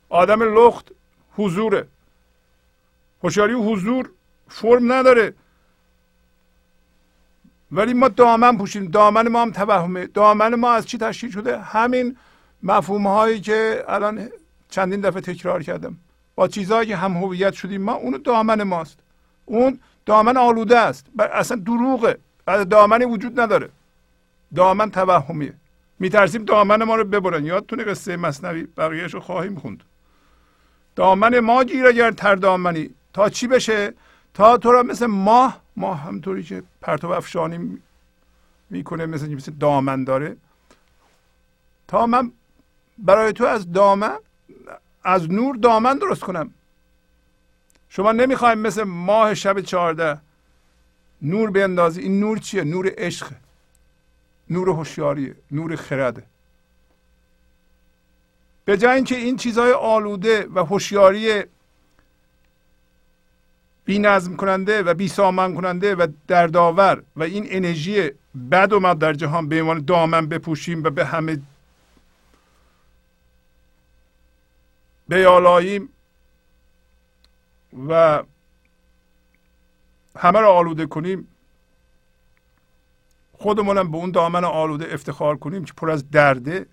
آدم 0.08 0.42
لخت 0.42 0.92
حضوره. 1.36 1.86
هوشیاری 3.22 3.52
حضور 3.52 4.10
فرم 4.48 4.92
نداره. 4.92 5.34
ولی 7.72 7.94
ما 7.94 8.08
دامن 8.08 8.58
پوشیم. 8.58 8.86
دامن 8.86 9.28
ما 9.28 9.42
هم 9.42 9.50
توهمه. 9.50 10.06
دامن 10.06 10.54
ما 10.54 10.72
از 10.72 10.86
چی 10.86 10.98
تشکیل 10.98 11.30
شده؟ 11.30 11.58
همین 11.58 12.16
مفهوم 12.62 13.06
هایی 13.06 13.40
که 13.40 13.84
الان 13.88 14.28
چندین 14.70 15.00
دفعه 15.00 15.20
تکرار 15.20 15.62
کردم. 15.62 15.96
با 16.34 16.48
چیزهایی 16.48 16.88
که 16.88 16.96
هم 16.96 17.12
هویت 17.12 17.52
شدیم 17.52 17.82
ما 17.82 17.92
اونو 17.92 18.18
دامن 18.18 18.62
ماست. 18.62 18.98
اون 19.44 19.80
دامن 20.06 20.36
آلوده 20.36 20.78
است. 20.78 21.06
اصلا 21.18 21.56
دروغه. 21.56 22.18
بعد 22.44 22.68
دامنی 22.68 23.04
وجود 23.04 23.40
نداره. 23.40 23.68
دامن 24.54 24.90
توهمیه. 24.90 25.54
میترسیم 25.98 26.44
دامن 26.44 26.82
ما 26.82 26.96
رو 26.96 27.04
ببرن. 27.04 27.44
یادتونه 27.44 27.84
قصه 27.84 28.16
مصنوی؟ 28.16 28.62
بقیهش 28.76 29.14
رو 29.14 29.20
خواهیم 29.20 29.54
خوند. 29.54 29.82
دامن 30.96 31.40
ما 31.40 31.64
گیر 31.64 31.86
اگر 31.86 32.10
تر 32.10 32.34
دامنی. 32.34 32.90
تا 33.12 33.28
چی 33.28 33.46
بشه؟ 33.46 33.94
تا 34.38 34.56
تو 34.56 34.72
را 34.72 34.82
مثل 34.82 35.06
ماه 35.06 35.60
ماه 35.76 36.00
همطوری 36.00 36.42
که 36.42 36.62
پرتو 36.80 37.08
افشانی 37.08 37.80
می‌کنه 38.70 39.06
مثل 39.06 39.34
مثل 39.34 39.52
دامن 39.52 40.04
داره. 40.04 40.36
تا 41.88 42.06
من 42.06 42.32
برای 42.98 43.32
تو 43.32 43.44
از 43.44 43.72
دامن 43.72 44.18
از 45.04 45.32
نور 45.32 45.56
دامن 45.56 45.98
درست 45.98 46.20
کنم. 46.20 46.54
شما 47.88 48.12
نمی‌خوایم 48.12 48.58
مثل 48.58 48.82
ماه 48.82 49.34
شب 49.34 49.60
چهارده 49.60 50.18
نور 51.22 51.50
بیندازی. 51.50 52.00
این 52.00 52.20
نور 52.20 52.38
چیه؟ 52.38 52.64
نور 52.64 52.92
عشق. 52.98 53.32
نور 54.50 54.68
هوشیاری 54.68 55.34
نور 55.50 55.76
خرده. 55.76 56.22
به 58.64 58.76
جای 58.76 58.94
اینکه 58.94 59.16
این 59.16 59.36
چیزهای 59.36 59.72
آلوده 59.72 60.48
و 60.54 60.64
هوشیاری 60.64 61.44
بی 63.88 63.98
نظم 63.98 64.36
کننده 64.36 64.82
و 64.82 64.94
بی 64.94 65.08
سامان 65.08 65.54
کننده 65.54 65.94
و 65.94 66.06
دردآور 66.26 67.02
و 67.16 67.22
این 67.22 67.46
انرژی 67.48 68.10
بد 68.50 68.72
و 68.72 68.80
ما 68.80 68.94
در 68.94 69.12
جهان 69.12 69.48
به 69.48 69.60
عنوان 69.60 69.84
دامن 69.84 70.26
بپوشیم 70.26 70.84
و 70.84 70.90
به 70.90 71.04
همه 71.04 71.40
بیالاییم 75.08 75.88
و 77.88 78.22
همه 80.16 80.40
را 80.40 80.52
آلوده 80.52 80.86
کنیم. 80.86 81.28
خودمونم 83.32 83.90
به 83.90 83.96
اون 83.96 84.10
دامن 84.10 84.44
آلوده 84.44 84.94
افتخار 84.94 85.36
کنیم 85.36 85.64
که 85.64 85.72
پر 85.72 85.90
از 85.90 86.10
درده. 86.10 86.66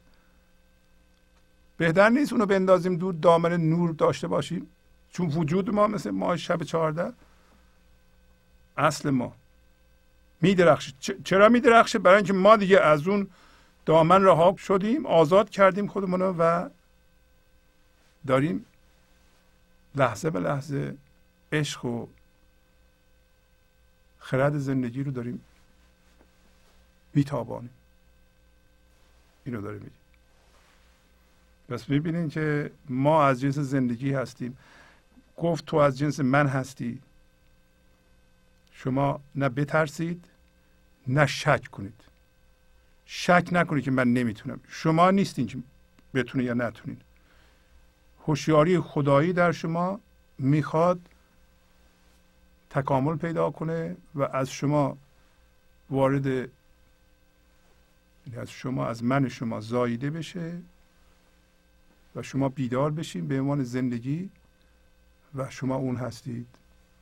بهتر 1.77 2.09
نیست 2.09 2.33
اونو 2.33 2.45
بندازیم 2.45 2.95
دور 2.95 3.13
دامن 3.13 3.53
نور 3.57 3.91
داشته 3.91 4.27
باشیم؟ 4.27 4.74
چون 5.15 5.27
وجود 5.27 5.69
ما 5.69 5.87
مثل 5.87 6.09
ماه 6.09 6.37
شب 6.37 6.63
چهارده 6.63 7.13
اصل 8.77 9.09
ما. 9.09 9.35
میدرخشه. 10.41 10.93
چرا 11.23 11.49
میدرخشه؟ 11.49 11.99
برای 11.99 12.15
اینکه 12.15 12.33
ما 12.33 12.55
دیگه 12.55 12.79
از 12.79 13.07
اون 13.07 13.27
دامن 13.85 14.23
رها 14.23 14.55
شدیم 14.57 15.05
آزاد 15.05 15.49
کردیم 15.49 15.87
خودمون 15.87 16.19
رو 16.19 16.35
و 16.39 16.69
داریم 18.27 18.65
لحظه 19.95 20.29
به 20.29 20.39
لحظه 20.39 20.95
عشق 21.51 21.85
و 21.85 22.07
خرد 24.19 24.57
زندگی 24.57 25.03
رو 25.03 25.11
داریم 25.11 25.41
میتابانیم. 27.13 27.73
اینو 29.45 29.61
داره 29.61 29.77
میگه 29.77 29.91
پس 31.69 31.89
می‌بینین 31.89 32.29
که 32.29 32.71
ما 32.89 33.25
از 33.25 33.41
جنس 33.41 33.59
زندگی 33.59 34.13
هستیم. 34.13 34.57
گفت 35.37 35.65
تو 35.65 35.77
از 35.77 35.97
جنس 35.97 36.19
من 36.19 36.47
هستی. 36.47 37.01
شما 38.71 39.19
نه 39.35 39.49
بترسید 39.49 40.25
نه 41.07 41.25
شک 41.25 41.67
کنید. 41.67 42.01
شک 43.05 43.49
نکنید 43.51 43.83
که 43.83 43.91
من 43.91 44.13
نمی‌تونم. 44.13 44.59
شما 44.67 45.11
نیستین 45.11 45.47
که 45.47 45.57
بتونید 46.13 46.47
یا 46.47 46.53
نتونید 46.53 47.01
هوشیاری 48.27 48.79
خدایی 48.79 49.33
در 49.33 49.51
شما 49.51 49.99
می‌خواد 50.39 50.99
تکامل 52.69 53.17
پیدا 53.17 53.51
کنه 53.51 53.95
و 54.15 54.23
از 54.23 54.49
شما 54.49 54.97
وارد 55.89 56.25
یعنی 56.25 56.49
از 58.37 58.51
شما 58.51 58.87
از 58.87 59.03
من 59.03 59.29
شما 59.29 59.61
زاییده 59.61 60.09
بشه 60.09 60.57
و 62.15 62.21
شما 62.23 62.49
بیدار 62.49 62.91
بشین 62.91 63.27
به 63.27 63.39
عنوان 63.39 63.63
زندگی 63.63 64.29
و 65.35 65.49
شما 65.49 65.75
اون 65.75 65.95
هستید. 65.95 66.47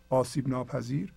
آسیب 0.10 0.50
ناپذیر. 0.50 1.14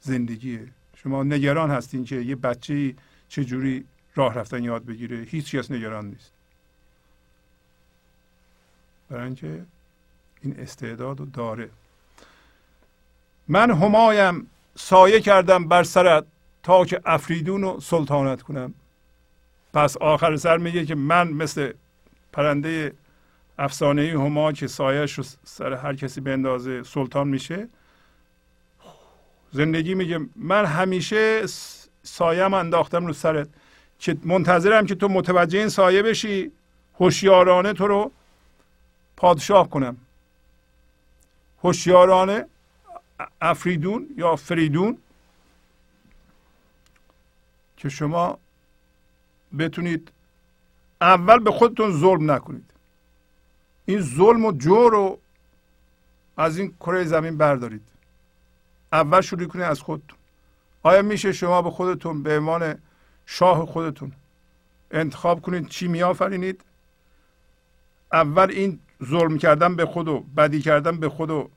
زندگیه 0.00 0.68
شما 0.96 1.22
نگران 1.22 1.70
هستین 1.70 2.04
که 2.04 2.16
یه 2.16 2.36
بچه 2.36 2.94
چجوری 3.28 3.84
راه 4.14 4.34
رفتن 4.34 4.64
یاد 4.64 4.84
بگیره. 4.84 5.16
هیچ 5.16 5.56
کس 5.56 5.70
نگران 5.70 6.06
نیست. 6.06 6.32
برای 9.08 9.24
اینکه 9.24 9.64
این 10.42 10.60
استعداد 10.60 11.20
رو 11.20 11.26
داره. 11.26 11.70
من 13.48 13.70
همایم 13.70 14.46
سایه 14.76 15.20
کردم 15.20 15.68
بر 15.68 15.82
سرت 15.82 16.24
تا 16.62 16.84
که 16.84 17.00
افریدون 17.04 17.62
رو 17.62 17.80
سلطانت 17.80 18.42
کنم. 18.42 18.74
پس 19.74 19.96
آخر 19.96 20.36
سر 20.36 20.58
میگه 20.58 20.86
که 20.86 20.94
من 20.94 21.28
مثل 21.28 21.72
پرنده 22.32 22.94
افسانه 23.60 24.02
هما 24.02 24.52
که 24.52 24.66
سایش 24.66 25.12
رو 25.12 25.24
سر 25.44 25.72
هر 25.72 25.94
کسی 25.94 26.20
بندازه 26.20 26.82
سلطان 26.82 27.28
میشه. 27.28 27.68
زندگی 29.52 29.94
میگه 29.94 30.20
من 30.36 30.64
همیشه 30.64 31.46
سایم 32.02 32.54
انداختم 32.54 33.06
رو 33.06 33.12
سرت 33.12 33.48
که 33.98 34.16
منتظرم 34.24 34.86
که 34.86 34.94
تو 34.94 35.08
متوجه 35.08 35.58
این 35.58 35.68
سایه 35.68 36.02
بشی 36.02 36.52
هوشیارانه 37.00 37.72
تو 37.72 37.86
رو 37.86 38.12
پادشاه 39.16 39.70
کنم. 39.70 39.96
هوشیارانه 41.62 42.46
افریدون 43.40 44.06
یا 44.16 44.36
فریدون 44.36 44.98
که 47.76 47.88
شما 47.88 48.38
بتونید 49.58 50.12
اول 51.00 51.38
به 51.38 51.50
خودتون 51.50 52.00
ظلم 52.00 52.30
نکنید. 52.30 52.69
این 53.90 54.00
ظلم 54.00 54.44
و 54.44 54.52
جور 54.52 54.92
رو 54.92 55.18
از 56.36 56.58
این 56.58 56.74
کره 56.80 57.04
زمین 57.04 57.36
بردارید. 57.38 57.82
اول 58.92 59.20
شروع 59.20 59.46
کنید 59.46 59.64
از 59.64 59.80
خودتون. 59.80 60.18
آیا 60.82 61.02
میشه 61.02 61.32
شما 61.32 61.62
به 61.62 61.70
خودتون 61.70 62.22
به 62.22 62.38
عنوان 62.38 62.78
شاه 63.26 63.66
خودتون 63.66 64.12
انتخاب 64.90 65.42
کنید 65.42 65.68
چی 65.68 65.88
میآفرینید؟ 65.88 66.60
اول 68.12 68.50
این 68.50 68.78
ظلم 69.04 69.38
کردن 69.38 69.76
به 69.76 69.86
خود 69.86 70.08
و 70.08 70.20
بدی 70.20 70.60
کردن 70.60 71.00
به 71.00 71.08
خود 71.08 71.30
و 71.30 71.50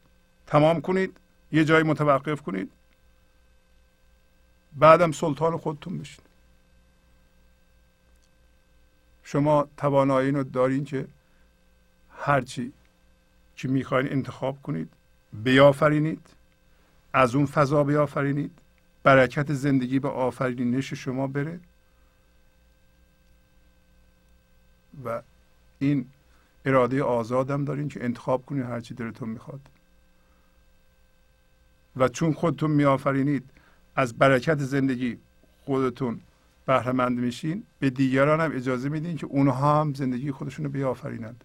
تمام 0.47 0.81
کنید 0.81 1.17
یه 1.51 1.65
جایی 1.65 1.83
متوقف 1.83 2.41
کنید. 2.41 2.71
بعدم 4.75 5.11
سلطان 5.11 5.57
خودتون 5.57 5.97
بشید 5.97 6.21
شما 9.23 9.67
توانایی 9.77 10.31
رو 10.31 10.43
دارین 10.43 10.85
که 10.85 11.07
هرچی 12.25 12.73
که 13.55 13.67
می‌خواین 13.67 14.11
انتخاب 14.11 14.61
کنید 14.61 14.89
بیافرینید 15.33 16.27
از 17.13 17.35
اون 17.35 17.45
فضا 17.45 17.83
بیافرینید 17.83 18.51
برکت 19.03 19.53
زندگی 19.53 19.99
به 19.99 20.09
آفرینش 20.09 20.93
شما 20.93 21.27
بره. 21.27 21.59
و 25.05 25.21
این 25.79 26.05
اراده 26.65 27.03
آزادم 27.03 27.65
دارین 27.65 27.89
که 27.89 28.03
انتخاب 28.03 28.45
کنید 28.45 28.63
هرچی 28.63 28.93
دلتون 28.93 29.29
می‌خواد. 29.29 29.61
و 31.95 32.07
چون 32.07 32.33
خودتون 32.33 32.71
میآفرینید 32.71 33.49
از 33.95 34.17
برکت 34.17 34.57
زندگی 34.59 35.17
خودتون 35.65 36.19
بهرهمند 36.65 37.19
میشین 37.19 37.63
به 37.79 37.89
دیگران 37.89 38.41
هم 38.41 38.55
اجازه 38.55 38.89
میدین 38.89 39.17
که 39.17 39.25
اونها 39.25 39.81
هم 39.81 39.93
زندگی 39.93 40.31
خودشون 40.31 40.65
رو 40.65 40.71
بیافرینند. 40.71 41.43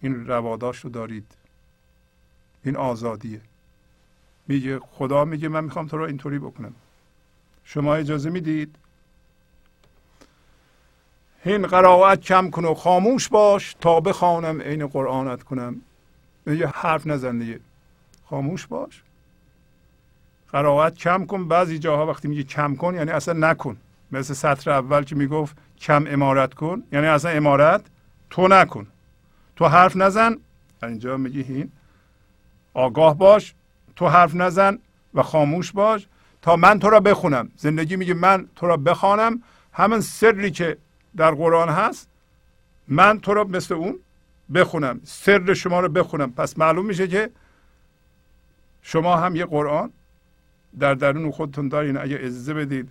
این 0.00 0.26
رواداش 0.26 0.78
رو 0.78 0.90
دارید. 0.90 1.26
این 2.64 2.76
آزادیه. 2.76 3.40
میگه 4.48 4.78
خدا 4.78 5.24
میگه 5.24 5.48
من 5.48 5.64
می‌خوام 5.64 5.86
تو 5.86 5.96
رو 5.96 6.04
اینطوری 6.04 6.38
بکنم. 6.38 6.74
شما 7.64 7.94
اجازه 7.94 8.30
می‌دید؟ 8.30 8.76
هین 11.44 11.66
قرائت 11.66 12.20
کم 12.20 12.50
کن 12.50 12.64
و 12.64 12.74
خاموش 12.74 13.28
باش 13.28 13.76
تا 13.80 14.00
بخوانم 14.00 14.60
عین 14.60 14.86
قرآنت 14.86 15.42
کنم. 15.42 15.82
یه 16.46 16.66
حرف 16.66 17.06
نزن 17.06 17.38
دیگه. 17.38 17.60
خاموش 18.26 18.66
باش. 18.66 19.02
قرائت 20.52 20.94
کم 20.94 21.26
کن. 21.26 21.48
بعضی 21.48 21.78
جاها 21.78 22.06
وقتی 22.06 22.28
میگه 22.28 22.42
کم 22.42 22.76
کن 22.76 22.94
یعنی 22.94 23.10
اصلا 23.10 23.50
نکن. 23.50 23.76
مثل 24.12 24.34
سطر 24.34 24.70
اول 24.70 25.04
که 25.04 25.16
می‌گفت 25.16 25.56
کم 25.80 26.04
امارت 26.08 26.54
کن 26.54 26.82
یعنی 26.92 27.06
اصلا 27.06 27.30
امارت 27.30 27.84
تو 28.30 28.48
نکن. 28.48 28.86
تو 29.60 29.68
حرف 29.68 29.96
نزن. 29.96 30.36
اینجا 30.82 31.16
میگه 31.16 31.42
هین. 31.42 31.72
آگاه 32.74 33.18
باش. 33.18 33.54
تو 33.96 34.08
حرف 34.08 34.34
نزن 34.34 34.78
و 35.14 35.22
خاموش 35.22 35.72
باش 35.72 36.06
تا 36.42 36.56
من 36.56 36.78
تو 36.78 36.90
را 36.90 37.00
بخونم. 37.00 37.50
زندگی 37.56 37.96
میگه 37.96 38.14
من 38.14 38.48
تو 38.56 38.66
را 38.66 38.76
بخوانم. 38.76 39.42
همون 39.72 40.00
سری 40.00 40.50
که 40.50 40.76
در 41.16 41.30
قرآن 41.30 41.68
هست 41.68 42.08
من 42.88 43.20
تو 43.20 43.34
را 43.34 43.44
مثل 43.44 43.74
اون 43.74 43.98
بخونم. 44.54 45.00
سر 45.04 45.54
شما 45.54 45.80
رو 45.80 45.88
بخونم. 45.88 46.32
پس 46.32 46.58
معلوم 46.58 46.86
میشه 46.86 47.08
که 47.08 47.30
شما 48.82 49.16
هم 49.16 49.36
یه 49.36 49.46
قرآن 49.46 49.92
در 50.78 50.94
درون 50.94 51.30
خودتون 51.30 51.68
دارین. 51.68 51.96
اگه 51.96 52.16
اجازه 52.16 52.54
بدید 52.54 52.88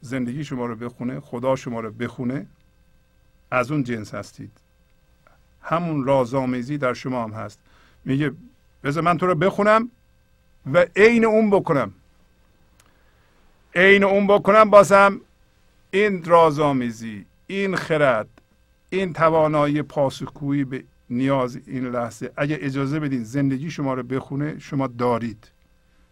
زندگی 0.00 0.44
شما 0.44 0.66
رو 0.66 0.76
بخونه 0.76 1.20
خدا 1.20 1.56
شما 1.56 1.80
رو 1.80 1.90
بخونه. 1.90 2.46
از 3.50 3.70
اون 3.70 3.82
جنس 3.82 4.14
هستید. 4.14 4.50
همون 5.62 6.04
رازآمیزی 6.04 6.78
در 6.78 6.94
شما 6.94 7.24
هم 7.24 7.30
هست. 7.30 7.58
میگه 8.04 8.32
بذار 8.84 9.02
من 9.02 9.18
تو 9.18 9.26
رو 9.26 9.34
بخونم 9.34 9.90
و 10.72 10.86
عین 10.96 11.24
اون 11.24 11.50
بکنم. 11.50 11.92
عین 13.74 14.04
اون 14.04 14.26
بکنم 14.26 14.70
بازم 14.70 15.20
این 15.90 16.24
رازآمیزی 16.24 17.26
این 17.46 17.76
خرد 17.76 18.28
این 18.90 19.12
توانایی 19.12 19.82
پاسخگویی 19.82 20.64
به 20.64 20.84
نیاز 21.10 21.58
این 21.66 21.86
لحظه. 21.86 22.30
اگه 22.36 22.58
اجازه 22.60 23.00
بدین 23.00 23.24
زندگی 23.24 23.70
شما 23.70 23.94
رو 23.94 24.02
بخونه 24.02 24.58
شما 24.58 24.86
دارید. 24.86 25.48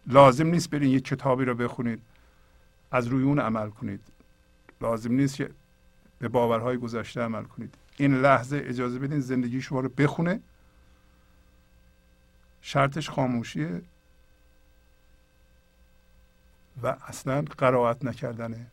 لازم 0.07 0.47
نیست 0.47 0.69
برین 0.69 0.89
یه 0.89 0.99
کتابی 0.99 1.45
رو 1.45 1.55
بخونید. 1.55 2.01
از 2.91 3.07
روی 3.07 3.23
اون 3.23 3.39
عمل 3.39 3.69
کنید. 3.69 3.99
لازم 4.81 5.11
نیست 5.11 5.35
که 5.35 5.49
به 6.19 6.27
باورهای 6.27 6.77
گذشته 6.77 7.21
عمل 7.21 7.43
کنید. 7.43 7.75
این 7.97 8.21
لحظه 8.21 8.61
اجازه 8.65 8.99
بدین 8.99 9.19
زندگی 9.19 9.61
شما 9.61 9.79
رو 9.79 9.89
بخونه. 9.89 10.39
شرطش 12.61 13.09
خاموشیه 13.09 13.81
و 16.83 16.95
اصلا 17.07 17.41
قرائت 17.57 18.05
نکردنه. 18.05 18.67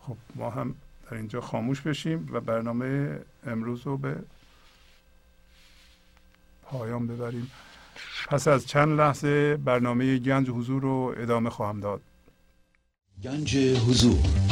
خب 0.00 0.16
ما 0.34 0.50
هم 0.50 0.74
در 1.04 1.14
اینجا 1.14 1.40
خاموش 1.40 1.80
بشیم 1.80 2.28
و 2.32 2.40
برنامه 2.40 3.20
امروز 3.46 3.86
رو 3.86 3.96
به 3.96 4.16
پایان 6.62 7.06
ببریم. 7.06 7.50
پس 8.28 8.48
از 8.48 8.66
چند 8.66 9.00
لحظه 9.00 9.56
برنامه 9.56 10.18
گنج 10.18 10.50
حضور 10.50 10.82
رو 10.82 11.14
ادامه 11.16 11.50
خواهم 11.50 11.80
داد. 11.80 12.00
گنج 13.22 13.56
حضور. 13.56 14.51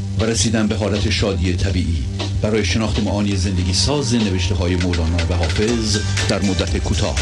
و 0.21 0.25
رسیدن 0.25 0.67
به 0.67 0.75
حالت 0.75 1.09
شادی 1.09 1.55
طبیعی. 1.55 2.03
برای 2.41 2.65
شناخت 2.65 3.03
معانی 3.03 3.35
زندگی 3.35 3.73
ساز 3.73 4.15
نوشته 4.15 4.55
های 4.55 4.75
مولانا 4.75 5.17
و 5.29 5.33
حافظ 5.33 5.99
در 6.29 6.41
مدت 6.41 6.77
کوتاه. 6.77 7.15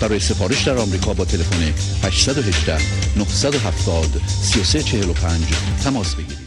برای 0.00 0.18
سفارش 0.18 0.68
در 0.68 0.78
آمریکا 0.78 1.14
با 1.14 1.24
تلفن 1.24 1.62
818 2.06 2.72
970 3.18 4.04
3345 4.28 5.44
تماس 5.84 6.14
بگیرید. 6.14 6.46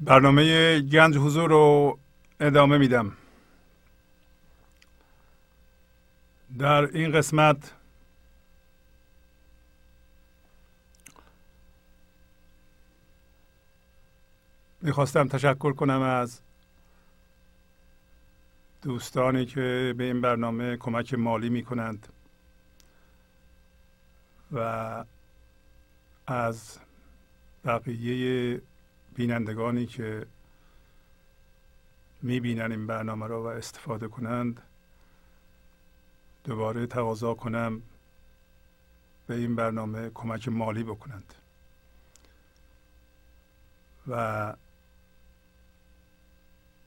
برنامه 0.00 0.80
گنج 0.80 1.16
حضور 1.16 1.50
رو 1.50 1.98
ادامه 2.40 2.78
میدم. 2.78 3.12
در 6.58 6.88
این 6.94 7.12
قسمت 7.12 7.56
می‌خواستم 14.84 15.28
تشکر 15.28 15.72
کنم 15.72 16.02
از 16.02 16.40
دوستانی 18.82 19.46
که 19.46 19.94
به 19.98 20.04
این 20.04 20.20
برنامه 20.20 20.76
کمک 20.76 21.14
مالی 21.14 21.48
می 21.48 21.64
کنند 21.64 22.08
و 24.52 25.04
از 26.26 26.78
بقیه 27.64 28.60
بینندگانی 29.14 29.86
که 29.86 30.26
می 32.22 32.40
بینن 32.40 32.72
این 32.72 32.86
برنامه 32.86 33.26
را 33.26 33.42
و 33.42 33.46
استفاده 33.46 34.08
کنند 34.08 34.62
دوباره 36.44 36.86
تقاضا 36.86 37.34
کنم 37.34 37.82
به 39.26 39.34
این 39.34 39.56
برنامه 39.56 40.10
کمک 40.14 40.48
مالی 40.48 40.82
بکنند. 40.82 41.34
و 44.08 44.54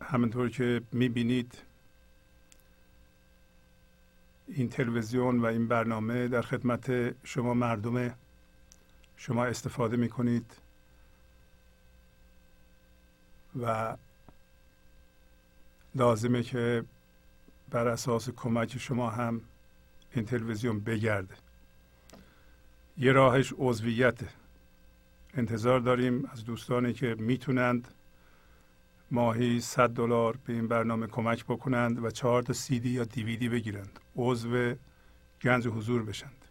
همینطور 0.01 0.49
که 0.49 0.81
می‌بینید 0.91 1.57
این 4.47 4.69
تلویزیون 4.69 5.39
و 5.39 5.45
این 5.45 5.67
برنامه 5.67 6.27
در 6.27 6.41
خدمت 6.41 7.15
شما 7.23 7.53
مردم 7.53 8.15
شما 9.17 9.45
استفاده 9.45 9.97
می‌کنید 9.97 10.51
و 13.61 13.97
لازمه 15.95 16.43
که 16.43 16.83
بر 17.69 17.87
اساس 17.87 18.29
کمک 18.29 18.77
شما 18.77 19.09
هم 19.09 19.41
این 20.15 20.25
تلویزیون 20.25 20.79
بگرده. 20.79 21.35
یه 22.97 23.11
راهش 23.11 23.53
عضویت. 23.57 24.19
انتظار 25.33 25.79
داریم 25.79 26.25
از 26.25 26.45
دوستانی 26.45 26.93
که 26.93 27.15
می‌تونند 27.19 27.87
ماهی 29.11 29.61
100 29.61 29.89
دلار 29.89 30.37
به 30.45 30.53
این 30.53 30.67
برنامه 30.67 31.07
کمک 31.07 31.45
بکنند 31.45 32.03
و 32.03 32.11
چهار 32.11 32.43
تا 32.43 32.53
سی 32.53 32.79
دی 32.79 32.89
یا 32.89 33.03
دیویدی 33.03 33.49
بگیرند. 33.49 33.99
عضو 34.15 34.73
گنج 35.41 35.67
حضور 35.67 36.03
بشند. 36.03 36.45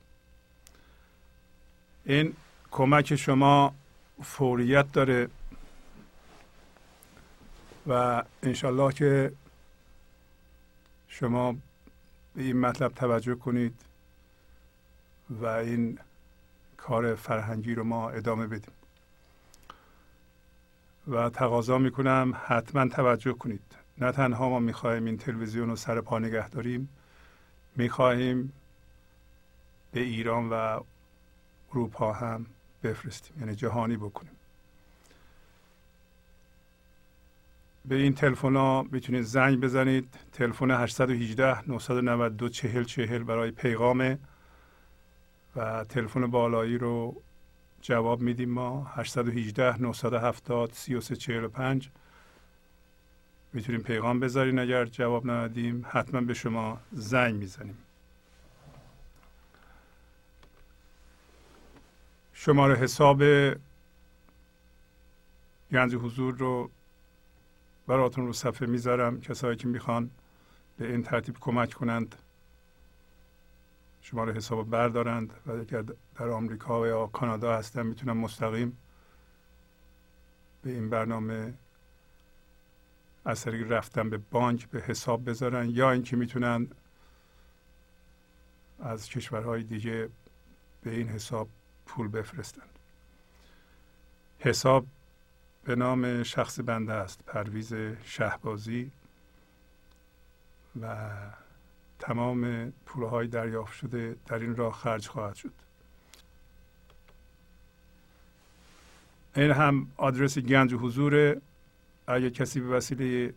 این 2.04 2.34
کمک 2.70 3.16
شما 3.16 3.74
فوریت 4.22 4.92
داره 4.92 5.28
و 7.86 8.22
انشالله 8.42 8.92
که 8.92 9.32
شما 11.08 11.52
به 12.34 12.42
این 12.42 12.60
مطلب 12.60 12.94
توجه 12.94 13.34
کنید 13.34 13.74
و 15.30 15.46
این 15.46 15.98
کار 16.76 17.14
فرهنگی 17.14 17.74
رو 17.74 17.84
ما 17.84 18.10
ادامه 18.10 18.46
بدیم. 18.46 18.72
و 21.08 21.30
تقاضا 21.30 21.78
می‌کنم 21.78 22.34
حتما 22.46 22.88
توجه 22.88 23.32
کنید. 23.32 23.76
نه 23.98 24.12
تنها 24.12 24.48
ما 24.48 24.58
می‌خواهیم 24.58 25.04
این 25.04 25.18
تلویزیون 25.18 25.68
رو 25.68 25.76
سر 25.76 26.00
پا 26.00 26.18
نگه 26.18 26.48
داریم 26.48 26.88
می‌خواهیم 27.76 28.52
به 29.92 30.00
ایران 30.00 30.48
و 30.48 30.80
اروپا 31.72 32.12
هم 32.12 32.46
بفرستیم 32.82 33.36
یعنی 33.40 33.54
جهانی 33.54 33.96
بکنیم. 33.96 34.32
به 37.84 37.94
این 37.94 38.14
تلفن 38.14 38.56
ها 38.56 38.86
می‌تونید 38.92 39.22
زنگ 39.22 39.60
بزنید. 39.60 40.14
تلفن 40.32 40.70
818 40.70 41.68
992 41.70 42.48
40 42.48 42.84
40 42.84 43.24
برای 43.24 43.50
پیغام 43.50 44.18
و 45.56 45.84
تلفن 45.84 46.26
بالایی 46.26 46.78
رو 46.78 47.22
جواب 47.86 48.20
میدیم 48.20 48.50
ما. 48.50 48.84
818 48.84 49.82
970 49.82 50.72
3345 50.72 51.90
می‌تونیم 53.52 53.80
پیغام 53.80 54.20
بذارین 54.20 54.58
اگر 54.58 54.84
جواب 54.84 55.30
ندادیم. 55.30 55.86
حتما 55.90 56.20
به 56.20 56.34
شما 56.34 56.80
زنگ 56.92 57.34
می‌زنیم. 57.34 57.78
شماره 62.32 62.74
حساب 62.74 63.22
گنج 65.70 65.94
حضور 65.94 66.34
رو 66.34 66.70
براتون 67.86 68.26
رو 68.26 68.32
صفحه 68.32 68.68
می‌ذارم. 68.68 69.20
کسایی 69.20 69.56
که 69.56 69.68
می‌خوان 69.68 70.10
به 70.78 70.90
این 70.90 71.02
ترتیب 71.02 71.36
کمک 71.40 71.74
کنند 71.74 72.16
شماره 74.10 74.32
حساب 74.32 74.70
بردارند 74.70 75.34
و 75.46 75.52
اگر 75.52 75.84
در 76.14 76.28
آمریکا 76.28 76.86
یا 76.86 77.06
کانادا 77.06 77.56
هستن 77.56 77.86
می‌تونن 77.86 78.12
مستقیم 78.12 78.78
به 80.62 80.70
این 80.70 80.90
برنامه 80.90 81.54
از 83.24 83.40
طریق 83.44 83.72
رفتن 83.72 84.10
به 84.10 84.18
بانک 84.30 84.68
به 84.68 84.80
حساب 84.80 85.30
بذارن 85.30 85.70
یا 85.70 85.90
اینکه 85.90 86.16
می‌تونن 86.16 86.68
از 88.80 89.08
کشورهای 89.08 89.62
دیگه 89.62 90.08
به 90.82 90.90
این 90.90 91.08
حساب 91.08 91.48
پول 91.86 92.08
بفرستن. 92.08 92.66
حساب 94.38 94.86
به 95.64 95.76
نام 95.76 96.22
شخص 96.22 96.60
بنده 96.60 96.92
است 96.92 97.22
پرویز 97.22 97.74
شهبازی 98.04 98.90
و 100.80 100.96
تمام 101.98 102.72
پولهای 102.86 103.26
دریافت 103.26 103.74
شده 103.74 104.16
در 104.26 104.38
این 104.38 104.56
راه 104.56 104.72
خرج 104.72 105.08
خواهد 105.08 105.34
شد. 105.34 105.52
این 109.36 109.50
هم 109.50 109.88
آدرس 109.96 110.38
گنج 110.38 110.74
حضور. 110.74 111.40
اگر 112.06 112.28
کسی 112.28 112.60
به 112.60 112.68
وسیله 112.68 113.34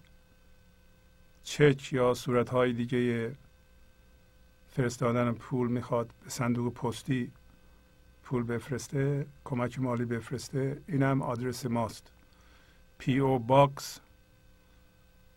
چک 1.43 1.93
یا 1.93 2.13
صورتهای 2.13 2.73
دیگه 2.73 3.35
فرستادن 4.75 5.31
پول 5.31 5.67
می‌خواد 5.67 6.09
به 6.23 6.29
صندوق 6.29 6.73
پستی 6.73 7.31
پول 8.23 8.43
بفرسته 8.43 9.25
کمک 9.43 9.79
مالی 9.79 10.05
بفرسته 10.05 10.81
این 10.87 11.03
هم 11.03 11.21
آدرس 11.21 11.65
ماست. 11.65 12.11
PO 12.99 13.39
Box 13.49 13.99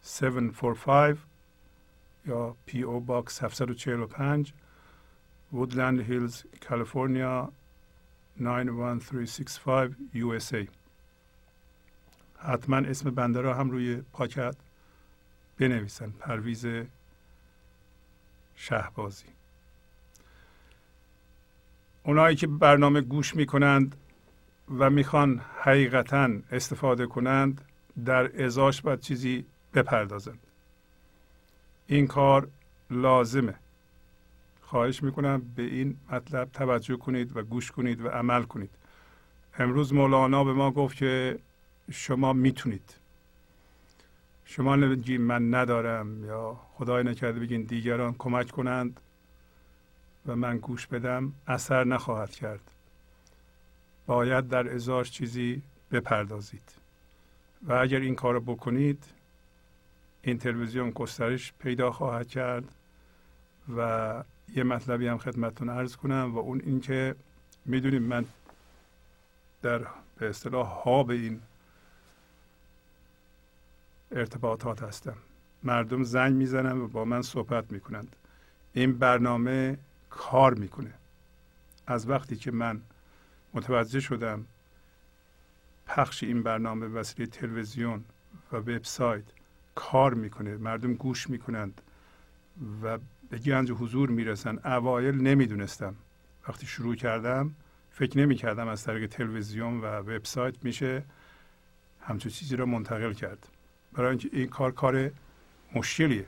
745 0.05 1.17
یا 2.27 2.57
PO 2.69 3.01
Box 3.09 3.43
745 3.43 4.53
Woodland 5.55 6.01
Hills 6.09 6.45
California 6.61 7.49
91365 8.41 9.95
USA 10.15 10.69
حتما 12.39 12.77
اسم 12.77 13.11
بنده 13.11 13.41
را 13.41 13.55
هم 13.55 13.71
روی 13.71 14.03
پاکت 14.13 14.57
بنویسن. 15.59 16.11
پرویز 16.11 16.67
شهبازی. 18.57 19.27
اونایی 22.03 22.37
که 22.37 22.47
برنامه 22.47 23.01
گوش 23.01 23.37
می‌کنند 23.37 23.97
و 24.79 24.91
می‌خوان 24.91 25.39
حقیقتا 25.39 26.31
استفاده 26.53 27.07
کنند 27.07 27.65
در 28.05 28.45
ازاش 28.45 28.83
باید 28.83 29.01
چیزی 29.01 29.45
بپردازند. 29.75 30.47
این 31.93 32.07
کار 32.07 32.49
لازمه. 32.91 33.55
خواهش 34.63 35.03
می‌کنم 35.03 35.43
به 35.57 35.63
این 35.63 35.97
مطلب 36.11 36.49
توجه 36.53 36.97
کنید 36.97 37.37
و 37.37 37.43
گوش 37.43 37.71
کنید 37.71 38.01
و 38.01 38.09
عمل 38.09 38.43
کنید. 38.43 38.71
امروز 39.59 39.93
مولانا 39.95 40.45
به 40.45 40.53
ما 40.53 40.71
گفت 40.71 40.97
که 40.97 41.39
شما 41.91 42.33
می‌تونید. 42.33 42.95
شما 44.45 44.77
نمیگید 44.77 45.21
من 45.21 45.55
ندارم 45.55 46.25
یا 46.25 46.61
خدای 46.75 47.05
نکرده 47.05 47.41
بگین 47.41 47.63
دیگران 47.63 48.15
کمک 48.19 48.51
کنند 48.51 49.01
و 50.27 50.37
من 50.37 50.59
گوش 50.59 50.87
بدم 50.87 51.33
اثر 51.47 51.85
نخواهد 51.85 52.31
کرد. 52.31 52.71
باید 54.07 54.49
در 54.49 54.75
ازاش 54.75 55.11
چیزی 55.11 55.63
بپردازید. 55.91 56.73
و 57.63 57.73
اگر 57.73 58.01
این 58.01 58.15
کار 58.15 58.41
بکنید 58.41 59.05
این 60.23 60.39
تلویزیون 60.39 60.91
گسترش 60.91 61.53
پیدا 61.59 61.93
خواهد 61.93 62.29
کرد 62.29 62.65
و 63.77 64.25
یه 64.55 64.63
مطلبی 64.63 65.07
هم 65.07 65.19
خدمتتون 65.19 65.69
ارز 65.69 65.97
کنم 65.97 66.33
و 66.35 66.39
اون 66.39 66.61
اینکه 66.65 67.15
می‌دونیم 67.65 68.03
من 68.03 68.25
در 69.63 69.87
به 70.19 70.29
اصطلاح 70.29 70.67
ها 70.67 71.03
به 71.03 71.15
این 71.15 71.41
ارتباطات 74.13 74.83
هستم. 74.83 75.17
مردم 75.63 76.03
زنگ 76.03 76.35
می‌زنن 76.35 76.81
و 76.81 76.89
با 76.89 77.05
من 77.05 77.23
صحبت 77.23 77.73
می‌کنند. 77.73 78.17
این 78.73 78.99
برنامه 78.99 79.79
کار 80.11 80.55
می‌کنه. 80.55 80.95
از 81.87 82.09
وقتی 82.09 82.37
که 82.37 82.51
من 82.51 82.81
متوجه 83.55 84.01
شدم 84.01 84.47
پخش 85.87 86.23
این 86.23 86.43
برنامه 86.43 86.87
وسیله 86.87 87.27
تلویزیون 87.27 88.05
و 88.53 88.57
وبسایت 88.57 89.25
کار 89.75 90.15
می‌کنه 90.15 90.57
مردم 90.57 90.95
گوش 90.95 91.31
می‌کنند 91.31 91.81
و 92.83 92.99
به 93.31 93.39
گنج 93.39 93.71
حضور 93.71 94.11
می‌رسن 94.11 94.59
اوایل 94.65 95.15
نمی‌دونستم. 95.15 95.95
وقتی 96.49 96.67
شروع 96.67 96.95
کردم 96.95 97.55
فکر 97.91 98.19
نمی‌کردم 98.19 98.69
از 98.69 98.85
طریق 98.85 99.11
تلویزیون 99.11 99.81
و 99.81 99.85
وبسایت 99.87 100.65
میشه 100.65 101.03
همچون 102.01 102.33
چیزی 102.33 102.57
را 102.57 102.67
منتقل 102.67 103.13
کرد. 103.13 103.49
برای 103.93 104.11
اینکه 104.11 104.29
این 104.33 104.49
کار 104.49 104.73
کار 104.73 105.11
مشکلیه. 105.75 106.27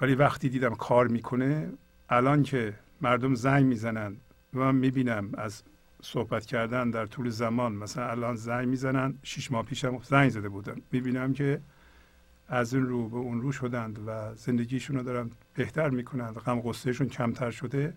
ولی 0.00 0.14
وقتی 0.14 0.48
دیدم 0.48 0.74
کار 0.74 1.08
می‌کنه 1.08 1.72
الان 2.08 2.42
که 2.42 2.74
مردم 3.00 3.34
زنگ 3.34 3.66
می‌زنن 3.66 4.16
و 4.54 4.58
من 4.58 4.74
می‌بینم 4.74 5.30
از 5.38 5.62
صحبت 6.04 6.46
کردن 6.46 6.90
در 6.90 7.06
طول 7.06 7.28
زمان 7.30 7.72
مثلا 7.72 8.10
الان 8.10 8.36
زنگ 8.36 8.68
می‌زنن 8.68 9.18
شیش 9.22 9.52
ماه 9.52 9.64
پیشم 9.64 9.98
زنگ 10.02 10.28
زده 10.30 10.48
بودن. 10.48 10.76
می‌بینم 10.92 11.32
که 11.32 11.60
از 12.48 12.74
این 12.74 12.86
رو 12.86 13.08
به 13.08 13.16
اون 13.16 13.40
رو 13.40 13.52
شدند 13.52 13.98
و 14.06 14.34
زندگیشون 14.34 14.96
رو 14.96 15.02
دارن 15.02 15.30
بهتر 15.54 15.90
می‌کنند. 15.90 16.34
غم 16.34 16.60
غصهشون 16.60 17.08
کمتر 17.08 17.50
شده. 17.50 17.94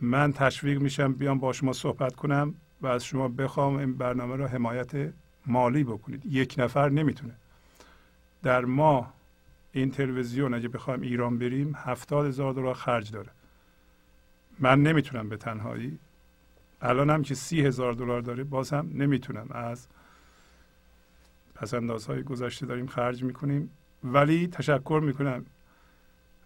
من 0.00 0.32
تشویق 0.32 0.80
میشم 0.80 1.12
بیام 1.12 1.38
با 1.38 1.52
شما 1.52 1.72
صحبت 1.72 2.16
کنم 2.16 2.54
و 2.82 2.86
از 2.86 3.04
شما 3.04 3.28
بخوام 3.28 3.76
این 3.76 3.94
برنامه 3.94 4.36
رو 4.36 4.46
حمایت 4.46 5.12
مالی 5.46 5.84
بکنید. 5.84 6.26
یک 6.26 6.54
نفر 6.58 6.88
نمی‌تونه. 6.88 7.34
در 8.42 8.64
ماه 8.64 9.14
این 9.72 9.90
تلویزیون 9.90 10.54
اگه 10.54 10.68
بخوایم 10.68 11.00
ایران 11.00 11.38
بریم 11.38 11.74
هفتاد 11.76 12.26
هزار 12.26 12.52
دلار 12.52 12.74
خرج 12.74 13.12
داره. 13.12 13.30
من 14.60 14.82
نمی‌تونم 14.82 15.28
به 15.28 15.36
تنهایی 15.36 15.98
الان 16.82 17.10
هم 17.10 17.22
که 17.22 17.34
سی 17.34 17.60
هزار 17.60 17.92
دلار 17.92 18.20
داره 18.20 18.44
باز 18.44 18.70
هم 18.70 18.90
نمی‌تونم. 18.94 19.46
از 19.50 19.88
پسندازهای 21.54 22.22
گذشته 22.22 22.66
داریم 22.66 22.86
خرج 22.86 23.24
می‌کنیم. 23.24 23.70
ولی 24.04 24.46
تشکر 24.46 25.00
می‌کنم 25.04 25.46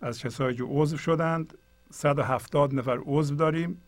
از 0.00 0.20
کسایی 0.20 0.56
که 0.56 0.64
عضو 0.64 0.96
شدند. 0.96 1.58
170 1.90 2.74
نفر 2.74 2.98
عضو 3.06 3.34
داریم. 3.34 3.80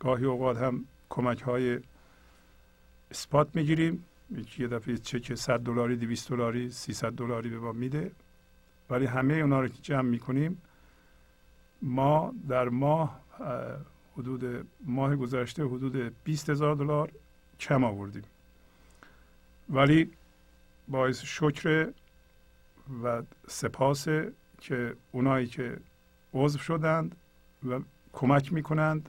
گاهی 0.00 0.24
اوقات 0.24 0.56
هم 0.56 0.84
کمک 1.08 1.42
های 1.42 1.80
اثبات 3.10 3.48
می‌گیریم. 3.56 4.04
یه 4.58 4.68
دفعه 4.68 4.96
چک 4.96 5.34
100 5.34 5.60
دلاری 5.60 5.96
200 5.96 6.30
دلاری 6.30 6.70
300 6.70 7.12
دلاری 7.12 7.48
به 7.48 7.58
ما 7.58 7.72
میده. 7.72 8.12
ولی 8.90 9.06
همه 9.06 9.34
اونا 9.34 9.60
رو 9.60 9.68
که 9.68 9.78
جمع 9.82 10.08
می‌کنیم 10.08 10.62
ما 11.82 12.34
در 12.48 12.68
ماه 12.68 13.20
حدود 14.18 14.66
ماه 14.84 15.16
گذشته 15.16 15.64
حدود 15.64 16.14
20 16.24 16.50
هزار 16.50 16.76
دلار 16.76 17.10
کم 17.60 17.84
آوردیم. 17.84 18.24
ولی 19.68 20.10
باعث 20.88 21.22
شکر 21.22 21.88
و 23.04 23.22
سپاس 23.48 24.08
که 24.60 24.96
اونایی 25.12 25.46
که 25.46 25.76
عضو 26.34 26.58
شدند 26.58 27.16
و 27.68 27.80
کمک 28.12 28.52
می‌کنند 28.52 29.08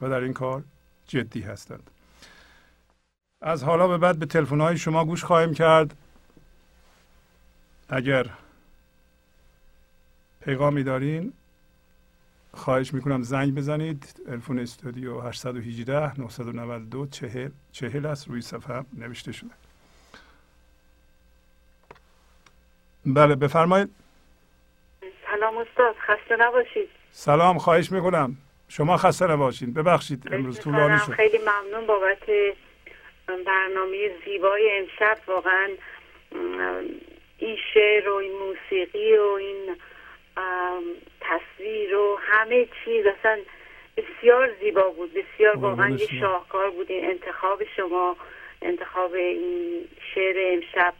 و 0.00 0.08
در 0.08 0.20
این 0.20 0.32
کار 0.32 0.64
جدی 1.06 1.40
هستند. 1.40 1.90
از 3.42 3.64
حالا 3.64 3.88
به 3.88 3.98
بعد 3.98 4.18
به 4.18 4.26
تلفن 4.26 4.60
های 4.60 4.78
شما 4.78 5.04
گوش 5.04 5.24
خواهیم 5.24 5.54
کرد. 5.54 5.96
اگر 7.88 8.30
پیغامی 10.40 10.82
دارین 10.82 11.32
خواهش 12.54 12.94
می‌کنم 12.94 13.22
زنگ 13.22 13.54
بزنید. 13.54 14.14
تلفن 14.26 14.58
استودیو 14.58 15.20
818 15.20 16.20
992 16.20 17.06
40 17.06 17.50
40 17.72 18.06
است. 18.06 18.28
روی 18.28 18.40
صفحه 18.40 18.84
نوشته 18.98 19.32
شده. 19.32 19.50
بله 23.06 23.34
بفرمایید. 23.34 23.90
سلام 25.26 25.56
استاد 25.56 25.94
خسته 26.06 26.36
نباشید. 26.36 26.88
سلام 27.10 27.58
خواهش 27.58 27.92
می‌کنم. 27.92 28.36
شما 28.68 28.96
خسته 28.96 29.26
نباشید. 29.26 29.74
ببخشید 29.74 30.34
امروز 30.34 30.60
طولانی 30.60 30.98
شد. 30.98 31.12
خیلی 31.12 31.38
ممنون 31.38 31.86
بابت 31.86 32.22
برنامه 33.46 34.10
زیبای 34.24 34.70
امشب. 34.78 35.18
واقعا 35.26 35.68
این 37.38 37.56
شعر 37.74 38.08
و 38.08 38.14
این 38.14 38.32
موسیقی 38.38 39.16
و 39.16 39.22
این 39.22 39.76
تصویر 41.20 41.96
و 41.96 42.18
همه 42.22 42.68
چیز 42.84 43.06
اصلا 43.06 43.38
بسیار 43.96 44.50
زیبا 44.60 44.90
بود 44.90 45.14
بسیار 45.14 45.56
واقعا 45.56 45.90
یه 45.90 46.06
شما. 46.06 46.20
شاهکار 46.20 46.70
بود 46.70 46.90
این 46.90 47.04
انتخاب 47.10 47.62
شما 47.76 48.16
انتخاب 48.62 49.14
این 49.14 49.88
شعر 50.14 50.36
امشب 50.52 50.94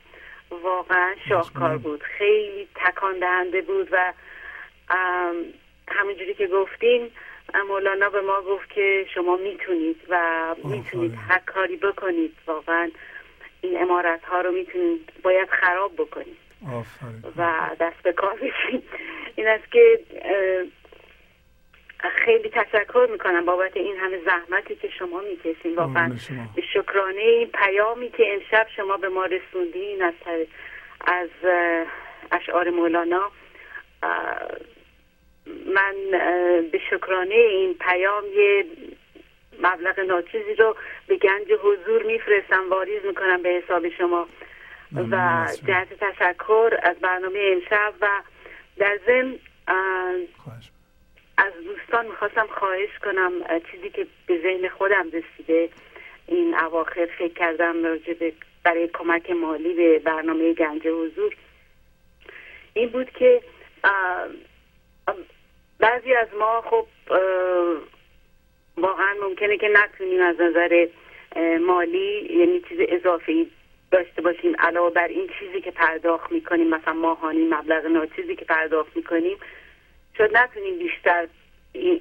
واقعا 0.51 1.15
شاهکار. 1.29 1.79
بود 1.79 2.03
خیلی 2.03 2.69
تکان 2.75 3.19
دهنده 3.19 3.63
بود 3.63 3.89
و 3.93 4.13
همونجوری 5.89 6.35
که 6.35 6.47
گفتین 6.47 7.11
مولانا 7.69 8.11
به 8.11 8.21
ما 8.21 8.43
گفت 8.43 8.71
که 8.71 9.07
شما 9.15 9.37
می‌تونید 9.37 10.01
و 10.09 10.55
می‌تونید. 10.65 11.15
هر 11.29 11.39
کاری 11.39 11.77
بکنید 11.77 12.35
واقعا 12.47 12.91
این 13.61 13.83
امارت 13.83 14.25
ها 14.25 14.41
رو 14.41 14.53
می‌تونید 14.53 15.13
باید 15.23 15.49
خراب 15.51 15.93
بکنید 15.97 16.43
و 17.36 17.70
دست 17.81 18.02
به 18.02 18.12
کار 18.12 18.34
بشید 18.34 18.83
این 19.36 19.47
است 19.49 19.73
که 19.73 20.01
خیلی 22.25 22.49
تشکر 22.49 23.09
می‌کنم 23.12 23.44
بابت 23.44 23.76
این 23.76 23.97
همه 23.97 24.18
زحمتی 24.25 24.76
که 24.76 24.89
شما 24.99 25.20
می‌کشین. 25.20 25.75
واقعا. 25.75 26.17
به 26.57 26.62
شکرانه 26.62 27.20
این 27.20 27.49
پیامی 27.49 28.10
که 28.10 28.33
امشب 28.34 28.67
شما 28.76 28.97
به 28.97 29.09
ما 29.09 29.25
رسوندین 29.25 30.02
از 30.02 30.15
از 31.07 31.28
اشعار 32.33 32.70
مولانا. 32.70 33.31
من 35.67 35.94
به 36.73 36.81
شکرانه 36.91 37.34
این 37.34 37.75
پیام 37.75 38.25
یه 38.34 38.65
مبلغ 39.62 40.01
ناچیزی 40.01 40.55
رو 40.55 40.76
به 41.07 41.17
گنج 41.17 41.52
حضور 41.62 42.02
میفرستم. 42.02 42.70
واریز 42.70 43.05
می‌کنم 43.05 43.43
به 43.43 43.49
حساب 43.49 43.89
شما. 43.89 44.28
و. 44.93 45.47
جهت 45.67 45.89
تشکر 46.01 46.79
از 46.83 46.97
برنامه 46.97 47.39
امشب 47.53 47.95
و 48.01 48.09
در 48.77 48.99
ضمن 49.07 49.39
از 51.37 51.53
دوستان 51.65 52.07
می‌خواستم 52.07 52.47
خواهش 52.59 52.99
کنم 53.05 53.33
چیزی 53.71 53.91
که 53.91 54.07
به 54.27 54.41
ذهن 54.43 54.69
خودم 54.69 55.07
رسیده 55.13 55.69
این 56.27 56.55
اواخر 56.55 57.09
فکر 57.19 57.35
کردم 57.35 57.85
راجع 57.85 58.31
برای 58.65 58.89
کمک 58.89 59.31
مالی 59.31 59.75
به 59.75 59.99
برنامه 59.99 60.55
گنج 60.55 60.87
حضور 60.87 61.37
این 62.75 62.89
بود 62.89 63.11
که 63.11 63.43
بعضی 65.79 66.15
از 66.15 66.29
ما 66.39 66.61
خب 66.61 66.87
واقعا 68.77 69.15
ممکنه 69.23 69.57
که 69.57 69.69
نتونیم 69.73 70.23
از 70.23 70.41
نظر 70.41 70.89
مالی 71.67 72.37
یعنی 72.39 72.61
چیز 72.69 72.79
اضافه 72.89 73.47
داشته 73.94 74.23
باشیم 74.23 74.56
علاوه 74.58 74.90
بر 74.90 75.08
این 75.08 75.31
چیزی 75.39 75.60
که 75.60 75.70
پرداخت 75.70 76.32
می‌کنیم 76.32 76.68
مثلا 76.68 76.92
ماهانی 76.92 77.44
مبلغ 77.47 77.86
ناچیزی 77.86 78.36
که 78.36 78.44
پرداخت 78.44 78.97
می‌کنیم 78.97 79.36
شاید 80.18 80.36
نتونیم 80.36 80.78
بیشتر 80.78 81.26
این, 81.73 82.00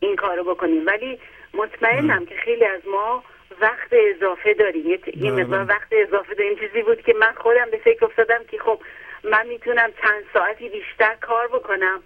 این 0.00 0.16
کارو 0.16 0.44
بکنیم. 0.44 0.86
ولی 0.86 1.18
مطمئنم 1.54 2.26
که 2.26 2.34
خیلی 2.44 2.64
از 2.64 2.80
ما 2.86 3.24
وقت 3.60 3.88
اضافه 3.92 4.54
داریم. 4.54 4.86
یه 4.86 4.96
بله. 4.96 5.30
مقدار 5.30 5.66
وقت 5.68 5.88
اضافه 5.92 6.34
داریم. 6.34 6.58
چیزی 6.58 6.82
بود 6.82 7.02
که 7.02 7.14
من 7.20 7.32
خودم 7.36 7.70
به 7.70 7.76
فکر 7.76 8.04
افتادم 8.04 8.44
که 8.50 8.58
خب 8.58 8.78
من 9.24 9.46
می‌تونم 9.46 9.90
چند 10.02 10.24
ساعتی 10.34 10.68
بیشتر 10.68 11.14
کار 11.20 11.48
بکنم 11.48 12.02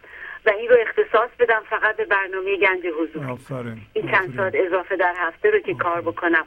و 0.46 0.50
این 0.50 0.68
رو 0.68 0.76
اختصاص 0.80 1.30
بدم 1.38 1.62
فقط 1.70 1.96
به 1.96 2.04
برنامه 2.04 2.56
گنج 2.56 2.86
حضور. 2.86 3.30
آفرین. 3.30 3.80
این 3.92 4.10
چند 4.10 4.36
ساعت. 4.36 4.54
اضافه 4.54 4.96
در 4.96 5.14
هفته 5.16 5.50
رو 5.50 5.58
که 5.58 5.74
کار 5.74 6.00
بکنم. 6.00 6.46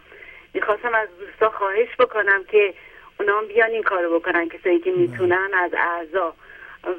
می‌خواستم 0.54 0.94
از 0.94 1.10
دوستا 1.20 1.50
خواهش 1.50 1.90
بکنم 2.00 2.44
که 2.44 2.74
اونا 3.20 3.38
هم 3.38 3.48
بیان 3.48 3.70
این 3.70 3.84
کارو 3.84 4.20
بکنن 4.20 4.50
کسایی 4.50 4.80
که 4.80 4.92
می‌تونن 4.92 5.50
از 5.54 5.72
اعضا. 5.74 6.34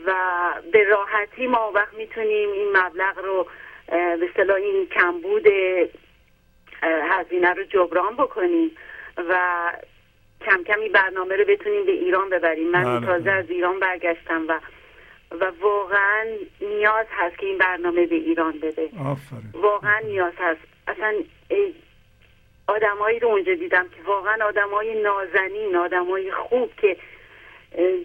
و 0.06 0.14
به 0.72 0.84
راحتی 0.84 1.46
ما 1.46 1.72
وقت 1.74 1.94
می‌تونیم 1.94 2.52
این 2.52 2.76
مبلغ 2.76 3.18
رو 3.18 3.46
به 3.88 4.28
اصطلاح 4.30 4.56
این 4.56 4.86
کمبود 4.86 5.46
هزینه 6.82 7.52
رو 7.54 7.64
جبران 7.64 8.16
بکنیم 8.16 8.76
و 9.16 9.72
کم 10.40 10.64
کم 10.64 10.80
این 10.80 10.92
برنامه 10.92 11.36
رو 11.36 11.44
بتونیم 11.44 11.86
به 11.86 11.92
ایران 11.92 12.30
ببریم. 12.30 12.70
من 12.70 12.84
بله، 12.84 13.06
تازه 13.06 13.24
بله. 13.24 13.32
از 13.32 13.50
ایران 13.50 13.80
برگشتم 13.80 14.48
و 14.48 14.60
و 15.40 15.52
واقعا 15.60 16.26
نیاز 16.60 17.06
هست 17.10 17.38
که 17.38 17.46
این 17.46 17.58
برنامه 17.58 18.06
به 18.06 18.14
ایران 18.14 18.58
بده. 18.58 18.90
آفرین. 19.06 19.50
واقعا 19.54 19.98
نیاز 19.98 20.32
هست. 20.38 20.60
اصلا 20.88 21.14
آدمایی 22.70 23.18
رو 23.18 23.28
اونجا 23.28 23.54
دیدم 23.54 23.82
که 23.96 24.02
واقعا 24.06 24.44
آدمای 24.44 25.02
نازنین 25.02 25.76
آدمای 25.76 26.30
خوب 26.30 26.72
که 26.80 26.96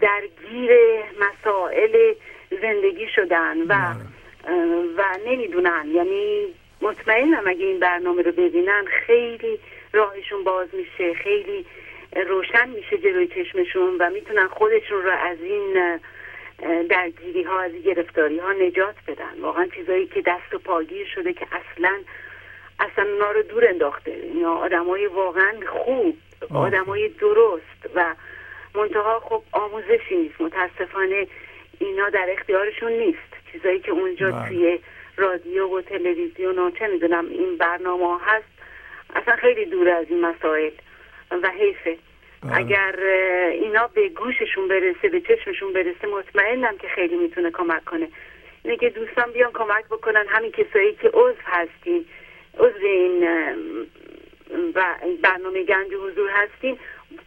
درگیر 0.00 0.70
مسائل 1.20 2.14
زندگی 2.62 3.08
شدن 3.14 3.62
و 3.62 3.72
اه، 3.72 4.54
و 4.96 5.02
نمی‌دونن. 5.26 5.86
یعنی 5.92 6.46
مطمئنم 6.80 7.42
اگه 7.46 7.64
این 7.66 7.80
برنامه 7.80 8.22
رو 8.22 8.32
ببینن 8.32 8.84
خیلی 9.06 9.58
راهشون 9.92 10.44
باز 10.44 10.68
میشه 10.72 11.14
خیلی 11.14 11.66
روشن 12.26 12.68
میشه 12.68 12.98
جلوی 12.98 13.26
چشمشون 13.26 13.96
و 13.98 14.10
می‌تونن 14.10 14.48
خودشون 14.48 15.02
رو 15.02 15.10
از 15.10 15.38
این 15.40 16.00
درگیری 16.88 17.42
ها 17.42 17.60
از 17.60 17.72
گرفتاری 17.72 18.38
ها 18.38 18.52
نجات 18.52 18.94
بدن. 19.08 19.40
واقعا 19.40 19.66
چیزایی 19.66 20.06
که 20.06 20.22
دست 20.22 20.54
و 20.54 20.58
پاگیر 20.58 21.06
شده 21.14 21.32
که 21.32 21.46
اصلا 21.52 21.98
اصلا 22.78 23.04
اونا 23.12 23.30
رو 23.30 23.42
دور 23.42 23.68
انداخته 23.68 24.10
اینا 24.10 24.54
آدمای 24.54 25.06
واقعا 25.06 25.52
خوب. 25.72 26.16
آدمای 26.54 27.08
درست 27.08 27.90
و 27.94 28.14
منتها 28.74 29.20
خب 29.20 29.42
آموزشی 29.52 30.16
نیست 30.16 30.40
متاسفانه 30.40 31.26
اینا 31.78 32.08
در 32.08 32.26
اختیارشون 32.30 32.92
نیست 32.92 33.52
چیزایی 33.52 33.80
که 33.80 33.90
اونجا 33.90 34.30
بله. 34.30 34.48
توی 34.48 34.78
رادیو 35.16 35.78
و 35.78 35.80
تلویزیون 35.80 36.58
و 36.58 36.70
چه 36.70 36.86
می‌دونم 36.86 37.28
این 37.28 37.56
برنامه 37.56 38.18
هست 38.24 38.46
اصلا 39.14 39.36
خیلی 39.36 39.64
دور 39.64 39.88
از 39.88 40.06
این 40.08 40.20
مسائل 40.20 40.70
و 41.42 41.50
حیفه 41.50 41.96
بله. 42.42 42.56
اگر 42.56 42.96
اینا 43.52 43.86
به 43.86 44.08
گوششون 44.08 44.68
برسه 44.68 45.08
به 45.08 45.20
چشمشون 45.20 45.72
برسه 45.72 46.06
مطمئنم 46.06 46.78
که 46.78 46.88
خیلی 46.88 47.16
می‌تونه 47.16 47.50
کمک 47.50 47.84
کنه 47.84 48.08
اینه 48.64 48.76
که 48.76 48.90
دوستان 48.90 49.32
بیان 49.32 49.52
کمک 49.52 49.84
بکنن 49.84 50.24
همین 50.28 50.52
کسایی 50.52 50.94
که 50.94 51.08
عضو 51.08 51.40
هستین 51.44 52.06
عضو 52.58 52.86
این 52.86 53.20
برنامه 55.22 55.62
گنج 55.62 55.92
حضور 55.92 56.30
هستین 56.30 56.78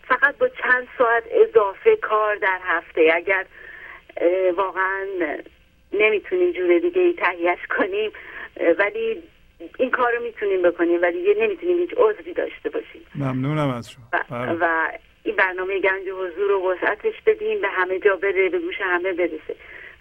فقط 0.07 0.37
با 0.37 0.49
چند 0.49 0.87
ساعت 0.97 1.23
اضافه 1.31 1.95
کار 1.95 2.35
در 2.35 2.59
هفته. 2.63 3.11
اگر 3.13 3.45
واقعا 4.55 5.05
نمی‌تونیم 5.93 6.51
جور 6.51 6.79
دیگه 6.79 7.01
ای 7.01 7.13
تهیهش 7.13 7.59
کنیم 7.77 8.11
ولی 8.79 9.23
این 9.77 9.89
کار 9.91 10.13
رو 10.15 10.23
می‌تونیم 10.23 10.61
بکنیم 10.61 11.01
ولی 11.01 11.19
دیگه 11.19 11.41
نمی‌تونیم 11.41 11.77
هیچ 11.77 11.93
عضوی 11.97 12.33
داشته 12.33 12.69
باشیم. 12.69 13.05
ممنونم 13.15 13.69
از 13.69 13.91
شما. 13.91 14.03
و, 14.13 14.23
بله. 14.29 14.57
و 14.59 14.87
این 15.23 15.35
برنامه 15.35 15.79
گنج 15.79 16.07
حضور 16.07 16.49
رو 16.49 16.71
وسعتش 16.71 17.21
بدیم 17.25 17.61
به 17.61 17.67
همه 17.67 17.99
جا 17.99 18.15
بره 18.15 18.49
به 18.49 18.59
گوش 18.59 18.75
همه 18.81 19.13
برسه. 19.13 19.55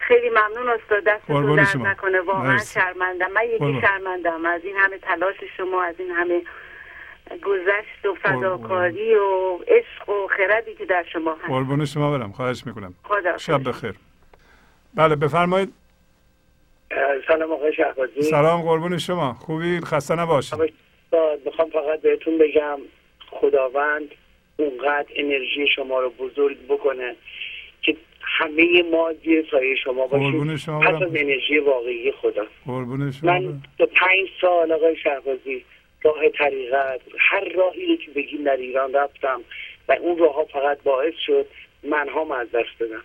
خیلی 0.09 0.29
ممنون 0.29 0.69
استاد 0.69 1.03
دستتون 1.03 1.55
درد 1.55 1.67
شما. 1.67 1.87
نکنه 1.91 2.21
واقعا 2.21 2.51
مرسی. 2.53 2.79
شرمندم. 2.79 3.31
من 3.31 3.43
یکی. 3.43 3.81
شرمندم 3.81 4.45
از 4.45 4.61
این 4.63 4.75
همه 4.75 4.97
تلاش 4.97 5.35
شما 5.57 5.83
از 5.83 5.95
این 5.99 6.11
همه 6.11 6.41
گذشت 7.43 8.05
و. 8.05 8.15
فداکاری 8.15 9.15
و 9.15 9.57
عشق 9.67 10.09
و 10.09 10.27
خردی 10.27 10.75
که 10.75 10.85
در 10.85 11.05
شما 11.13 11.33
هست. 11.33 11.45
قربون 11.47 11.85
شما 11.85 12.17
برم. 12.17 12.31
خواهش 12.31 12.63
می‌کنم. 12.65 12.93
خدا 13.03 13.37
شب 13.37 13.69
بخیر. 13.69 13.93
بله 14.93 15.15
بفرمایید. 15.15 15.73
سلام 17.27 17.51
آقای 17.51 17.73
شهبازی. 17.73 18.21
سلام 18.21 18.61
قربون 18.61 18.97
شما. 18.97 19.33
خوبی؟ 19.33 19.79
خسته 19.79 20.15
نباشید. 20.15 20.73
می‌خوام 21.45 21.69
فقط 21.69 22.01
بهتون 22.01 22.37
بگم 22.37 22.79
خداوند 23.31 24.09
اونقدر 24.57 25.07
انرژی 25.15 25.67
شما 25.75 25.99
رو 25.99 26.09
بزرگ 26.09 26.57
بکنه 26.67 27.15
همه 28.39 28.83
ما 28.91 29.13
زیر 29.23 29.45
سایه 29.51 29.75
شما 29.75 30.07
باشیم 30.07 30.55
شما 30.55 30.79
پس 30.79 30.87
برم. 30.87 30.95
از 30.95 31.15
انرژی 31.15 31.57
واقعی 31.57 32.11
خدا. 32.11 32.45
قربون 32.65 33.11
شما 33.11 33.39
من. 33.39 33.61
تا 33.77 33.85
پنج 33.85 34.29
سال 34.41 34.71
آقای 34.71 34.95
شهبازی 34.95 35.65
راه 36.03 36.29
طریقت 36.29 37.01
هر 37.19 37.49
راهی 37.49 37.85
رو 37.85 37.95
که 37.95 38.11
بگیم 38.11 38.43
در 38.43 38.57
ایران 38.57 38.93
رفتم 38.93 39.41
و 39.87 39.91
اون 40.01 40.17
راه 40.17 40.35
ها 40.35 40.45
فقط 40.45 40.83
باعث 40.83 41.13
شد 41.25 41.45
منها 41.83 42.35
از 42.35 42.51
دست 42.51 42.83
بدم. 42.83 43.03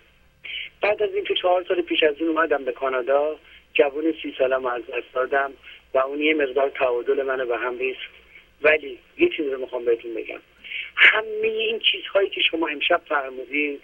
بعد 0.81 1.03
از 1.03 1.09
اینکه 1.15 1.33
چهار 1.41 1.65
سال 1.67 1.81
پیش 1.81 2.03
از 2.03 2.15
این 2.19 2.29
اومدم 2.29 2.63
به 2.63 2.71
کانادا 2.71 3.35
جوون 3.73 4.13
سی 4.21 4.33
سالم 4.37 4.65
از 4.65 4.81
دست 4.81 5.13
دادم 5.13 5.51
و 5.93 5.97
اون 5.97 6.21
یه 6.21 6.33
مقدار 6.33 6.69
تعادل 6.69 7.23
منو 7.23 7.45
به 7.45 7.57
هم 7.57 7.77
ریخت. 7.77 8.11
ولی 8.61 8.97
یه 9.17 9.29
چیز 9.37 9.45
رو 9.47 9.59
می‌خوام 9.59 9.85
بهتون 9.85 10.13
بگم. 10.13 10.39
همه 10.95 11.47
این 11.47 11.79
چیزهایی 11.79 12.29
که 12.29 12.41
شما 12.41 12.67
امشب 12.67 13.01
فرمودین 13.09 13.79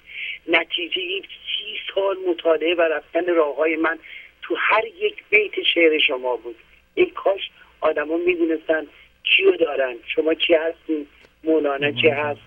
نتیجه 0.48 1.02
این 1.02 1.22
سی 1.22 1.78
سال 1.96 2.18
مطالعه 2.28 2.76
و 2.76 2.82
رفتن 2.82 3.36
راه 3.36 3.56
های 3.56 3.76
من 3.76 4.00
تو 4.42 4.56
هر 4.60 4.86
یک 4.86 5.24
بیت 5.30 5.64
شعر 5.74 6.00
شما 6.00 6.36
بود. 6.36 6.56
ای 6.96 7.06
کاش 7.06 7.50
آدما 7.82 8.18
می‌دونستن 8.18 8.88
کیو 9.24 9.56
دارن. 9.56 9.96
شما 10.16 10.34
چی 10.34 10.54
هستین؟ 10.54 11.08
مولانا 11.44 11.92
چی 11.92 12.08
هست؟ 12.08 12.42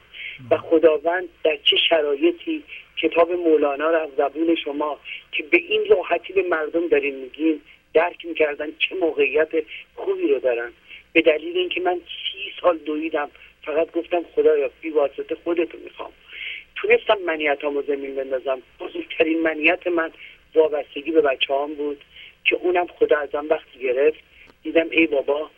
و 0.51 0.59
خداوند 0.59 1.29
در 1.45 1.57
چه 1.65 1.77
شرایطی 1.77 2.63
کتاب 2.97 3.33
مولانا 3.33 3.91
رو 3.91 3.97
از 3.97 4.11
زبون 4.17 4.55
شما 4.55 5.01
که 5.33 5.43
به 5.43 5.57
این 5.57 5.85
راحتی 5.91 6.33
به 6.33 6.43
مردم 6.43 6.89
دارین 6.89 7.15
میگین 7.15 7.61
درک 7.95 8.25
می‌کردن 8.25 8.69
چه 8.79 8.95
موقعیت 8.95 9.49
خوبی 9.95 10.29
رو 10.29 10.39
دارن. 10.39 10.73
به 11.13 11.23
دلیل 11.23 11.57
اینکه 11.57 11.81
من 11.81 11.95
سی 11.97 12.53
سال 12.61 12.79
دویدم 12.79 13.31
فقط 13.65 13.93
گفتم 13.93 14.23
خدایا 14.35 14.71
بی 14.81 14.91
واسطه 14.91 15.35
خودتو 15.35 15.79
می‌خوام. 15.85 16.13
تونستم 16.77 17.19
منیتامو 17.27 17.83
زمین 17.83 18.15
بندازم. 18.15 18.63
بزرگترین 18.81 19.43
منیت 19.43 19.87
من 19.87 20.11
وابستگی 20.55 21.11
به 21.11 21.21
بچه 21.21 21.55
هم 21.55 21.75
بود 21.75 22.01
که 22.45 22.57
اونم 22.57 22.87
خدا 22.87 23.19
ازم 23.19 23.47
وقتی 23.51 23.79
گرفت. 23.79 24.21
دیدم 24.63 24.91
ای 24.91 25.07
بابا 25.07 25.51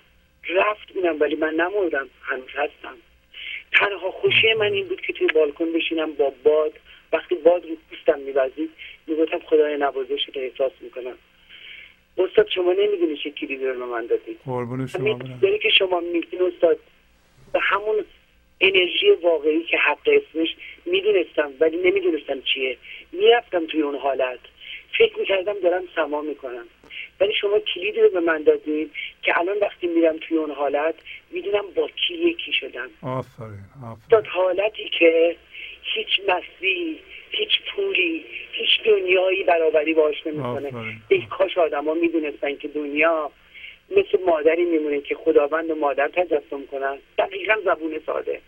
رفت 0.48 0.96
اونم 0.96 1.20
ولی 1.20 1.34
من 1.34 1.54
نمردم. 1.54 2.08
هنوز 2.22 2.48
هستم. 2.54 2.96
تنها 3.72 4.10
خوشی 4.10 4.54
من 4.54 4.72
این 4.72 4.88
بود 4.88 5.00
که 5.00 5.12
توی 5.12 5.26
بالکن 5.26 5.72
بشینم 5.72 6.12
با 6.12 6.32
باد. 6.44 6.72
وقتی 7.12 7.34
باد 7.34 7.66
رو 7.66 7.76
پوستم 7.90 8.20
میوزید 8.20 8.70
می‌گفتم 9.06 9.38
خدای 9.38 9.76
نوازش 9.76 10.26
رو 10.34 10.42
احساس 10.42 10.72
می‌کنم. 10.80 11.18
استاد 12.18 12.48
شما 12.48 12.72
نمی‌دونی 12.72 13.16
چه 13.16 13.30
کلیدی 13.30 13.66
رو 13.66 13.78
به 13.78 13.84
من 13.84 14.06
دادی. 14.06 14.36
قربون 14.44 14.86
شما 14.86 15.18
داری 15.42 15.58
که 15.58 15.68
شما 15.68 16.00
میگین 16.00 16.42
استاد 16.42 16.78
به 17.52 17.60
همون 17.62 18.04
انرژی 18.60 19.10
واقعی 19.22 19.64
که 19.64 19.76
حق 19.76 20.08
اسمش 20.08 20.56
می‌دونستم 20.86 21.52
ولی 21.60 21.76
نمی‌دونستم 21.76 22.40
چیه. 22.40 22.76
می‌رفتم 23.12 23.66
توی 23.66 23.82
اون 23.82 23.96
حالت. 23.96 24.38
فکر 24.98 25.18
می‌کردم 25.18 25.60
دارم 25.62 25.82
سما 25.94 26.20
می‌کنم. 26.22 26.66
ولی 27.20 27.34
شما 27.34 27.58
کلیدی 27.58 28.00
رو 28.00 28.08
به 28.08 28.20
من 28.20 28.42
دادین 28.42 28.90
که 29.22 29.38
الان 29.38 29.56
وقتی 29.58 29.86
میرم 29.86 30.16
توی 30.16 30.36
اون 30.36 30.50
حالت 30.50 30.94
می‌دونم 31.30 31.64
با 31.74 31.88
کی 31.88 32.14
یکی 32.14 32.52
شدم. 32.52 32.90
آفرین 33.02 33.64
آفرین. 33.84 34.06
داد 34.10 34.26
حالتی 34.26 34.88
که 34.98 35.36
هیچ 35.82 36.20
مستی 36.28 36.98
هیچ 37.30 37.50
پولی 37.74 38.24
هیچ 38.52 38.86
دنیایی 38.86 39.44
برابری 39.44 39.94
باش 39.94 40.26
نمی‌کنه. 40.26 40.70
ای 41.08 41.22
کاش 41.30 41.58
آدما 41.58 41.94
می‌دونستن 41.94 42.56
که 42.56 42.68
دنیا 42.68 43.30
مثل 43.90 44.24
مادری 44.26 44.64
میمونه 44.64 45.00
که 45.00 45.14
خداوند 45.14 45.70
و 45.70 45.74
مادر 45.74 46.08
تجسم 46.08 46.66
کنن. 46.70 46.98
دقیقا 47.18 47.54
زبون 47.64 48.00
ساده. 48.06 48.40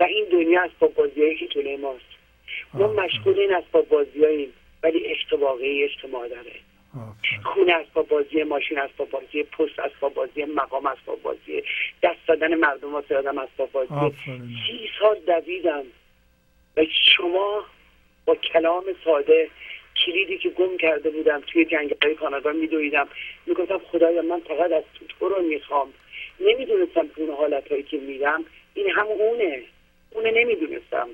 و 0.00 0.04
این 0.04 0.24
دنیا 0.32 0.62
اسباب 0.62 0.94
بازیایی 0.94 1.36
که 1.36 1.46
جلوی 1.46 1.76
ماست. 1.76 2.04
ما. 2.74 2.92
مشغول 2.92 3.38
این 3.38 3.54
اسباب 3.54 3.88
بازیاییم 3.88 4.52
ولی 4.82 4.98
عشق 4.98 5.40
واقعی 5.40 5.84
عشق 5.84 6.06
مادره. 6.10 6.52
خونه 7.44 7.72
اسباب 7.72 8.08
بازی 8.08 8.42
ماشین 8.42 8.78
اسباب 8.78 9.10
بازی 9.10 9.42
پست 9.42 9.78
اسباب 9.78 10.14
بازی 10.14 10.44
مقام 10.44 10.86
اسباب 10.86 11.22
بازی 11.22 11.62
دست 12.02 12.26
دادن 12.28 12.54
مردم 12.54 12.92
واسه 12.92 13.16
آدم 13.16 13.38
اسباب 13.38 13.72
بازی. 13.72 14.16
سی 14.66 14.88
سال 15.00 15.18
دویدم. 15.26 15.84
و 16.76 16.84
شما 17.16 17.64
با 18.24 18.34
کلام 18.34 18.84
ساده 19.04 19.50
کلیدی 19.96 20.38
که 20.38 20.48
گم 20.48 20.76
کرده 20.76 21.10
بودم 21.10 21.42
توی 21.46 21.64
جنگل 21.64 22.14
کانادا 22.14 22.52
میدویدم. 22.52 23.08
می‌گفتم 23.46 23.78
خدایا 23.78 24.22
من 24.22 24.40
فقط 24.40 24.72
از 24.72 24.84
تو 24.94 25.04
تو 25.08 25.28
رو 25.28 25.42
می‌خوام. 25.42 25.92
نمی‌دونستم 26.40 27.10
اون 27.16 27.30
حالتهایی 27.30 27.82
که 27.82 27.96
میرم. 27.96 28.44
این 28.74 28.90
هم 28.90 29.06
اونه. 29.06 29.62
اونه 30.10 30.30
نمی‌دونستم. 30.30 31.08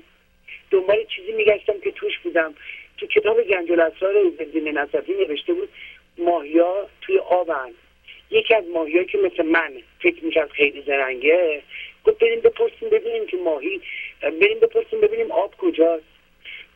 دنبال 0.71 1.05
چیزی 1.15 1.31
میگشتم 1.31 1.79
که 1.79 1.91
توش 1.91 2.19
بودم. 2.23 2.53
تو 2.97 3.07
کتاب 3.07 3.43
گنج 3.43 3.71
الاسرار 3.71 4.29
زندین 4.39 4.67
نصفی 4.77 5.13
نوشته 5.13 5.53
بود 5.53 5.69
ماهیا 6.17 6.89
توی 7.01 7.17
آبن. 7.17 7.71
یکی 8.31 8.55
از 8.55 8.63
ماهیایی 8.67 9.05
که 9.05 9.17
مثل 9.17 9.43
من 9.43 9.73
فکر 9.99 10.25
می‌کرد 10.25 10.49
خیلی 10.49 10.81
زرنگه 10.81 11.61
گفت 12.05 12.19
بریم 12.19 12.39
بپرسیم 12.39 12.89
ببینیم 12.89 13.25
که 13.25 13.37
ماهی 13.37 13.81
بریم 14.21 14.59
بپرسیم 14.59 15.01
ببینیم 15.01 15.31
آب 15.31 15.55
کجاست. 15.57 16.20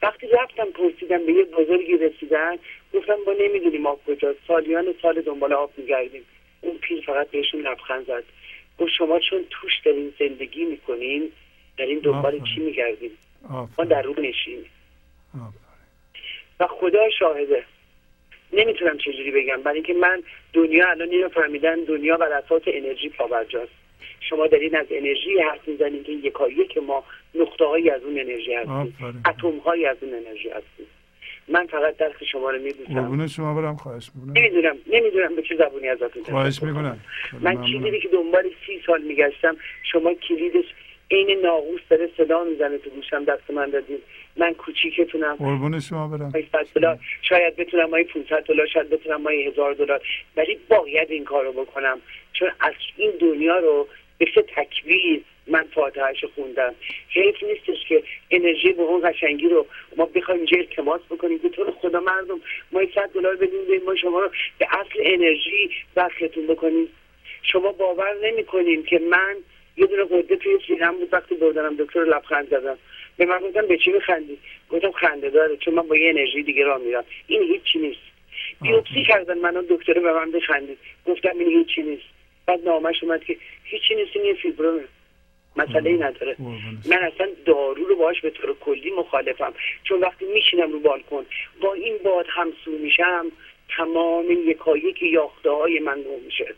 وقتی 0.02 0.28
رفتم 0.28 0.66
پرسیدم 0.66 1.26
به 1.26 1.34
یه 1.34 1.44
بزرگی 1.44 1.98
رسیدن 1.98 2.58
گفتم 2.94 3.18
ما 3.26 3.34
نمی‌دونیم 3.40 3.86
آب 3.86 4.02
کجاست. 4.08 4.40
سالیان 4.48 4.94
سال 5.02 5.22
دنبال 5.22 5.54
آب 5.54 5.72
میگردیم. 5.78 6.26
اون 6.62 6.78
پیر 6.78 7.04
فقط 7.06 7.28
بهشون 7.28 7.62
لبخند 7.62 8.06
زد. 8.06 8.24
گفت 8.80 8.92
شما 8.98 9.20
چون 9.20 9.46
توش 9.50 9.72
دارین 9.86 10.14
زندگی 10.20 10.66
می‌کنین 10.66 11.32
دارین 11.78 12.00
دنبال. 12.00 12.40
چی 12.56 12.62
میگردین؟ 12.62 13.12
ما 13.50 13.60
آفرین. 13.60 13.90
در 13.90 14.02
رو 14.02 14.22
نشینیم. 14.22 14.70
آفرین. 15.34 15.52
و 16.60 16.68
خدا 16.68 17.10
شاهده. 17.20 17.64
نمی‌تونم 18.54 18.98
چجوری 18.98 19.32
بگم. 19.32 19.62
برای 19.62 19.76
اینکه 19.76 19.94
من 19.94 20.24
دنیا 20.54 20.90
الان 20.90 21.10
اینو 21.10 21.30
فهمیدن 21.30 21.76
دنیا 21.76 22.18
بر 22.18 22.32
اساس 22.34 22.62
انرژی 22.68 23.10
پابرجاست. 23.10 23.85
شما 24.30 24.48
دارین 24.48 24.76
از 24.76 24.86
انرژی 24.90 25.40
حرف 25.40 25.68
می‌زنین 25.68 26.04
که 26.04 26.12
یکا 26.12 26.50
یک 26.50 26.78
ما 26.78 27.04
نقطه 27.36 27.66
هایی 27.66 27.90
از 27.90 28.04
اون 28.04 28.20
انرژی 28.20 28.54
هستیم. 28.54 28.98
اتم 29.26 29.58
هایی 29.58 29.86
از 29.86 29.98
اون 30.02 30.14
انرژی 30.14 30.50
هستیم. 30.50 30.86
من 31.48 31.66
فقط 31.66 31.98
درس 31.98 32.24
شما 32.32 32.50
رو 32.52 32.62
میبوسم 32.62 32.94
قربون 32.94 33.28
شما 33.28 33.62
برم 33.62 33.76
خواهش 33.76 34.10
می‌کنم. 34.16 34.34
نمی‌دونم 34.44 34.76
نمی‌دونم 34.88 35.36
به 35.36 35.42
چه 35.42 35.56
زبونی 35.56 35.88
ازتون 35.88 36.24
خواهش. 36.24 36.64
می‌کنم. 36.64 37.00
من 37.42 37.56
کلیدی 37.56 38.00
که 38.00 38.08
دنبال 38.08 38.44
سی 38.66 38.82
سال 38.88 39.02
میگشتم 39.02 39.58
شما 39.92 40.14
کلیدش 40.14 40.66
عین 41.12 41.40
ناقوس 41.42 41.82
داره 41.90 42.10
صدا 42.18 42.44
می‌زنه 42.44 42.78
تو 42.78 42.90
گوشم 42.90 43.24
دست 43.24 43.52
من 43.52 43.70
دادین. 43.70 43.98
من 44.38 44.54
کوچیکتونم. 44.54 45.36
قربون 45.36 45.80
شما 45.80 46.08
برم. 46.08 46.32
مای 46.34 46.46
100 46.52 46.66
دلار. 46.76 47.00
شاید 47.22 47.56
بتونم 47.56 47.90
مای 47.90 48.04
500 48.04 48.44
دلار 48.44 48.68
شاید 48.68 48.90
بتونم 48.90 49.22
مای 49.22 49.48
1000 49.48 49.74
دلار. 49.74 50.02
ولی 50.38 50.60
باید 50.70 51.12
این 51.12 51.24
کارو 51.24 51.52
بکنم. 51.52 51.98
چون 52.34 52.50
از 52.60 52.74
این 52.98 53.12
دنیا 53.22 53.58
رو 53.58 53.88
مثل 54.22 54.42
تکبیر 54.56 55.22
من 55.48 55.64
فاتحهش 55.74 56.26
خوندم. 56.36 56.76
حیف 57.10 57.44
نیستش 57.44 57.86
که 57.88 58.04
انرژی 58.32 58.74
به 58.74 58.82
اون 58.82 59.12
قشنگی 59.12 59.50
رو 59.50 59.68
ما 59.96 60.06
بخوایم 60.06 60.40
اینجا 60.40 60.58
التماس 60.58 61.02
بکنیم. 61.10 61.40
که 61.40 61.50
تو 61.50 61.64
رو 61.64 61.72
خدا 61.72 62.00
مردم 62.00 62.42
ما 62.72 62.82
100 62.96 63.10
دلار 63.14 63.36
بدیم 63.36 63.66
بدیم 63.66 63.84
ما 63.86 63.96
شما 63.96 64.20
رو 64.20 64.30
به 64.60 64.68
اصل 64.72 65.00
انرژی 65.00 65.70
وصلتون 65.96 66.48
بکنیم. 66.48 66.88
شما 67.44 67.72
باور 67.72 68.14
نمی‌کنین 68.24 68.84
که 68.84 69.00
من 69.00 69.36
یه 69.78 69.86
دونه 69.86 70.04
قده 70.04 70.36
توی 70.36 70.60
سینم 70.68 70.98
بود 70.98 71.10
وقتی 71.14 71.36
بردنم. 71.36 71.76
دکتر 71.76 72.04
لبخند 72.04 72.50
زدم. 72.50 72.78
به 73.18 73.26
من 73.26 73.40
گفتم 73.40 73.68
به 73.68 73.78
چی 73.78 73.92
میخندی؟ 73.92 74.38
گفتم 74.70 74.92
خنده 74.92 75.30
داره 75.30 75.58
چون 75.58 75.74
من 75.74 75.88
با 75.88 75.96
یه 75.98 76.10
انرژی 76.10 76.44
دیگه 76.44 76.64
راه 76.64 76.82
میرم. 76.82 77.04
این 77.28 77.42
هیچی 77.42 77.80
نیست. 77.80 78.00
بیوپسی 78.62 79.04
کردن 79.04 79.38
منو 79.38 79.62
دکتر 79.70 79.94
به 79.94 80.14
من 80.14 80.32
بخندید. 80.32 80.78
گفتم 81.06 81.40
این 81.40 81.50
هیچی 81.50 81.84
نیست. 81.84 82.15
بعد 82.48 82.60
نامش 82.66 83.04
اومد 83.04 83.24
که 83.24 83.38
هیچی 83.64 83.96
نیست 83.96 84.12
این 84.16 84.26
یه 84.26 84.34
فیبرومه 84.34 84.84
مسئله 85.56 85.90
ای 85.90 85.98
نداره. 85.98 86.36
من 86.90 86.98
اصلا 86.98 87.28
دارو 87.46 87.86
رو 87.86 87.96
باش 87.96 88.22
به 88.22 88.30
طور 88.30 88.56
کلی 88.60 88.92
مخالفم 88.92 89.54
چون 89.84 90.00
وقتی 90.00 90.26
میشینم 90.34 90.72
رو 90.72 90.80
بالکن 90.80 91.26
با 91.62 91.74
این 91.74 91.98
باد 92.04 92.26
همسو 92.30 92.72
میشم 92.72 93.26
تمام 93.78 94.26
یکایک 94.48 95.02
یاخته 95.02 95.50
های 95.50 95.80
من 95.80 96.02
گم 96.02 96.26
میشه 96.26 96.56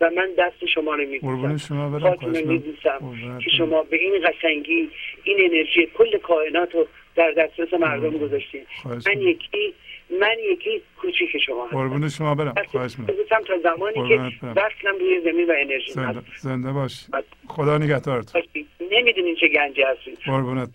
و 0.00 0.10
من 0.16 0.30
دست 0.38 0.66
شما 0.74 0.94
رو 0.94 1.06
میبوسم 1.06 1.90
برم 1.90 2.16
خاطر 2.16 2.26
میبوسم 2.26 2.98
قربونت 3.00 3.44
که. 3.44 3.50
شما 3.50 3.82
به 3.82 3.96
این 3.96 4.28
قشنگی 4.28 4.90
این 5.24 5.36
انرژی 5.40 5.86
کل 5.94 6.18
کائنات 6.18 6.74
رو 6.74 6.86
در 7.16 7.30
دسترس 7.30 7.74
مردم. 7.74 8.18
گذاشتین 8.18 8.62
من. 9.06 9.20
یکی 9.20 9.74
من 10.20 10.36
یکی 10.52 10.82
کوچیک 11.00 11.38
شما 11.46 11.64
هستم. 11.64 11.76
قربون 11.76 12.08
شما 12.08 12.34
برم. 12.34 12.54
خواهش 12.68 12.98
می‌کنم. 12.98 13.44
تا 13.46 13.58
زمانی 13.62 14.08
که. 14.08 14.14
وصلم 14.42 14.98
روی 15.00 15.20
زمین 15.24 15.50
و 15.50 15.54
انرژی 15.58 15.92
زنده, 15.92 16.18
هست. 16.18 16.38
زنده 16.38 16.72
باش. 16.72 17.06
خدا 17.48 17.78
نگهدارت. 17.78 18.36
نمی‌دونین 18.80 19.36
چه 19.40 19.48
گنجی 19.48 19.82
هستین. 19.82 20.16
قربونت. 20.26 20.68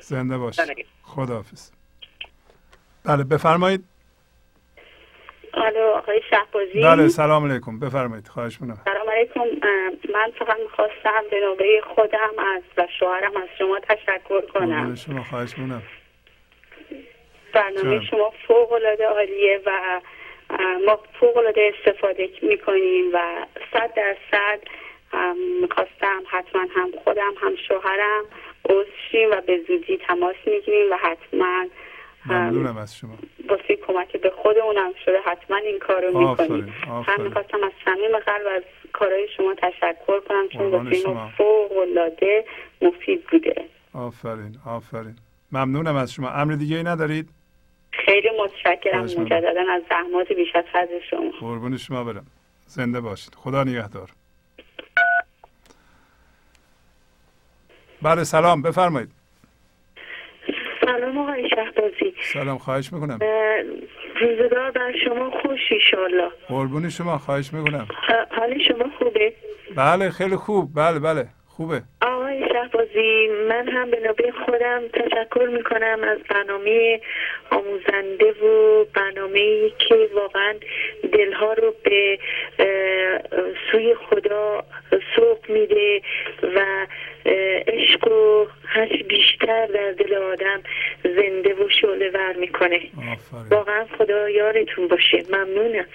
زنده 0.00 0.38
باش. 0.38 0.58
نگه. 0.58 0.84
خداحافظ. 1.02 1.70
بله 3.04 3.24
بفرمایید. 3.24 3.84
الو 5.54 5.80
آقای 5.80 6.20
شهبازی. 6.30 6.82
بله 6.82 7.08
سلام 7.08 7.50
علیکم. 7.50 7.78
بفرمایید. 7.78 8.28
خواهش 8.28 8.60
می‌کنم. 8.60 8.80
سلام 8.84 9.10
علیکم. 9.10 9.40
من 10.14 10.32
فقط 10.38 10.56
می‌خواستم 10.62 11.22
به 11.30 11.40
نوبه 11.40 11.80
خودم 11.94 12.44
از 12.56 12.62
و 12.76 12.86
شوهرم 12.98 13.36
از 13.36 13.48
شما 13.58 13.80
تشکر 13.88 14.40
کنم. 14.40 14.94
شما. 14.94 15.22
خواهش 15.22 15.58
می‌کنم. 15.58 15.82
برنامه. 17.54 18.06
شما 18.10 18.32
فوق 18.48 18.72
العاده 18.72 19.06
عالیه 19.06 19.60
و 19.66 20.00
ما 20.86 20.98
فوق 21.20 21.36
العاده 21.36 21.72
استفاده 21.78 22.28
می‌کنیم 22.42 23.04
و 23.12 23.46
صد 23.72 23.90
درصد 23.96 24.60
می‌خواستم 25.60 26.22
حتما 26.26 26.62
هم 26.76 26.90
خودم 27.04 27.32
هم 27.42 27.52
شوهرم 27.68 28.24
عضو 28.64 28.90
شیم 29.10 29.30
و 29.30 29.40
به 29.40 29.60
زودی 29.68 29.96
تماس 29.96 30.36
می‌گیریم 30.46 30.92
و 30.92 30.96
حتما 30.96 31.66
ممنونم 32.26 32.76
از 32.76 32.96
شما. 32.96 33.18
واسه 33.48 33.76
کمک 33.76 34.16
به 34.16 34.30
خودمونم 34.30 34.92
شده 35.04 35.18
حتما 35.26 35.56
این 35.56 35.78
کارو 35.78 36.06
می‌کنیم. 36.06 36.74
آفرین 36.90 37.16
هم 37.16 37.22
می‌خواستم 37.22 37.64
از 37.64 37.72
صمیم 37.84 38.18
قلب 38.18 38.46
از 38.56 38.62
کارهای 38.92 39.28
شما 39.36 39.54
تشکر 39.54 40.20
کنم 40.20 40.48
چون 40.48 40.70
واسه. 40.70 41.08
ما 41.08 41.30
فوق 41.38 41.76
العاده 41.78 42.44
مفید 42.82 43.24
بوده. 43.30 43.64
آفرین 43.94 44.56
آفرین. 44.66 45.16
ممنونم 45.52 45.96
از 45.96 46.12
شما. 46.12 46.30
امر 46.30 46.52
دیگه 46.52 46.76
ای 46.76 46.82
ندارید؟ 46.82 47.28
خیلی 48.04 48.28
متشکرم. 48.44 49.02
مجددا 49.02 49.64
از 49.72 49.82
زحمات 49.90 50.32
بیش 50.32 50.56
از 50.56 50.64
حد 50.72 50.88
شما. 51.10 51.30
قربون 51.40 51.76
شما 51.76 52.04
برم. 52.04 52.26
زنده 52.66 53.00
باشید. 53.00 53.34
خدا 53.34 53.64
نگهدار. 53.64 54.10
بله 58.02 58.24
سلام. 58.24 58.62
بفرمایید. 58.62 59.10
سلام 60.84 61.18
آقای 61.18 61.48
شهبازی. 61.50 62.14
سلام. 62.32 62.58
خواهش 62.58 62.92
می‌کنم. 62.92 63.18
روزگار 64.20 64.70
بر 64.70 64.92
شما 65.04 65.30
خوش 65.30 65.60
ایشالله. 65.70 66.30
قربون 66.48 66.88
شما. 66.88 67.18
خواهش 67.18 67.52
می‌کنم. 67.52 67.88
حال 68.30 68.58
شما 68.68 68.90
خوبه؟ 68.98 69.34
بله 69.76 70.10
خیلی 70.10 70.36
خوب. 70.36 70.74
بله 70.74 70.98
بله. 70.98 71.28
خوبه. 71.46 71.82
شهبازی 72.64 73.28
من 73.48 73.68
هم 73.68 73.90
به 73.90 74.00
نوبه 74.00 74.32
خودم 74.46 74.82
تشکر 74.92 75.48
می‌کنم 75.52 75.98
از 76.02 76.18
برنامه 76.30 77.00
آموزنده 77.50 78.32
و 78.32 78.84
برنامه 78.84 79.70
که 79.78 80.08
واقعا 80.14 80.54
دلها 81.12 81.52
رو 81.52 81.74
به 81.84 82.18
سوی 83.70 83.94
خدا 83.94 84.64
سوق 85.16 85.38
میده 85.48 86.02
و 86.42 86.86
عشق 87.66 88.08
و 88.12 88.46
هرچی 88.66 89.02
بیشتر 89.02 89.66
در 89.66 89.92
دل 89.92 90.14
آدم 90.14 90.62
زنده 91.04 91.54
و 91.54 91.68
شعله 91.68 92.10
ور 92.10 92.32
می‌کنه. 92.32 92.80
واقعا 93.50 93.86
خدا 93.98 94.30
یارتون 94.30 94.88
باشه. 94.88 95.24
ممنونم. 95.30 95.86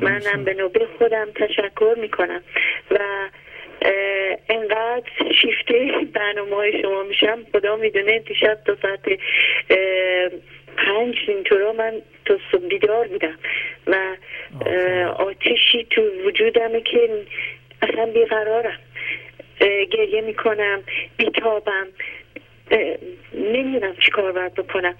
منم 0.00 0.44
به 0.44 0.54
نوبه 0.54 0.86
خودم 0.98 1.28
تشکر 1.34 1.94
می‌کنم. 2.00 2.42
و 2.90 2.98
انقدر 4.48 5.32
شیفته 5.42 5.90
برنامه 6.14 6.56
های 6.56 6.82
شما 6.82 7.02
میشم. 7.02 7.46
خدا 7.52 7.76
می‌دونه 7.76 8.18
دیشب 8.18 8.58
تا 8.66 8.76
ساعت 8.82 9.00
پنج 10.76 11.16
اینطورا 11.28 11.72
من 11.72 12.02
صبح 12.52 12.68
بیدار 12.68 13.08
بودم 13.08 13.38
و 13.86 14.16
آتشی 15.16 15.86
تو 15.90 16.02
وجودمه 16.24 16.80
که 16.80 17.24
اصلا 17.82 18.06
بیقرارم. 18.06 18.78
گریه 19.90 20.20
می‌کنم 20.20 20.82
بیتابم. 21.16 21.88
نمی‌دونم 23.34 23.96
چی 23.96 24.10
کار 24.10 24.32
باید 24.32 24.54
بکنم. 24.54 24.94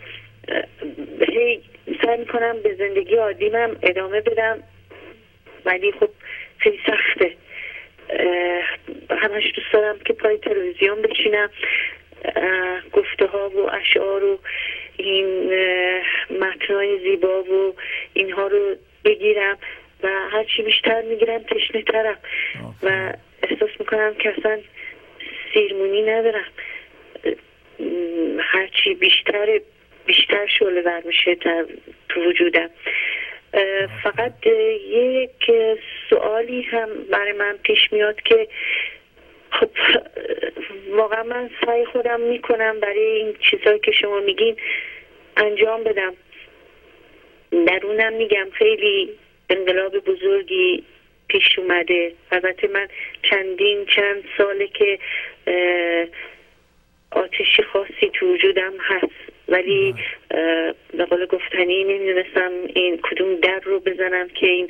هی 1.29 1.61
سعی 2.05 2.19
می‌کنم 2.19 2.63
به 2.63 2.75
زندگی 2.75 3.15
عادیمم 3.15 3.77
ادامه 3.83 4.21
بدم. 4.21 4.63
ولی 5.65 5.93
خب 5.93 6.11
خیلی 6.59 6.79
سخته. 6.87 7.33
همش 9.11 9.53
دوست 9.55 9.73
دارم 9.73 9.99
که 9.99 10.13
پای 10.13 10.39
تلویزیون 10.39 11.03
بشینم 11.03 11.51
گفته 12.93 13.27
ها 13.27 13.49
و 13.49 13.71
اشعار 13.71 14.25
و 14.25 14.39
این 14.97 15.53
متنای 16.41 16.99
زیبا 16.99 17.43
و 17.43 17.75
اینها 18.13 18.47
رو 18.47 18.77
بگیرم 19.05 19.59
و 20.03 20.09
هرچی 20.09 20.63
بیشتر 20.63 21.03
می‌گیرم 21.03 21.39
تشنه 21.39 21.83
ترم. 21.83 22.19
و 22.83 23.13
احساس 23.43 23.71
می‌کنم 23.81 24.15
که 24.15 24.35
اصلا 24.39 24.59
سیرمونی 25.53 26.03
ندارم. 26.03 26.47
هرچی 28.41 28.95
بیشتر 28.95 29.61
بیشتر 30.07 30.47
شعله 30.47 30.81
ور 30.81 31.03
میشه 31.05 31.35
در 31.35 31.67
تو 32.09 32.21
وجودم. 32.21 32.71
فقط 34.03 34.47
یک 34.47 35.51
سوالی 36.11 36.63
هم 36.63 36.89
برای 37.11 37.33
من 37.33 37.59
پیش 37.63 37.93
میاد 37.93 38.21
که 38.21 38.49
خب 39.51 39.71
واقعا 40.91 41.23
من 41.23 41.51
سعی 41.67 41.85
خودم 41.85 42.21
می‌کنم 42.21 42.81
برای 42.81 42.99
این 42.99 43.37
چیزهایی 43.51 43.79
که 43.79 43.93
شما 43.93 44.21
میگین 44.21 44.57
انجام 45.37 45.85
بدم. 45.85 46.15
درونم 47.67 48.13
میگم 48.13 48.49
خیلی 48.53 49.11
انقلاب 49.51 49.99
بزرگی 49.99 50.85
پیش 51.29 51.59
اومده. 51.59 52.13
البته 52.33 52.69
من 52.69 52.89
چندین 53.23 53.87
چند 53.87 54.25
ساله 54.39 54.67
که 54.67 54.99
آتشی 57.11 57.63
خاصی 57.63 58.11
تو 58.13 58.35
وجودم 58.35 58.73
هست. 58.81 59.28
ولی 59.49 59.95
به 60.97 61.05
قول 61.11 61.27
گفتنی 61.27 61.85
نمی‌دونستم 61.85 62.51
این 62.75 62.99
کدوم 63.03 63.35
در 63.35 63.61
رو 63.65 63.81
بزنم 63.81 64.29
که 64.29 64.47
این 64.47 64.69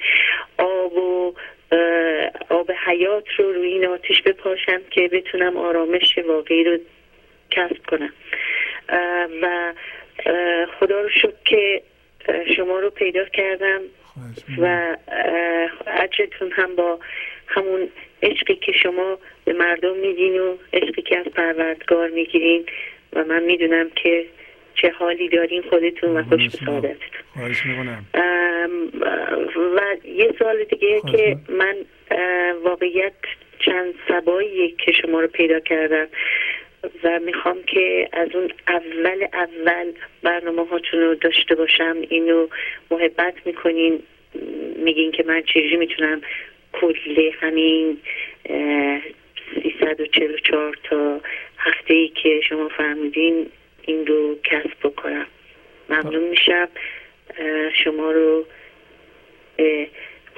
آب 0.58 0.92
و 0.92 1.34
آب 2.48 2.70
حیات 2.86 3.24
رو 3.38 3.52
روی 3.52 3.72
این 3.72 3.86
آتش 3.86 4.22
بپاشم 4.22 4.80
که 4.90 5.08
بتونم 5.08 5.56
آرامش 5.56 6.18
واقعی 6.18 6.64
رو 6.64 6.78
کسب 7.50 7.86
کنم. 7.86 8.12
و 9.42 9.72
خدا 10.80 11.00
رو 11.00 11.08
شکر 11.08 11.32
که 11.44 11.82
شما 12.56 12.78
رو 12.78 12.90
پیدا 12.90 13.24
کردم. 13.24 13.80
و 14.58 14.96
اجرتون 15.86 16.52
هم 16.52 16.76
با 16.76 16.98
همون 17.46 17.88
عشقی 18.22 18.54
که 18.54 18.72
شما 18.72 19.18
به 19.44 19.52
مردم 19.52 19.96
میدین 19.96 20.40
و 20.40 20.56
عشقی 20.72 21.02
که 21.02 21.18
از 21.18 21.26
پروردگار 21.26 22.08
می‌گیرین. 22.08 22.66
و 23.12 23.24
من 23.24 23.42
می‌دونم 23.42 23.90
که 23.90 24.26
چه 24.82 24.90
حالی 24.90 25.28
دارین 25.28 25.62
خودتون 25.62 26.10
و 26.16 26.22
خوش 26.22 26.42
به. 26.42 26.48
سعادتتون 26.48 27.22
و 29.56 29.80
یه 30.04 30.34
سوال 30.38 30.64
دیگه 30.64 31.00
که. 31.12 31.36
من 31.48 31.74
واقعیت 32.64 33.12
چند 33.58 33.94
سبایی 34.08 34.74
که 34.78 34.92
شما 34.92 35.20
رو 35.20 35.26
پیدا 35.26 35.60
کردم 35.60 36.06
و 37.04 37.18
می‌خوام 37.18 37.62
که 37.66 38.08
از 38.12 38.28
اون 38.34 38.50
اول 38.68 39.26
اول 39.32 39.92
برنامه 40.22 40.66
هاتون 40.66 41.00
رو 41.00 41.14
داشته 41.14 41.54
باشم 41.54 41.96
اینو 42.08 42.46
محبت 42.90 43.34
می‌کنین 43.44 44.02
میگین 44.76 45.12
که 45.12 45.24
من 45.26 45.42
چجوری 45.42 45.76
می‌تونم 45.76 46.20
کل 46.72 47.30
همین 47.40 47.98
اه، 48.46 49.00
344 49.80 50.78
تا 50.84 51.20
هفته 51.58 51.94
ای 51.94 52.08
که 52.08 52.40
شما 52.48 52.68
فرمودین 52.68 53.46
این 53.88 54.06
رو 54.06 54.38
کسب 54.44 54.76
بکنم 54.82 55.26
ممنون 55.88 56.24
میشم 56.24 56.68
شما 57.84 58.10
رو 58.10 58.46
به 59.56 59.88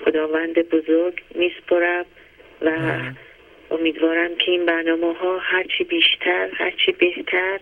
خداوند 0.04 0.54
بزرگ 0.54 1.22
میسپرم 1.34 2.04
و. 2.62 2.70
امیدوارم 3.70 4.36
که 4.36 4.50
این 4.50 4.66
برنامه 4.66 5.14
ها 5.14 5.38
هرچی 5.38 5.84
بیشتر 5.84 6.48
هرچی 6.54 6.92
بهتر 6.92 7.60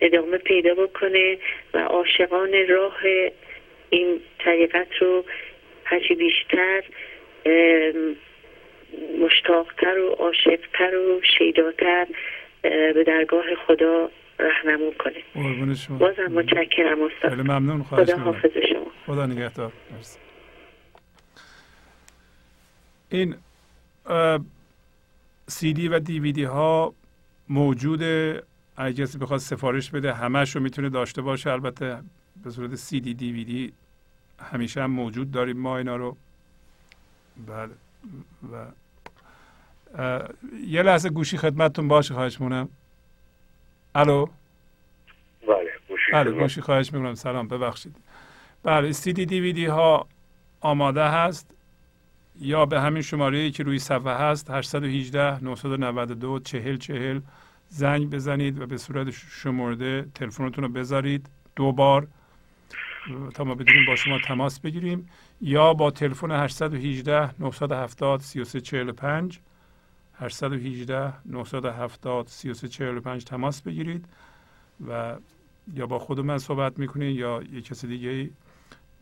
ادامه 0.00 0.38
پیدا 0.38 0.74
بکنه 0.74 1.38
و 1.74 1.78
عاشقان 1.78 2.68
راه 2.68 2.98
این 3.90 4.20
طریقت 4.38 4.96
رو 5.00 5.24
هرچی 5.84 6.14
بیشتر 6.14 6.82
مشتاقتر 9.20 9.98
و 9.98 10.08
عاشقتر 10.08 10.96
و 10.96 11.20
شیداتر 11.38 12.06
به 12.62 13.04
درگاه 13.06 13.54
خدا 13.54 14.10
رهنمون 14.38 14.92
کنه 15.00 15.14
قربون 15.34 15.74
شما. 15.74 15.98
بازم 15.98 16.32
متشکرم 16.32 16.98
استاد. 17.02 17.30
خیلی 17.30 17.42
ممنون. 17.42 17.82
خواهش 17.82 18.10
خدا 18.10 18.18
حافظ 18.18 18.50
شما. 18.72 18.86
خدا 19.06 19.26
نگهدار. 19.26 19.72
این 23.08 23.34
سی 25.46 25.72
دی 25.72 25.88
و 25.88 25.98
دیویدی 25.98 26.44
ها 26.44 26.94
موجوده. 27.48 28.42
اگه 28.76 29.02
کسی 29.02 29.18
بخواد 29.18 29.40
سفارش 29.40 29.90
بده 29.90 30.14
همش 30.14 30.56
رو 30.56 30.62
می‌تونه 30.62 30.88
داشته 30.88 31.22
باشه. 31.22 31.50
البته 31.50 31.98
به 32.44 32.50
صورت 32.50 32.74
سی 32.74 33.00
دی 33.00 33.14
دیویدی 33.14 33.72
همیشه 34.52 34.82
هم 34.82 34.90
موجود 34.90 35.30
داریم 35.30 35.58
ما 35.58 35.78
اینا 35.78 35.96
رو. 35.96 36.16
بله. 37.46 37.72
و 38.52 38.66
یه 40.66 40.82
لحظه 40.82 41.10
گوشی 41.10 41.36
خدمتتون 41.36 41.88
باشه 41.88 42.14
خواهش 42.14 42.40
مونم 42.40 42.68
الو؟ 43.96 44.26
بله 45.48 45.70
گوشی 45.88 46.12
بله. 46.12 46.30
گوشی 46.30 46.60
خواهش 46.60 46.92
می‌کنم. 46.92 47.14
سلام 47.14 47.48
ببخشید. 47.48 47.96
بله 48.62 48.92
سی 48.92 49.12
دی 49.12 49.26
دیویدی 49.26 49.66
ها 49.66 50.06
آماده 50.60 51.04
هست 51.04 51.50
یا 52.40 52.66
به 52.66 52.80
همین 52.80 53.02
شماره 53.02 53.50
که 53.50 53.62
روی 53.62 53.78
صفحه 53.78 54.12
هست 54.12 54.50
818 54.50 55.44
992 55.44 56.38
40 56.38 56.76
40 56.76 57.20
زنگ 57.68 58.10
بزنید 58.10 58.60
و 58.60 58.66
به 58.66 58.76
صورت 58.76 59.10
شمرده 59.10 60.06
تلفنتون 60.14 60.64
رو 60.64 60.70
بذارید. 60.70 61.26
دو 61.56 61.72
بار 61.72 62.06
تا 63.34 63.44
ما 63.44 63.54
بدونیم 63.54 63.86
با 63.86 63.96
شما 63.96 64.18
تماس 64.18 64.60
بگیریم. 64.60 65.08
یا 65.40 65.74
با 65.74 65.90
تلفن 65.90 66.30
818 66.30 67.30
970 67.40 68.20
3345 68.20 69.38
818 70.18 71.12
970 71.26 72.26
3345 72.26 73.24
تماس 73.24 73.62
بگیرید 73.62 74.04
و 74.88 75.16
یا 75.74 75.86
با 75.86 75.98
خود 75.98 76.20
من 76.20 76.38
صحبت 76.38 76.78
می‌کنین 76.78 77.16
یا 77.16 77.42
یه 77.52 77.60
کسی 77.60 77.86
دیگه 77.86 78.30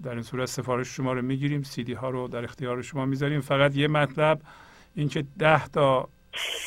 در 0.03 0.13
این 0.13 0.23
صورت 0.23 0.49
سفارش 0.49 0.89
شما 0.89 1.13
رو 1.13 1.23
می‌گیریم. 1.23 1.63
سیدی 1.63 1.93
ها 1.93 2.11
رو 2.11 2.29
در 2.29 2.45
اختیار 2.45 2.83
شما 2.83 3.07
می‌ذاریم. 3.07 3.41
فقط 3.41 3.77
یه 3.77 3.89
مطلب 3.89 4.41
اینکه 4.95 5.25
ده 5.39 5.69
تا 5.69 6.09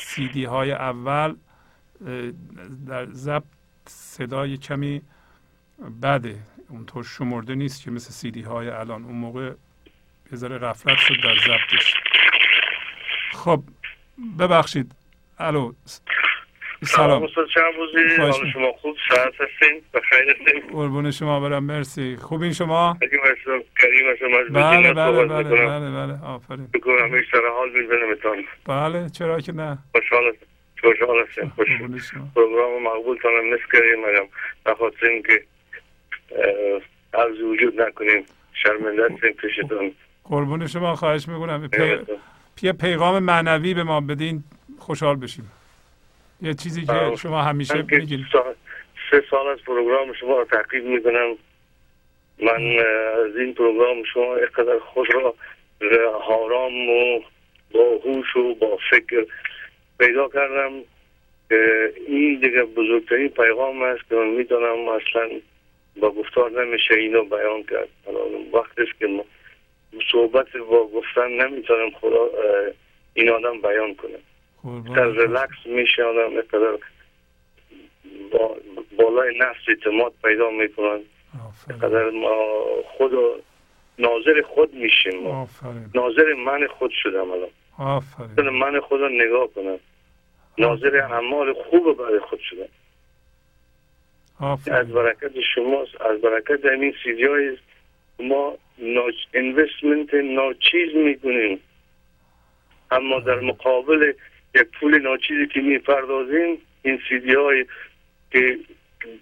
سیدی 0.04 0.44
های 0.44 0.72
اول 0.72 1.36
در 2.86 3.06
ضبط 3.12 3.44
صدای 3.86 4.56
کمی 4.56 5.02
بده. 6.02 6.38
اونطور 6.68 7.04
شمرده 7.04 7.54
نیست 7.54 7.82
که 7.82 7.90
مثل 7.90 8.10
سیدی 8.10 8.42
های 8.42 8.68
الان. 8.68 9.04
اون 9.04 9.14
موقع 9.14 9.52
یه 10.32 10.38
غفلت 10.38 10.98
شد 10.98 11.22
در 11.22 11.36
ضبطش. 11.36 11.94
خب 13.32 13.62
ببخشید. 14.38 14.92
الو. 15.38 15.72
سلام 16.84 17.22
استاد 17.22 17.46
چند. 17.54 17.72
شما 18.52 18.72
خوب؟ 18.72 18.96
ساعت 19.08 19.32
هستین 19.34 19.82
بخیر 19.94 20.30
هستین 20.30 20.60
قربون 20.72 21.10
شما 21.10 21.40
برم. 21.40 21.64
مرسی. 21.64 22.16
خوبین 22.16 22.52
شما؟ 22.52 22.98
کریم 23.00 23.20
هستم 24.12 24.28
بله 24.52 24.92
بله 24.92 25.24
بله 25.24 25.50
می‌کنم. 25.50 25.66
بله 25.66 26.06
بله 26.06 26.24
آفرین. 26.26 26.68
بگو 26.74 26.90
همیشه 26.98 27.26
سر 27.32 27.48
حال 27.54 27.70
میزنمتان 27.70 28.44
بله 28.66 29.08
چرا 29.10 29.40
که 29.40 29.52
نه؟ 29.52 29.78
خوشحال 29.92 30.32
خوشحال 30.80 31.26
هستم. 31.28 31.52
خوش 31.56 31.68
پروگرام 32.34 32.82
مقبول 32.82 33.18
تانم 33.22 33.54
نصف 33.54 33.72
کردیم 33.72 34.00
مگم 34.06 34.28
بخاطر 34.66 35.06
اینکه 35.06 35.44
عرض 37.14 37.40
وجود 37.40 37.80
نکنیم. 37.80 38.24
شرمنده 38.62 39.04
هستیم. 39.04 39.32
پیشتون. 39.32 39.92
قربون 40.24 40.66
شما. 40.66 40.96
خواهش 40.96 41.28
می‌کنم. 41.28 41.70
یه 42.62 42.72
پیغام 42.72 43.18
معنوی 43.18 43.74
به 43.74 43.82
ما 43.82 44.00
بدین 44.00 44.44
خوشحال 44.78 45.16
بشیم. 45.16 45.52
یه 46.42 46.54
چیزی 46.54 46.86
که. 46.86 47.16
شما 47.22 47.42
همیشه 47.42 47.82
میگین. 47.82 48.26
سه 49.10 49.24
سال 49.30 49.46
از 49.46 49.58
پروگرام 49.66 50.12
شما 50.12 50.44
تعقیب 50.44 50.84
می‌کنم. 50.84 51.36
من 52.42 52.78
از 53.26 53.36
این 53.36 53.54
پروگرام 53.54 54.04
شما 54.14 54.34
اقدر 54.34 54.78
خود 54.78 55.14
را 55.14 55.34
اه، 55.80 56.32
آرام 56.32 56.88
و 56.88 57.20
با 57.74 58.00
هوش 58.04 58.36
و 58.36 58.54
با 58.54 58.78
فکر 58.90 59.26
پیدا 59.98 60.28
کردم 60.28 60.72
که 61.48 61.92
این 62.06 62.40
دیگه 62.40 62.62
بزرگترین 62.62 63.28
پیغام 63.28 63.82
است 63.82 64.08
که 64.08 64.14
من 64.14 64.26
می‌دانم 64.26 64.88
اصلا 64.88 65.28
با 66.00 66.10
گفتار 66.10 66.64
نمیشه 66.64 66.94
اینو 66.94 67.24
بیان 67.24 67.62
کرد. 67.62 67.88
وقتی 68.52 68.82
که 68.98 69.24
صحبت 70.12 70.56
با 70.56 70.86
گفتن 70.86 71.28
نمی‌تونم 71.28 71.90
خدا 71.90 72.30
این 73.14 73.30
آدم 73.30 73.60
بیان 73.60 73.94
کنه. 73.94 74.18
در 74.96 75.06
ریلکس 75.06 75.66
میشه 75.66 76.02
آدم 76.04 76.36
اقدر 76.36 76.78
با 78.32 78.56
بالای 78.96 79.38
نفس 79.38 79.60
اعتماد 79.68 80.12
پیدا 80.24 80.50
می‌کنن. 80.50 81.00
آفرین. 81.48 81.80
قدر 81.80 82.10
ما 82.10 82.54
خود 82.84 83.12
ناظر 83.98 84.42
خود 84.42 84.74
میشیم 84.74 85.22
ما. 85.22 85.42
آفرین. 85.42 85.90
ناظر 85.94 86.34
من 86.34 86.66
خود 86.66 86.90
شدم 87.02 87.30
الان. 87.30 87.48
آفرین. 87.78 88.48
من 88.48 88.80
خود 88.80 89.00
نگاه 89.02 89.48
کنم. 89.54 89.78
ناظر 90.58 90.96
اعمال 90.96 91.52
خوب 91.52 91.96
برای 91.96 92.18
خود 92.18 92.38
شدم. 92.50 92.62
از 94.40 94.48
آفرین 94.58 94.94
برکت 94.94 95.32
شماست. 95.54 96.00
از 96.00 96.20
برکت 96.20 96.64
همین 96.64 96.94
سیدی 97.04 97.58
ما 98.18 98.56
اینوستمنت 99.32 100.14
ناچیز 100.14 100.94
می‌کنیم. 100.94 101.60
اما 102.90 103.20
در 103.20 103.40
مقابل 103.40 104.12
یک 104.54 104.62
پول 104.80 104.98
ناچیزی 104.98 105.46
که 105.46 105.60
می‌پردازیم 105.60 106.58
این 106.82 107.00
سیدی 107.08 107.34
های 107.34 107.66
که 108.32 108.58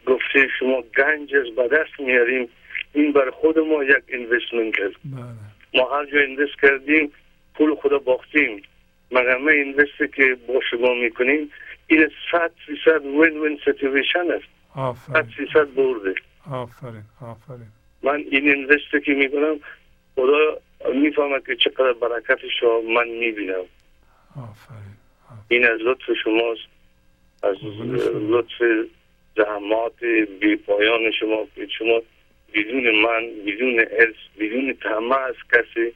گفته 0.07 0.49
شما 0.59 0.83
گنج 0.97 1.35
از 1.35 1.55
به 1.57 1.69
دست 1.69 2.01
میاریم 2.01 2.49
این 2.93 3.13
بر 3.13 3.31
خود 3.31 3.59
ما 3.59 3.85
یک 3.85 4.03
investment 4.09 4.81
است. 4.81 4.97
بله. 5.05 5.83
ما 5.83 5.97
هر 5.97 6.05
جا 6.05 6.21
invest 6.21 6.61
کردیم 6.63 7.13
پول 7.55 7.75
خدا 7.75 7.99
باختیم. 7.99 8.63
مگر 9.11 9.37
ما 9.37 9.51
invest 9.51 10.00
ی 10.00 10.09
که 10.17 10.37
با 10.49 10.61
شما 10.71 10.95
می‌کنیم 10.95 11.51
این 11.87 12.11
صد 12.33 12.53
فیصد 12.67 13.05
win 13.05 13.41
win 13.41 13.61
situation 13.65 14.31
است 14.31 14.45
صد 15.07 15.27
فیصد 15.37 15.75
برده. 15.75 16.15
آفرین 16.51 17.03
آفرین. 17.23 17.76
من 18.07 18.25
این 18.31 18.49
invest 18.49 18.93
ی 18.93 19.01
که 19.05 19.15
می‌کنم 19.15 19.61
خدا 20.15 20.61
می‌فهمه 20.95 21.41
که 21.47 21.57
چقدر 21.57 21.93
برکتش 21.93 22.63
رو 22.63 22.83
من 22.83 23.09
می‌بینم. 23.09 23.65
آفرین. 24.37 24.97
این 25.49 25.67
از 25.67 25.81
لطف 25.81 26.03
شماست. 26.25 26.69
از 27.43 27.57
شما. 27.57 28.39
لطف 28.39 28.89
زحمات 29.37 30.05
بی 30.41 30.57
پایان 30.57 31.13
شما. 31.21 31.47
که 31.55 31.67
شما 31.79 32.03
بدون 32.55 32.91
من 32.91 33.23
بدون 33.47 33.79
ارث 33.91 34.17
بدون 34.39 34.75
طمع 34.75 35.17
از 35.17 35.35
کسی 35.53 35.93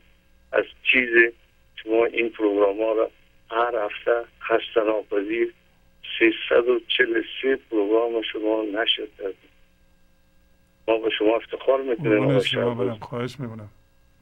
از 0.52 0.64
چیز 0.92 1.32
شما 1.82 2.04
این 2.04 2.28
پروگرام 2.28 2.82
ها 2.82 2.92
را 2.92 3.10
هر 3.50 3.74
هفته 3.84 4.24
خسته 4.40 4.84
ناپذیر 4.86 5.52
343 6.18 7.58
پروگرام 7.70 8.22
شما 8.22 8.62
نشر 8.62 9.06
کردیم 9.18 9.49
ما 10.90 10.98
به 10.98 11.10
شما 11.10 11.36
افتخار 11.36 11.82
می‌کنیم 11.82 12.40
شما 12.40 12.94
خواهش 13.00 13.40
می‌کنم. 13.40 13.68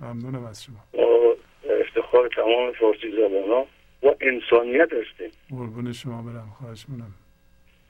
ممنونم 0.00 0.44
از 0.44 0.64
شما. 0.64 0.76
ما 0.94 1.34
افتخار 1.80 2.28
تمام 2.28 2.72
فارسی 2.72 3.10
زبان 3.10 3.48
ها 3.48 3.66
و 4.02 4.14
انسانیت 4.20 4.88
هستیم. 4.92 5.30
قربون 5.50 5.92
شما 5.92 6.22
برم. 6.22 6.52
خواهش 6.58 6.84
می‌کنم. 6.88 7.14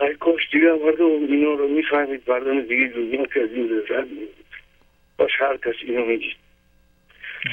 ای 0.00 0.14
کاش 0.14 0.50
دیگه 0.52 0.66
مردم 0.66 1.32
اینا 1.32 1.54
رو 1.54 1.68
می‌فهمید 1.68 2.30
مردم 2.30 2.60
دیگه 2.60 2.92
دنیا 2.94 3.26
که 3.26 3.40
از 3.40 3.48
این 3.50 3.66
لذت. 3.66 4.08
باش 5.18 5.30
هر 5.40 5.56
کس 5.56 5.74
اینو 5.82 6.04
میگید 6.06 6.36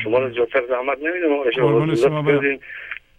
شما 0.04 0.20
رو 0.20 0.34
زیادتر 0.34 0.68
زحمت 0.68 0.98
نمیدم. 0.98 1.44
قربون 1.44 1.96
شما 1.96 2.22
برم. 2.22 2.60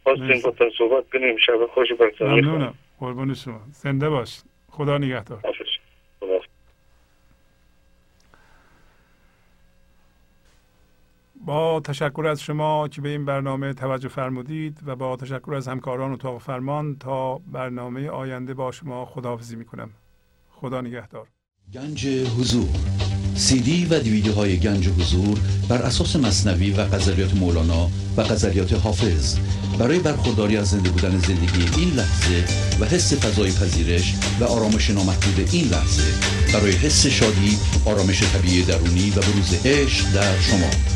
خواستیم. 0.03 0.41
با 0.43 0.71
صحبت 0.79 1.11
کنیم. 1.13 1.37
شب 1.37 1.67
خوش 1.67 1.89
می‌خوام. 1.91 2.31
ممنونم. 2.31 2.75
قربون 3.01 3.35
شما. 3.35 3.61
زنده 3.73 4.09
باش. 4.09 4.41
خدا 4.71 4.99
نگهدار 4.99 5.39
حافظ. 5.45 5.67
خدا. 6.21 6.41
با 11.45 11.81
تشکر 11.81 12.27
از 12.27 12.41
شما 12.41 12.89
که 12.89 13.01
به 13.01 13.09
این 13.09 13.25
برنامه 13.25 13.73
توجه 13.73 14.09
فرمودید 14.09 14.79
و 14.87 14.97
با 14.97 15.17
تشکر 15.17 15.55
از 15.55 15.69
همکاران 15.69 16.13
اتاق 16.13 16.41
فرمان 16.43 16.97
تا 17.01 17.39
برنامه 17.39 18.09
آینده 18.09 18.55
با 18.55 18.73
شما 18.73 19.05
خداحافظی 19.05 19.57
می‌کنم. 19.57 19.91
خدا 20.51 20.81
نگهدار. 20.81 21.27
گنج 21.73 22.07
حضور. 22.07 22.69
سی 23.35 23.61
دی 23.61 23.87
و 23.87 23.99
دیویدیو 23.99 24.33
های 24.33 24.59
گنج 24.59 24.89
حضور 24.89 25.39
بر 25.69 25.83
اساس 25.83 26.17
مصنوی 26.17 26.71
و 26.71 26.85
غزلیات 26.85 27.35
مولانا 27.35 27.89
و 28.17 28.23
غزلیات 28.23 28.73
حافظ. 28.73 29.39
برای 29.79 29.99
برخورداری 29.99 30.57
از 30.57 30.71
زنده 30.71 30.91
بودن 30.91 31.19
زندگی 31.19 31.81
این 31.81 31.95
لحظه 31.95 32.45
و 32.81 32.85
حس 32.85 33.25
فضای 33.25 33.51
پذیرش 33.51 34.15
و 34.41 34.45
آرامش 34.45 34.91
نامحدود 34.91 35.49
این 35.53 35.69
لحظه 35.69 36.03
برای 36.53 36.73
حس 36.73 37.07
شادی 37.07 37.59
آرامش 37.85 38.23
طبیعی 38.23 38.63
درونی 38.63 39.11
و 39.11 39.15
بروز 39.15 39.67
عشق 39.67 40.13
در 40.15 40.41
شما. 40.41 40.96